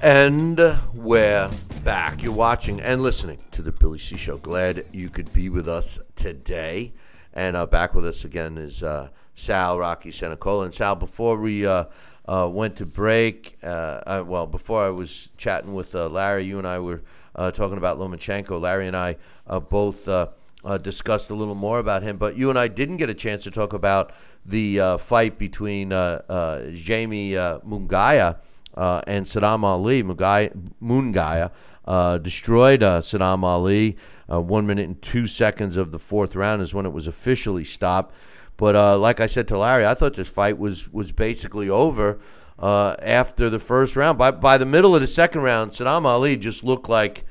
And 0.00 0.60
we're 0.94 1.50
back. 1.82 2.22
You're 2.22 2.32
watching 2.32 2.80
and 2.80 3.02
listening 3.02 3.40
to 3.50 3.62
the 3.62 3.72
Billy 3.72 3.98
C 3.98 4.16
Show. 4.16 4.38
Glad 4.38 4.86
you 4.92 5.08
could 5.08 5.32
be 5.32 5.48
with 5.48 5.68
us 5.68 5.98
today. 6.14 6.92
And 7.34 7.56
uh, 7.56 7.66
back 7.66 7.96
with 7.96 8.06
us 8.06 8.24
again 8.24 8.58
is 8.58 8.84
uh, 8.84 9.08
Sal 9.34 9.76
Rocky 9.76 10.12
Senacola. 10.12 10.66
And 10.66 10.74
Sal, 10.74 10.94
before 10.94 11.36
we 11.36 11.66
uh, 11.66 11.86
uh, 12.26 12.48
went 12.48 12.76
to 12.76 12.86
break, 12.86 13.58
uh, 13.64 14.00
I, 14.06 14.20
well, 14.20 14.46
before 14.46 14.84
I 14.84 14.90
was 14.90 15.30
chatting 15.36 15.74
with 15.74 15.92
uh, 15.96 16.08
Larry, 16.08 16.44
you 16.44 16.58
and 16.58 16.66
I 16.66 16.78
were 16.78 17.02
uh, 17.34 17.50
talking 17.50 17.76
about 17.76 17.98
Lomachenko. 17.98 18.60
Larry 18.60 18.86
and 18.86 18.96
I 18.96 19.16
uh, 19.48 19.58
both 19.58 20.06
uh, 20.08 20.28
uh, 20.64 20.78
discussed 20.78 21.30
a 21.30 21.34
little 21.34 21.56
more 21.56 21.80
about 21.80 22.04
him, 22.04 22.18
but 22.18 22.36
you 22.36 22.50
and 22.50 22.58
I 22.58 22.68
didn't 22.68 22.98
get 22.98 23.10
a 23.10 23.14
chance 23.14 23.42
to 23.44 23.50
talk 23.50 23.72
about 23.72 24.12
the 24.46 24.78
uh, 24.78 24.96
fight 24.96 25.38
between 25.38 25.92
uh, 25.92 26.22
uh, 26.28 26.70
Jamie 26.70 27.36
uh, 27.36 27.58
Munguia 27.60 28.36
uh, 28.78 29.02
and 29.06 29.26
Saddam 29.26 29.64
Ali. 29.64 30.02
Munguia, 30.02 31.50
uh, 31.84 32.18
destroyed 32.18 32.82
uh, 32.82 33.00
Saddam 33.00 33.42
Ali. 33.42 33.96
Uh, 34.30 34.40
one 34.40 34.66
minute 34.66 34.86
and 34.86 35.02
two 35.02 35.26
seconds 35.26 35.76
of 35.76 35.90
the 35.90 35.98
fourth 35.98 36.36
round 36.36 36.62
is 36.62 36.72
when 36.72 36.86
it 36.86 36.92
was 36.92 37.06
officially 37.06 37.64
stopped. 37.64 38.14
But 38.56 38.76
uh, 38.76 38.98
like 38.98 39.20
I 39.20 39.26
said 39.26 39.48
to 39.48 39.58
Larry, 39.58 39.84
I 39.84 39.94
thought 39.94 40.14
this 40.14 40.28
fight 40.28 40.58
was 40.58 40.92
was 40.92 41.12
basically 41.12 41.68
over 41.68 42.18
uh, 42.58 42.94
after 43.02 43.50
the 43.50 43.58
first 43.58 43.96
round. 43.96 44.16
By 44.16 44.30
by 44.30 44.58
the 44.58 44.66
middle 44.66 44.94
of 44.94 45.00
the 45.00 45.06
second 45.06 45.42
round, 45.42 45.72
Saddam 45.72 46.04
Ali 46.04 46.36
just 46.36 46.62
looked 46.62 46.88
like, 46.88 47.24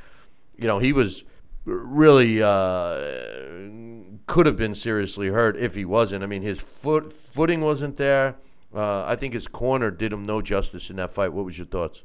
you 0.57 0.67
know, 0.67 0.79
he 0.79 0.91
was 0.91 1.23
really 1.63 2.39
could 4.25 4.45
have 4.45 4.57
been 4.57 4.75
seriously 4.75 5.29
hurt 5.29 5.55
if 5.55 5.75
he 5.75 5.85
wasn't. 5.85 6.23
I 6.23 6.27
mean, 6.27 6.41
his 6.41 6.61
foot 6.61 7.11
footing 7.11 7.61
wasn't 7.61 7.95
there. 7.95 8.35
Uh, 8.73 9.03
I 9.05 9.15
think 9.15 9.33
his 9.33 9.47
corner 9.47 9.91
did 9.91 10.11
him 10.13 10.25
no 10.25 10.41
justice 10.41 10.89
in 10.89 10.97
that 10.97 11.11
fight. 11.11 11.33
What 11.33 11.45
was 11.45 11.57
your 11.57 11.67
thoughts? 11.67 12.01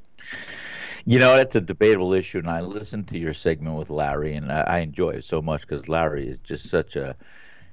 You 1.04 1.18
know, 1.18 1.36
that's 1.36 1.56
a 1.56 1.60
debatable 1.60 2.12
issue, 2.12 2.38
and 2.38 2.48
I 2.48 2.60
listened 2.60 3.08
to 3.08 3.18
your 3.18 3.34
segment 3.34 3.76
with 3.76 3.90
Larry, 3.90 4.34
and 4.34 4.52
I, 4.52 4.60
I 4.60 4.78
enjoy 4.78 5.10
it 5.10 5.24
so 5.24 5.42
much 5.42 5.62
because 5.62 5.88
Larry 5.88 6.28
is 6.28 6.38
just 6.38 6.68
such 6.68 6.94
a 6.94 7.16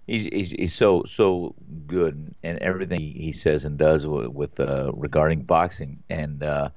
he's, 0.07 0.23
he's 0.23 0.51
he's 0.51 0.73
so 0.73 1.03
so 1.03 1.53
good 1.85 2.33
and 2.43 2.57
everything 2.59 2.99
he 2.99 3.31
says 3.31 3.65
and 3.65 3.77
does 3.77 4.07
with, 4.07 4.27
with 4.27 4.59
uh, 4.59 4.91
regarding 4.93 5.43
boxing, 5.43 6.01
and 6.09 6.41
uh, 6.43 6.69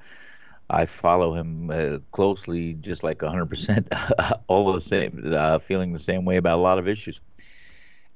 I 0.69 0.87
follow 0.87 1.35
him 1.35 1.71
uh, 1.71 1.99
closely, 2.13 2.75
just 2.75 3.03
like 3.03 3.19
100% 3.19 4.41
all 4.47 4.73
the 4.73 4.81
same, 4.81 5.33
uh, 5.35 5.59
feeling 5.59 5.93
the 5.93 5.99
same 5.99 6.25
way 6.25 6.37
about 6.37 6.59
a 6.59 6.63
lot 6.63 6.79
of 6.79 6.89
issues. 6.89 7.21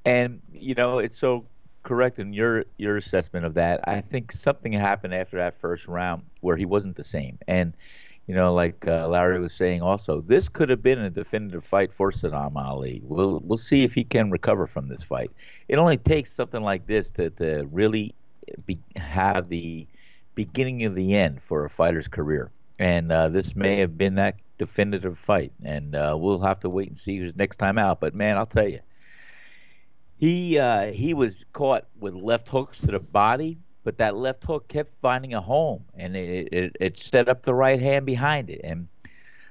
And 0.04 0.40
you 0.52 0.74
know, 0.74 0.98
it's 0.98 1.18
so 1.18 1.46
correct 1.86 2.18
in 2.18 2.32
your 2.32 2.64
your 2.76 2.96
assessment 2.96 3.46
of 3.46 3.54
that. 3.54 3.88
I 3.88 4.00
think 4.00 4.32
something 4.32 4.72
happened 4.72 5.14
after 5.14 5.38
that 5.38 5.58
first 5.60 5.86
round 5.86 6.24
where 6.40 6.56
he 6.56 6.66
wasn't 6.66 6.96
the 6.96 7.04
same, 7.04 7.38
and 7.46 7.72
you 8.26 8.34
know, 8.34 8.52
like 8.52 8.86
uh, 8.88 9.06
Larry 9.06 9.38
was 9.38 9.54
saying, 9.54 9.82
also 9.82 10.20
this 10.20 10.48
could 10.48 10.68
have 10.68 10.82
been 10.82 10.98
a 10.98 11.10
definitive 11.10 11.64
fight 11.64 11.92
for 11.92 12.10
Saddam 12.10 12.56
Ali. 12.56 13.00
We'll 13.04 13.40
we'll 13.44 13.56
see 13.56 13.84
if 13.84 13.94
he 13.94 14.02
can 14.02 14.30
recover 14.30 14.66
from 14.66 14.88
this 14.88 15.02
fight. 15.02 15.30
It 15.68 15.78
only 15.78 15.96
takes 15.96 16.32
something 16.32 16.62
like 16.62 16.86
this 16.86 17.12
to 17.12 17.30
to 17.30 17.66
really 17.70 18.14
be, 18.66 18.78
have 18.96 19.48
the 19.48 19.86
beginning 20.34 20.84
of 20.84 20.96
the 20.96 21.14
end 21.14 21.40
for 21.40 21.64
a 21.64 21.70
fighter's 21.70 22.08
career, 22.08 22.50
and 22.80 23.12
uh, 23.12 23.28
this 23.28 23.54
may 23.54 23.76
have 23.76 23.96
been 23.96 24.16
that 24.16 24.34
definitive 24.58 25.18
fight. 25.18 25.52
And 25.62 25.94
uh, 25.94 26.16
we'll 26.18 26.40
have 26.40 26.60
to 26.60 26.68
wait 26.68 26.88
and 26.88 26.98
see 26.98 27.18
who's 27.18 27.36
next 27.36 27.58
time 27.58 27.78
out. 27.78 28.00
But 28.00 28.14
man, 28.14 28.38
I'll 28.38 28.46
tell 28.46 28.68
you, 28.68 28.80
he 30.18 30.58
uh, 30.58 30.92
he 30.92 31.14
was 31.14 31.44
caught 31.52 31.86
with 31.98 32.14
left 32.14 32.48
hooks 32.48 32.80
to 32.80 32.86
the 32.86 33.00
body, 33.00 33.58
but 33.84 33.98
that 33.98 34.16
left 34.16 34.44
hook 34.44 34.68
kept 34.68 34.90
finding 34.90 35.34
a 35.34 35.40
home, 35.40 35.84
and 35.94 36.16
it, 36.16 36.48
it, 36.52 36.76
it 36.80 36.98
set 36.98 37.28
up 37.28 37.42
the 37.42 37.54
right 37.54 37.80
hand 37.80 38.06
behind 38.06 38.50
it. 38.50 38.60
And 38.64 38.88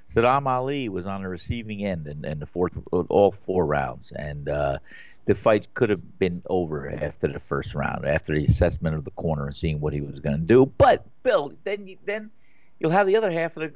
Saddam 0.09 0.47
Ali 0.47 0.89
was 0.89 1.05
on 1.05 1.21
the 1.21 1.29
receiving 1.29 1.83
end 1.83 2.07
in, 2.07 2.25
in 2.25 2.39
the 2.39 2.45
fourth, 2.45 2.77
all 2.91 3.31
four 3.31 3.65
rounds, 3.65 4.11
and 4.11 4.49
uh, 4.49 4.79
the 5.25 5.35
fight 5.35 5.73
could 5.73 5.89
have 5.89 6.19
been 6.19 6.41
over 6.49 6.91
after 6.91 7.27
the 7.27 7.39
first 7.39 7.75
round, 7.75 8.05
after 8.05 8.33
the 8.33 8.43
assessment 8.43 8.95
of 8.95 9.03
the 9.03 9.11
corner 9.11 9.45
and 9.45 9.55
seeing 9.55 9.79
what 9.79 9.93
he 9.93 10.01
was 10.01 10.19
going 10.19 10.37
to 10.37 10.43
do. 10.43 10.65
But 10.65 11.05
Bill, 11.23 11.53
then 11.63 11.87
you, 11.87 11.97
then 12.05 12.31
you'll 12.79 12.91
have 12.91 13.07
the 13.07 13.17
other 13.17 13.31
half 13.31 13.57
of 13.57 13.71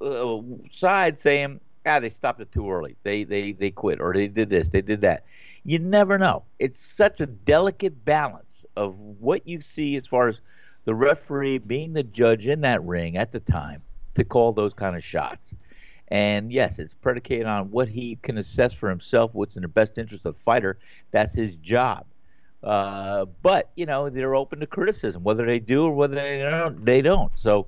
the 0.00 0.06
uh, 0.06 0.42
side 0.70 1.18
saying, 1.18 1.60
"Ah, 1.86 2.00
they 2.00 2.10
stopped 2.10 2.40
it 2.40 2.50
too 2.52 2.70
early. 2.70 2.96
They 3.02 3.24
they 3.24 3.52
they 3.52 3.70
quit, 3.70 4.00
or 4.00 4.12
they 4.12 4.28
did 4.28 4.50
this, 4.50 4.68
they 4.68 4.82
did 4.82 5.02
that." 5.02 5.24
You 5.64 5.78
never 5.78 6.18
know. 6.18 6.44
It's 6.58 6.78
such 6.78 7.20
a 7.20 7.26
delicate 7.26 8.04
balance 8.04 8.66
of 8.76 8.98
what 8.98 9.48
you 9.48 9.60
see 9.60 9.96
as 9.96 10.06
far 10.06 10.28
as 10.28 10.40
the 10.84 10.94
referee 10.94 11.58
being 11.58 11.94
the 11.94 12.02
judge 12.02 12.46
in 12.46 12.60
that 12.62 12.84
ring 12.84 13.16
at 13.16 13.32
the 13.32 13.40
time 13.40 13.82
to 14.14 14.24
call 14.24 14.52
those 14.52 14.74
kind 14.74 14.94
of 14.94 15.02
shots. 15.02 15.54
And 16.08 16.52
yes, 16.52 16.78
it's 16.78 16.94
predicated 16.94 17.46
on 17.46 17.70
what 17.70 17.88
he 17.88 18.16
can 18.22 18.36
assess 18.36 18.74
for 18.74 18.90
himself, 18.90 19.30
what's 19.32 19.56
in 19.56 19.62
the 19.62 19.68
best 19.68 19.96
interest 19.96 20.26
of 20.26 20.34
the 20.34 20.40
fighter. 20.40 20.78
That's 21.10 21.34
his 21.34 21.56
job. 21.56 22.04
Uh, 22.62 23.26
but 23.42 23.70
you 23.74 23.84
know 23.84 24.08
they're 24.08 24.34
open 24.34 24.60
to 24.60 24.66
criticism, 24.66 25.22
whether 25.22 25.44
they 25.44 25.60
do 25.60 25.84
or 25.84 25.94
whether 25.94 26.14
they 26.14 26.38
don't. 26.42 26.84
They 26.84 27.02
don't. 27.02 27.30
So 27.34 27.66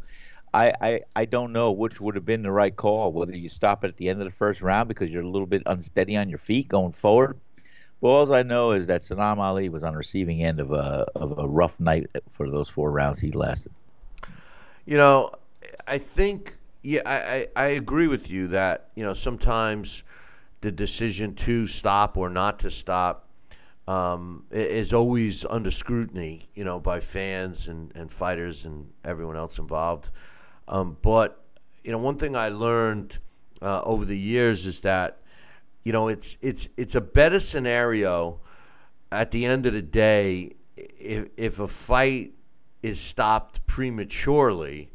I, 0.55 0.73
I 0.81 1.01
I 1.15 1.25
don't 1.27 1.53
know 1.53 1.73
which 1.73 2.01
would 2.01 2.15
have 2.15 2.25
been 2.25 2.43
the 2.43 2.51
right 2.51 2.75
call. 2.75 3.13
Whether 3.13 3.37
you 3.37 3.51
stop 3.51 3.85
it 3.85 3.89
at 3.89 3.97
the 3.97 4.09
end 4.09 4.21
of 4.23 4.27
the 4.27 4.31
first 4.31 4.63
round 4.63 4.89
because 4.89 5.11
you're 5.11 5.23
a 5.23 5.29
little 5.29 5.47
bit 5.47 5.63
unsteady 5.67 6.17
on 6.17 6.31
your 6.31 6.39
feet 6.39 6.69
going 6.69 6.93
forward. 6.93 7.39
But 8.01 8.09
all 8.09 8.35
I 8.35 8.43
know 8.43 8.73
is 8.73 8.87
that 8.89 9.01
Saddam 9.01 9.39
Ali 9.39 9.69
was 9.69 9.83
on 9.83 9.93
the 9.93 9.99
receiving 9.99 10.43
end 10.43 10.61
of 10.61 10.73
a 10.73 11.07
of 11.15 11.39
a 11.39 11.49
rough 11.49 11.81
night 11.81 12.07
for 12.31 12.51
those 12.51 12.69
four 12.69 12.91
rounds 12.91 13.21
he 13.21 13.33
lasted. 13.33 13.73
You 14.85 14.99
know, 14.99 15.31
I 15.87 15.99
think 15.99 16.53
yeah, 16.83 17.01
I, 17.07 17.49
I, 17.57 17.65
I 17.65 17.67
agree 17.69 18.07
with 18.07 18.31
you 18.31 18.49
that 18.49 18.91
you 18.95 19.05
know 19.05 19.15
sometimes 19.15 20.03
the 20.61 20.71
decision 20.73 21.35
to 21.35 21.67
stop 21.67 22.17
or 22.17 22.29
not 22.29 22.59
to 22.61 22.71
stop 22.71 23.29
um, 23.89 24.45
is 24.51 24.93
always 24.93 25.45
under 25.45 25.71
scrutiny, 25.71 26.49
you 26.55 26.65
know, 26.65 26.81
by 26.81 27.01
fans 27.01 27.69
and, 27.69 27.95
and 27.95 28.11
fighters 28.11 28.65
and 28.65 28.93
everyone 29.05 29.37
else 29.37 29.59
involved. 29.59 30.11
Um, 30.69 30.97
but 31.03 31.45
you 31.85 31.93
know, 31.93 31.99
one 31.99 32.17
thing 32.17 32.35
I 32.35 32.49
learned 32.49 33.19
uh, 33.63 33.83
over 33.83 34.05
the 34.05 34.19
years 34.19 34.67
is 34.67 34.81
that 34.81 35.21
you 35.87 35.93
know 35.93 36.09
it's 36.09 36.37
it's 36.43 36.69
it's 36.77 36.97
a 36.97 37.01
better 37.01 37.39
scenario 37.39 38.41
at 39.13 39.31
the 39.31 39.47
end 39.47 39.67
of 39.67 39.73
the 39.73 39.83
day 39.83 40.51
if 40.77 41.29
if 41.37 41.61
a 41.61 41.69
fight 41.69 42.33
is 42.83 43.01
stopped 43.01 43.65
prematurely 43.69 44.91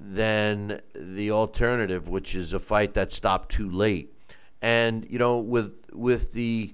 than 0.00 0.80
the 0.94 1.32
alternative, 1.32 2.08
which 2.08 2.36
is 2.36 2.52
a 2.52 2.60
fight 2.60 2.94
that 2.94 3.10
stopped 3.10 3.50
too 3.50 3.68
late. 3.68 4.14
And 4.62 5.04
you 5.10 5.18
know, 5.18 5.38
with 5.38 5.90
with 5.92 6.30
the 6.32 6.72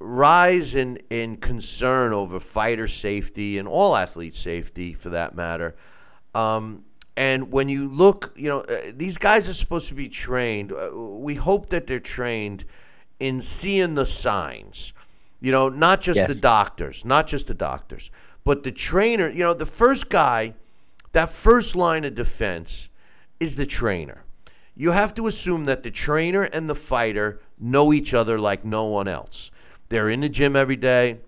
rise 0.00 0.74
in, 0.74 0.96
in 1.10 1.36
concern 1.36 2.12
over 2.12 2.40
fighter 2.40 2.88
safety 2.88 3.58
and 3.58 3.68
all 3.68 3.94
athlete 3.94 4.34
safety 4.34 4.94
for 4.94 5.10
that 5.10 5.36
matter. 5.36 5.76
Um, 6.34 6.84
and 7.20 7.52
when 7.52 7.68
you 7.68 7.86
look, 7.86 8.32
you 8.34 8.48
know, 8.48 8.60
uh, 8.60 8.92
these 8.94 9.18
guys 9.18 9.46
are 9.46 9.52
supposed 9.52 9.88
to 9.88 9.94
be 9.94 10.08
trained. 10.08 10.72
Uh, 10.72 10.88
we 10.96 11.34
hope 11.34 11.68
that 11.68 11.86
they're 11.86 12.00
trained 12.00 12.64
in 13.18 13.42
seeing 13.42 13.94
the 13.94 14.06
signs. 14.06 14.94
You 15.38 15.52
know, 15.52 15.68
not 15.68 16.00
just 16.00 16.16
Yes. 16.16 16.28
the 16.34 16.40
doctors, 16.40 17.04
not 17.04 17.26
just 17.26 17.46
the 17.46 17.54
doctors, 17.54 18.10
but 18.42 18.62
the 18.62 18.72
trainer. 18.72 19.28
You 19.28 19.42
know, 19.44 19.52
the 19.52 19.66
first 19.66 20.08
guy, 20.08 20.54
that 21.12 21.28
first 21.28 21.76
line 21.76 22.06
of 22.06 22.14
defense 22.14 22.88
is 23.38 23.56
the 23.56 23.66
trainer. 23.66 24.24
You 24.74 24.92
have 24.92 25.12
to 25.16 25.26
assume 25.26 25.66
that 25.66 25.82
the 25.82 25.90
trainer 25.90 26.44
and 26.44 26.70
the 26.70 26.74
fighter 26.74 27.38
know 27.58 27.92
each 27.92 28.14
other 28.14 28.40
like 28.40 28.64
no 28.64 28.84
one 28.84 29.08
else. 29.08 29.50
They're 29.90 30.08
in 30.08 30.20
the 30.20 30.30
gym 30.30 30.56
every 30.56 30.76
day. 30.76 31.18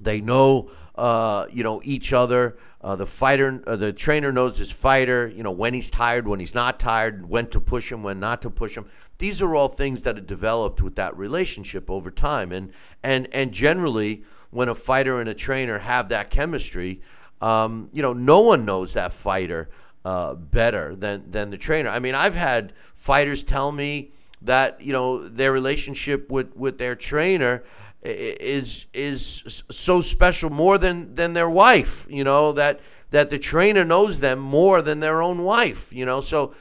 They 0.00 0.20
know, 0.20 0.70
uh, 0.96 1.46
you 1.52 1.62
know, 1.62 1.80
each 1.84 2.12
other. 2.12 2.56
Uh, 2.80 2.96
the 2.96 3.06
fighter, 3.06 3.62
uh, 3.66 3.76
the 3.76 3.92
trainer 3.92 4.32
knows 4.32 4.58
his 4.58 4.72
fighter. 4.72 5.28
You 5.28 5.42
know 5.42 5.50
when 5.50 5.74
he's 5.74 5.90
tired, 5.90 6.26
when 6.26 6.40
he's 6.40 6.54
not 6.54 6.78
tired, 6.80 7.28
when 7.28 7.46
to 7.48 7.60
push 7.60 7.90
him, 7.90 8.02
when 8.02 8.20
not 8.20 8.42
to 8.42 8.50
push 8.50 8.76
him. 8.76 8.86
These 9.18 9.42
are 9.42 9.54
all 9.54 9.68
things 9.68 10.02
that 10.02 10.18
are 10.18 10.22
developed 10.22 10.82
with 10.82 10.96
that 10.96 11.16
relationship 11.16 11.90
over 11.90 12.10
time, 12.10 12.52
and 12.52 12.72
and 13.02 13.28
and 13.32 13.52
generally, 13.52 14.24
when 14.50 14.68
a 14.68 14.74
fighter 14.74 15.20
and 15.20 15.28
a 15.28 15.34
trainer 15.34 15.78
have 15.78 16.08
that 16.10 16.30
chemistry, 16.30 17.00
um, 17.40 17.90
you 17.92 18.02
know, 18.02 18.12
no 18.12 18.40
one 18.40 18.64
knows 18.64 18.92
that 18.92 19.12
fighter 19.12 19.68
uh, 20.04 20.34
better 20.34 20.94
than 20.94 21.30
than 21.30 21.50
the 21.50 21.58
trainer. 21.58 21.90
I 21.90 21.98
mean, 21.98 22.14
I've 22.14 22.36
had 22.36 22.72
fighters 22.94 23.42
tell 23.42 23.72
me 23.72 24.12
that 24.42 24.80
you 24.80 24.92
know 24.92 25.28
their 25.28 25.52
relationship 25.52 26.30
with 26.30 26.54
with 26.56 26.78
their 26.78 26.94
trainer 26.94 27.64
is 28.06 28.86
is 28.92 29.62
so 29.70 30.00
special 30.00 30.50
more 30.50 30.78
than 30.78 31.14
than 31.14 31.32
their 31.32 31.50
wife. 31.50 32.06
You 32.08 32.24
know 32.24 32.52
that 32.52 32.80
that 33.10 33.30
the 33.30 33.38
trainer 33.38 33.84
knows 33.84 34.20
them 34.20 34.38
more 34.38 34.82
than 34.82 35.00
their 35.00 35.22
own 35.22 35.42
wife. 35.42 35.92
You 35.92 36.06
know, 36.06 36.20
so. 36.20 36.54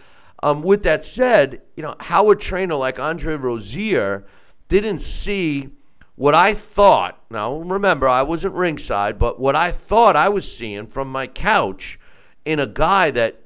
Um, 0.44 0.62
with 0.62 0.84
that 0.84 1.04
said, 1.06 1.62
you 1.76 1.82
know 1.82 1.96
how 2.00 2.30
a 2.30 2.36
trainer 2.36 2.76
like 2.76 3.00
Andre 3.00 3.36
Rozier 3.36 4.26
didn't 4.68 5.00
see 5.00 5.70
what 6.16 6.36
I 6.36 6.54
thought. 6.54 7.20
Now 7.32 7.60
remember, 7.60 8.08
I 8.08 8.22
wasn't 8.22 8.54
ringside, 8.54 9.18
but 9.18 9.40
what 9.40 9.56
I 9.56 9.72
thought 9.72 10.16
I 10.16 10.30
was 10.30 10.56
seeing 10.56 10.88
from 10.88 11.12
my 11.12 11.26
couch 11.26 12.00
in 12.44 12.60
a 12.60 12.68
guy 12.68 13.12
that 13.12 13.40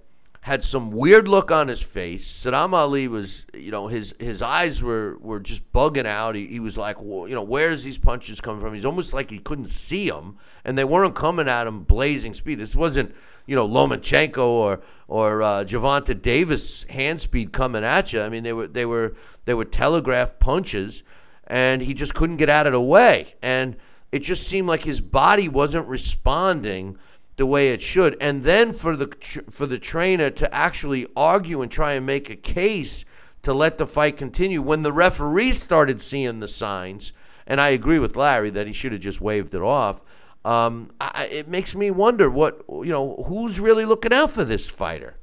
had 0.49 0.63
some 0.63 0.89
weird 0.89 1.27
look 1.27 1.51
on 1.51 1.67
his 1.67 1.83
face. 1.83 2.27
Saddam 2.27 2.73
Ali 2.73 3.07
was, 3.07 3.45
you 3.53 3.69
know, 3.69 3.85
his 3.85 4.15
his 4.19 4.41
eyes 4.41 4.81
were 4.81 5.15
were 5.19 5.39
just 5.39 5.71
bugging 5.71 6.07
out. 6.07 6.33
He, 6.33 6.47
he 6.47 6.59
was 6.59 6.75
like, 6.75 6.97
well, 6.99 7.27
you 7.27 7.35
know, 7.35 7.43
where's 7.43 7.83
these 7.83 7.99
punches 7.99 8.41
coming 8.41 8.59
from? 8.59 8.73
He's 8.73 8.83
almost 8.83 9.13
like 9.13 9.29
he 9.29 9.37
couldn't 9.37 9.69
see 9.69 10.09
them, 10.09 10.37
and 10.65 10.75
they 10.75 10.83
weren't 10.83 11.13
coming 11.13 11.47
at 11.47 11.67
him 11.67 11.83
blazing 11.83 12.33
speed. 12.33 12.57
This 12.57 12.75
wasn't, 12.75 13.13
you 13.45 13.55
know, 13.55 13.67
Lomachenko 13.67 14.39
or 14.39 14.81
or 15.07 15.43
uh, 15.43 15.63
Gervonta 15.65 16.19
Davis 16.19 16.83
hand 16.85 17.21
speed 17.21 17.53
coming 17.53 17.83
at 17.83 18.11
you. 18.11 18.21
I 18.21 18.29
mean, 18.29 18.41
they 18.41 18.53
were 18.53 18.65
they 18.65 18.87
were 18.87 19.13
they 19.45 19.53
were 19.53 19.65
telegraph 19.65 20.39
punches, 20.39 21.03
and 21.45 21.83
he 21.83 21.93
just 21.93 22.15
couldn't 22.15 22.37
get 22.37 22.49
out 22.49 22.65
of 22.65 22.73
the 22.73 22.81
way, 22.81 23.35
and 23.43 23.75
it 24.11 24.23
just 24.23 24.47
seemed 24.47 24.67
like 24.67 24.81
his 24.81 24.99
body 24.99 25.47
wasn't 25.47 25.85
responding 25.85 26.97
the 27.39 27.45
way 27.45 27.69
it 27.69 27.81
should. 27.81 28.17
And 28.21 28.43
then 28.43 28.73
for 28.73 28.95
the 28.95 29.07
for 29.49 29.65
the 29.65 29.79
trainer 29.79 30.29
to 30.29 30.53
actually 30.53 31.07
argue 31.15 31.61
and 31.61 31.71
try 31.71 31.93
and 31.93 32.05
make 32.05 32.29
a 32.29 32.35
case 32.35 33.05
to 33.43 33.53
let 33.53 33.77
the 33.77 33.87
fight 33.87 34.17
continue 34.17 34.61
when 34.61 34.83
the 34.83 34.91
referee 34.91 35.53
started 35.53 36.01
seeing 36.01 36.41
the 36.41 36.47
signs, 36.47 37.13
and 37.47 37.61
I 37.61 37.69
agree 37.69 37.97
with 37.97 38.17
Larry 38.17 38.49
that 38.51 38.67
he 38.67 38.73
should 38.73 38.91
have 38.91 39.01
just 39.01 39.21
waved 39.21 39.55
it 39.55 39.61
off. 39.61 40.03
Um, 40.43 40.91
I, 40.99 41.29
it 41.31 41.47
makes 41.47 41.75
me 41.75 41.91
wonder 41.91 42.29
what 42.29 42.61
you 42.69 42.91
know 42.91 43.23
who's 43.25 43.57
really 43.59 43.85
looking 43.85 44.13
out 44.13 44.31
for 44.31 44.43
this 44.43 44.69
fighter. 44.69 45.15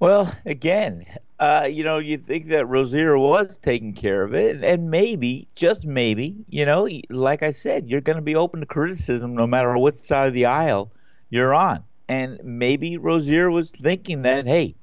Well, 0.00 0.36
again, 0.44 1.04
uh, 1.38 1.66
you 1.70 1.84
know, 1.84 1.98
you 1.98 2.18
think 2.18 2.48
that 2.48 2.66
Rozier 2.66 3.16
was 3.16 3.56
taking 3.56 3.94
care 3.94 4.22
of 4.22 4.34
it, 4.34 4.62
and 4.62 4.90
maybe, 4.90 5.48
just 5.54 5.86
maybe, 5.86 6.36
you 6.50 6.66
know, 6.66 6.86
like 7.08 7.42
I 7.42 7.52
said, 7.52 7.88
you're 7.88 8.02
going 8.02 8.16
to 8.16 8.22
be 8.22 8.36
open 8.36 8.60
to 8.60 8.66
criticism 8.66 9.34
no 9.34 9.46
matter 9.46 9.74
what 9.78 9.96
side 9.96 10.28
of 10.28 10.34
the 10.34 10.44
aisle 10.44 10.90
you're 11.34 11.54
on. 11.54 11.82
And 12.08 12.38
maybe 12.44 12.96
Rozier 12.96 13.50
was 13.50 13.70
thinking 13.70 14.22
that, 14.22 14.46
hey, 14.46 14.76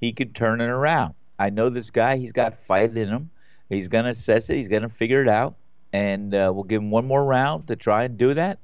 he 0.00 0.12
could 0.12 0.34
turn 0.34 0.60
it 0.60 0.68
around. 0.68 1.14
I 1.38 1.50
know 1.50 1.70
this 1.70 1.90
guy; 1.90 2.16
he's 2.16 2.32
got 2.32 2.54
fight 2.54 2.96
in 2.96 3.08
him. 3.08 3.30
He's 3.70 3.88
going 3.88 4.04
to 4.04 4.10
assess 4.10 4.50
it. 4.50 4.56
He's 4.56 4.68
going 4.68 4.82
to 4.82 4.88
figure 4.88 5.22
it 5.22 5.28
out, 5.28 5.56
and 5.92 6.34
uh, 6.34 6.52
we'll 6.54 6.64
give 6.64 6.82
him 6.82 6.90
one 6.90 7.06
more 7.06 7.24
round 7.24 7.68
to 7.68 7.76
try 7.76 8.04
and 8.04 8.18
do 8.18 8.34
that. 8.34 8.58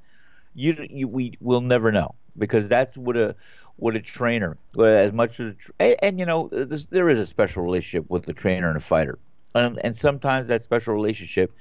You, 0.53 0.87
you 0.89 1.07
we 1.07 1.33
will 1.41 1.61
never 1.61 1.91
know 1.91 2.15
because 2.37 2.69
that's 2.69 2.97
what 2.97 3.17
a 3.17 3.35
what 3.77 3.95
a 3.95 4.01
trainer, 4.01 4.57
as 4.79 5.11
much 5.11 5.39
as, 5.39 5.55
and, 5.79 5.95
and 6.03 6.19
you 6.19 6.25
know, 6.25 6.49
this, 6.51 6.85
there 6.85 7.09
is 7.09 7.17
a 7.17 7.25
special 7.25 7.63
relationship 7.63 8.09
with 8.09 8.25
the 8.25 8.33
trainer 8.33 8.67
and 8.67 8.77
a 8.77 8.81
fighter, 8.81 9.17
and, 9.55 9.79
and 9.83 9.95
sometimes 9.95 10.47
that 10.47 10.61
special 10.61 10.93
relationship, 10.93 11.51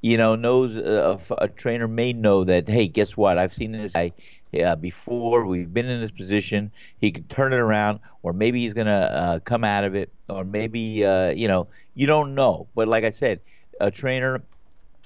you 0.00 0.16
know, 0.16 0.34
knows 0.34 0.76
uh, 0.76 1.16
a 1.38 1.48
trainer 1.48 1.86
may 1.86 2.12
know 2.12 2.42
that, 2.44 2.66
hey, 2.66 2.88
guess 2.88 3.16
what? 3.16 3.38
I've 3.38 3.54
seen 3.54 3.72
this 3.72 3.92
guy 3.92 4.12
uh, 4.54 4.76
before. 4.76 5.46
We've 5.46 5.72
been 5.72 5.86
in 5.86 6.00
this 6.00 6.10
position. 6.10 6.70
He 7.00 7.10
could 7.10 7.28
turn 7.28 7.52
it 7.52 7.58
around, 7.58 8.00
or 8.22 8.32
maybe 8.32 8.60
he's 8.60 8.74
gonna 8.74 8.90
uh, 8.90 9.38
come 9.40 9.64
out 9.64 9.84
of 9.84 9.94
it, 9.94 10.10
or 10.28 10.44
maybe 10.44 11.04
uh, 11.04 11.30
you 11.30 11.48
know, 11.48 11.68
you 11.94 12.06
don't 12.06 12.34
know. 12.34 12.66
But 12.74 12.88
like 12.88 13.04
I 13.04 13.10
said, 13.10 13.40
a 13.80 13.90
trainer 13.90 14.42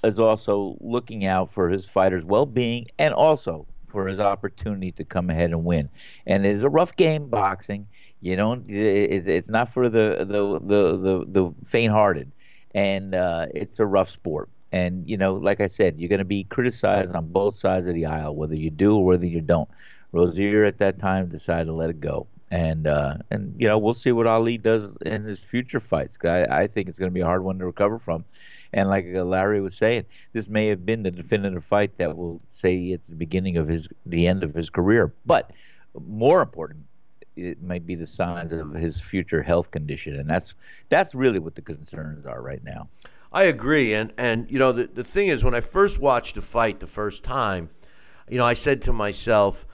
is 0.05 0.19
also 0.19 0.77
looking 0.81 1.27
out 1.27 1.51
for 1.51 1.69
his 1.69 1.87
fighter's 1.87 2.25
well-being 2.25 2.87
and 2.99 3.15
also 3.15 3.67
for 3.89 4.09
his 4.09 4.19
opportunity 4.19 4.91
to 4.93 5.05
come 5.05 5.31
ahead 5.31 5.51
and 5.51 5.65
win. 5.65 5.89
And 6.27 6.45
it's 6.47 6.63
a 6.63 6.69
rough 6.69 6.97
game, 6.97 7.29
boxing. 7.29 7.87
You. 8.21 8.63
It's, 8.69 9.27
it's 9.27 9.51
not 9.51 9.69
for 9.69 9.89
the 9.89 10.19
the 10.21 10.59
the 10.61 10.97
the, 10.97 11.25
the 11.27 11.55
faint-hearted, 11.65 12.31
and 12.75 13.15
uh, 13.15 13.47
it's 13.55 13.81
a 13.81 13.87
rough 13.87 14.09
sport. 14.09 14.49
And 14.73 15.09
you 15.09 15.17
know, 15.17 15.35
like 15.35 15.61
I 15.61 15.67
said, 15.67 16.01
you're 16.01 16.09
going 16.09 16.19
to 16.19 16.25
be 16.25 16.45
criticized 16.45 17.15
on 17.15 17.29
both 17.29 17.55
sides 17.55 17.87
of 17.87 17.95
the 17.95 18.07
aisle, 18.07 18.35
whether 18.35 18.57
you 18.57 18.71
do 18.71 18.97
or 18.97 19.05
whether 19.05 19.27
you 19.27 19.41
don't. 19.41 19.69
Rozier 20.13 20.65
at 20.65 20.79
that 20.79 20.99
time 20.99 21.29
decided 21.29 21.67
to 21.67 21.73
let 21.73 21.91
it 21.91 22.01
go, 22.01 22.27
and 22.51 22.87
uh, 22.87 23.19
and 23.31 23.55
you 23.59 23.67
know 23.67 23.79
we'll 23.79 23.95
see 23.95 24.13
what 24.13 24.27
Ali 24.27 24.59
does 24.59 24.97
in 25.05 25.25
his 25.25 25.41
future 25.41 25.81
fights. 25.81 26.19
I, 26.25 26.45
I 26.45 26.67
think 26.67 26.89
it's 26.89 26.99
going 26.99 27.11
to 27.11 27.15
be 27.15 27.21
a 27.21 27.27
hard 27.27 27.45
one 27.45 27.59
to 27.59 27.67
recover 27.67 27.99
from. 27.99 28.25
And 28.75 28.89
like 28.89 29.07
Larry 29.13 29.61
was 29.61 29.77
saying, 29.77 30.07
this 30.33 30.49
may 30.49 30.69
have 30.69 30.87
been 30.87 31.03
the 31.03 31.11
definitive 31.11 31.65
fight 31.65 31.99
that 31.99 32.17
will 32.17 32.41
say 32.49 32.77
it's 32.77 33.09
the 33.09 33.15
beginning 33.15 33.59
of 33.59 33.69
his, 33.69 33.87
the 34.07 34.27
end 34.27 34.43
of 34.43 34.55
his 34.55 34.71
career. 34.71 35.13
But 35.27 35.51
more 36.07 36.41
important, 36.41 36.87
it 37.37 37.63
might 37.63 37.87
be 37.87 37.95
the 37.95 38.07
signs 38.07 38.53
of 38.53 38.73
his 38.73 39.01
future 39.01 39.43
health 39.43 39.71
condition, 39.71 40.17
and 40.17 40.29
that's 40.29 40.55
that's 40.89 41.15
really 41.15 41.39
what 41.39 41.55
the 41.55 41.63
concerns 41.63 42.27
are 42.27 42.41
right 42.41 42.63
now. 42.65 42.89
I 43.33 43.45
agree, 43.45 43.95
and 43.95 44.13
and 44.19 44.51
you 44.51 44.59
know 44.59 44.73
the 44.73 44.87
the 44.87 45.05
thing 45.05 45.29
is, 45.29 45.43
when 45.45 45.55
I 45.55 45.61
first 45.61 46.01
watched 46.01 46.35
the 46.35 46.43
fight 46.43 46.81
the 46.81 46.87
first 46.87 47.25
time, 47.25 47.71
you 48.29 48.39
know, 48.39 48.45
I 48.47 48.55
said 48.55 48.83
to 48.83 48.93
myself 48.93 49.67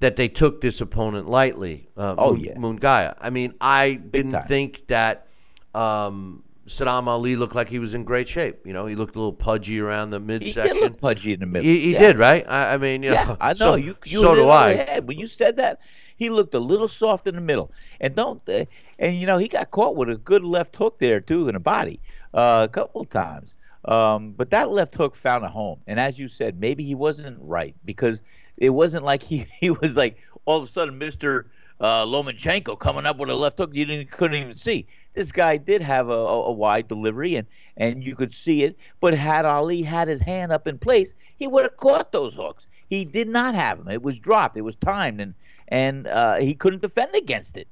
that 0.00 0.16
they 0.16 0.28
took 0.28 0.60
this 0.60 0.80
opponent 0.80 1.28
lightly. 1.28 1.88
Uh, 1.96 2.16
Oh, 2.16 2.34
yeah. 2.34 2.58
Munguia. 2.58 3.14
I 3.20 3.30
mean, 3.30 3.54
I 3.60 3.96
didn't 3.96 4.38
think 4.38 4.86
that 4.88 5.28
um, 5.74 6.44
Saddam 6.66 7.06
Ali 7.08 7.36
looked 7.36 7.54
like 7.54 7.70
he 7.70 7.78
was 7.78 7.94
in 7.94 8.04
great 8.04 8.28
shape. 8.28 8.66
You 8.66 8.72
know, 8.72 8.86
he 8.86 8.94
looked 8.96 9.16
a 9.16 9.18
little 9.18 9.32
pudgy 9.32 9.80
around 9.80 10.10
the 10.10 10.20
He 10.38 10.52
midsection. 10.52 10.54
did 10.54 10.76
look 10.80 11.00
pudgy 11.00 11.32
in 11.32 11.40
the 11.40 11.46
middle. 11.46 11.70
He, 11.70 11.80
he 11.80 11.94
Yeah. 11.94 11.94
did, 11.94 12.18
right? 12.18 12.44
I, 12.48 12.74
I 12.74 12.76
mean, 12.78 13.02
you 13.02 13.10
Yeah, 13.10 13.26
know, 13.26 13.38
I 13.40 13.54
know. 13.54 13.74
So, 13.74 13.76
you, 13.76 13.96
you 14.04 14.26
so 14.26 14.34
do 14.34 14.48
it 14.48 14.50
on 14.50 14.66
the 14.66 14.72
I. 14.72 14.76
head. 14.76 15.06
When 15.08 15.18
you 15.18 15.28
said 15.28 15.56
that, 15.56 15.80
he 16.16 16.30
looked 16.30 16.54
a 16.54 16.58
little 16.58 16.88
soft 16.88 17.26
in 17.26 17.34
the 17.34 17.40
middle, 17.40 17.72
and 18.00 18.14
don't. 18.14 18.42
Uh, 18.48 18.64
and 18.98 19.16
you 19.16 19.26
know, 19.26 19.38
he 19.38 19.48
got 19.48 19.70
caught 19.70 19.96
with 19.96 20.10
a 20.10 20.16
good 20.16 20.44
left 20.44 20.76
hook 20.76 20.98
there 20.98 21.20
too 21.20 21.48
in 21.48 21.54
the 21.54 21.60
body 21.60 22.00
a 22.34 22.68
couple 22.70 23.04
times. 23.04 23.54
Um, 23.86 24.32
but 24.32 24.50
that 24.50 24.70
left 24.70 24.94
hook 24.94 25.14
found 25.14 25.44
a 25.44 25.48
home, 25.48 25.80
and 25.86 26.00
as 26.00 26.18
you 26.18 26.28
said, 26.28 26.58
maybe 26.58 26.84
he 26.84 26.94
wasn't 26.94 27.36
right 27.40 27.74
because 27.84 28.22
it 28.56 28.70
wasn't 28.70 29.04
like 29.04 29.22
he 29.22 29.38
he 29.60 29.70
was 29.70 29.96
like 29.96 30.18
all 30.46 30.58
of 30.58 30.64
a 30.64 30.66
sudden 30.66 30.98
Mister 30.98 31.46
uh, 31.80 32.04
Lomachenko 32.04 32.78
coming 32.78 33.04
up 33.04 33.18
with 33.18 33.28
a 33.28 33.34
left 33.34 33.58
hook 33.58 33.70
you 33.74 33.84
didn't 33.84 34.10
couldn't 34.10 34.40
even 34.40 34.54
see. 34.54 34.86
This 35.14 35.32
guy 35.32 35.58
did 35.58 35.82
have 35.82 36.08
a, 36.08 36.12
a, 36.12 36.44
a 36.46 36.52
wide 36.52 36.88
delivery 36.88 37.36
and 37.36 37.46
and 37.76 38.04
you 38.04 38.16
could 38.16 38.32
see 38.32 38.62
it. 38.62 38.76
But 39.00 39.14
had 39.14 39.44
Ali 39.44 39.82
had 39.82 40.08
his 40.08 40.22
hand 40.22 40.52
up 40.52 40.66
in 40.66 40.78
place, 40.78 41.14
he 41.36 41.46
would 41.46 41.64
have 41.64 41.76
caught 41.76 42.12
those 42.12 42.34
hooks. 42.34 42.66
He 42.88 43.04
did 43.04 43.28
not 43.28 43.54
have 43.54 43.78
them. 43.78 43.88
It 43.88 44.02
was 44.02 44.18
dropped. 44.18 44.56
It 44.56 44.62
was 44.62 44.76
timed, 44.76 45.20
and 45.20 45.34
and 45.68 46.06
uh, 46.06 46.36
he 46.36 46.54
couldn't 46.54 46.82
defend 46.82 47.14
against 47.14 47.56
it. 47.56 47.68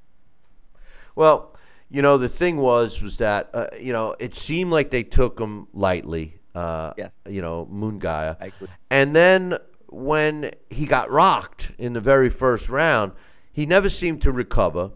Well, 1.14 1.54
you 1.92 2.02
know, 2.02 2.16
the 2.16 2.28
thing 2.28 2.56
was 2.56 3.02
was 3.02 3.18
that 3.18 3.50
uh, 3.52 3.66
you 3.78 3.92
know 3.92 4.16
it 4.18 4.34
seemed 4.34 4.70
like 4.70 4.90
they 4.90 5.02
took 5.02 5.38
him 5.38 5.68
lightly. 5.72 6.40
Uh, 6.54 6.92
Yes. 6.96 7.22
You 7.28 7.42
know, 7.42 7.68
Munguia. 7.70 8.36
I 8.40 8.46
agree. 8.46 8.68
And 8.90 9.14
then 9.14 9.58
when 9.88 10.50
he 10.70 10.86
got 10.86 11.10
rocked 11.10 11.72
in 11.78 11.92
the 11.92 12.00
very 12.00 12.30
first 12.30 12.68
round, 12.68 13.12
he 13.52 13.66
never 13.66 13.90
seemed 13.90 14.22
to 14.22 14.32
recover. 14.32 14.90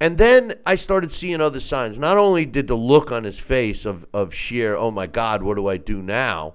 And 0.00 0.18
then 0.18 0.54
I 0.66 0.74
started 0.74 1.12
seeing 1.12 1.40
other 1.40 1.60
signs. 1.60 1.96
Not 1.96 2.18
only 2.18 2.44
did 2.44 2.66
the 2.66 2.76
look 2.76 3.12
on 3.12 3.22
his 3.22 3.38
face 3.38 3.84
of, 3.84 4.04
of 4.12 4.34
sheer, 4.34 4.74
oh 4.74 4.90
my 4.90 5.06
God, 5.06 5.44
what 5.44 5.54
do 5.54 5.68
I 5.68 5.76
do 5.76 6.02
now? 6.02 6.54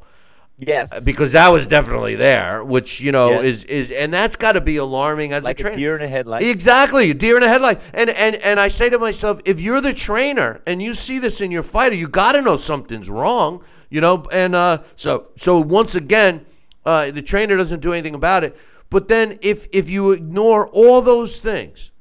Yes. 0.57 0.99
Because 1.03 1.34
that 1.34 1.49
was 1.49 1.67
definitely 1.67 2.15
there, 2.15 2.63
which, 2.63 2.99
you 2.99 3.11
know, 3.11 3.29
Yes. 3.41 3.45
is, 3.45 3.63
is 3.65 3.91
and 3.91 4.11
that's 4.11 4.35
got 4.35 4.53
to 4.53 4.61
be 4.61 4.77
alarming 4.77 5.31
as 5.31 5.43
like 5.43 5.59
a 5.59 5.61
a 5.61 5.63
trainer. 5.63 5.77
deer 5.77 5.95
in 5.97 6.01
a 6.01 6.07
headlight. 6.07 6.41
Exactly, 6.43 7.11
a 7.11 7.13
deer 7.13 7.38
in 7.38 7.43
a 7.43 7.47
headlight. 7.47 7.79
And 7.93 8.09
and 8.09 8.35
and 8.38 8.59
I 8.59 8.69
say 8.69 8.89
to 8.89 8.97
myself, 8.97 9.39
if 9.45 9.59
you're 9.59 9.81
the 9.81 9.93
trainer 9.93 10.61
and 10.65 10.81
you 10.81 10.95
see 10.95 11.19
this 11.19 11.41
in 11.41 11.51
your 11.51 11.61
fighter, 11.63 11.95
you 11.95 12.07
got 12.07 12.31
to 12.31 12.41
know 12.41 12.57
something's 12.57 13.07
wrong, 13.09 13.63
you 13.91 14.01
know. 14.01 14.25
And 14.34 14.55
uh, 14.55 14.79
so 14.95 15.27
so 15.35 15.59
once 15.59 15.93
again, 15.93 16.45
uh, 16.85 17.11
the 17.11 17.21
trainer 17.21 17.55
doesn't 17.55 17.81
do 17.81 17.93
anything 17.93 18.15
about 18.15 18.43
it. 18.43 18.57
But 18.89 19.09
then 19.09 19.38
if 19.43 19.67
if 19.73 19.91
you 19.91 20.11
ignore 20.11 20.67
all 20.69 21.03
those 21.03 21.39
things, 21.39 21.91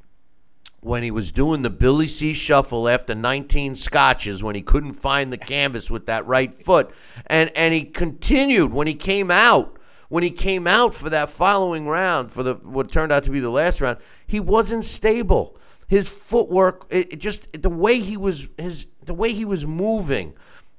when 0.87 1.03
he 1.03 1.11
was 1.11 1.33
doing 1.33 1.63
the 1.63 1.71
Billy 1.71 2.07
C 2.07 2.33
shuffle 2.33 2.89
after 2.89 3.13
19 3.13 3.75
scotches 3.75 4.41
when 4.41 4.55
he 4.55 4.63
couldn't 4.63 4.93
find 4.93 5.33
the 5.33 5.37
canvas 5.37 5.91
with 5.91 6.07
that 6.07 6.25
right 6.27 6.55
foot. 6.55 6.93
And 7.27 7.51
and 7.57 7.75
he 7.75 7.85
continued 7.85 8.73
when 8.73 8.87
he 8.87 8.95
came 8.95 9.33
out 9.33 9.81
when 10.11 10.23
he 10.23 10.31
came 10.31 10.69
out 10.69 10.95
for 10.95 11.11
that 11.11 11.29
following 11.29 11.89
round 11.89 12.31
for 12.31 12.45
the 12.45 12.55
what 12.55 12.93
turned 12.93 13.11
out 13.11 13.25
to 13.25 13.33
be 13.33 13.41
the 13.41 13.51
last 13.51 13.81
round 13.81 13.99
he 14.29 14.39
wasn't 14.39 14.85
stable. 14.85 15.59
His 15.89 16.09
footwork 16.09 16.87
it, 16.89 17.15
it 17.15 17.17
just 17.17 17.61
the 17.61 17.69
way 17.69 17.99
he 17.99 18.17
was 18.17 18.47
his 18.57 18.87
the 19.05 19.15
way 19.15 19.33
he 19.33 19.45
was 19.45 19.67
moving 19.67 20.35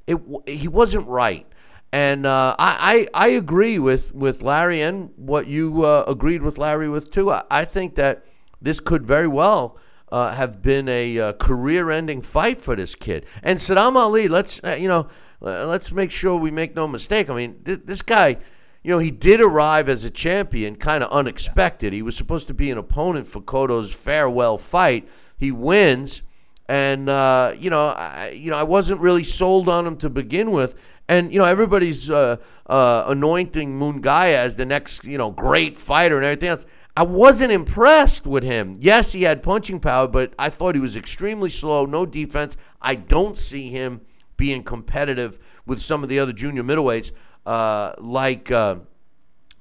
it 0.08 0.18
he 0.46 0.70
wasn't 0.70 1.06
right. 1.06 1.46
And 1.92 2.26
uh, 2.26 2.56
I, 2.58 3.08
I 3.14 3.26
I 3.26 3.28
agree 3.32 3.78
with, 3.78 4.16
with 4.16 4.42
Larry 4.42 4.82
and 4.82 5.12
what 5.18 5.48
you 5.48 5.84
uh, 5.84 6.06
agreed 6.08 6.44
with 6.44 6.58
Larry 6.58 6.88
with 6.88 7.12
too. 7.12 7.30
I, 7.30 7.44
I 7.52 7.66
think 7.66 7.96
that 7.96 8.24
this 8.62 8.80
could 8.80 9.06
very 9.06 9.28
well 9.28 9.78
uh, 10.12 10.34
have 10.34 10.62
been 10.62 10.88
a 10.88 11.20
uh, 11.20 11.34
career-ending 11.34 12.22
fight 12.22 12.60
for 12.60 12.76
this 12.76 12.96
kid. 12.96 13.26
And 13.44 13.60
Saddam 13.60 13.96
Ali, 13.96 14.28
let's 14.28 14.64
uh, 14.64 14.78
you 14.80 14.88
know, 14.88 15.08
let's 15.40 15.92
make 15.92 16.12
sure 16.12 16.36
we 16.38 16.52
make 16.52 16.76
no 16.76 16.88
mistake. 16.88 17.30
I 17.30 17.36
mean, 17.36 17.62
th- 17.64 17.82
this 17.86 18.02
guy, 18.02 18.38
you 18.84 18.92
know, 18.92 19.00
he 19.00 19.12
did 19.12 19.42
arrive 19.42 19.90
as 19.90 20.06
a 20.06 20.10
champion, 20.10 20.76
kind 20.76 21.04
of 21.04 21.12
unexpected. 21.12 21.94
He 21.94 22.02
was 22.02 22.16
supposed 22.16 22.48
to 22.48 22.54
be 22.54 22.72
an 22.72 22.78
opponent 22.78 23.28
for 23.28 23.42
Cotto's 23.42 23.94
farewell 23.94 24.58
fight. 24.58 25.08
He 25.38 25.52
wins, 25.52 26.24
and 26.70 27.10
uh, 27.10 27.54
you 27.58 27.70
know, 27.70 27.88
I, 27.88 28.30
you 28.36 28.50
know, 28.50 28.58
I 28.58 28.64
wasn't 28.64 29.02
really 29.02 29.24
sold 29.24 29.68
on 29.70 29.86
him 29.86 29.98
to 29.98 30.10
begin 30.10 30.52
with. 30.52 30.76
And 31.10 31.32
you 31.32 31.40
know, 31.40 31.46
everybody's 31.46 32.10
uh, 32.10 32.38
uh, 32.66 33.04
anointing 33.08 33.80
Munguia 33.80 34.36
as 34.36 34.56
the 34.58 34.66
next, 34.66 35.06
you 35.06 35.18
know, 35.18 35.32
great 35.32 35.78
fighter 35.78 36.18
and 36.18 36.26
everything 36.26 36.50
else. 36.50 36.66
I 36.98 37.04
wasn't 37.04 37.52
impressed 37.52 38.26
with 38.26 38.44
him. 38.44 38.76
Yes, 38.80 39.12
he 39.12 39.22
had 39.22 39.44
punching 39.44 39.82
power, 39.82 40.08
but 40.08 40.34
I 40.40 40.50
thought 40.50 40.74
he 40.74 40.82
was 40.82 40.98
extremely 40.98 41.52
slow, 41.52 41.86
no 41.86 42.08
defense. 42.08 42.58
I 42.82 42.96
don't 42.96 43.38
see 43.38 43.70
him 43.70 44.02
being 44.36 44.64
competitive 44.64 45.38
with 45.68 45.80
some 45.80 46.02
of 46.02 46.10
the 46.10 46.18
other 46.18 46.34
junior 46.34 46.64
middleweights, 46.64 47.12
uh, 47.46 47.94
like 48.00 48.50
uh, 48.50 48.78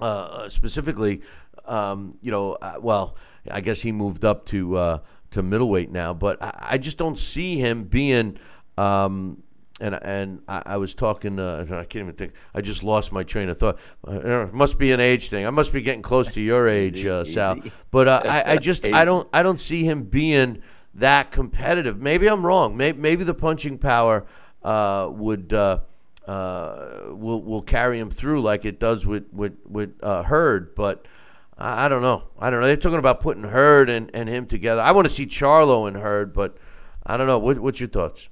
uh, 0.00 0.48
specifically, 0.48 1.20
um, 1.66 2.14
you 2.22 2.30
know, 2.30 2.52
uh, 2.62 2.76
well, 2.80 3.18
I 3.50 3.60
guess 3.60 3.82
he 3.82 3.92
moved 3.92 4.24
up 4.24 4.46
to 4.46 4.76
uh, 4.78 4.98
to 5.32 5.42
middleweight 5.42 5.90
now, 5.90 6.14
but 6.14 6.42
I, 6.42 6.52
I 6.70 6.78
just 6.78 6.96
don't 6.96 7.18
see 7.18 7.58
him 7.58 7.84
being. 7.84 8.38
Um, 8.78 9.42
and 9.80 9.94
and 9.94 10.42
I, 10.48 10.62
I 10.66 10.76
was 10.78 10.94
talking. 10.94 11.38
Uh, 11.38 11.64
I 11.68 11.84
can't 11.84 11.96
even 11.96 12.14
think. 12.14 12.32
I 12.54 12.60
just 12.60 12.82
lost 12.82 13.12
my 13.12 13.22
train 13.22 13.48
of 13.48 13.58
thought. 13.58 13.78
Uh, 14.06 14.46
it 14.46 14.54
must 14.54 14.78
be 14.78 14.92
an 14.92 15.00
age 15.00 15.28
thing. 15.28 15.46
I 15.46 15.50
must 15.50 15.72
be 15.72 15.82
getting 15.82 16.02
close 16.02 16.32
to 16.32 16.40
your 16.40 16.68
age, 16.68 17.04
uh, 17.04 17.24
Sal. 17.26 17.60
But 17.90 18.08
uh, 18.08 18.22
I, 18.24 18.52
I 18.52 18.56
just 18.58 18.84
I 18.84 19.04
don't 19.04 19.28
I 19.32 19.42
don't 19.42 19.60
see 19.60 19.84
him 19.84 20.04
being 20.04 20.62
that 20.94 21.30
competitive. 21.30 22.00
Maybe 22.00 22.26
I'm 22.26 22.44
wrong. 22.44 22.76
Maybe, 22.76 22.98
maybe 22.98 23.24
the 23.24 23.34
punching 23.34 23.78
power 23.78 24.26
uh, 24.62 25.08
would 25.12 25.52
uh, 25.52 25.80
uh, 26.26 27.02
will 27.08 27.42
will 27.42 27.62
carry 27.62 27.98
him 27.98 28.10
through 28.10 28.42
like 28.42 28.64
it 28.64 28.80
does 28.80 29.06
with 29.06 29.32
with 29.32 29.58
with 29.66 29.94
uh, 30.02 30.22
Hurd. 30.22 30.74
But 30.74 31.06
I, 31.58 31.86
I 31.86 31.88
don't 31.88 32.02
know. 32.02 32.24
I 32.38 32.50
don't 32.50 32.60
know. 32.60 32.66
They're 32.66 32.76
talking 32.76 32.98
about 32.98 33.20
putting 33.20 33.44
Hurd 33.44 33.90
and, 33.90 34.10
and 34.14 34.28
him 34.28 34.46
together. 34.46 34.80
I 34.80 34.92
want 34.92 35.06
to 35.06 35.12
see 35.12 35.26
Charlo 35.26 35.86
and 35.86 35.96
Hurd, 35.96 36.32
but 36.32 36.56
I 37.04 37.16
don't 37.16 37.26
know. 37.26 37.38
What, 37.38 37.58
what's 37.58 37.78
your 37.78 37.88
thoughts? 37.88 38.28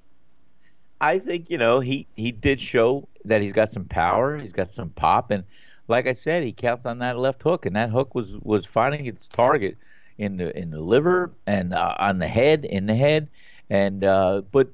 I 1.00 1.18
think 1.18 1.50
you 1.50 1.58
know 1.58 1.80
he 1.80 2.06
he 2.16 2.32
did 2.32 2.60
show 2.60 3.08
that 3.24 3.42
he's 3.42 3.52
got 3.52 3.70
some 3.70 3.84
power, 3.84 4.36
he's 4.36 4.52
got 4.52 4.70
some 4.70 4.90
pop, 4.90 5.30
and 5.30 5.44
like 5.88 6.06
I 6.06 6.12
said, 6.14 6.42
he 6.44 6.52
counts 6.52 6.86
on 6.86 6.98
that 7.00 7.18
left 7.18 7.42
hook, 7.42 7.66
and 7.66 7.76
that 7.76 7.90
hook 7.90 8.14
was 8.14 8.38
was 8.38 8.66
finding 8.66 9.06
its 9.06 9.28
target 9.28 9.76
in 10.18 10.36
the 10.36 10.56
in 10.56 10.70
the 10.70 10.80
liver 10.80 11.32
and 11.46 11.74
uh, 11.74 11.94
on 11.98 12.18
the 12.18 12.28
head, 12.28 12.64
in 12.64 12.86
the 12.86 12.94
head, 12.94 13.28
and 13.70 14.04
uh, 14.04 14.42
but 14.52 14.70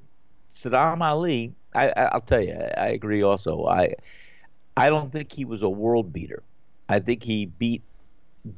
Saddam 0.53 1.01
Ali, 1.03 1.55
I, 1.75 1.91
I'll 1.91 2.21
tell 2.21 2.41
you, 2.43 2.55
I 2.55 2.89
agree. 2.89 3.23
Also, 3.23 3.67
I 3.67 3.95
I 4.77 4.89
don't 4.89 5.13
think 5.13 5.33
he 5.33 5.45
was 5.45 5.63
a 5.63 5.69
world 5.69 6.13
beater. 6.13 6.43
I 6.89 6.99
think 6.99 7.23
he 7.23 7.47
beat 7.47 7.83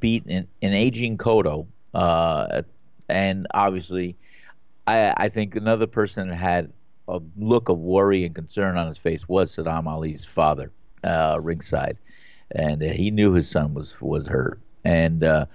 beat 0.00 0.24
an, 0.26 0.48
an 0.62 0.72
aging 0.72 1.16
Cotto, 1.16 1.66
uh, 1.94 2.62
and 3.08 3.46
obviously, 3.54 4.16
I 4.86 5.14
I 5.16 5.28
think 5.28 5.56
another 5.56 5.86
person 5.86 6.28
had 6.28 6.72
a 7.08 7.20
look 7.36 7.68
of 7.68 7.78
worry 7.78 8.24
and 8.24 8.34
concern 8.34 8.76
on 8.76 8.88
his 8.88 8.98
face 8.98 9.28
was 9.28 9.54
Saddam 9.54 9.86
Ali's 9.86 10.24
father, 10.24 10.70
uh, 11.04 11.38
ringside, 11.40 11.98
and 12.50 12.80
he 12.82 13.10
knew 13.10 13.32
his 13.32 13.48
son 13.48 13.74
was 13.74 14.00
was 14.00 14.26
hurt. 14.26 14.60
And 14.84 15.22
uh, 15.24 15.46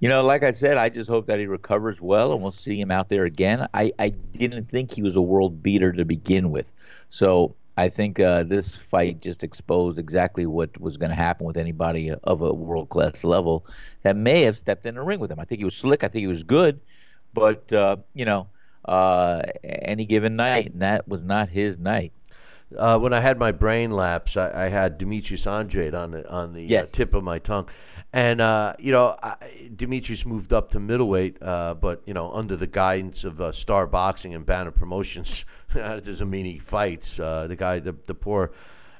you 0.00 0.08
know, 0.08 0.24
like 0.24 0.42
I 0.42 0.50
said, 0.50 0.76
I 0.76 0.88
just 0.88 1.08
hope 1.08 1.26
that 1.26 1.38
he 1.38 1.46
recovers 1.46 2.00
well, 2.00 2.32
and 2.32 2.42
we'll 2.42 2.52
see 2.52 2.80
him 2.80 2.90
out 2.90 3.08
there 3.08 3.24
again. 3.24 3.68
I 3.72 3.92
I 3.98 4.10
didn't 4.10 4.68
think 4.68 4.92
he 4.92 5.02
was 5.02 5.16
a 5.16 5.22
world 5.22 5.62
beater 5.62 5.92
to 5.92 6.04
begin 6.04 6.50
with, 6.50 6.72
so. 7.10 7.54
I 7.78 7.90
think 7.90 8.18
uh, 8.18 8.42
this 8.42 8.74
fight 8.74 9.20
just 9.20 9.44
exposed 9.44 9.98
exactly 9.98 10.46
what 10.46 10.80
was 10.80 10.96
going 10.96 11.10
to 11.10 11.14
happen 11.14 11.46
with 11.46 11.58
anybody 11.58 12.10
of 12.10 12.40
a 12.40 12.50
world 12.50 12.88
class 12.88 13.22
level 13.22 13.66
that 14.00 14.16
may 14.16 14.44
have 14.44 14.56
stepped 14.56 14.86
in 14.86 14.94
the 14.94 15.02
ring 15.02 15.20
with 15.20 15.30
him. 15.30 15.38
I 15.38 15.44
think 15.44 15.58
he 15.58 15.66
was 15.66 15.76
slick. 15.76 16.02
I 16.02 16.08
think 16.08 16.22
he 16.22 16.26
was 16.26 16.42
good, 16.42 16.80
but 17.34 17.70
uh, 17.74 17.96
you 18.14 18.24
know, 18.24 18.46
uh, 18.86 19.42
any 19.64 20.04
given 20.06 20.36
night, 20.36 20.72
and 20.72 20.82
that 20.82 21.06
was 21.08 21.24
not 21.24 21.48
his 21.48 21.78
night. 21.78 22.12
Uh, 22.76 22.98
when 22.98 23.12
I 23.12 23.20
had 23.20 23.38
my 23.38 23.52
brain 23.52 23.92
lapse, 23.92 24.36
I, 24.36 24.64
I 24.66 24.68
had 24.68 24.98
Demetrius 24.98 25.46
Andrade 25.46 25.94
on 25.94 26.10
the 26.10 26.28
on 26.28 26.52
the 26.52 26.62
Yes. 26.62 26.92
uh, 26.92 26.96
tip 26.96 27.14
of 27.14 27.22
my 27.22 27.38
tongue, 27.38 27.68
and 28.12 28.40
uh, 28.40 28.74
you 28.80 28.90
know 28.90 29.16
I, 29.22 29.36
Demetrius 29.74 30.26
moved 30.26 30.52
up 30.52 30.70
to 30.70 30.80
middleweight, 30.80 31.40
uh, 31.40 31.74
but 31.74 32.02
you 32.06 32.12
know 32.14 32.32
under 32.32 32.56
the 32.56 32.66
guidance 32.66 33.22
of 33.22 33.40
uh, 33.40 33.52
Star 33.52 33.86
Boxing 33.86 34.34
and 34.34 34.44
Banner 34.44 34.72
Promotions, 34.72 35.44
that 35.74 36.04
doesn't 36.04 36.28
mean 36.28 36.44
he 36.44 36.58
fights. 36.58 37.20
Uh, 37.20 37.46
the 37.46 37.54
guy, 37.54 37.78
the 37.78 37.94
the 38.06 38.14
poor, 38.16 38.50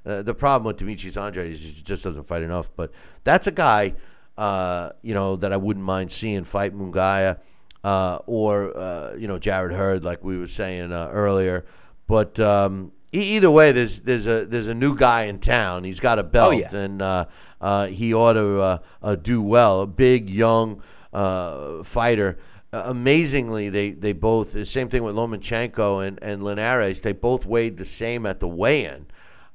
uh, 0.06 0.22
the 0.22 0.34
problem 0.34 0.68
with 0.68 0.76
Demetrius 0.76 1.16
Andrade 1.16 1.50
is 1.50 1.76
he 1.78 1.82
just 1.82 2.04
doesn't 2.04 2.22
fight 2.22 2.42
enough. 2.42 2.70
But 2.76 2.92
that's 3.24 3.48
a 3.48 3.52
guy, 3.52 3.94
uh, 4.38 4.90
you 5.02 5.12
know, 5.12 5.34
that 5.34 5.52
I 5.52 5.56
wouldn't 5.56 5.84
mind 5.84 6.12
seeing 6.12 6.44
fight 6.44 6.72
Munguia, 6.72 7.40
uh, 7.86 8.18
or 8.26 8.76
uh, 8.76 9.14
you 9.16 9.28
know 9.28 9.38
Jarrett 9.38 9.72
Hurd, 9.76 10.02
like 10.04 10.24
we 10.24 10.36
were 10.38 10.48
saying 10.48 10.92
uh, 10.92 11.08
earlier. 11.12 11.64
But 12.08 12.38
um, 12.40 12.92
e- 13.12 13.36
either 13.36 13.50
way, 13.50 13.72
there's 13.72 14.00
there's 14.00 14.26
a 14.26 14.44
there's 14.44 14.66
a 14.66 14.74
new 14.74 14.96
guy 14.96 15.24
in 15.30 15.38
town. 15.38 15.84
He's 15.84 16.00
got 16.00 16.18
a 16.18 16.22
belt, 16.24 16.56
yeah. 16.56 16.74
and 16.84 17.00
uh, 17.00 17.24
uh, 17.60 17.86
he 17.86 18.12
ought 18.12 18.34
to 18.34 18.60
uh, 18.60 18.78
uh, 19.02 19.14
do 19.16 19.40
well. 19.40 19.82
A 19.82 19.86
big 19.86 20.28
young 20.28 20.82
uh, 21.12 21.82
fighter. 21.84 22.38
Uh, 22.72 22.82
amazingly, 22.86 23.68
they, 23.70 23.90
they 23.92 24.12
both 24.12 24.52
the 24.52 24.66
same 24.66 24.88
thing 24.88 25.04
with 25.04 25.14
Lomachenko 25.14 26.06
and 26.06 26.18
and 26.22 26.42
Linares. 26.42 27.00
They 27.00 27.12
both 27.12 27.46
weighed 27.46 27.76
the 27.78 27.84
same 27.84 28.26
at 28.26 28.40
the 28.40 28.48
weigh-in, 28.48 29.06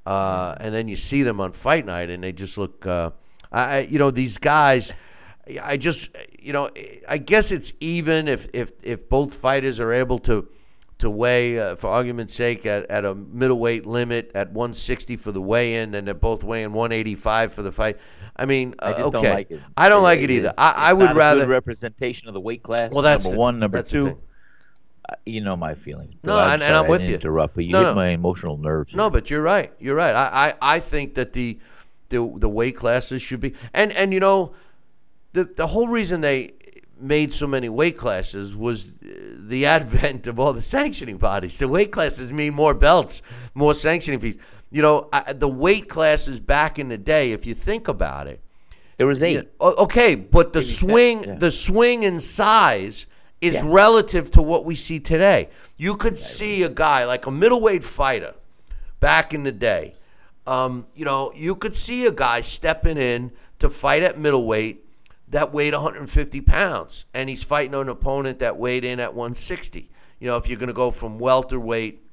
uh, 0.06 0.56
and 0.60 0.74
then 0.74 0.88
you 0.88 0.96
see 0.96 1.22
them 1.24 1.42
on 1.42 1.52
fight 1.52 1.86
night, 1.86 2.10
and 2.10 2.24
they 2.24 2.32
just 2.32 2.58
look. 2.58 2.86
Uh, 2.86 3.12
I- 3.52 3.88
you 3.92 4.00
know 4.00 4.12
these 4.12 4.38
guys. 4.38 4.94
I 5.60 5.78
just 5.78 6.10
you 6.40 6.54
know 6.54 6.70
I 7.08 7.18
guess 7.18 7.52
it's 7.52 7.74
even 7.80 8.28
if 8.28 8.48
if 8.54 8.72
if 8.84 9.10
both 9.10 9.34
fighters 9.34 9.80
are 9.80 9.92
able 9.92 10.20
to 10.20 10.48
to 11.00 11.10
weigh 11.10 11.60
uh, 11.60 11.76
for 11.76 11.88
argument's 11.88 12.36
sake 12.36 12.66
at, 12.68 12.90
at 12.92 13.04
a 13.06 13.16
middleweight 13.16 13.88
limit 13.88 14.32
at 14.36 14.52
160 14.52 15.18
for 15.18 15.32
the 15.32 15.42
weigh-in 15.42 15.96
and 15.96 16.06
they're 16.06 16.14
both 16.14 16.44
weighing 16.44 16.74
185 16.74 17.54
for 17.54 17.64
the 17.64 17.72
fight. 17.72 17.98
I 18.36 18.46
mean, 18.46 18.76
I 18.78 18.86
uh, 18.86 18.92
just 18.92 19.02
okay. 19.06 19.12
don't 19.12 19.34
like 19.34 19.52
it. 19.52 19.62
I 19.76 19.90
don't 19.90 20.04
like 20.04 20.20
it 20.20 20.30
either. 20.30 20.50
is- 20.50 20.56
I, 20.60 20.74
I 20.78 20.94
would 20.94 21.16
rather 21.16 21.48
representation 21.48 22.28
of 22.28 22.36
the 22.36 22.40
weight 22.40 22.62
class. 22.62 22.92
Well, 22.92 23.02
that's 23.02 23.26
number 23.26 23.36
the- 23.36 23.40
one. 23.40 23.58
Number 23.58 23.82
two, 23.82 24.22
uh, 25.10 25.16
you 25.26 25.42
know 25.42 25.56
my 25.56 25.74
feelings. 25.74 26.14
No, 26.24 26.34
But 26.34 26.54
and- 26.54 26.64
and 26.64 26.76
I'm 26.76 26.88
with 26.88 27.02
you. 27.02 27.16
Interrupt, 27.16 27.56
but 27.56 27.66
you 27.66 27.72
No, 27.72 27.80
hit 27.80 27.86
no. 27.86 27.96
my 27.96 28.10
emotional 28.10 28.58
nerves. 28.58 28.94
No, 28.94 29.10
but 29.10 29.32
you're 29.32 29.42
right. 29.42 29.74
You're 29.80 29.96
right. 29.96 30.14
I, 30.14 30.50
I, 30.62 30.76
I 30.76 30.80
think 30.80 31.16
that 31.16 31.34
the, 31.34 31.58
the 32.10 32.32
the 32.38 32.50
weight 32.50 32.76
classes 32.76 33.24
should 33.24 33.40
be 33.40 33.56
and 33.74 33.92
and 33.94 34.14
you 34.14 34.20
know 34.20 34.54
the 35.34 35.46
the 35.46 35.68
whole 35.68 35.88
reason 35.88 36.22
they 36.22 36.54
made 37.00 37.34
so 37.34 37.48
many 37.48 37.68
weight 37.70 37.98
classes 37.98 38.56
was 38.56 38.86
the 39.02 39.66
advent 39.66 40.28
of 40.28 40.40
all 40.40 40.54
the 40.54 40.62
sanctioning 40.62 41.18
bodies. 41.18 41.58
The 41.58 41.68
weight 41.68 41.92
classes 41.92 42.32
mean 42.32 42.54
more 42.54 42.74
belts, 42.76 43.22
more 43.56 43.74
sanctioning 43.74 44.20
fees. 44.20 44.38
You 44.70 44.82
know, 44.84 45.10
I, 45.12 45.34
the 45.34 45.48
weight 45.48 45.90
classes 45.90 46.40
back 46.40 46.78
in 46.80 46.90
the 46.90 46.98
day, 46.98 47.32
if 47.32 47.46
you 47.46 47.54
think 47.56 47.88
about 47.88 48.28
it, 48.28 48.40
There 48.98 49.08
was 49.08 49.24
eight. 49.24 49.50
okay, 49.60 50.14
but 50.16 50.54
the 50.54 50.60
Maybe 50.60 50.70
swing, 50.70 51.24
yeah. 51.24 51.36
the 51.36 51.52
swing 51.52 52.04
in 52.04 52.20
size 52.20 53.08
is 53.42 53.56
Yeah. 53.56 53.62
relative 53.66 54.30
to 54.32 54.42
what 54.44 54.64
we 54.64 54.76
see 54.76 55.00
today. 55.00 55.50
You 55.78 55.98
could 55.98 56.18
see 56.20 56.62
a 56.64 56.70
guy 56.70 57.06
like 57.06 57.26
a 57.26 57.32
middleweight 57.32 57.84
fighter 57.84 58.36
back 59.00 59.34
in 59.34 59.44
the 59.44 59.52
day. 59.52 59.94
Um, 60.46 60.86
you 60.96 61.04
know, 61.06 61.32
you 61.36 61.56
could 61.56 61.76
see 61.76 62.06
a 62.06 62.12
guy 62.12 62.42
stepping 62.42 62.98
in 62.98 63.32
to 63.60 63.70
fight 63.70 64.04
at 64.04 64.20
middleweight 64.20 64.86
that 65.32 65.54
weighed 65.54 65.74
150 65.74 66.42
pounds, 66.42 67.06
and 67.14 67.30
he's 67.30 67.44
fighting 67.44 67.74
an 67.74 67.90
opponent 67.90 68.40
that 68.40 68.58
weighed 68.58 68.84
in 68.84 69.00
at 69.00 69.14
160. 69.14 69.90
You 70.20 70.28
know, 70.28 70.38
if 70.38 70.48
you're 70.48 70.60
going 70.60 70.68
to 70.68 70.74
go 70.74 70.92
from 70.92 71.18
welterweight 71.20 72.04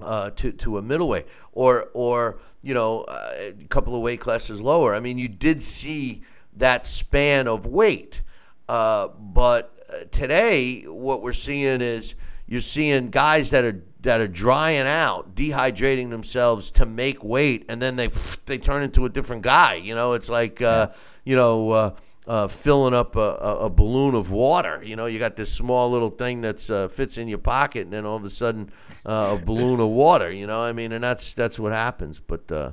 uh, 0.00 0.30
to 0.30 0.52
to 0.52 0.78
a 0.78 0.82
middleweight, 0.82 1.26
or 1.52 1.90
or 1.92 2.40
you 2.62 2.74
know 2.74 3.02
uh, 3.02 3.34
a 3.38 3.52
couple 3.68 3.94
of 3.94 4.02
weight 4.02 4.20
classes 4.20 4.60
lower. 4.60 4.94
I 4.94 5.00
mean, 5.00 5.18
you 5.18 5.28
did 5.28 5.62
see 5.62 6.22
that 6.56 6.86
span 6.86 7.46
of 7.46 7.66
weight, 7.66 8.22
uh, 8.68 9.08
but 9.08 9.78
uh, 9.88 10.04
today 10.10 10.82
what 10.84 11.22
we're 11.22 11.32
seeing 11.32 11.82
is 11.82 12.14
you're 12.46 12.62
seeing 12.62 13.10
guys 13.10 13.50
that 13.50 13.64
are 13.64 13.82
that 14.00 14.22
are 14.22 14.28
drying 14.28 14.86
out, 14.86 15.34
dehydrating 15.34 16.08
themselves 16.08 16.70
to 16.72 16.86
make 16.86 17.22
weight, 17.22 17.66
and 17.68 17.82
then 17.82 17.96
they 17.96 18.08
they 18.46 18.56
turn 18.56 18.82
into 18.82 19.04
a 19.04 19.10
different 19.10 19.42
guy. 19.42 19.74
You 19.74 19.94
know, 19.94 20.14
it's 20.14 20.30
like 20.30 20.62
uh, 20.62 20.88
you 21.24 21.36
know. 21.36 21.94
Uh, 22.30 22.46
filling 22.46 22.94
up 22.94 23.16
a, 23.16 23.34
a, 23.60 23.68
balloon 23.68 24.14
of 24.14 24.30
water. 24.30 24.80
You 24.84 24.94
know, 24.94 25.06
you 25.06 25.18
got 25.18 25.34
this 25.34 25.52
small 25.52 25.90
little 25.90 26.10
thing 26.10 26.40
that's 26.40 26.70
uh, 26.70 26.86
fits 26.86 27.18
in 27.18 27.26
your 27.26 27.38
pocket, 27.38 27.86
and 27.86 27.92
then 27.92 28.06
all 28.06 28.14
of 28.14 28.24
a 28.24 28.30
sudden, 28.30 28.70
uh, 29.04 29.36
a 29.36 29.44
balloon 29.50 29.80
of 29.80 29.88
water. 29.88 30.30
You 30.30 30.46
know, 30.46 30.62
I 30.62 30.70
mean, 30.72 30.92
and 30.92 31.02
that's 31.02 31.34
that's 31.34 31.58
what 31.58 31.72
happens. 31.72 32.20
But 32.20 32.52
uh, 32.52 32.70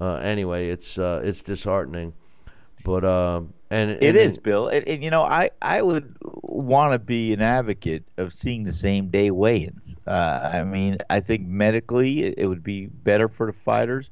uh, 0.00 0.14
anyway, 0.14 0.70
it's 0.70 0.96
uh, 0.96 1.20
it's 1.22 1.42
disheartening. 1.42 2.14
But 2.82 3.04
uh, 3.04 3.42
and 3.70 3.90
It 3.90 4.02
and 4.02 4.16
is, 4.16 4.38
Bill. 4.38 4.68
And, 4.68 4.86
and, 4.86 5.02
you 5.02 5.10
know, 5.10 5.22
I, 5.22 5.50
I 5.60 5.82
would 5.82 6.16
want 6.22 6.92
to 6.92 6.98
be 6.98 7.32
an 7.32 7.42
advocate 7.42 8.04
of 8.18 8.32
seeing 8.32 8.62
the 8.62 8.72
same 8.72 9.08
day 9.08 9.30
weigh-ins. 9.30 9.96
Uh, 10.06 10.50
I 10.52 10.64
mean, 10.64 10.98
I 11.10 11.20
think 11.20 11.46
medically 11.46 12.22
it, 12.22 12.34
it 12.38 12.46
would 12.46 12.62
be 12.62 12.86
better 12.86 13.28
for 13.28 13.46
the 13.46 13.52
fighters, 13.52 14.10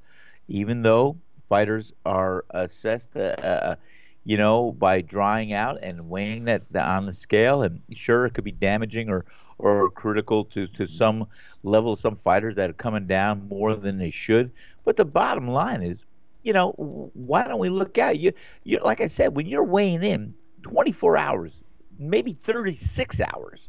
even 0.48 0.82
though 0.82 1.16
fighters 1.44 1.92
are 2.04 2.44
assessed, 2.50 3.16
uh, 3.16 3.76
you 4.24 4.36
know, 4.36 4.72
by 4.72 5.00
drying 5.00 5.52
out 5.52 5.78
and 5.82 6.08
weighing 6.08 6.44
that 6.44 6.62
on 6.74 7.06
the 7.06 7.12
scale. 7.12 7.62
And 7.62 7.80
sure, 7.92 8.26
it 8.26 8.34
could 8.34 8.44
be 8.44 8.52
damaging 8.52 9.08
or 9.08 9.24
or 9.58 9.90
critical 9.90 10.44
to, 10.44 10.66
to 10.66 10.86
some 10.86 11.26
level 11.62 11.94
some 11.94 12.16
fighters 12.16 12.56
that 12.56 12.70
are 12.70 12.74
coming 12.74 13.06
down 13.06 13.48
more 13.48 13.74
than 13.74 13.98
they 13.98 14.10
should. 14.10 14.50
But 14.84 14.96
the 14.96 15.04
bottom 15.04 15.48
line 15.48 15.82
is, 15.82 16.04
you 16.42 16.52
know, 16.52 16.72
why 17.14 17.46
don't 17.46 17.60
we 17.60 17.68
look 17.68 17.98
at 17.98 18.18
you? 18.18 18.32
You 18.64 18.80
like 18.80 19.00
I 19.00 19.06
said, 19.06 19.36
when 19.36 19.46
you're 19.46 19.64
weighing 19.64 20.02
in 20.02 20.34
24 20.62 21.16
hours, 21.16 21.62
maybe 21.98 22.32
36 22.32 23.20
hours 23.20 23.68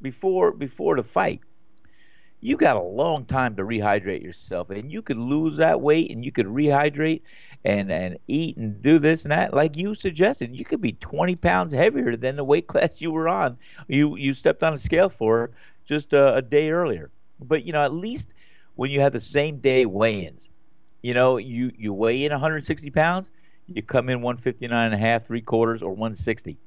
before 0.00 0.52
before 0.52 0.96
the 0.96 1.02
fight, 1.04 1.40
you 2.40 2.56
got 2.56 2.76
a 2.76 2.82
long 2.82 3.24
time 3.24 3.56
to 3.56 3.64
rehydrate 3.64 4.22
yourself, 4.22 4.70
and 4.70 4.92
you 4.92 5.02
could 5.02 5.16
lose 5.16 5.56
that 5.56 5.80
weight, 5.80 6.10
and 6.10 6.24
you 6.24 6.30
could 6.30 6.46
rehydrate 6.46 7.22
and 7.64 7.90
and 7.90 8.18
eat 8.28 8.56
and 8.56 8.82
do 8.82 8.98
this 8.98 9.24
and 9.24 9.32
that, 9.32 9.54
like 9.54 9.76
you 9.76 9.94
suggested. 9.94 10.54
You 10.54 10.64
could 10.64 10.80
be 10.80 10.92
20 10.92 11.36
pounds 11.36 11.72
heavier 11.72 12.16
than 12.16 12.36
the 12.36 12.44
weight 12.44 12.66
class 12.68 13.00
you 13.00 13.10
were 13.12 13.28
on. 13.28 13.58
You 13.88 14.16
you 14.16 14.34
stepped 14.34 14.62
on 14.62 14.74
a 14.74 14.78
scale 14.78 15.08
for 15.08 15.50
just 15.84 16.12
a, 16.12 16.36
a 16.36 16.42
day 16.42 16.70
earlier. 16.70 17.10
But 17.40 17.64
you 17.64 17.72
know, 17.72 17.82
at 17.84 17.92
least 17.92 18.34
when 18.74 18.90
you 18.90 19.00
have 19.00 19.12
the 19.12 19.20
same 19.20 19.58
day 19.58 19.86
weigh-ins, 19.86 20.48
you 21.02 21.14
know, 21.14 21.36
you 21.38 21.72
you 21.76 21.92
weigh 21.92 22.24
in 22.24 22.32
160 22.32 22.90
pounds, 22.90 23.30
you 23.66 23.82
come 23.82 24.08
in 24.08 24.20
159 24.22 24.86
and 24.86 24.94
a 24.94 24.98
half, 24.98 25.24
three 25.26 25.42
quarters, 25.42 25.82
or 25.82 25.92
160. 25.92 26.58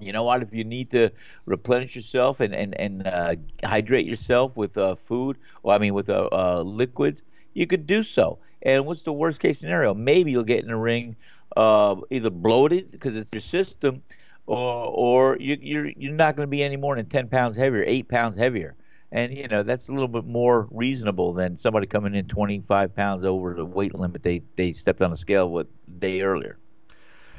You 0.00 0.12
know 0.12 0.22
what? 0.24 0.42
If 0.42 0.52
you 0.52 0.64
need 0.64 0.90
to 0.92 1.10
replenish 1.46 1.96
yourself 1.96 2.40
and 2.40 2.54
and 2.54 2.78
and 2.80 3.06
uh, 3.06 3.34
hydrate 3.64 4.06
yourself 4.06 4.56
with 4.56 4.76
uh, 4.78 4.94
food, 4.94 5.38
or 5.62 5.74
I 5.74 5.78
mean 5.78 5.94
with 5.94 6.08
uh, 6.08 6.28
uh, 6.30 6.62
liquids, 6.62 7.22
you 7.54 7.66
could 7.66 7.86
do 7.86 8.02
so. 8.02 8.38
And 8.62 8.86
what's 8.86 9.02
the 9.02 9.12
worst 9.12 9.40
case 9.40 9.58
scenario? 9.60 9.94
Maybe 9.94 10.30
you'll 10.32 10.44
get 10.44 10.60
in 10.60 10.68
the 10.68 10.76
ring 10.76 11.16
uh, 11.56 11.96
either 12.10 12.30
bloated 12.30 12.90
because 12.90 13.16
it's 13.16 13.32
your 13.32 13.40
system, 13.40 14.02
or 14.46 14.84
or 14.86 15.36
you, 15.38 15.58
you're 15.60 15.86
you're 15.96 16.12
not 16.12 16.36
going 16.36 16.46
to 16.46 16.50
be 16.50 16.62
any 16.62 16.76
more 16.76 16.96
than 16.96 17.06
10 17.06 17.28
pounds 17.28 17.56
heavier, 17.56 17.84
eight 17.86 18.08
pounds 18.08 18.36
heavier. 18.36 18.74
And 19.10 19.36
you 19.36 19.48
know 19.48 19.62
that's 19.62 19.88
a 19.88 19.92
little 19.92 20.08
bit 20.08 20.26
more 20.26 20.68
reasonable 20.70 21.32
than 21.32 21.56
somebody 21.56 21.86
coming 21.86 22.14
in 22.14 22.26
25 22.28 22.94
pounds 22.94 23.24
over 23.24 23.54
the 23.54 23.64
weight 23.64 23.94
limit 23.94 24.22
they 24.22 24.42
they 24.56 24.72
stepped 24.72 25.00
on 25.00 25.12
a 25.12 25.16
scale 25.16 25.48
what 25.50 25.66
day 25.98 26.20
earlier. 26.20 26.58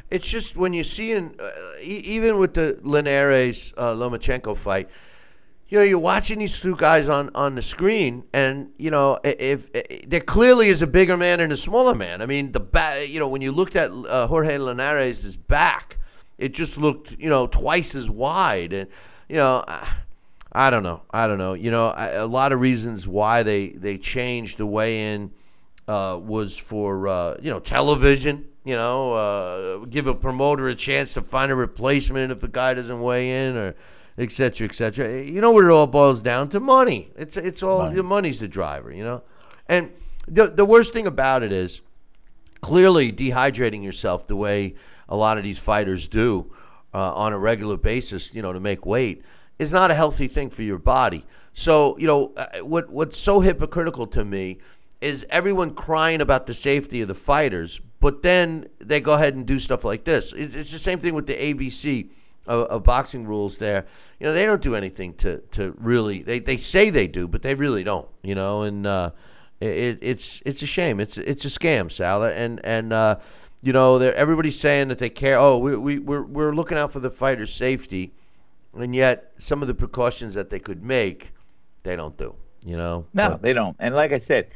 it's 0.10 0.30
just 0.30 0.58
when 0.58 0.74
you 0.74 0.84
see 0.84 1.10
seeing, 1.10 1.36
uh, 1.40 1.52
even 1.82 2.40
with 2.40 2.56
the 2.56 2.80
Linares 2.82 3.74
uh, 3.78 3.94
Lomachenko 3.94 4.58
fight, 4.58 4.90
you 5.70 5.78
know, 5.78 5.84
you're 5.84 6.00
watching 6.00 6.40
these 6.40 6.60
two 6.60 6.76
guys 6.76 7.08
on, 7.08 7.30
on 7.36 7.56
the 7.56 7.62
screen, 7.62 8.24
and 8.34 8.72
you 8.78 8.90
know, 8.90 9.20
if, 9.24 9.70
if 9.74 10.10
there 10.10 10.20
clearly 10.20 10.68
is 10.68 10.82
a 10.82 10.88
bigger 10.88 11.16
man 11.16 11.40
and 11.40 11.52
a 11.52 11.58
smaller 11.58 11.94
man. 11.94 12.22
I 12.22 12.26
mean, 12.26 12.52
the 12.52 12.60
back, 12.60 13.08
you 13.08 13.20
know, 13.20 13.28
when 13.28 13.42
you 13.42 13.52
looked 13.52 13.76
at 13.76 13.92
uh, 13.92 14.28
Jorge 14.28 14.58
Linares' 14.58 15.38
back, 15.38 15.98
it 16.40 16.54
just 16.54 16.78
looked, 16.80 17.12
you 17.12 17.30
know, 17.30 17.46
twice 17.48 17.96
as 17.96 18.10
wide, 18.10 18.74
and 18.74 18.90
you 19.28 19.38
know. 19.38 19.64
I, 19.68 19.88
I 20.52 20.72
don't 20.72 20.82
know. 20.82 21.04
I 21.12 21.28
don't 21.28 21.38
know. 21.38 21.54
You 21.54 21.70
know, 21.70 21.90
I, 21.90 22.08
a 22.08 22.26
lot 22.26 22.52
of 22.52 22.60
reasons 22.60 23.08
why 23.08 23.44
they 23.44 23.68
they 23.68 24.00
changed 24.00 24.58
the 24.58 24.66
way 24.66 25.14
in 25.14 25.32
uh, 25.88 26.20
was 26.20 26.58
for 26.58 27.08
uh, 27.08 27.38
you 27.40 27.52
know 27.52 27.60
television. 27.60 28.46
You 28.66 28.76
know, 28.76 29.14
uh, 29.14 29.86
give 29.86 30.08
a 30.08 30.16
promoter 30.16 30.68
a 30.68 30.76
chance 30.76 31.14
to 31.14 31.22
find 31.22 31.52
a 31.52 31.56
replacement 31.56 32.32
if 32.32 32.42
the 32.42 32.48
guy 32.48 32.74
doesn't 32.74 33.00
weigh 33.00 33.46
in, 33.48 33.58
or 33.58 33.76
et 34.20 34.32
cetera, 34.32 34.66
et 34.66 34.74
cetera. 34.76 35.24
You 35.24 35.42
know 35.42 35.52
what 35.52 35.64
it 35.64 35.72
all 35.72 35.88
boils 35.88 36.22
down 36.22 36.50
to? 36.50 36.60
Money. 36.60 37.12
It's 37.16 37.38
it's 37.38 37.64
all 37.64 37.84
Money. 37.84 37.96
the 37.96 38.04
money's 38.04 38.40
the 38.40 38.48
driver. 38.48 38.92
You 38.92 39.04
know, 39.04 39.24
and 39.68 39.92
the 40.28 40.48
the 40.48 40.66
worst 40.66 40.94
thing 40.94 41.08
about 41.08 41.42
it 41.42 41.52
is 41.52 41.82
clearly 42.62 43.12
dehydrating 43.12 43.84
yourself 43.84 44.28
the 44.28 44.36
way 44.36 44.76
a 45.08 45.16
lot 45.16 45.38
of 45.38 45.44
these 45.44 45.58
fighters 45.58 46.08
do 46.08 46.52
uh, 46.94 47.14
on 47.14 47.34
a 47.34 47.40
regular 47.40 47.78
basis, 47.78 48.36
you 48.36 48.42
know, 48.42 48.54
to 48.54 48.60
make 48.60 48.86
weight, 48.86 49.24
is 49.58 49.72
not 49.72 49.92
a 49.92 49.94
healthy 49.94 50.28
thing 50.28 50.50
for 50.50 50.64
your 50.64 50.78
body. 50.78 51.26
So, 51.54 51.98
you 51.98 52.08
know, 52.08 52.34
uh, 52.36 52.60
what 52.60 52.90
what's 52.90 53.18
so 53.18 53.40
hypocritical 53.40 54.08
to 54.08 54.26
me 54.26 54.60
is 55.02 55.26
everyone 55.30 55.74
crying 55.74 56.20
about 56.22 56.46
the 56.46 56.54
safety 56.54 57.02
of 57.02 57.08
the 57.08 57.16
fighters, 57.16 57.80
but 58.02 58.22
then 58.22 58.68
they 58.80 59.00
go 59.00 59.14
ahead 59.14 59.34
and 59.34 59.46
do 59.46 59.58
stuff 59.58 59.86
like 59.86 60.04
this. 60.04 60.34
It's 60.34 60.72
the 60.72 60.78
same 60.78 61.00
thing 61.00 61.14
with 61.14 61.26
the 61.26 61.36
ABC 61.36 62.10
of, 62.48 62.68
of 62.68 62.84
boxing 62.84 63.26
rules. 63.26 63.58
There, 63.58 63.86
you 64.20 64.26
know, 64.28 64.34
they 64.34 64.46
don't 64.46 64.62
do 64.62 64.76
anything 64.76 65.14
to 65.16 65.40
to 65.52 65.76
really. 65.78 66.22
They 66.24 66.40
they 66.40 66.58
say 66.58 66.90
they 66.90 67.08
do, 67.08 67.28
but 67.28 67.42
they 67.42 67.56
really 67.56 67.84
don't. 67.84 68.08
You 68.24 68.36
know, 68.36 68.64
and 68.64 68.86
uh, 68.86 69.12
it, 69.60 70.00
it's 70.02 70.42
it's 70.46 70.62
a 70.62 70.68
shame. 70.68 71.00
It's 71.00 71.18
it's 71.18 71.46
a 71.46 71.50
scam, 71.50 71.92
Sal, 71.92 72.24
and 72.24 72.60
and 72.64 72.94
uh, 72.94 73.20
you 73.62 73.74
know, 73.74 74.00
they're, 74.00 74.16
everybody's 74.16 74.60
saying 74.60 74.88
that 74.88 75.00
they 75.00 75.10
care. 75.10 75.38
Oh, 75.38 75.58
we 75.58 75.76
we 75.76 76.00
we're, 76.00 76.24
we're 76.24 76.54
looking 76.54 76.78
out 76.78 76.92
for 76.94 77.00
the 77.00 77.10
fighter's 77.10 77.54
safety, 77.54 78.14
and 78.74 78.96
yet 78.96 79.32
some 79.38 79.62
of 79.62 79.68
the 79.68 79.76
precautions 79.76 80.34
that 80.36 80.50
they 80.50 80.60
could 80.60 80.84
make, 80.84 81.32
they 81.84 81.96
don't 81.96 82.18
do. 82.18 82.36
You 82.66 82.76
know, 82.78 83.06
No, 83.14 83.30
But- 83.32 83.42
they 83.42 83.54
don't. 83.54 83.76
And 83.80 83.96
like 83.96 84.12
I 84.12 84.18
said, 84.18 84.48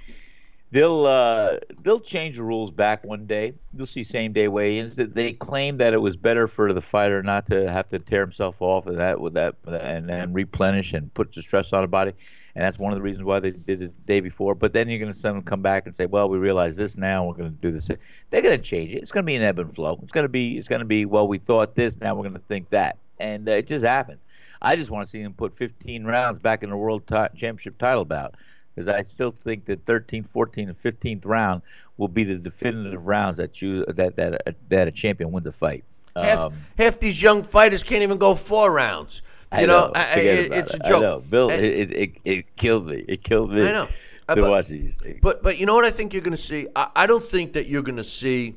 they'll 0.73 1.05
uh, 1.05 1.59
they'll 1.83 1.99
change 1.99 2.35
the 2.35 2.43
rules 2.43 2.71
back 2.71 3.05
one 3.05 3.25
day. 3.25 3.53
You'll 3.73 3.87
see 3.87 4.03
same 4.03 4.33
day 4.33 4.47
weigh-ins. 4.47 4.95
That 4.95 5.13
they 5.13 5.33
claim 5.33 5.77
that 5.77 5.93
it 5.93 5.99
was 5.99 6.17
better 6.17 6.47
for 6.47 6.73
the 6.73 6.81
fighter 6.81 7.21
not 7.21 7.45
to 7.47 7.71
have 7.71 7.87
to 7.89 7.99
tear 7.99 8.21
himself 8.21 8.61
off 8.61 8.87
and 8.87 8.97
that 8.97 9.21
with 9.21 9.35
that 9.35 9.55
and 9.65 10.09
then 10.09 10.33
replenish 10.33 10.93
and 10.93 11.13
put 11.13 11.31
the 11.33 11.41
stress 11.41 11.71
on 11.71 11.83
the 11.83 11.87
body. 11.87 12.11
And 12.55 12.63
that's 12.63 12.77
one 12.77 12.91
of 12.91 12.97
the 12.97 13.01
reasons 13.01 13.23
why 13.23 13.39
they 13.39 13.51
did 13.51 13.81
it 13.81 13.95
the 13.95 14.03
day 14.05 14.19
before. 14.19 14.53
But 14.53 14.73
then 14.73 14.89
you're 14.89 14.99
going 14.99 15.11
to 15.11 15.17
send 15.17 15.35
them 15.35 15.43
come 15.43 15.61
back 15.61 15.85
and 15.85 15.95
say, 15.95 16.07
"Well, 16.07 16.27
we 16.27 16.37
realize 16.37 16.75
this 16.75 16.97
now. 16.97 17.25
We're 17.25 17.35
going 17.35 17.51
to 17.51 17.61
do 17.61 17.71
this." 17.71 17.89
They're 18.31 18.41
going 18.41 18.57
to 18.57 18.63
change 18.63 18.91
it. 18.91 18.97
It's 18.97 19.11
going 19.11 19.23
to 19.23 19.27
be 19.27 19.35
an 19.35 19.43
ebb 19.43 19.59
and 19.59 19.73
flow. 19.73 19.99
It's 20.01 20.11
going 20.11 20.25
to 20.25 20.29
be. 20.29 20.57
It's 20.57 20.67
going 20.67 20.79
to 20.79 20.85
be. 20.85 21.05
Well, 21.05 21.27
we 21.27 21.37
thought 21.37 21.75
this. 21.75 21.99
Now 21.99 22.15
we're 22.15 22.23
going 22.23 22.33
to 22.33 22.47
think 22.47 22.69
that. 22.71 22.97
And 23.19 23.47
uh, 23.47 23.51
it 23.51 23.67
just 23.67 23.85
happened. 23.85 24.19
I 24.61 24.75
just 24.75 24.89
want 24.89 25.05
to 25.05 25.11
see 25.11 25.21
them 25.21 25.33
put 25.33 25.55
15 25.55 26.05
rounds 26.05 26.39
back 26.39 26.63
in 26.63 26.69
the 26.69 26.77
world 26.77 27.05
ti 27.05 27.25
championship 27.35 27.77
title 27.77 28.05
bout 28.05 28.35
because 28.73 28.87
I 28.87 29.03
still 29.03 29.31
think 29.31 29.65
that 29.65 29.85
13th, 29.85 30.31
14th, 30.31 30.57
and 30.69 30.77
15th 30.77 31.25
round 31.25 31.61
will 31.97 32.07
be 32.07 32.23
the 32.23 32.37
definitive 32.37 33.05
rounds 33.07 33.37
that 33.37 33.61
you 33.61 33.85
that 33.85 34.15
that 34.15 34.55
that 34.69 34.87
a 34.87 34.91
champion 34.91 35.31
wins 35.31 35.47
a 35.47 35.51
fight. 35.51 35.83
half, 36.15 36.39
Um, 36.39 36.53
half 36.77 36.99
these 36.99 37.21
young 37.21 37.43
fighters 37.43 37.83
can't 37.83 38.01
even 38.03 38.17
go 38.17 38.35
four 38.35 38.71
rounds. 38.73 39.21
I 39.51 39.61
You 39.61 39.67
know, 39.67 39.85
know. 39.87 39.91
I- 39.95 39.99
I- 39.99 40.13
Forget 40.15 40.39
it- 40.39 40.53
it's 40.53 40.73
a 40.73 40.79
joke. 40.79 40.97
I 40.97 40.99
know, 41.01 41.19
Bill. 41.19 41.49
And- 41.51 41.63
it, 41.63 41.91
it, 41.91 42.11
it 42.25 42.55
kills 42.55 42.85
me. 42.85 43.05
It 43.07 43.23
kills 43.23 43.49
me. 43.49 43.67
I 43.67 43.71
know. 43.71 43.85
To 43.85 44.41
but- 44.41 44.49
watch 44.49 44.67
these 44.69 44.95
things. 44.95 45.19
But 45.21 45.43
but 45.43 45.59
you 45.59 45.65
know 45.67 45.75
what 45.75 45.85
I 45.85 45.91
think 45.91 46.13
you're 46.13 46.21
going 46.23 46.35
to 46.35 46.41
see? 46.41 46.67
I, 46.75 46.89
I 46.95 47.07
don't 47.07 47.21
think 47.23 47.53
that 47.53 47.67
you're 47.67 47.83
going 47.83 47.97
to 47.97 48.03
see 48.03 48.55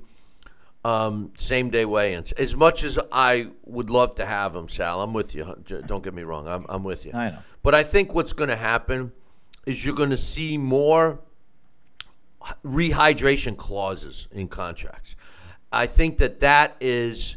um, 0.84 1.32
same 1.36 1.68
day 1.70 1.84
weigh-ins. 1.84 2.30
As 2.32 2.54
much 2.54 2.84
as 2.84 2.98
I 3.10 3.48
would 3.64 3.90
love 3.90 4.14
to 4.16 4.24
have 4.26 4.52
them, 4.52 4.68
Sal, 4.68 5.02
I'm 5.02 5.12
with 5.12 5.34
you. 5.34 5.44
Don't 5.86 6.02
get 6.04 6.14
me 6.14 6.22
wrong, 6.22 6.46
I'm, 6.46 6.64
I'm 6.68 6.84
with 6.84 7.04
you. 7.04 7.12
I 7.12 7.30
know. 7.30 7.38
But 7.64 7.74
I 7.74 7.82
think 7.82 8.14
what's 8.14 8.32
going 8.32 8.50
to 8.50 8.56
happen 8.56 9.10
is 9.66 9.84
you're 9.84 9.94
going 9.94 10.10
to 10.10 10.16
see 10.16 10.56
more 10.56 11.20
rehydration 12.64 13.56
clauses 13.56 14.28
in 14.32 14.48
contracts. 14.48 15.16
I 15.72 15.86
think 15.86 16.18
that 16.18 16.40
that 16.40 16.76
is 16.80 17.36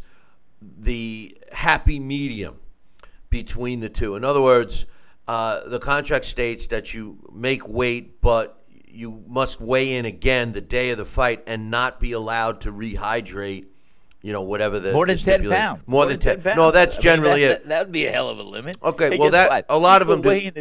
the 0.61 1.35
happy 1.51 1.99
medium 1.99 2.59
between 3.29 3.79
the 3.79 3.89
two. 3.89 4.15
In 4.15 4.23
other 4.23 4.41
words, 4.41 4.85
uh, 5.27 5.67
the 5.67 5.79
contract 5.79 6.25
states 6.25 6.67
that 6.67 6.93
you 6.93 7.17
make 7.33 7.67
weight, 7.67 8.21
but 8.21 8.63
you 8.87 9.23
must 9.27 9.59
weigh 9.61 9.95
in 9.95 10.05
again 10.05 10.51
the 10.51 10.61
day 10.61 10.91
of 10.91 10.97
the 10.97 11.05
fight 11.05 11.43
and 11.47 11.69
not 11.71 11.99
be 11.99 12.11
allowed 12.11 12.61
to 12.61 12.71
rehydrate. 12.71 13.65
You 14.21 14.33
know, 14.33 14.41
whatever 14.41 14.79
the 14.81 14.91
More 14.91 15.05
than 15.05 15.15
the 15.15 15.23
10 15.23 15.49
pounds. 15.49 15.87
More, 15.87 16.05
than, 16.05 16.19
10. 16.19 16.41
pounds. 16.41 16.57
No, 16.57 16.71
that's 16.71 16.97
I 16.97 16.97
mean, 16.97 17.03
generally 17.03 17.41
that, 17.45 17.51
it. 17.61 17.67
That 17.69 17.85
would 17.85 17.93
be 17.93 18.05
a 18.05 18.11
hell 18.11 18.27
of 18.27 18.37
a 18.37 18.43
limit. 18.43 18.75
Okay, 18.83 19.11
Hey, 19.11 19.17
well, 19.17 19.31
that- 19.31 19.49
what? 19.49 19.65
a 19.69 19.77
lot 19.79 20.01
of 20.01 20.09
them 20.09 20.21
do- 20.21 20.51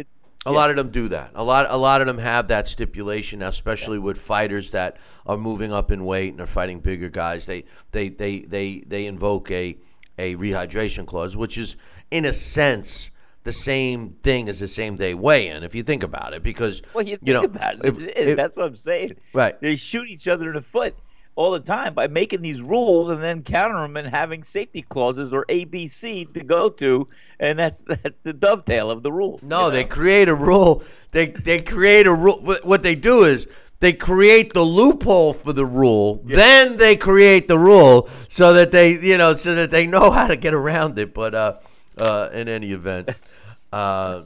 A 0.45 0.51
lot 0.51 0.69
of 0.69 0.77
them 0.77 0.89
do 0.89 1.09
that. 1.09 1.31
A 1.35 1.43
lot, 1.43 1.67
a 1.69 1.75
lot 1.77 2.01
of 2.01 2.07
them 2.07 2.17
have 2.17 2.47
that 2.47 2.67
stipulation 2.67 3.39
now, 3.39 3.49
especially 3.49 3.99
with 3.99 4.17
fighters 4.17 4.71
that 4.71 4.97
are 5.25 5.37
moving 5.37 5.73
up 5.73 5.91
in 5.91 6.05
weight 6.05 6.31
and 6.31 6.39
are 6.41 6.47
fighting 6.47 6.79
bigger 6.79 7.09
guys. 7.09 7.45
They, 7.45 7.65
they, 7.91 8.09
they, 8.09 8.39
they, 8.39 8.83
they 8.87 9.05
invoke 9.05 9.51
a, 9.51 9.77
a 10.17 10.35
rehydration 10.35 11.05
clause, 11.05 11.35
which 11.35 11.57
is 11.57 11.75
in 12.09 12.23
a 12.25 12.33
sense 12.33 13.11
the 13.43 13.51
same 13.51 14.11
thing 14.23 14.47
as 14.49 14.59
the 14.59 14.67
same 14.67 14.95
day 14.95 15.13
weigh-in, 15.13 15.63
if 15.63 15.75
you 15.75 15.83
think 15.83 16.03
about 16.03 16.33
it, 16.33 16.41
because 16.43 16.81
Well, 16.93 17.03
you 17.05 17.17
think 17.17 17.27
know, 17.27 17.43
about 17.43 17.75
it. 17.75 17.85
if- 17.85 17.97
if- 18.17 18.37
That's 18.37 18.55
what 18.55 18.65
I'm 18.65 18.75
saying. 18.75 19.15
Right. 19.33 19.59
They 19.61 19.75
shoot 19.75 20.09
each 20.09 20.27
other 20.27 20.47
in 20.49 20.55
the 20.55 20.61
foot 20.61 20.95
all 21.39 21.51
the 21.51 21.59
time 21.61 21.93
by 21.93 22.05
making 22.05 22.41
these 22.41 22.61
rules 22.61 23.09
and 23.09 23.23
then 23.23 23.41
counter 23.41 23.81
them 23.81 23.95
and 23.95 24.05
having 24.05 24.43
safety 24.43 24.81
clauses 24.81 25.31
or 25.31 25.45
ABC 25.45 26.33
to 26.33 26.43
go 26.43 26.67
to, 26.67 27.07
and 27.39 27.57
that's 27.57 27.81
that's 27.87 28.19
the 28.19 28.33
dovetail 28.33 28.91
of 28.91 29.03
the 29.03 29.11
rule. 29.11 29.39
No, 29.41 29.67
you 29.67 29.71
they 29.71 29.83
create 29.85 30.27
a 30.27 30.35
rule. 30.35 30.83
They 31.11 31.27
they 31.27 31.61
create 31.61 32.07
a 32.07 32.13
rule. 32.13 32.41
What 32.41 32.65
what 32.65 32.83
they 32.83 32.93
do 32.93 33.23
is 33.23 33.47
they 33.79 33.93
create 33.93 34.53
the 34.53 34.63
loophole 34.63 35.31
for 35.31 35.53
the 35.53 35.65
rule. 35.65 36.21
Then 36.25 36.75
they 36.75 36.97
create 36.97 37.47
the 37.47 37.57
rule 37.57 38.09
so 38.27 38.51
that 38.55 38.73
they 38.73 38.99
you 38.99 39.17
know 39.17 39.33
so 39.33 39.55
that 39.55 39.71
they 39.71 39.87
know 39.87 40.11
how 40.11 40.27
to 40.27 40.35
get 40.35 40.53
around 40.53 40.99
it. 40.99 41.13
But 41.13 41.33
uh, 41.33 41.53
uh, 41.97 42.31
in 42.33 42.49
any 42.49 42.73
event, 42.73 43.11
uh, 43.71 44.23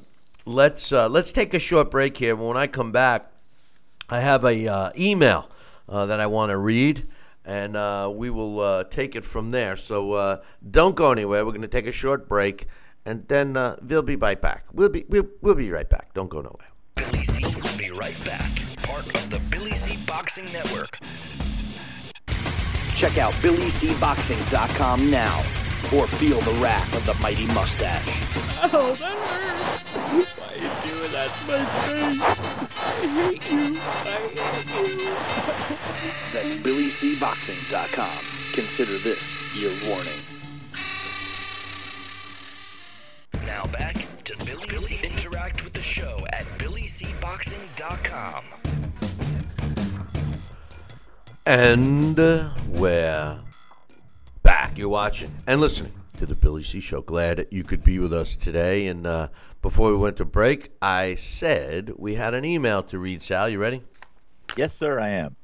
let's 0.48 0.92
uh, 0.92 1.10
let's 1.10 1.32
take 1.32 1.54
a 1.54 1.60
short 1.60 1.92
break 1.92 2.18
here. 2.18 2.36
When 2.36 2.58
I 2.58 2.66
come 2.66 2.92
back, 2.92 3.32
I 4.10 4.20
have 4.22 4.44
a 4.44 4.68
uh, 4.68 4.92
email 4.98 5.48
uh, 5.88 6.06
that 6.06 6.20
I 6.20 6.28
want 6.28 6.50
to 6.52 6.58
read, 6.58 7.08
and 7.46 7.76
uh, 7.76 8.12
we 8.14 8.30
will 8.30 8.60
uh, 8.60 8.84
take 8.86 9.16
it 9.16 9.24
from 9.24 9.52
there. 9.52 9.76
So 9.76 10.14
uh, 10.14 10.38
don't 10.70 10.96
go 10.96 11.12
anywhere. 11.12 11.46
We're 11.46 11.52
going 11.52 11.62
to 11.62 11.68
take 11.68 11.88
a 11.88 11.92
short 11.92 12.28
break, 12.28 12.68
and 13.06 13.28
then 13.28 13.58
uh, 13.58 13.78
we'll 13.82 14.04
be 14.04 14.16
right 14.16 14.42
back. 14.42 14.66
We'll 14.74 14.90
be 14.90 15.06
we'll, 15.10 15.28
we'll 15.42 15.56
be 15.56 15.72
right 15.72 15.90
back. 15.90 16.14
Don't 16.14 16.30
go 16.30 16.42
nowhere. 16.42 16.70
Billy 16.96 17.24
C 17.24 17.44
will 17.56 17.78
be 17.78 17.92
right 17.92 18.18
back. 18.24 18.52
Part 18.84 19.08
of 19.08 19.30
the 19.30 19.40
Billy 19.50 19.76
C 19.76 19.98
Boxing 20.06 20.52
Network. 20.52 21.00
Check 22.96 23.18
out 23.18 23.34
BillyCBoxing.com 23.36 25.10
now 25.10 25.44
or 25.94 26.08
feel 26.08 26.40
the 26.42 26.54
wrath 26.54 26.96
of 26.96 27.06
the 27.06 27.14
mighty 27.16 27.46
mustache. 27.48 28.08
Oh, 28.72 28.96
that 29.00 29.18
hurts. 29.18 29.84
Why 30.38 30.54
are 30.54 30.58
you 30.58 30.70
doing 30.96 31.12
that 31.12 31.36
to 31.36 31.46
my 31.48 31.66
face? 32.70 32.73
I 33.04 33.06
hate 33.06 33.52
you. 33.52 33.78
I 33.82 34.12
hate 34.66 35.00
you. 35.02 35.10
That's 36.32 36.56
BillyCBoxing.com. 36.56 38.26
Consider 38.54 38.98
this 38.98 39.36
your 39.54 39.74
warning. 39.86 40.22
Now 43.46 43.66
back 43.66 44.08
to 44.24 44.38
Billy 44.46 44.78
C. 44.78 45.14
Interact 45.14 45.66
with 45.66 45.74
the 45.74 45.82
show 45.82 46.26
at 46.32 46.46
BillyCBoxing.com. 46.58 48.46
And 51.46 52.18
uh, 52.18 52.52
we're 52.70 53.38
back. 54.44 54.78
You're 54.78 54.88
watching 54.88 55.36
and 55.46 55.60
listening 55.60 55.92
to 56.24 56.34
the 56.34 56.40
Billy 56.40 56.64
C 56.64 56.80
Show. 56.80 57.02
Glad 57.02 57.48
you 57.52 57.66
could 57.66 57.84
be 57.84 58.00
with 58.00 58.14
us 58.14 58.38
today. 58.38 58.88
And 58.88 59.06
uh, 59.06 59.28
before 59.62 59.90
we 59.90 59.98
went 59.98 60.16
to 60.18 60.26
break, 60.26 60.72
I 60.82 61.16
said 61.16 61.92
we 61.98 62.16
had 62.16 62.34
an 62.34 62.46
email 62.46 62.82
to 62.84 62.98
read. 62.98 63.22
Sal, 63.22 63.50
you 63.50 63.60
ready? 63.60 63.84
Yes, 64.56 64.74
sir, 64.74 65.02
I 65.02 65.10
am. 65.10 65.36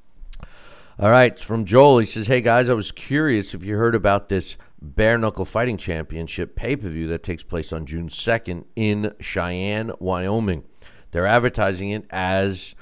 All 0.98 1.12
right, 1.12 1.34
it's 1.34 1.44
from 1.44 1.66
Joel. 1.66 2.00
He 2.00 2.06
says, 2.06 2.28
"Hey 2.28 2.40
guys, 2.40 2.70
I 2.70 2.74
was 2.76 2.94
curious 2.94 3.54
if 3.54 3.64
you 3.64 3.76
heard 3.76 3.96
about 3.96 4.30
this 4.30 4.58
bare 4.82 5.18
knuckle 5.18 5.44
fighting 5.44 5.76
championship 5.76 6.56
pay 6.56 6.78
per 6.78 6.88
view 6.88 7.08
that 7.08 7.24
takes 7.24 7.44
place 7.44 7.74
on 7.74 7.86
June 7.86 8.10
second 8.10 8.64
in 8.78 9.14
Cheyenne, 9.20 9.92
Wyoming. 10.00 10.64
They're 11.12 11.26
advertising 11.26 11.90
it 11.90 12.06
as 12.10 12.74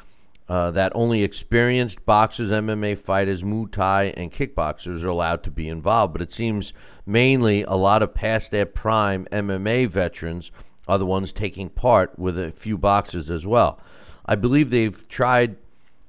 uh, 0.49 0.71
that 0.71 0.91
only 0.95 1.23
experienced 1.23 2.05
boxers, 2.05 2.51
MMA 2.51 2.97
fighters, 2.97 3.43
Muay 3.43 3.71
Thai, 3.71 4.13
and 4.15 4.31
kickboxers 4.31 5.03
are 5.03 5.09
allowed 5.09 5.43
to 5.43 5.51
be 5.51 5.67
involved. 5.67 6.13
But 6.13 6.21
it 6.21 6.31
seems 6.31 6.73
mainly 7.05 7.63
a 7.63 7.73
lot 7.73 8.01
of 8.01 8.13
past 8.13 8.51
their 8.51 8.65
prime 8.65 9.25
MMA 9.31 9.87
veterans 9.87 10.51
are 10.87 10.97
the 10.97 11.05
ones 11.05 11.33
taking 11.33 11.69
part, 11.69 12.17
with 12.17 12.39
a 12.39 12.51
few 12.51 12.77
boxers 12.77 13.29
as 13.29 13.45
well. 13.45 13.79
I 14.25 14.35
believe 14.35 14.69
they've 14.69 15.07
tried." 15.07 15.57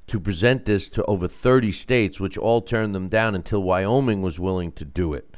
to 0.08 0.18
present 0.18 0.64
this 0.64 0.88
to 0.88 1.04
over 1.04 1.28
30 1.28 1.70
states, 1.70 2.18
which 2.18 2.38
all 2.38 2.62
turned 2.62 2.94
them 2.94 3.08
down 3.08 3.34
until 3.34 3.62
Wyoming 3.62 4.22
was 4.22 4.40
willing 4.40 4.72
to 4.72 4.84
do 4.84 5.12
it. 5.12 5.28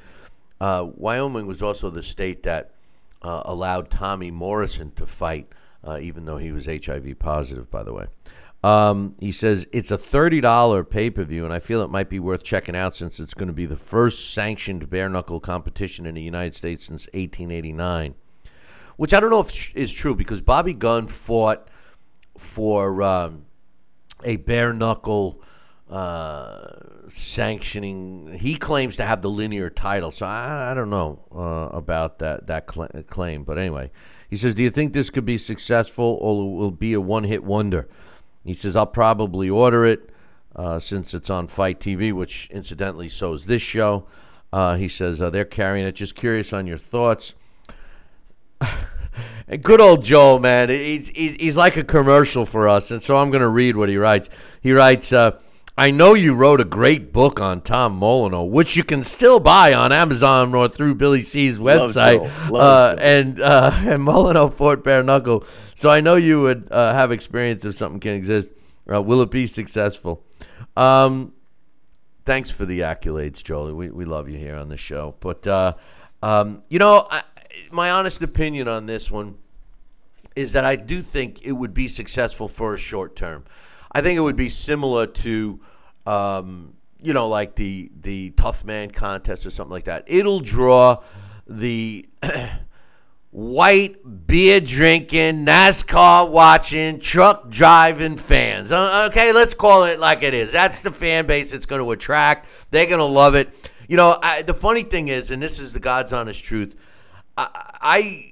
Uh, 0.61 0.87
Wyoming 0.95 1.47
was 1.47 1.61
also 1.61 1.91
the 1.91 2.03
state 2.03 2.45
that 2.45 2.73
uh, 3.23 3.43
allowed 3.45 3.91
Tommy 3.91 4.31
Morrison 4.31 4.93
to 4.93 5.07
fight, 5.07 5.49
uh, 5.85 5.99
even 6.01 6.25
though 6.25 6.37
he 6.37 6.53
was 6.53 6.67
HIV 6.67 7.19
positive, 7.19 7.71
by 7.71 7.83
the 7.83 7.93
way. 7.93 8.07
Um, 8.63 9.15
he 9.19 9.33
says 9.33 9.67
it's 9.73 9.91
a 9.91 9.97
$30 9.97 10.91
pay 10.91 11.11
per 11.11 11.25
view, 11.25 11.45
and 11.45 11.53
I 11.55 11.59
feel 11.61 11.83
it 11.83 11.91
might 11.91 12.11
be 12.11 12.19
worth 12.19 12.43
checking 12.43 12.77
out 12.77 12.95
since 12.95 13.19
it's 13.19 13.35
going 13.35 13.49
to 13.49 13.55
be 13.55 13.67
the 13.67 13.77
first 13.77 14.35
sanctioned 14.35 14.91
bare 14.91 15.09
knuckle 15.09 15.41
competition 15.41 16.05
in 16.05 16.15
the 16.15 16.23
United 16.23 16.55
States 16.55 16.85
since 16.85 17.07
1889. 17.15 18.15
Which 18.97 19.15
I 19.15 19.21
don't 19.21 19.31
know 19.31 19.41
if 19.41 19.75
is 19.75 19.93
true 19.95 20.15
because 20.15 20.43
Bobby 20.43 20.75
Gunn 20.75 21.07
fought 21.07 21.69
for. 22.37 23.03
Um, 23.03 23.47
a 24.25 24.37
bare 24.37 24.73
knuckle 24.73 25.43
uh, 25.89 26.69
sanctioning. 27.09 28.39
He 28.39 28.55
claims 28.55 28.97
to 28.97 29.05
have 29.05 29.23
the 29.23 29.31
linear 29.31 29.71
title, 29.71 30.11
so 30.11 30.27
I, 30.27 30.71
I 30.71 30.75
don't 30.75 30.91
know 30.91 31.21
uh, 31.35 31.77
about 31.77 32.19
that 32.21 32.47
that 32.47 32.73
cl- 32.73 32.91
claim. 33.09 33.45
But 33.45 33.59
anyway, 33.59 33.91
he 34.29 34.37
says, 34.37 34.55
"Do 34.55 34.63
you 34.63 34.71
think 34.71 34.93
this 34.93 35.11
could 35.11 35.25
be 35.25 35.39
successful, 35.39 36.19
or 36.21 36.57
will 36.57 36.71
be 36.71 36.93
a 36.93 37.01
one-hit 37.01 37.45
wonder?" 37.45 37.89
He 38.51 38.55
says, 38.55 38.77
"I'll 38.77 38.87
probably 38.87 39.49
order 39.49 39.85
it 39.85 40.11
uh, 40.55 40.79
since 40.79 41.15
it's 41.15 41.31
on 41.31 41.47
FITE 41.47 41.81
TV, 41.81 42.13
which 42.13 42.49
incidentally 42.51 43.09
so 43.09 43.35
is 43.35 43.47
this 43.47 43.63
show." 43.63 44.07
Uh, 44.53 44.77
he 44.77 44.89
says 44.89 45.23
uh, 45.23 45.31
they're 45.31 45.45
carrying 45.45 45.87
it. 45.87 45.93
Just 45.93 46.15
curious 46.15 46.53
on 46.53 46.67
your 46.67 46.79
thoughts. 46.79 47.35
And 49.51 49.65
good 49.65 49.81
old 49.81 50.05
Joe, 50.05 50.39
man. 50.39 50.69
He's, 50.69 51.09
he's, 51.09 51.35
he's 51.35 51.57
like 51.57 51.77
a 51.77 51.83
commercial 51.83 52.47
for 52.47 52.69
us. 52.69 52.93
And 52.93 53.03
so 53.03 53.17
I'm 53.17 53.31
going 53.31 53.43
to 53.43 53.49
read 53.49 53.77
what 53.77 53.89
he 53.89 53.97
writes. 53.97 54.31
He 54.61 54.73
writes, 54.73 55.13
uh, 55.13 55.41
I 55.81 55.93
know 55.93 56.13
you 56.13 56.35
wrote 56.35 56.61
a 56.61 56.67
great 56.67 57.11
book 57.11 57.41
on 57.41 57.63
Tom 57.63 57.97
Molyneux, 57.97 58.43
which 58.43 58.77
you 58.77 58.85
can 58.85 59.03
still 59.03 59.41
buy 59.41 59.73
on 59.73 59.93
Amazon 59.93 60.55
or 60.55 60.69
through 60.69 60.97
Billy 60.97 61.23
C's 61.23 61.59
website. 61.59 62.19
Joe. 62.19 62.53
Love 62.53 62.99
Uh, 62.99 63.01
and, 63.01 63.41
uh, 63.41 63.71
and 63.87 64.03
Molyneux 64.03 64.51
fought 64.51 64.85
bare 64.85 65.03
knuckle. 65.03 65.43
So 65.75 65.89
I 65.89 66.03
know 66.03 66.17
you 66.17 66.43
would 66.43 66.69
uh, 66.71 66.93
have 66.93 67.13
experience 67.13 67.65
if 67.65 67.77
something 67.77 67.99
can 67.99 68.13
exist. 68.13 68.51
Uh, 68.93 69.01
will 69.01 69.23
it 69.23 69.31
be 69.31 69.47
successful? 69.47 70.23
Um, 70.77 71.33
thanks 72.27 72.51
for 72.51 72.67
the 72.67 72.81
accolades, 72.81 73.43
Jolie. 73.43 73.73
We, 73.73 73.89
we 73.89 74.05
love 74.05 74.29
you 74.29 74.37
here 74.37 74.57
on 74.57 74.69
the 74.69 74.77
show. 74.77 75.15
But, 75.21 75.47
uh, 75.47 75.73
um, 76.23 76.61
you 76.69 76.79
know, 76.79 77.07
I, 77.11 77.23
my 77.73 77.91
honest 77.91 78.23
opinion 78.23 78.69
on 78.69 78.85
this 78.85 79.11
one 79.11 79.39
is 80.37 80.53
that 80.53 80.67
I 80.67 80.77
do 80.77 81.01
think 81.01 81.41
it 81.43 81.53
would 81.53 81.73
be 81.73 81.89
successful 81.89 82.49
for 82.49 82.75
a 82.75 82.79
short 82.79 83.17
term. 83.17 83.45
I 83.93 84.03
think 84.03 84.19
it 84.19 84.21
would 84.21 84.37
be 84.37 84.51
similar 84.51 85.07
to, 85.07 85.61
um, 86.07 86.75
you 87.03 87.13
know, 87.13 87.29
like 87.29 87.55
the 87.57 87.91
the 88.01 88.31
tough 88.31 88.65
man 88.65 88.91
contest 88.91 89.47
or 89.47 89.51
something 89.51 89.73
like 89.73 89.85
that. 89.85 90.05
It'll 90.07 90.41
draw 90.41 91.03
the 91.47 92.07
white 93.31 94.27
beer 94.27 94.61
drinking, 94.61 95.45
NASCAR 95.47 96.31
watching, 96.31 96.99
truck 96.99 97.49
driving 97.49 98.17
fans. 98.17 98.73
Uh, 98.73 99.09
Okay, 99.11 99.33
let's 99.33 99.55
call 99.55 99.85
it 99.85 99.99
like 99.99 100.23
it 100.23 100.35
is. 100.35 100.53
That's 100.53 100.81
the 100.81 100.91
fan 100.91 101.27
base 101.27 101.53
it's 101.53 101.67
going 101.67 101.83
to 101.83 101.91
attract. 101.93 102.49
They're 102.71 102.87
going 102.87 102.99
to 102.99 103.05
love 103.05 103.35
it. 103.35 103.71
You 103.89 103.97
know, 103.97 104.17
I, 104.23 104.43
the 104.43 104.55
funny 104.55 104.83
thing 104.83 105.09
is, 105.09 105.31
and 105.31 105.43
this 105.43 105.59
is 105.59 105.73
the 105.73 105.81
God's 105.81 106.13
honest 106.13 106.45
truth, 106.45 106.77
I, 107.37 108.29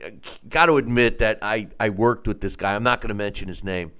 I 0.00 0.12
got 0.48 0.66
to 0.66 0.76
admit 0.76 1.18
that 1.18 1.40
I, 1.42 1.68
I 1.78 1.90
worked 1.90 2.26
with 2.26 2.40
this 2.40 2.56
guy. 2.56 2.74
I'm 2.74 2.82
not 2.82 3.00
going 3.00 3.08
to 3.08 3.14
mention 3.14 3.48
his 3.48 3.64
name. 3.64 3.92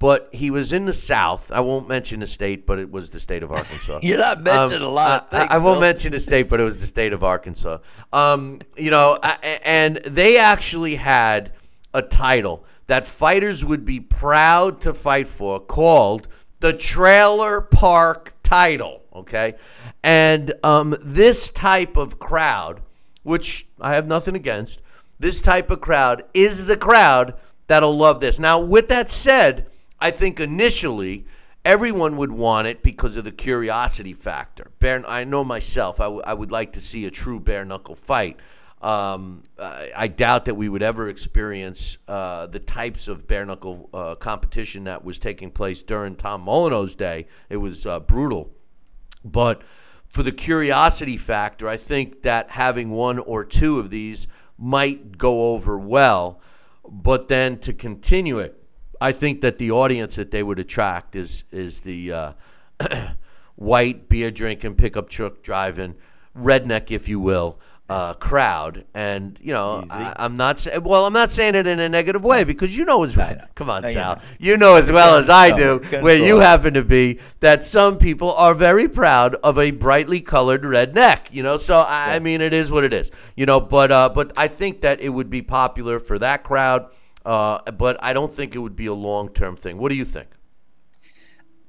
But 0.00 0.28
he 0.32 0.50
was 0.50 0.72
in 0.72 0.86
the 0.86 0.92
South. 0.92 1.52
I 1.52 1.60
won't 1.60 1.86
mention 1.88 2.18
the 2.20 2.26
state, 2.26 2.66
but 2.66 2.80
it 2.80 2.90
was 2.90 3.10
the 3.10 3.20
state 3.20 3.44
of 3.44 3.52
Arkansas. 3.52 4.00
You're 4.02 4.18
not 4.18 4.42
mentioning 4.42 4.82
a 4.82 4.88
lot 4.90 5.28
of 5.30 5.38
I- 5.38 5.42
I, 5.42 5.54
I 5.54 5.58
won't 5.58 5.80
mention 5.80 6.10
the 6.10 6.18
state, 6.18 6.48
but 6.48 6.58
it 6.58 6.64
was 6.64 6.80
the 6.80 6.86
state 6.86 7.12
of 7.12 7.22
Arkansas. 7.22 7.78
Um, 8.12 8.58
you 8.76 8.90
know, 8.90 9.18
a- 9.22 9.68
and 9.68 9.96
they 9.98 10.38
actually 10.38 10.96
had 10.96 11.52
a 11.94 12.02
title 12.02 12.64
that 12.86 13.04
fighters 13.04 13.64
would 13.64 13.84
be 13.84 14.00
proud 14.00 14.80
to 14.80 14.92
fight 14.94 15.28
for 15.28 15.60
called 15.60 16.26
the 16.60 16.72
Trailer 16.72 17.60
Park 17.60 18.34
title. 18.42 19.02
Okay. 19.14 19.54
And 20.02 20.52
um, 20.64 20.96
this 21.02 21.50
type 21.50 21.96
of 21.96 22.18
crowd, 22.18 22.80
which 23.22 23.66
I 23.80 23.94
have 23.94 24.06
nothing 24.08 24.34
against, 24.34 24.80
this 25.18 25.40
type 25.42 25.70
of 25.70 25.80
crowd 25.82 26.24
is 26.32 26.64
the 26.66 26.76
crowd 26.78 27.34
that'll 27.66 27.96
love 27.96 28.20
this. 28.20 28.38
Now, 28.38 28.58
with 28.60 28.88
that 28.88 29.10
said, 29.10 29.69
I 30.00 30.10
think 30.10 30.40
initially 30.40 31.26
everyone 31.64 32.16
would 32.16 32.32
want 32.32 32.66
it 32.66 32.82
because 32.82 33.16
of 33.16 33.24
the 33.24 33.32
curiosity 33.32 34.12
factor. 34.12 34.70
Bare, 34.78 35.04
I 35.06 35.24
know 35.24 35.44
myself, 35.44 36.00
I, 36.00 36.04
w- 36.04 36.22
I 36.24 36.32
would 36.32 36.50
like 36.50 36.72
to 36.72 36.80
see 36.80 37.04
a 37.06 37.10
true 37.10 37.38
bare 37.38 37.64
knuckle 37.64 37.94
fight. 37.94 38.38
Um, 38.80 39.42
I, 39.58 39.90
I 39.94 40.08
doubt 40.08 40.46
that 40.46 40.54
we 40.54 40.70
would 40.70 40.82
ever 40.82 41.08
experience 41.10 41.98
uh, 42.08 42.46
the 42.46 42.60
types 42.60 43.08
of 43.08 43.28
bare 43.28 43.44
knuckle 43.44 43.90
uh, 43.92 44.14
competition 44.14 44.84
that 44.84 45.04
was 45.04 45.18
taking 45.18 45.50
place 45.50 45.82
during 45.82 46.16
Tom 46.16 46.46
Molyneux's 46.46 46.94
day. 46.94 47.26
It 47.50 47.58
was 47.58 47.84
uh, 47.84 48.00
brutal. 48.00 48.50
But 49.22 49.62
for 50.08 50.22
the 50.22 50.32
curiosity 50.32 51.18
factor, 51.18 51.68
I 51.68 51.76
think 51.76 52.22
that 52.22 52.50
having 52.50 52.90
one 52.90 53.18
or 53.18 53.44
two 53.44 53.78
of 53.78 53.90
these 53.90 54.26
might 54.56 55.18
go 55.18 55.52
over 55.52 55.78
well. 55.78 56.40
But 56.88 57.28
then 57.28 57.58
to 57.58 57.74
continue 57.74 58.38
it, 58.38 58.59
I 59.00 59.12
think 59.12 59.40
that 59.40 59.58
the 59.58 59.70
audience 59.70 60.16
that 60.16 60.30
they 60.30 60.42
would 60.42 60.58
attract 60.58 61.16
is 61.16 61.44
is 61.50 61.80
the 61.80 62.12
uh, 62.12 62.32
white 63.56 64.08
beer 64.08 64.30
drinking, 64.30 64.74
pickup 64.76 65.08
truck 65.08 65.42
driving, 65.42 65.94
redneck, 66.36 66.90
if 66.90 67.08
you 67.08 67.18
will, 67.20 67.58
uh, 67.88 68.14
crowd. 68.14 68.84
And 68.94 69.38
you 69.40 69.52
know, 69.52 69.84
I, 69.90 70.14
I'm 70.18 70.36
not 70.36 70.60
sa- 70.60 70.78
well. 70.80 71.06
I'm 71.06 71.12
not 71.12 71.30
saying 71.30 71.54
it 71.54 71.66
in 71.66 71.80
a 71.80 71.88
negative 71.88 72.24
way 72.24 72.44
because 72.44 72.76
you 72.76 72.84
know 72.84 73.02
as 73.04 73.16
well. 73.16 73.36
Come 73.54 73.68
on, 73.70 73.82
No, 73.82 73.88
Sal. 73.88 74.22
You 74.38 74.56
know 74.56 74.76
as 74.76 74.90
well 74.92 75.16
as 75.16 75.28
I 75.28 75.50
do 75.50 75.78
where 76.00 76.16
you 76.16 76.38
happen 76.38 76.74
to 76.74 76.84
be 76.84 77.20
that 77.40 77.64
some 77.64 77.98
people 77.98 78.32
are 78.34 78.54
very 78.54 78.88
proud 78.88 79.34
of 79.36 79.58
a 79.58 79.70
brightly 79.72 80.20
colored 80.20 80.62
redneck. 80.62 81.32
You 81.32 81.42
know, 81.42 81.56
so 81.58 81.80
I, 81.80 82.16
I 82.16 82.18
mean, 82.18 82.40
it 82.40 82.52
is 82.52 82.70
what 82.70 82.84
it 82.84 82.92
is. 82.92 83.10
You 83.36 83.46
know, 83.46 83.60
but 83.60 83.90
uh, 83.90 84.10
but 84.14 84.32
I 84.36 84.46
think 84.46 84.82
that 84.82 85.00
it 85.00 85.08
would 85.08 85.30
be 85.30 85.42
popular 85.42 85.98
for 85.98 86.18
that 86.18 86.44
crowd. 86.44 86.90
Uh, 87.30 87.70
but 87.70 87.96
I 88.02 88.12
don't 88.12 88.32
think 88.32 88.56
it 88.56 88.58
would 88.58 88.74
be 88.74 88.86
a 88.86 88.94
long 88.94 89.28
term 89.28 89.54
thing. 89.54 89.78
What 89.78 89.90
do 89.90 89.94
you 89.94 90.04
think? 90.04 90.28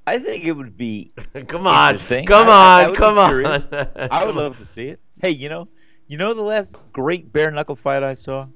I 0.08 0.18
think 0.18 0.44
it 0.44 0.54
would 0.54 0.76
be 0.76 1.12
Come 1.48 1.68
on, 1.68 1.98
come 2.26 2.48
I- 2.50 2.52
I- 2.52 2.84
I 2.84 2.86
on, 2.88 2.96
come 2.96 3.18
on. 3.20 3.66
I 4.12 4.26
would 4.26 4.34
love 4.36 4.58
to 4.58 4.66
see 4.66 4.88
it. 4.88 5.00
Hey, 5.22 5.30
you 5.30 5.50
know, 5.50 5.68
you 6.08 6.18
know 6.18 6.34
the 6.34 6.42
last 6.42 6.76
great 6.94 7.32
bare 7.32 7.52
knuckle 7.52 7.76
fight 7.76 8.02
I 8.02 8.16
saw. 8.16 8.48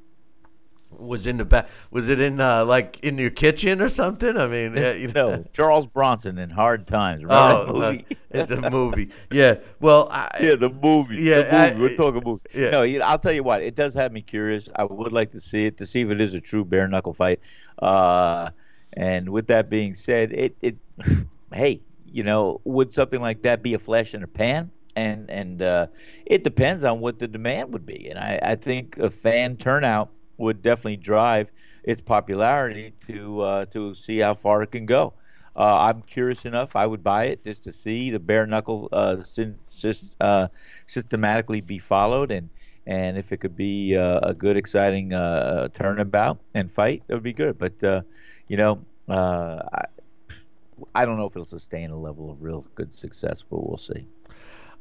Was 0.99 1.27
in 1.27 1.37
the 1.37 1.45
back? 1.45 1.67
Was 1.91 2.09
it 2.09 2.19
in 2.19 2.39
uh, 2.39 2.65
like 2.65 2.99
in 3.03 3.17
your 3.17 3.29
kitchen 3.29 3.81
or 3.81 3.89
something? 3.89 4.37
I 4.37 4.47
mean, 4.47 4.75
yeah, 4.75 4.93
you 4.93 5.07
know. 5.09 5.29
No, 5.35 5.45
Charles 5.53 5.85
Bronson 5.87 6.37
in 6.37 6.49
Hard 6.49 6.87
Times. 6.87 7.23
Remember 7.23 7.69
Oh, 7.69 7.73
movie? 7.73 8.05
uh, 8.11 8.15
it's 8.31 8.51
a 8.51 8.69
movie. 8.69 9.09
Yeah. 9.31 9.55
Well, 9.79 10.07
I, 10.11 10.29
yeah, 10.41 10.55
the 10.55 10.69
movie. 10.69 11.17
Yeah, 11.17 11.41
the 11.41 11.43
movie. 11.43 11.55
I- 11.55 11.79
We're 11.79 11.95
talking 11.95 12.21
movie. 12.25 12.41
yeah. 12.53 12.69
No, 12.71 12.83
you 12.83 12.99
know, 12.99 13.05
I'll 13.05 13.19
tell 13.19 13.31
you 13.33 13.43
what. 13.43 13.61
It 13.61 13.75
does 13.75 13.93
have 13.93 14.11
me 14.11 14.21
curious. 14.21 14.69
I 14.75 14.83
would 14.83 15.11
like 15.13 15.31
to 15.31 15.41
see 15.41 15.65
it 15.65 15.77
to 15.77 15.85
see 15.85 16.01
if 16.01 16.09
it 16.09 16.19
is 16.21 16.33
a 16.33 16.41
true 16.41 16.65
bare 16.65 16.87
knuckle 16.87 17.13
fight. 17.13 17.39
Uh, 17.81 18.49
and 18.93 19.29
with 19.29 19.47
that 19.47 19.69
being 19.69 19.95
said, 19.95 20.31
it 20.31 20.55
it 20.61 20.75
hey, 21.53 21.81
you 22.05 22.23
know, 22.23 22.61
would 22.63 22.93
something 22.93 23.21
like 23.21 23.41
that 23.43 23.61
be 23.61 23.73
a 23.73 23.79
flash 23.79 24.13
in 24.13 24.23
a 24.23 24.27
pan? 24.27 24.71
And 24.97 25.29
and 25.29 25.61
uh, 25.61 25.87
it 26.25 26.45
depends 26.45 26.85
on 26.85 27.01
what 27.01 27.19
the 27.19 27.27
demand 27.27 27.73
would 27.73 27.85
be. 27.85 28.07
And 28.09 28.17
I, 28.17 28.39
I 28.41 28.55
think 28.55 28.97
a 28.97 29.09
fan 29.09 29.57
turnout 29.57 30.09
would 30.37 30.61
definitely 30.61 30.97
drive 30.97 31.51
its 31.83 32.01
popularity 32.01 32.93
to 33.07 33.41
uh, 33.41 33.65
to 33.65 33.93
see 33.93 34.19
how 34.19 34.33
far 34.33 34.63
it 34.63 34.71
can 34.71 34.85
go. 34.85 35.13
Uh, 35.55 35.77
I'm 35.79 36.01
curious 36.01 36.43
enough. 36.45 36.75
I 36.75 36.85
would 36.85 37.03
buy 37.03 37.25
it 37.25 37.43
just 37.43 37.63
to 37.63 37.71
see 37.71 38.11
the 38.11 38.19
bare 38.19 38.45
knuckle 38.45 38.89
uh, 38.91 39.21
syn- 39.21 39.57
sys- 39.69 40.15
uh, 40.19 40.49
systematically 40.85 41.61
be 41.61 41.79
followed, 41.79 42.31
and 42.31 42.49
and 42.85 43.17
if 43.17 43.31
it 43.31 43.37
could 43.37 43.55
be 43.55 43.95
uh, 43.95 44.19
a 44.21 44.33
good, 44.33 44.57
exciting 44.57 45.13
uh, 45.13 45.69
turnabout 45.69 46.39
and 46.53 46.69
fight, 46.69 47.03
that 47.07 47.13
would 47.13 47.23
be 47.23 47.33
good. 47.33 47.57
But 47.57 47.81
uh, 47.83 48.01
you 48.49 48.57
know, 48.57 48.85
I, 49.07 49.85
I 50.93 51.05
don't 51.05 51.17
know 51.17 51.25
if 51.25 51.31
it'll 51.31 51.45
sustain 51.45 51.91
a 51.91 51.97
level 51.97 52.29
of 52.29 52.41
real 52.41 52.65
good 52.75 52.93
success, 52.93 53.43
but 53.49 53.65
we'll 53.65 53.77
see. 53.77 54.05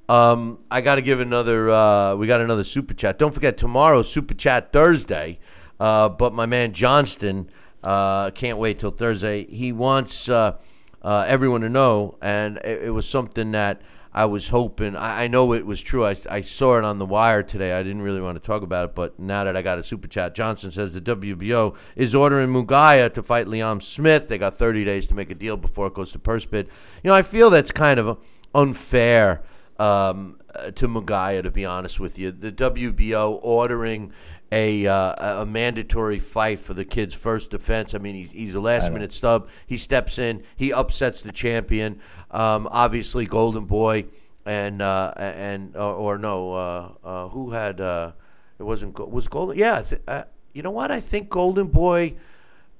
Um, 0.09 0.59
I 0.70 0.81
got 0.81 0.97
to 0.97 1.02
give 1.02 1.20
another. 1.20 1.70
Uh, 1.70 2.14
we 2.16 2.26
got 2.26 2.40
another 2.40 2.64
super 2.64 2.94
chat. 2.94 3.18
Don't 3.18 3.35
forget 3.35 3.56
tomorrow, 3.56 4.02
super 4.02 4.35
chat 4.35 4.72
Thursday. 4.72 5.39
Uh, 5.81 6.09
but 6.09 6.32
my 6.32 6.47
man 6.47 6.72
Johnston 6.72 7.48
uh, 7.82 8.31
can't 8.31 8.59
wait 8.59 8.78
till 8.78 8.90
Thursday. 8.90 9.44
He 9.47 9.72
wants 9.72 10.28
uh, 10.28 10.59
uh, 11.02 11.24
everyone 11.26 11.62
to 11.62 11.68
know, 11.68 12.16
and 12.22 12.59
it, 12.59 12.85
it 12.85 12.90
was 12.90 13.09
something 13.09 13.52
that 13.52 13.82
I 14.12 14.26
was 14.26 14.48
hoping. 14.48 14.94
I, 14.94 15.24
I 15.24 15.26
know 15.26 15.52
it 15.52 15.66
was 15.66 15.82
true. 15.82 16.06
I, 16.06 16.14
I 16.31 16.43
saw 16.43 16.78
it 16.78 16.85
on 16.85 16.98
the 16.98 17.06
wire 17.06 17.43
today. 17.43 17.72
I 17.72 17.82
didn't 17.82 18.02
really 18.02 18.20
want 18.20 18.40
to 18.40 18.47
talk 18.47 18.62
about 18.62 18.90
it, 18.90 18.94
but 18.94 19.18
now 19.18 19.44
that 19.44 19.56
I 19.56 19.62
got 19.62 19.78
a 19.78 19.82
super 19.82 20.06
chat, 20.06 20.35
Johnson 20.35 20.70
says 20.70 20.93
the 20.93 21.01
WBO 21.01 21.74
is 21.97 22.14
ordering 22.14 22.51
Munguia 22.51 23.12
to 23.14 23.22
fight 23.22 23.47
Liam 23.47 23.82
Smith. 23.82 24.28
They 24.28 24.39
got 24.39 24.55
30 24.55 24.85
days 24.85 25.06
to 25.09 25.14
make 25.14 25.31
a 25.31 25.35
deal 25.35 25.56
before 25.56 25.89
it 25.89 25.94
goes 25.94 26.12
to 26.12 26.18
purse 26.18 26.44
bid. 26.44 26.68
You 27.02 27.09
know, 27.09 27.14
I 27.14 27.22
feel 27.22 27.51
that's 27.51 27.72
kind 27.72 27.98
of 27.98 28.18
unfair 28.55 29.43
um, 29.78 30.38
uh, 30.55 30.70
to 30.72 30.88
Munguia, 30.88 31.42
to 31.42 31.51
be 31.51 31.64
honest 31.64 31.98
with 32.01 32.18
you. 32.18 32.30
The 32.30 32.52
WBO 32.52 33.38
ordering 33.42 34.12
a 34.52 34.86
uh, 34.86 35.42
a 35.42 35.46
mandatory 35.46 36.18
fight 36.18 36.60
for 36.60 36.74
the 36.74 36.84
kid's 36.84 37.14
first 37.14 37.51
defense. 37.51 37.94
I 37.94 37.98
mean, 37.98 38.14
he's, 38.14 38.30
he's 38.30 38.55
a 38.55 38.60
last 38.60 38.92
minute 38.92 39.12
stub. 39.12 39.48
He 39.66 39.76
steps 39.76 40.18
in, 40.18 40.44
he 40.56 40.72
upsets 40.72 41.22
the 41.22 41.32
champion. 41.32 42.01
Um, 42.30 42.68
obviously, 42.70 43.26
Golden 43.26 43.64
Boy 43.64 44.06
and 44.46 44.82
uh, 44.82 45.12
and 45.16 45.76
or, 45.76 45.94
or 45.94 46.18
no, 46.18 46.52
uh, 46.52 46.88
uh, 47.02 47.28
who 47.28 47.51
had 47.51 47.80
uh, 47.80 48.12
it 48.59 48.62
wasn't 48.62 48.98
was 49.10 49.28
Golden? 49.28 49.56
Yeah, 49.59 49.82
uh, 50.06 50.24
you 50.52 50.62
know 50.62 50.70
what? 50.70 50.90
I 50.90 51.01
think 51.01 51.28
Golden 51.28 51.68
Boy. 51.68 52.14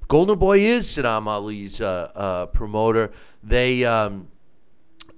Golden 0.07 0.39
Boy 0.39 0.59
is 0.59 0.87
Sadam 0.87 1.27
Ali's 1.27 1.81
uh, 1.81 2.11
uh, 2.15 2.47
promoter. 2.47 3.11
They 3.43 3.87
um, 3.87 4.29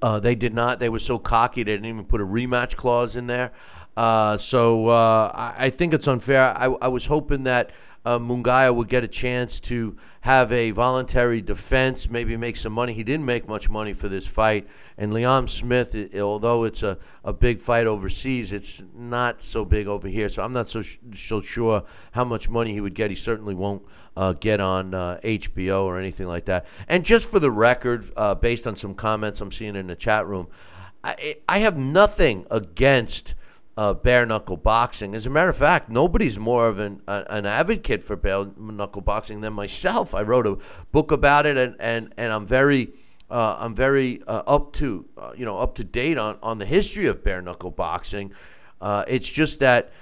uh, 0.03 0.21
they 0.21 0.35
did 0.35 0.55
not. 0.55 0.79
They 0.79 0.89
were 0.89 0.99
so 0.99 1.19
cocky 1.19 1.63
they 1.63 1.73
didn't 1.73 1.87
even 1.87 2.05
put 2.05 2.21
a 2.21 2.25
rematch 2.25 2.77
clause 2.77 3.17
in 3.17 3.27
there. 3.27 3.53
Uh, 3.97 4.37
so 4.37 4.89
uh, 4.89 5.31
I, 5.35 5.67
I 5.67 5.71
think 5.71 5.95
it's 5.95 6.07
unfair. 6.07 6.43
I, 6.43 6.67
I 6.83 6.89
was 6.89 7.07
hoping 7.07 7.45
that 7.45 7.71
uh, 8.07 8.19
Munguia 8.21 8.75
would 8.75 8.89
get 8.89 9.03
a 9.05 9.09
chance 9.09 9.59
to 9.61 9.97
have 10.21 10.51
a 10.53 10.71
voluntary 10.71 11.41
defense, 11.41 12.09
maybe 12.09 12.37
make 12.37 12.57
some 12.57 12.73
money. 12.73 12.93
He 12.93 13.03
didn't 13.05 13.27
make 13.27 13.49
much 13.49 13.69
money 13.69 13.93
for 13.95 14.09
this 14.09 14.27
fight. 14.27 14.67
And 14.97 15.13
Liam 15.13 15.49
Smith, 15.49 15.95
i- 15.95 16.19
although 16.21 16.65
it's 16.65 16.83
a, 16.85 16.99
a 17.25 17.33
big 17.33 17.59
fight 17.59 17.87
overseas, 17.87 18.53
it's 18.53 18.85
not 18.95 19.43
so 19.43 19.65
big 19.65 19.87
over 19.89 20.07
here. 20.09 20.29
So 20.29 20.43
I'm 20.43 20.53
not 20.53 20.69
so 20.69 20.83
sh- 20.83 20.99
so 21.15 21.41
sure 21.41 21.83
how 22.13 22.25
much 22.25 22.49
money 22.49 22.73
he 22.73 22.81
would 22.81 22.95
get. 22.95 23.11
He 23.11 23.17
certainly 23.17 23.55
won't 23.55 23.83
uh, 24.17 24.33
get 24.35 24.61
on 24.61 24.95
uh, 24.95 25.19
HBO 25.25 25.83
or 25.83 25.99
anything 25.99 26.29
like 26.29 26.45
that. 26.47 26.67
And 26.89 27.05
just 27.05 27.29
for 27.29 27.41
the 27.41 27.51
record, 27.51 28.05
uh, 28.17 28.35
based 28.37 28.67
on 28.69 28.77
some 28.77 28.95
comments 28.95 29.41
I'm 29.41 29.51
seeing 29.53 29.75
in 29.77 29.89
the 29.89 29.97
chat 29.97 30.27
room, 30.27 30.47
I, 31.05 31.37
I 31.49 31.59
have 31.59 31.77
nothing 31.77 32.47
against 32.53 33.35
uh, 33.77 33.93
bare 33.95 34.25
knuckle 34.25 34.57
boxing. 34.57 35.15
As 35.15 35.27
a 35.27 35.31
matter 35.31 35.51
of 35.51 35.57
fact, 35.57 35.91
nobody's 35.91 36.39
more 36.39 36.69
of 36.69 36.79
an, 36.79 37.03
an 37.07 37.45
advocate 37.45 38.03
for 38.03 38.17
bare 38.17 38.47
knuckle 38.57 39.03
boxing 39.03 39.41
than 39.43 39.53
myself. 39.53 40.15
I 40.15 40.23
wrote 40.23 40.47
a 40.47 40.57
book 40.93 41.13
about 41.13 41.47
it, 41.47 41.57
and, 41.57 41.77
and, 41.79 42.13
and 42.17 42.33
I'm 42.33 42.47
very 42.47 42.93
uh, 43.29 43.57
I'm 43.59 43.75
very 43.75 44.23
uh, 44.27 44.43
up 44.47 44.73
to 44.75 45.07
uh, 45.19 45.33
you 45.37 45.45
know 45.45 45.59
up 45.59 45.75
to 45.77 45.85
date 45.85 46.17
on, 46.17 46.39
on 46.43 46.59
the 46.59 46.67
history 46.67 47.07
of 47.07 47.25
bare 47.25 47.43
knuckle 47.43 47.71
boxing. 47.71 48.33
Uh, 48.81 49.05
it's 49.09 49.29
just 49.29 49.59
that 49.61 49.93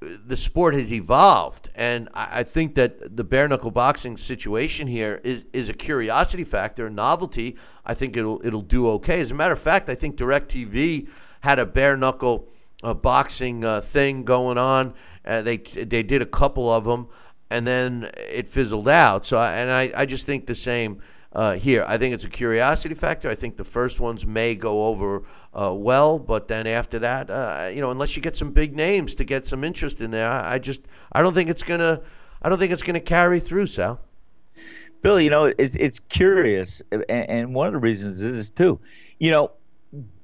the 0.00 0.36
sport 0.36 0.74
has 0.74 0.92
evolved, 0.92 1.70
and 1.74 2.08
I, 2.14 2.40
I 2.40 2.42
think 2.44 2.76
that 2.76 3.16
the 3.16 3.24
bare 3.24 3.48
knuckle 3.48 3.72
boxing 3.72 4.16
situation 4.16 4.86
here 4.86 5.20
is, 5.24 5.44
is 5.52 5.68
a 5.68 5.74
curiosity 5.74 6.44
factor, 6.44 6.86
a 6.86 6.90
novelty. 6.90 7.56
I 7.84 7.94
think 7.94 8.16
it'll 8.16 8.40
it'll 8.46 8.62
do 8.62 8.88
okay. 8.90 9.20
As 9.20 9.32
a 9.32 9.34
matter 9.34 9.54
of 9.54 9.60
fact, 9.60 9.88
I 9.88 9.96
think 9.96 10.16
Directv 10.16 11.08
had 11.40 11.58
a 11.58 11.66
bare 11.66 11.96
knuckle 11.96 12.48
uh, 12.82 12.94
boxing 12.94 13.64
uh, 13.64 13.80
thing 13.80 14.24
going 14.24 14.58
on. 14.58 14.94
Uh, 15.24 15.42
they 15.42 15.56
they 15.58 16.02
did 16.02 16.22
a 16.22 16.26
couple 16.26 16.70
of 16.72 16.84
them, 16.84 17.08
and 17.50 17.66
then 17.66 18.10
it 18.14 18.48
fizzled 18.48 18.88
out. 18.88 19.26
So, 19.26 19.36
I, 19.36 19.54
and 19.54 19.70
I, 19.70 20.02
I 20.02 20.06
just 20.06 20.26
think 20.26 20.46
the 20.46 20.54
same 20.54 21.02
uh, 21.32 21.54
here. 21.54 21.84
I 21.86 21.98
think 21.98 22.14
it's 22.14 22.24
a 22.24 22.30
curiosity 22.30 22.94
factor. 22.94 23.28
I 23.28 23.34
think 23.34 23.56
the 23.56 23.64
first 23.64 24.00
ones 24.00 24.26
may 24.26 24.54
go 24.54 24.86
over 24.86 25.24
uh, 25.52 25.74
well, 25.74 26.18
but 26.18 26.48
then 26.48 26.66
after 26.66 26.98
that, 27.00 27.30
uh, 27.30 27.70
you 27.72 27.80
know, 27.80 27.90
unless 27.90 28.16
you 28.16 28.22
get 28.22 28.36
some 28.36 28.52
big 28.52 28.74
names 28.74 29.14
to 29.16 29.24
get 29.24 29.46
some 29.46 29.64
interest 29.64 30.00
in 30.00 30.10
there, 30.10 30.30
I, 30.30 30.54
I 30.54 30.58
just 30.58 30.82
I 31.12 31.22
don't 31.22 31.34
think 31.34 31.50
it's 31.50 31.62
gonna 31.62 32.00
I 32.40 32.48
don't 32.48 32.58
think 32.58 32.72
it's 32.72 32.82
gonna 32.82 33.00
carry 33.00 33.40
through, 33.40 33.66
Sal. 33.66 34.00
Billy, 35.02 35.24
you 35.24 35.30
know, 35.30 35.44
it's 35.44 35.76
it's 35.76 36.00
curious, 36.00 36.82
and, 36.90 37.04
and 37.08 37.54
one 37.54 37.66
of 37.66 37.72
the 37.72 37.78
reasons 37.78 38.22
is 38.22 38.50
too, 38.50 38.80
you 39.18 39.30
know, 39.30 39.52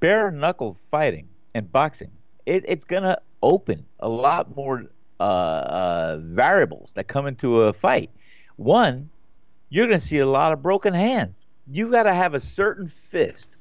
bare 0.01 0.31
knuckle 0.31 0.75
fighting 0.75 1.29
and 1.55 1.71
boxing, 1.71 2.11
it, 2.47 2.65
it's 2.67 2.85
gonna 2.85 3.19
open 3.43 3.85
a 4.01 4.09
lot 4.09 4.55
more 4.57 4.87
uh, 5.21 5.23
uh, 5.23 6.19
variables 6.21 6.93
that 6.95 7.09
come 7.09 7.27
into 7.27 7.63
a 7.63 7.73
fight. 7.73 8.11
One, 8.57 9.11
you're 9.69 9.87
gonna 9.87 10.01
see 10.01 10.19
a 10.19 10.27
lot 10.27 10.53
of 10.53 10.63
broken 10.63 10.95
hands. 10.95 11.45
You 11.71 11.91
got 11.91 12.03
to 12.03 12.13
have 12.13 12.35
a 12.35 12.41
certain 12.41 12.87
fist 12.87 13.57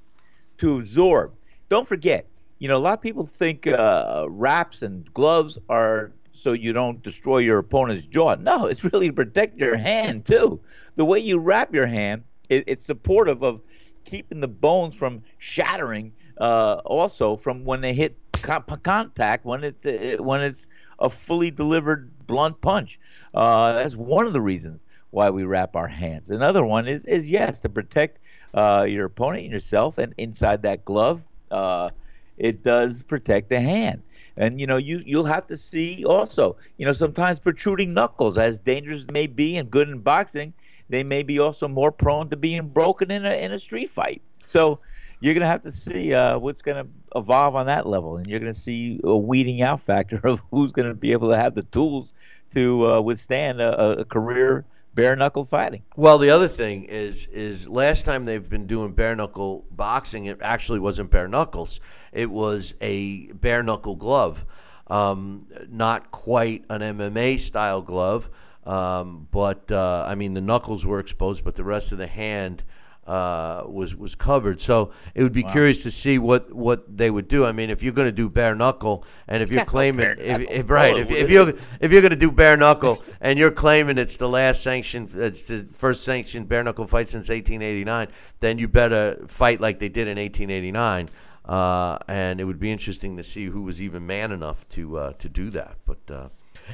to 0.58 0.78
absorb. 0.78 1.34
Don't 1.70 1.88
forget, 1.88 2.28
you 2.60 2.68
know, 2.68 2.76
a 2.76 2.80
lot 2.80 2.94
of 2.94 3.02
people 3.02 3.26
think 3.26 3.66
uh, 3.66 4.26
wraps 4.30 4.82
and 4.82 5.12
gloves 5.14 5.58
are 5.70 6.12
so 6.34 6.52
you 6.52 6.74
don't 6.74 7.02
destroy 7.02 7.38
your 7.38 7.60
opponent's 7.60 8.06
jaw. 8.06 8.36
No, 8.36 8.66
it's 8.66 8.84
really 8.84 9.08
to 9.08 9.14
protect 9.14 9.58
your 9.58 9.78
hand 9.78 10.26
too. 10.26 10.60
The 10.96 11.06
way 11.06 11.20
you 11.20 11.40
wrap 11.40 11.74
your 11.74 11.88
hand, 11.88 12.24
it, 12.50 12.66
it's 12.68 12.84
supportive 12.84 13.44
of 13.44 13.62
keeping 14.04 14.42
the 14.42 14.48
bones 14.48 14.96
from 14.96 15.24
shattering. 15.38 16.12
Uh, 16.38 16.82
also, 16.84 17.38
from 17.38 17.64
when 17.64 17.82
they 17.82 17.94
hit 17.94 18.18
contact, 18.44 19.46
when 19.46 19.64
it's 19.64 20.20
when 20.20 20.42
it's 20.42 20.68
a 21.00 21.10
fully 21.10 21.52
delivered 21.52 22.12
blunt 22.28 22.62
punch. 22.62 23.00
Uh, 23.34 23.74
that's 23.74 23.96
one 23.96 24.26
of 24.28 24.34
the 24.34 24.42
reasons 24.42 24.86
why 25.12 25.30
we 25.30 25.44
wrap 25.44 25.76
our 25.76 25.88
hands. 25.88 26.30
Another 26.30 26.64
one 26.64 26.88
is 26.88 27.06
is 27.06 27.30
yes 27.30 27.62
to 27.62 27.70
protect 27.70 28.20
uh, 28.54 28.86
your 28.88 29.06
opponent 29.06 29.44
and 29.44 29.52
yourself, 29.52 29.98
and 29.98 30.14
inside 30.18 30.62
that 30.64 30.86
glove, 30.86 31.26
uh, 31.52 31.90
it 32.38 32.64
does 32.64 33.04
protect 33.04 33.50
the 33.50 33.60
hand. 33.60 34.04
And 34.38 34.60
you 34.60 34.68
know 34.68 34.78
you 34.78 35.02
you'll 35.06 35.26
have 35.26 35.48
to 35.48 35.58
see 35.58 36.04
also 36.06 36.58
you 36.78 36.86
know 36.86 36.94
sometimes 36.94 37.40
protruding 37.40 37.94
knuckles, 37.94 38.38
as 38.38 38.60
dangerous 38.60 39.06
may 39.12 39.28
be 39.28 39.58
and 39.58 39.70
good 39.70 39.90
in 39.90 40.00
boxing, 40.00 40.54
they 40.90 41.04
may 41.04 41.24
be 41.24 41.40
also 41.40 41.68
more 41.68 41.92
prone 41.92 42.30
to 42.30 42.38
being 42.38 42.68
broken 42.70 43.12
in 43.12 43.26
a 43.26 43.34
in 43.34 43.52
a 43.52 43.60
street 43.60 43.90
fight. 43.90 44.22
So 44.46 44.80
you're 45.24 45.34
going 45.34 45.42
to 45.42 45.48
have 45.48 45.62
to 45.62 45.72
see 45.72 46.14
uh, 46.14 46.38
what's 46.38 46.62
going 46.62 46.84
to 46.84 47.18
evolve 47.18 47.56
on 47.56 47.68
that 47.68 47.88
level, 47.88 48.18
and 48.18 48.28
you're 48.28 48.42
going 48.42 48.52
to 48.52 48.60
see 48.60 49.00
a 49.06 49.16
weeding 49.16 49.62
out 49.62 49.80
factor 49.80 50.20
of 50.26 50.42
who's 50.52 50.74
going 50.74 50.90
to 50.90 50.94
be 50.94 51.14
able 51.14 51.30
to 51.30 51.38
have 51.38 51.56
the 51.56 51.64
tools 51.64 52.14
to 52.54 52.86
uh, 52.86 53.00
withstand 53.00 53.62
a, 53.62 54.00
a 54.00 54.06
career 54.06 54.66
bare 54.94 55.16
knuckle 55.16 55.46
fighting. 55.46 55.82
Well, 55.96 56.18
the 56.18 56.30
other 56.30 56.50
thing 56.50 56.84
is 56.84 57.28
is 57.28 57.70
last 57.70 58.04
time 58.04 58.26
they've 58.26 58.50
been 58.50 58.68
doing 58.68 58.92
bare 58.92 59.16
knuckle 59.16 59.64
boxing, 59.72 60.26
it 60.26 60.40
actually 60.42 60.80
wasn't 60.80 61.10
bare 61.10 61.30
knuckles. 61.30 61.80
It 62.12 62.30
was 62.30 62.74
a 62.82 63.32
bare 63.32 63.64
knuckle 63.64 63.96
glove, 63.96 64.46
um, 64.88 65.48
not 65.70 66.12
quite 66.12 66.66
an 66.70 66.82
MMA 66.82 67.40
style 67.40 67.82
glove, 67.82 68.30
um, 68.66 69.30
but 69.32 69.72
uh, 69.72 70.04
I 70.06 70.16
mean 70.16 70.34
the 70.34 70.42
knuckles 70.42 70.86
were 70.86 71.00
exposed, 71.00 71.46
but 71.46 71.56
the 71.56 71.64
rest 71.64 71.94
of 71.94 71.98
the 71.98 72.08
hand 72.08 72.64
uh, 73.06 73.64
was 73.68 73.96
was 73.96 74.16
covered. 74.16 74.62
So 74.62 74.92
it 75.14 75.24
would 75.24 75.34
be 75.34 75.44
curious 75.44 75.84
to 75.84 75.92
see 75.92 76.18
what, 76.20 76.54
what 76.54 76.98
they 76.98 77.10
would 77.10 77.28
do. 77.28 77.46
I 77.46 77.52
mean, 77.52 77.70
if 77.70 77.84
you're 77.84 77.94
going 77.94 78.08
to 78.08 78.14
do 78.14 78.30
bare 78.30 78.56
knuckle, 78.56 79.06
and 79.28 79.44
if 79.44 79.52
you're 79.52 79.66
claiming, 79.66 80.16
if, 80.20 80.50
if 80.50 80.70
right, 80.70 80.98
if, 80.98 81.12
if 81.12 81.30
you're 81.30 81.50
if 81.82 81.92
you're 81.92 82.02
going 82.02 82.14
to 82.14 82.20
do 82.20 82.32
bare 82.32 82.58
knuckle, 82.58 83.02
and 83.22 83.38
you're 83.38 83.52
claiming 83.52 83.98
it's 83.98 84.18
the 84.18 84.30
last 84.30 84.64
sanctioned, 84.64 85.10
it's 85.16 85.44
the 85.44 85.60
first 85.60 86.04
sanctioned 86.04 86.48
bare 86.48 86.64
knuckle 86.64 86.88
fight 86.88 87.10
since 87.10 87.30
1889, 87.30 88.08
then 88.40 88.58
you 88.58 88.68
better 88.68 89.18
fight 89.28 89.60
like 89.60 89.80
they 89.80 89.90
did 89.90 90.08
in 90.08 90.18
1889. 90.18 91.10
Uh, 91.46 91.98
and 92.08 92.40
it 92.40 92.46
would 92.46 92.60
be 92.60 92.72
interesting 92.72 93.18
to 93.18 93.24
see 93.24 93.46
who 93.48 93.64
was 93.64 93.82
even 93.82 94.06
man 94.06 94.32
enough 94.32 94.68
to 94.70 94.98
uh, 94.98 95.14
to 95.14 95.28
do 95.28 95.50
that. 95.50 95.76
But 95.86 96.00
uh, 96.10 96.30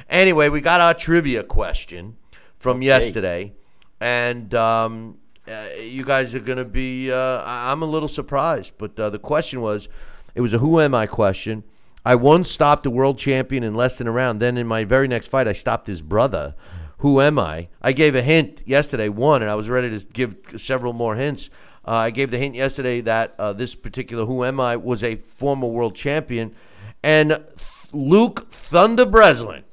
anyway, 0.08 0.48
we 0.48 0.60
got 0.60 0.80
our 0.80 0.94
trivia 0.94 1.42
question 1.42 2.16
from 2.54 2.80
yesterday, 2.80 3.54
and 4.00 4.54
um, 4.54 5.18
uh, 5.50 5.68
you 5.80 6.04
guys 6.04 6.34
are 6.34 6.40
going 6.40 6.58
to 6.58 6.64
be. 6.64 7.10
Uh, 7.10 7.42
I'm 7.44 7.82
a 7.82 7.86
little 7.86 8.08
surprised, 8.08 8.74
but 8.78 8.98
uh, 8.98 9.10
the 9.10 9.18
question 9.18 9.60
was, 9.60 9.88
it 10.34 10.40
was 10.40 10.54
a 10.54 10.58
"Who 10.58 10.80
am 10.80 10.94
I?" 10.94 11.06
question. 11.06 11.64
I 12.04 12.14
once 12.14 12.50
stopped 12.50 12.86
a 12.86 12.90
world 12.90 13.18
champion 13.18 13.62
in 13.62 13.74
less 13.74 13.98
than 13.98 14.06
a 14.06 14.12
round. 14.12 14.40
Then 14.40 14.56
in 14.56 14.66
my 14.66 14.84
very 14.84 15.06
next 15.06 15.28
fight, 15.28 15.46
I 15.46 15.52
stopped 15.52 15.86
his 15.86 16.00
brother. 16.00 16.54
Who 16.98 17.20
am 17.20 17.38
I? 17.38 17.68
I 17.82 17.92
gave 17.92 18.14
a 18.14 18.22
hint 18.22 18.62
yesterday, 18.66 19.08
one, 19.08 19.42
and 19.42 19.50
I 19.50 19.54
was 19.54 19.68
ready 19.68 19.98
to 19.98 20.06
give 20.06 20.36
several 20.56 20.92
more 20.92 21.16
hints. 21.16 21.50
Uh, 21.86 21.92
I 21.92 22.10
gave 22.10 22.30
the 22.30 22.38
hint 22.38 22.54
yesterday 22.54 23.00
that 23.02 23.34
uh, 23.38 23.52
this 23.52 23.74
particular 23.74 24.26
Who 24.26 24.44
Am 24.44 24.60
I 24.60 24.76
was 24.76 25.02
a 25.02 25.16
former 25.16 25.66
world 25.66 25.94
champion, 25.94 26.54
and 27.02 27.30
Th- 27.30 27.94
Luke 27.94 28.50
Thunder 28.50 29.06
Breslin 29.06 29.64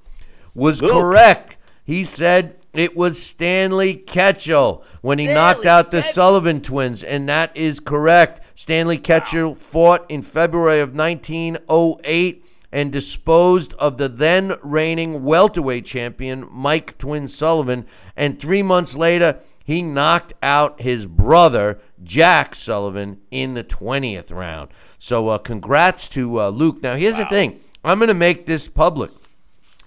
was 0.55 0.81
correct. 0.81 1.57
He 1.83 2.03
said 2.03 2.55
it 2.73 2.95
was 2.95 3.21
Stanley 3.21 3.95
Ketchel 3.95 4.83
when 5.01 5.19
he 5.19 5.25
knocked 5.25 5.65
out 5.65 5.91
the 5.91 6.01
Sullivan 6.01 6.61
twins, 6.61 7.03
and 7.03 7.27
that 7.29 7.55
is 7.55 7.79
correct. 7.79 8.41
Stanley 8.55 8.97
Ketchel 8.97 9.57
fought 9.57 10.05
in 10.09 10.21
February 10.21 10.79
of 10.79 10.95
1908 10.95 12.45
and 12.71 12.91
disposed 12.91 13.73
of 13.75 13.97
the 13.97 14.07
then 14.07 14.53
reigning 14.61 15.23
welterweight 15.23 15.85
champion 15.85 16.47
Mike 16.51 16.97
Twin 16.97 17.27
Sullivan, 17.27 17.85
and 18.15 18.39
three 18.39 18.63
months 18.63 18.95
later 18.95 19.39
he 19.63 19.81
knocked 19.81 20.33
out 20.41 20.81
his 20.81 21.05
brother 21.05 21.79
Jack 22.03 22.55
Sullivan 22.55 23.19
in 23.31 23.53
the 23.53 23.63
20th 23.63 24.33
round. 24.33 24.69
So 24.99 25.29
uh, 25.29 25.37
congrats 25.37 26.07
to 26.09 26.39
uh, 26.39 26.49
Luke. 26.49 26.81
Now 26.81 26.95
here's 26.95 27.17
the 27.17 27.25
thing: 27.25 27.59
I'm 27.83 27.99
going 27.99 28.07
to 28.07 28.13
make 28.13 28.45
this 28.45 28.67
public. 28.67 29.11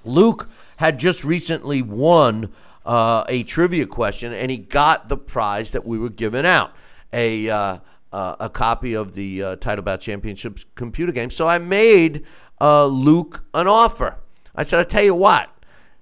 Luke 0.05 0.49
had 0.77 0.99
just 0.99 1.25
recently 1.25 1.83
won 1.83 2.53
uh, 2.85 3.25
a 3.29 3.43
trivia 3.45 3.87
question, 3.87 4.33
and 4.33 4.51
he 4.51 4.59
got 4.59 5.09
the 5.09 5.17
prize 5.17 5.73
that 5.73 5.87
we 5.87 5.99
were 5.99 6.11
giving 6.11 6.47
out 6.47 6.73
a 7.13 7.49
uh, 7.49 7.79
uh, 8.13 8.37
a 8.41 8.51
copy 8.51 8.95
of 8.95 9.15
the 9.15 9.43
uh, 9.43 9.57
Title 9.57 9.85
Bout 9.85 10.01
Championships 10.01 10.65
computer 10.75 11.13
game. 11.13 11.31
So 11.31 11.47
I 11.47 11.59
made 11.59 12.27
uh, 12.61 12.87
Luke 12.87 13.45
an 13.55 13.67
offer. 13.67 14.17
I 14.55 14.65
said, 14.65 14.81
"I 14.81 14.85
tell 14.85 15.05
you 15.05 15.15
what, 15.15 15.51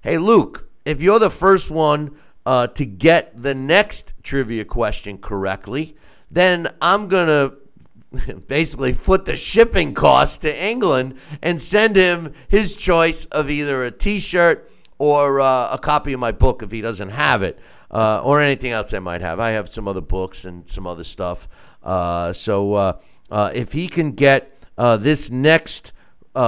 hey 0.02 0.18
Luke, 0.18 0.68
if 0.84 1.02
you're 1.02 1.18
the 1.18 1.30
first 1.30 1.70
one 1.70 2.16
uh, 2.46 2.66
to 2.68 2.86
get 2.86 3.42
the 3.42 3.54
next 3.54 4.14
trivia 4.22 4.64
question 4.64 5.18
correctly, 5.18 5.96
then 6.30 6.68
I'm 6.80 7.08
gonna 7.08 7.52
basically 8.46 8.92
foot 8.92 9.24
the 9.24 9.36
shipping 9.36 9.94
cost 9.94 10.42
to 10.42 10.64
England 10.64 11.18
and 11.42 11.60
send 11.60 11.96
him 11.96 12.32
his 12.48 12.76
choice 12.76 13.26
of 13.26 13.50
either 13.50 13.84
a 13.84 13.90
T-shirt 13.90 14.70
or 14.98 15.40
uh, 15.40 15.72
a 15.72 15.78
copy 15.78 16.12
of 16.12 16.20
my 16.20 16.32
book 16.32 16.62
if 16.62 16.70
he 16.70 16.80
doesn't 16.80 17.10
have 17.10 17.42
it, 17.42 17.58
uh, 17.90 18.20
or 18.22 18.40
anything 18.40 18.72
else 18.72 18.92
I 18.92 18.98
might 18.98 19.20
have. 19.20 19.40
I 19.40 19.50
have 19.50 19.68
some 19.68 19.88
other 19.88 20.00
books 20.00 20.44
and 20.44 20.68
some 20.68 20.86
other 20.86 21.04
stuff. 21.04 21.48
Uh, 21.82 22.32
so 22.32 22.74
uh, 22.74 23.00
uh, 23.30 23.50
if 23.54 23.72
he 23.72 23.88
can 23.88 24.12
get 24.12 24.52
uh, 24.76 24.96
this 24.96 25.30
next 25.30 25.92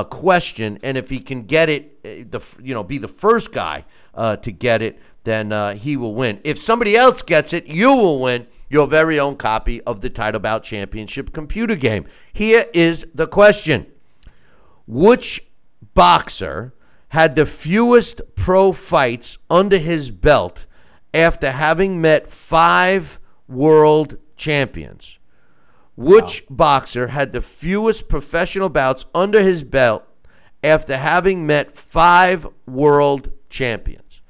question, 0.08 0.78
and 0.84 0.96
if 0.96 1.10
he 1.10 1.18
can 1.18 1.42
get 1.42 1.68
it, 1.68 2.02
the 2.30 2.56
you 2.62 2.74
know, 2.74 2.84
be 2.84 2.98
the 2.98 3.08
first 3.08 3.52
guy 3.52 3.84
to 4.14 4.52
get 4.52 4.82
it, 4.82 5.00
then 5.24 5.76
he 5.76 5.96
will 5.96 6.14
win. 6.14 6.40
If 6.44 6.58
somebody 6.58 6.96
else 6.96 7.22
gets 7.22 7.52
it, 7.52 7.66
you 7.66 7.96
will 7.96 8.20
win 8.20 8.46
your 8.68 8.86
very 8.86 9.18
own 9.18 9.36
copy 9.36 9.80
of 9.82 10.00
the 10.00 10.08
Title 10.10 10.40
Bout 10.40 10.62
Championship 10.62 11.32
computer 11.32 11.74
game. 11.74 12.06
Here 12.32 12.66
is 12.72 13.06
the 13.14 13.26
question: 13.26 13.86
Which 14.86 15.42
boxer 15.94 16.72
had 17.10 17.36
the 17.36 17.46
fewest 17.46 18.22
pro 18.34 18.72
fights 18.72 19.38
under 19.48 19.78
his 19.78 20.10
belt 20.10 20.66
after 21.12 21.50
having 21.50 22.00
met 22.00 22.30
five 22.30 23.20
world 23.48 24.16
champions? 24.36 25.18
Which 25.96 26.44
boxer 26.48 27.08
had 27.08 27.32
the 27.32 27.40
fewest 27.40 28.08
professional 28.08 28.68
bouts 28.68 29.06
under 29.14 29.42
his 29.42 29.64
belt 29.64 30.04
after 30.62 30.96
having 30.96 31.46
met 31.46 31.72
five 31.72 32.46
world 32.66 33.30
champions? 33.50 34.22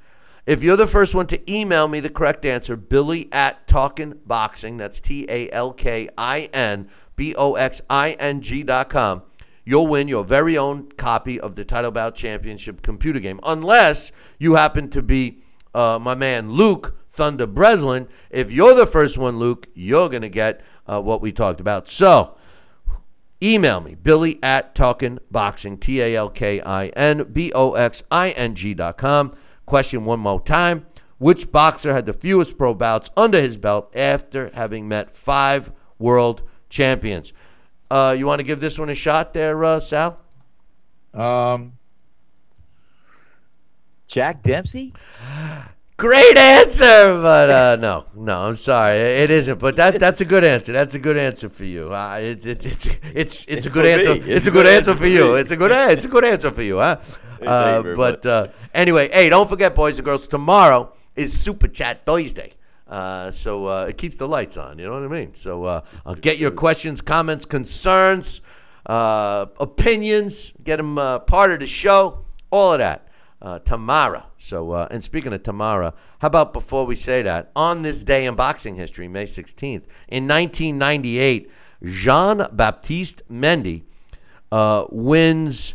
If 0.47 0.63
you're 0.63 0.75
the 0.75 0.87
first 0.87 1.13
one 1.13 1.27
to 1.27 1.51
email 1.51 1.87
me 1.87 1.99
the 1.99 2.09
correct 2.09 2.45
answer, 2.45 2.75
Billy 2.75 3.29
at 3.31 3.67
Talkin 3.67 4.19
Boxing, 4.25 4.77
that's 4.77 4.99
T 4.99 5.25
A 5.29 5.51
L 5.51 5.71
K 5.71 6.09
I 6.17 6.49
N 6.51 6.89
B 7.15 7.35
O 7.35 7.53
X 7.53 7.81
I 7.89 8.13
N 8.13 8.41
G 8.41 8.63
dot 8.63 8.89
com, 8.89 9.21
you'll 9.71 9.87
win 9.87 10.09
your 10.09 10.25
very 10.25 10.57
own 10.57 10.91
copy 10.97 11.39
of 11.39 11.55
the 11.55 11.63
Title 11.63 11.91
Bout 11.91 12.13
Championship 12.13 12.81
computer 12.81 13.21
game. 13.21 13.39
Unless 13.43 14.11
you 14.37 14.55
happen 14.55 14.89
to 14.89 15.01
be 15.01 15.39
uh, 15.73 15.97
my 16.01 16.13
man 16.13 16.51
Luke 16.51 16.97
Thunder 17.07 17.47
Breslin. 17.47 18.09
If 18.29 18.51
you're 18.51 18.75
the 18.75 18.85
first 18.85 19.17
one, 19.17 19.39
Luke, 19.39 19.67
you're 19.73 20.09
going 20.09 20.23
to 20.23 20.29
get 20.29 20.59
uh, 20.85 21.01
what 21.01 21.21
we 21.21 21.31
talked 21.31 21.61
about. 21.61 21.87
So, 21.87 22.35
email 23.41 23.79
me, 23.79 23.95
Billy 23.95 24.39
at 24.43 24.75
Talkin 24.75 25.19
Boxing, 25.31 25.77
T 25.77 26.01
A 26.01 26.17
L 26.17 26.29
K 26.29 26.59
I 26.59 26.87
N 26.87 27.23
B 27.31 27.53
O 27.55 27.75
X 27.75 28.03
I 28.11 28.31
N 28.31 28.55
G 28.55 28.73
dot 28.73 28.97
com. 28.97 29.33
Question 29.65 30.03
one 30.03 30.19
more 30.19 30.41
time. 30.41 30.85
Which 31.17 31.49
boxer 31.49 31.93
had 31.93 32.05
the 32.05 32.13
fewest 32.13 32.57
pro 32.57 32.73
bouts 32.73 33.09
under 33.15 33.39
his 33.39 33.55
belt 33.55 33.95
after 33.95 34.51
having 34.53 34.89
met 34.89 35.13
five 35.13 35.71
world 35.97 36.41
champions? 36.69 37.31
Uh, 37.91 38.13
you 38.13 38.25
want 38.25 38.39
to 38.39 38.45
give 38.45 38.61
this 38.61 38.79
one 38.79 38.89
a 38.89 38.95
shot 38.95 39.33
there, 39.33 39.61
uh, 39.65 39.81
Sal? 39.81 40.17
Um, 41.13 41.73
Jack 44.07 44.43
Dempsey. 44.43 44.93
Great 45.97 46.37
answer, 46.37 47.19
but 47.21 47.49
uh, 47.49 47.75
no, 47.81 48.05
no, 48.15 48.47
I'm 48.47 48.55
sorry, 48.55 48.95
it 48.95 49.29
isn't. 49.29 49.59
But 49.59 49.75
that 49.75 49.99
that's 49.99 50.21
a 50.21 50.25
good 50.25 50.45
answer. 50.45 50.71
That's 50.71 50.95
a 50.95 50.99
good 50.99 51.17
answer 51.17 51.49
for 51.49 51.65
you. 51.65 51.93
Uh, 51.93 52.17
it, 52.21 52.45
it, 52.45 52.65
it's 52.65 52.85
it's 53.13 53.45
it's 53.45 53.65
a 53.65 53.69
good 53.69 53.85
answer. 53.85 54.15
It's 54.25 54.47
a 54.47 54.51
good 54.51 54.67
answer 54.67 54.95
for 54.95 55.07
you. 55.07 55.35
It's 55.35 55.51
a 55.51 55.57
good 55.57 55.71
it's 55.91 56.05
a 56.05 56.07
good 56.07 56.23
answer 56.23 56.49
for 56.49 56.61
you, 56.61 56.77
huh? 56.77 56.95
Uh, 57.45 57.93
but 57.95 58.25
uh, 58.25 58.47
anyway, 58.73 59.09
hey, 59.11 59.27
don't 59.27 59.49
forget, 59.49 59.75
boys 59.75 59.97
and 59.99 60.05
girls. 60.05 60.29
Tomorrow 60.29 60.93
is 61.17 61.37
Super 61.37 61.67
Chat 61.67 62.05
Thursday. 62.05 62.53
Uh, 62.91 63.31
so 63.31 63.67
uh, 63.67 63.85
it 63.87 63.97
keeps 63.97 64.17
the 64.17 64.27
lights 64.27 64.57
on. 64.57 64.77
You 64.77 64.85
know 64.85 64.93
what 64.93 65.03
I 65.03 65.07
mean? 65.07 65.33
So 65.33 65.63
uh, 65.63 65.81
uh, 66.05 66.13
get 66.15 66.37
your 66.37 66.51
questions, 66.51 66.99
comments, 66.99 67.45
concerns, 67.45 68.41
uh, 68.85 69.45
opinions. 69.61 70.53
Get 70.61 70.75
them 70.75 70.97
uh, 70.97 71.19
part 71.19 71.51
of 71.51 71.61
the 71.61 71.67
show. 71.67 72.25
All 72.51 72.73
of 72.73 72.79
that. 72.79 73.07
Uh, 73.41 73.57
Tamara. 73.59 74.27
So, 74.37 74.75
and 74.75 75.03
speaking 75.03 75.33
of 75.33 75.41
Tamara, 75.41 75.95
how 76.19 76.27
about 76.27 76.53
before 76.53 76.85
we 76.85 76.95
say 76.95 77.23
that, 77.23 77.51
on 77.55 77.81
this 77.81 78.03
day 78.03 78.27
in 78.27 78.35
boxing 78.35 78.75
history, 78.75 79.07
May 79.07 79.23
16th, 79.23 79.85
in 80.09 80.27
1998, 80.27 81.49
Jean 81.83 82.45
Baptiste 82.51 83.23
Mendy 83.31 83.81
wins 84.91 85.73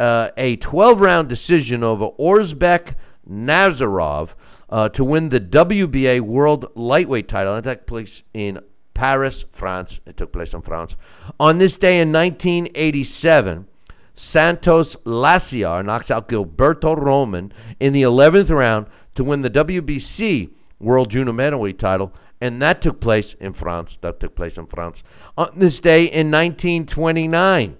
a 0.00 0.56
12 0.60 1.00
round 1.00 1.28
decision 1.28 1.84
over 1.84 2.08
Orzubek 2.18 2.96
Nazarov 3.30 4.34
uh, 4.68 4.88
to 4.90 5.04
win 5.04 5.28
the 5.28 5.40
WBA 5.40 6.20
World 6.20 6.70
Lightweight 6.74 7.28
title. 7.28 7.60
That 7.60 7.64
took 7.64 7.86
place 7.86 8.22
in 8.34 8.60
Paris, 8.94 9.44
France. 9.50 10.00
It 10.06 10.16
took 10.16 10.32
place 10.32 10.54
in 10.54 10.62
France. 10.62 10.96
On 11.38 11.58
this 11.58 11.76
day 11.76 12.00
in 12.00 12.12
1987, 12.12 13.68
Santos 14.14 14.96
Laciar 15.04 15.84
knocks 15.84 16.10
out 16.10 16.28
Gilberto 16.28 16.96
Roman 16.96 17.52
in 17.78 17.92
the 17.92 18.02
11th 18.02 18.50
round 18.50 18.86
to 19.14 19.22
win 19.22 19.42
the 19.42 19.50
WBC 19.50 20.50
World 20.80 21.10
Junior 21.10 21.32
Middleweight 21.32 21.78
title. 21.78 22.12
And 22.40 22.60
that 22.62 22.82
took 22.82 23.00
place 23.00 23.34
in 23.34 23.52
France. 23.52 23.96
That 23.98 24.20
took 24.20 24.34
place 24.34 24.58
in 24.58 24.66
France. 24.66 25.02
On 25.36 25.50
this 25.56 25.80
day 25.80 26.04
in 26.04 26.30
1929, 26.30 27.76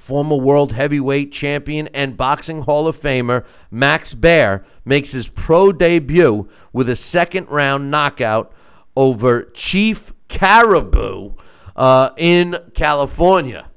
former 0.00 0.36
world 0.36 0.72
heavyweight 0.72 1.30
champion 1.30 1.88
and 1.88 2.16
boxing 2.16 2.62
hall 2.62 2.88
of 2.88 2.96
famer 2.96 3.44
Max 3.70 4.14
Baer 4.14 4.64
makes 4.84 5.12
his 5.12 5.28
pro 5.28 5.72
debut 5.72 6.48
with 6.72 6.88
a 6.88 6.96
second 6.96 7.48
round 7.48 7.90
knockout 7.90 8.52
over 8.96 9.44
Chief 9.54 10.12
Caribou 10.28 11.34
uh, 11.76 12.10
in 12.16 12.56
California. 12.74 13.70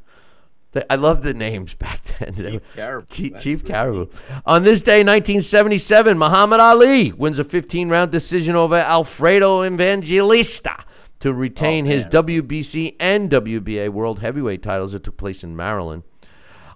I 0.89 0.95
love 0.95 1.21
the 1.21 1.33
names 1.33 1.75
back 1.75 2.01
then. 2.19 2.33
Chief 2.33 2.61
Caribou. 2.75 3.37
Chief 3.37 3.63
Caribou. 3.63 4.07
On 4.45 4.63
this 4.63 4.81
day, 4.81 4.99
1977, 5.03 6.17
Muhammad 6.17 6.59
Ali 6.59 7.11
wins 7.11 7.37
a 7.37 7.43
15 7.43 7.89
round 7.89 8.11
decision 8.11 8.55
over 8.55 8.75
Alfredo 8.75 9.63
Evangelista 9.63 10.83
to 11.19 11.33
retain 11.33 11.85
his 11.85 12.05
WBC 12.07 12.95
and 12.99 13.29
WBA 13.29 13.89
World 13.89 14.19
Heavyweight 14.19 14.63
titles 14.63 14.93
that 14.93 15.03
took 15.03 15.15
place 15.15 15.43
in 15.43 15.55
Maryland. 15.55 16.03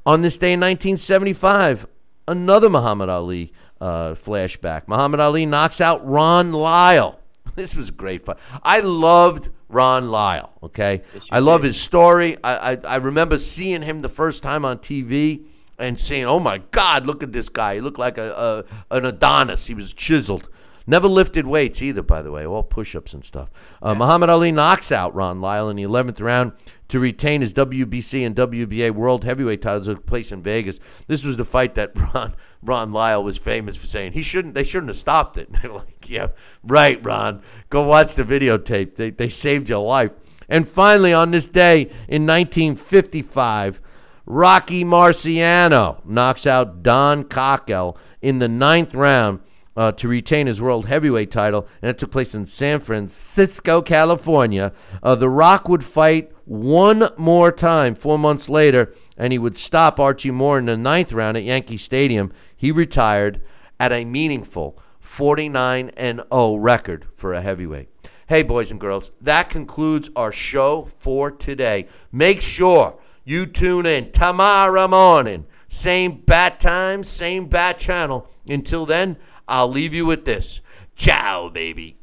On 0.07 0.21
this 0.21 0.37
day 0.37 0.53
in 0.53 0.61
1975, 0.61 1.85
another 2.29 2.69
Muhammad 2.69 3.09
Ali 3.09 3.51
uh, 3.81 4.11
flashback. 4.11 4.87
Muhammad 4.87 5.19
Ali 5.19 5.45
knocks 5.45 5.81
out 5.81 6.07
Ron 6.07 6.53
Lyle. 6.53 7.19
This 7.55 7.75
was 7.75 7.91
great 7.91 8.23
fun. 8.23 8.37
I 8.63 8.79
loved 8.79 9.49
Ron 9.67 10.09
Lyle. 10.09 10.53
Okay, 10.63 11.01
I 11.29 11.39
love 11.39 11.61
his 11.63 11.77
story. 11.79 12.37
I, 12.41 12.73
I 12.73 12.77
I 12.85 12.95
remember 12.97 13.37
seeing 13.37 13.81
him 13.81 13.99
the 13.99 14.09
first 14.09 14.43
time 14.43 14.63
on 14.63 14.77
TV 14.77 15.45
and 15.77 15.99
saying, 15.99 16.25
"Oh 16.25 16.39
my 16.39 16.59
God, 16.71 17.05
look 17.05 17.23
at 17.23 17.33
this 17.33 17.49
guy! 17.49 17.75
He 17.75 17.81
looked 17.81 17.99
like 17.99 18.17
a, 18.17 18.65
a 18.91 18.95
an 18.95 19.05
Adonis. 19.05 19.67
He 19.67 19.73
was 19.73 19.93
chiseled." 19.93 20.49
Never 20.89 21.09
lifted 21.09 21.45
weights 21.45 21.81
either, 21.81 22.01
by 22.01 22.21
the 22.21 22.31
way, 22.31 22.45
all 22.45 22.63
push-ups 22.63 23.13
and 23.13 23.23
stuff. 23.23 23.49
Uh, 23.81 23.93
Muhammad 23.93 24.29
Ali 24.29 24.53
knocks 24.53 24.89
out 24.89 25.13
Ron 25.13 25.41
Lyle 25.41 25.69
in 25.69 25.75
the 25.75 25.83
11th 25.83 26.21
round 26.21 26.53
to 26.87 26.99
retain 27.01 27.41
his 27.41 27.53
WBC 27.53 28.25
and 28.25 28.33
WBA 28.33 28.91
World 28.91 29.25
Heavyweight 29.25 29.61
titles 29.61 29.87
took 29.87 30.05
place 30.05 30.31
in 30.31 30.41
Vegas. 30.41 30.79
This 31.07 31.25
was 31.25 31.35
the 31.35 31.43
fight 31.43 31.75
that 31.75 31.91
Ron 32.13 32.35
Ron 32.63 32.93
Lyle 32.93 33.23
was 33.23 33.37
famous 33.37 33.75
for 33.75 33.85
saying 33.85 34.13
he 34.13 34.23
shouldn't. 34.23 34.55
They 34.55 34.63
shouldn't 34.63 34.89
have 34.89 34.97
stopped 34.97 35.37
it. 35.37 35.51
They're 35.61 35.71
like, 35.71 36.09
yeah, 36.09 36.29
right, 36.63 37.03
Ron. 37.03 37.41
Go 37.69 37.85
watch 37.85 38.15
the 38.15 38.23
videotape. 38.23 38.95
They 38.95 39.09
they 39.09 39.29
saved 39.29 39.67
your 39.67 39.85
life. 39.85 40.11
And 40.47 40.65
finally, 40.65 41.13
on 41.13 41.31
this 41.31 41.49
day 41.49 41.81
in 42.07 42.25
1955. 42.25 43.81
Rocky 44.29 44.83
Marciano 44.83 46.05
knocks 46.05 46.45
out 46.45 46.83
Don 46.83 47.23
Cockell 47.23 47.97
in 48.21 48.39
the 48.39 48.49
ninth 48.49 48.93
round 48.93 49.39
uh, 49.77 49.91
to 49.93 50.07
retain 50.07 50.47
his 50.47 50.61
world 50.61 50.87
heavyweight 50.87 51.31
title, 51.31 51.67
and 51.81 51.89
it 51.91 51.99
took 51.99 52.11
place 52.11 52.33
in 52.33 52.47
San 52.47 52.79
Francisco, 52.79 53.81
California. 53.81 54.73
Uh, 55.03 55.13
the 55.15 55.29
Rock 55.29 55.69
would 55.69 55.83
fight 55.83 56.31
one 56.45 57.09
more 57.15 57.51
time 57.51 57.93
four 57.93 58.17
months 58.17 58.49
later, 58.49 58.91
and 59.17 59.31
he 59.31 59.39
would 59.39 59.55
stop 59.55 59.99
Archie 59.99 60.31
Moore 60.31 60.57
in 60.57 60.65
the 60.65 60.75
ninth 60.75 61.13
round 61.13 61.37
at 61.37 61.43
Yankee 61.43 61.77
Stadium. 61.77 62.33
He 62.55 62.71
retired 62.71 63.41
at 63.79 63.91
a 63.91 64.03
meaningful 64.03 64.79
49 64.99 65.91
and 65.95 66.23
0 66.33 66.55
record 66.55 67.05
for 67.13 67.33
a 67.33 67.41
heavyweight. 67.41 67.89
Hey, 68.27 68.43
boys 68.43 68.71
and 68.71 68.79
girls, 68.79 69.11
that 69.21 69.49
concludes 69.49 70.09
our 70.15 70.31
show 70.31 70.85
for 70.85 71.29
today. 71.29 71.87
Make 72.11 72.41
sure 72.41 72.99
you 73.23 73.45
tune 73.45 73.85
in 73.85 74.11
tomorrow 74.11 74.87
morning. 74.87 75.45
Same 75.67 76.21
bat 76.25 76.59
time, 76.59 77.03
same 77.03 77.45
bat 77.45 77.77
channel. 77.77 78.29
Until 78.47 78.85
then, 78.85 79.17
I'll 79.47 79.69
leave 79.69 79.93
you 79.93 80.05
with 80.05 80.25
this. 80.25 80.61
Ciao, 80.95 81.49
baby. 81.49 81.97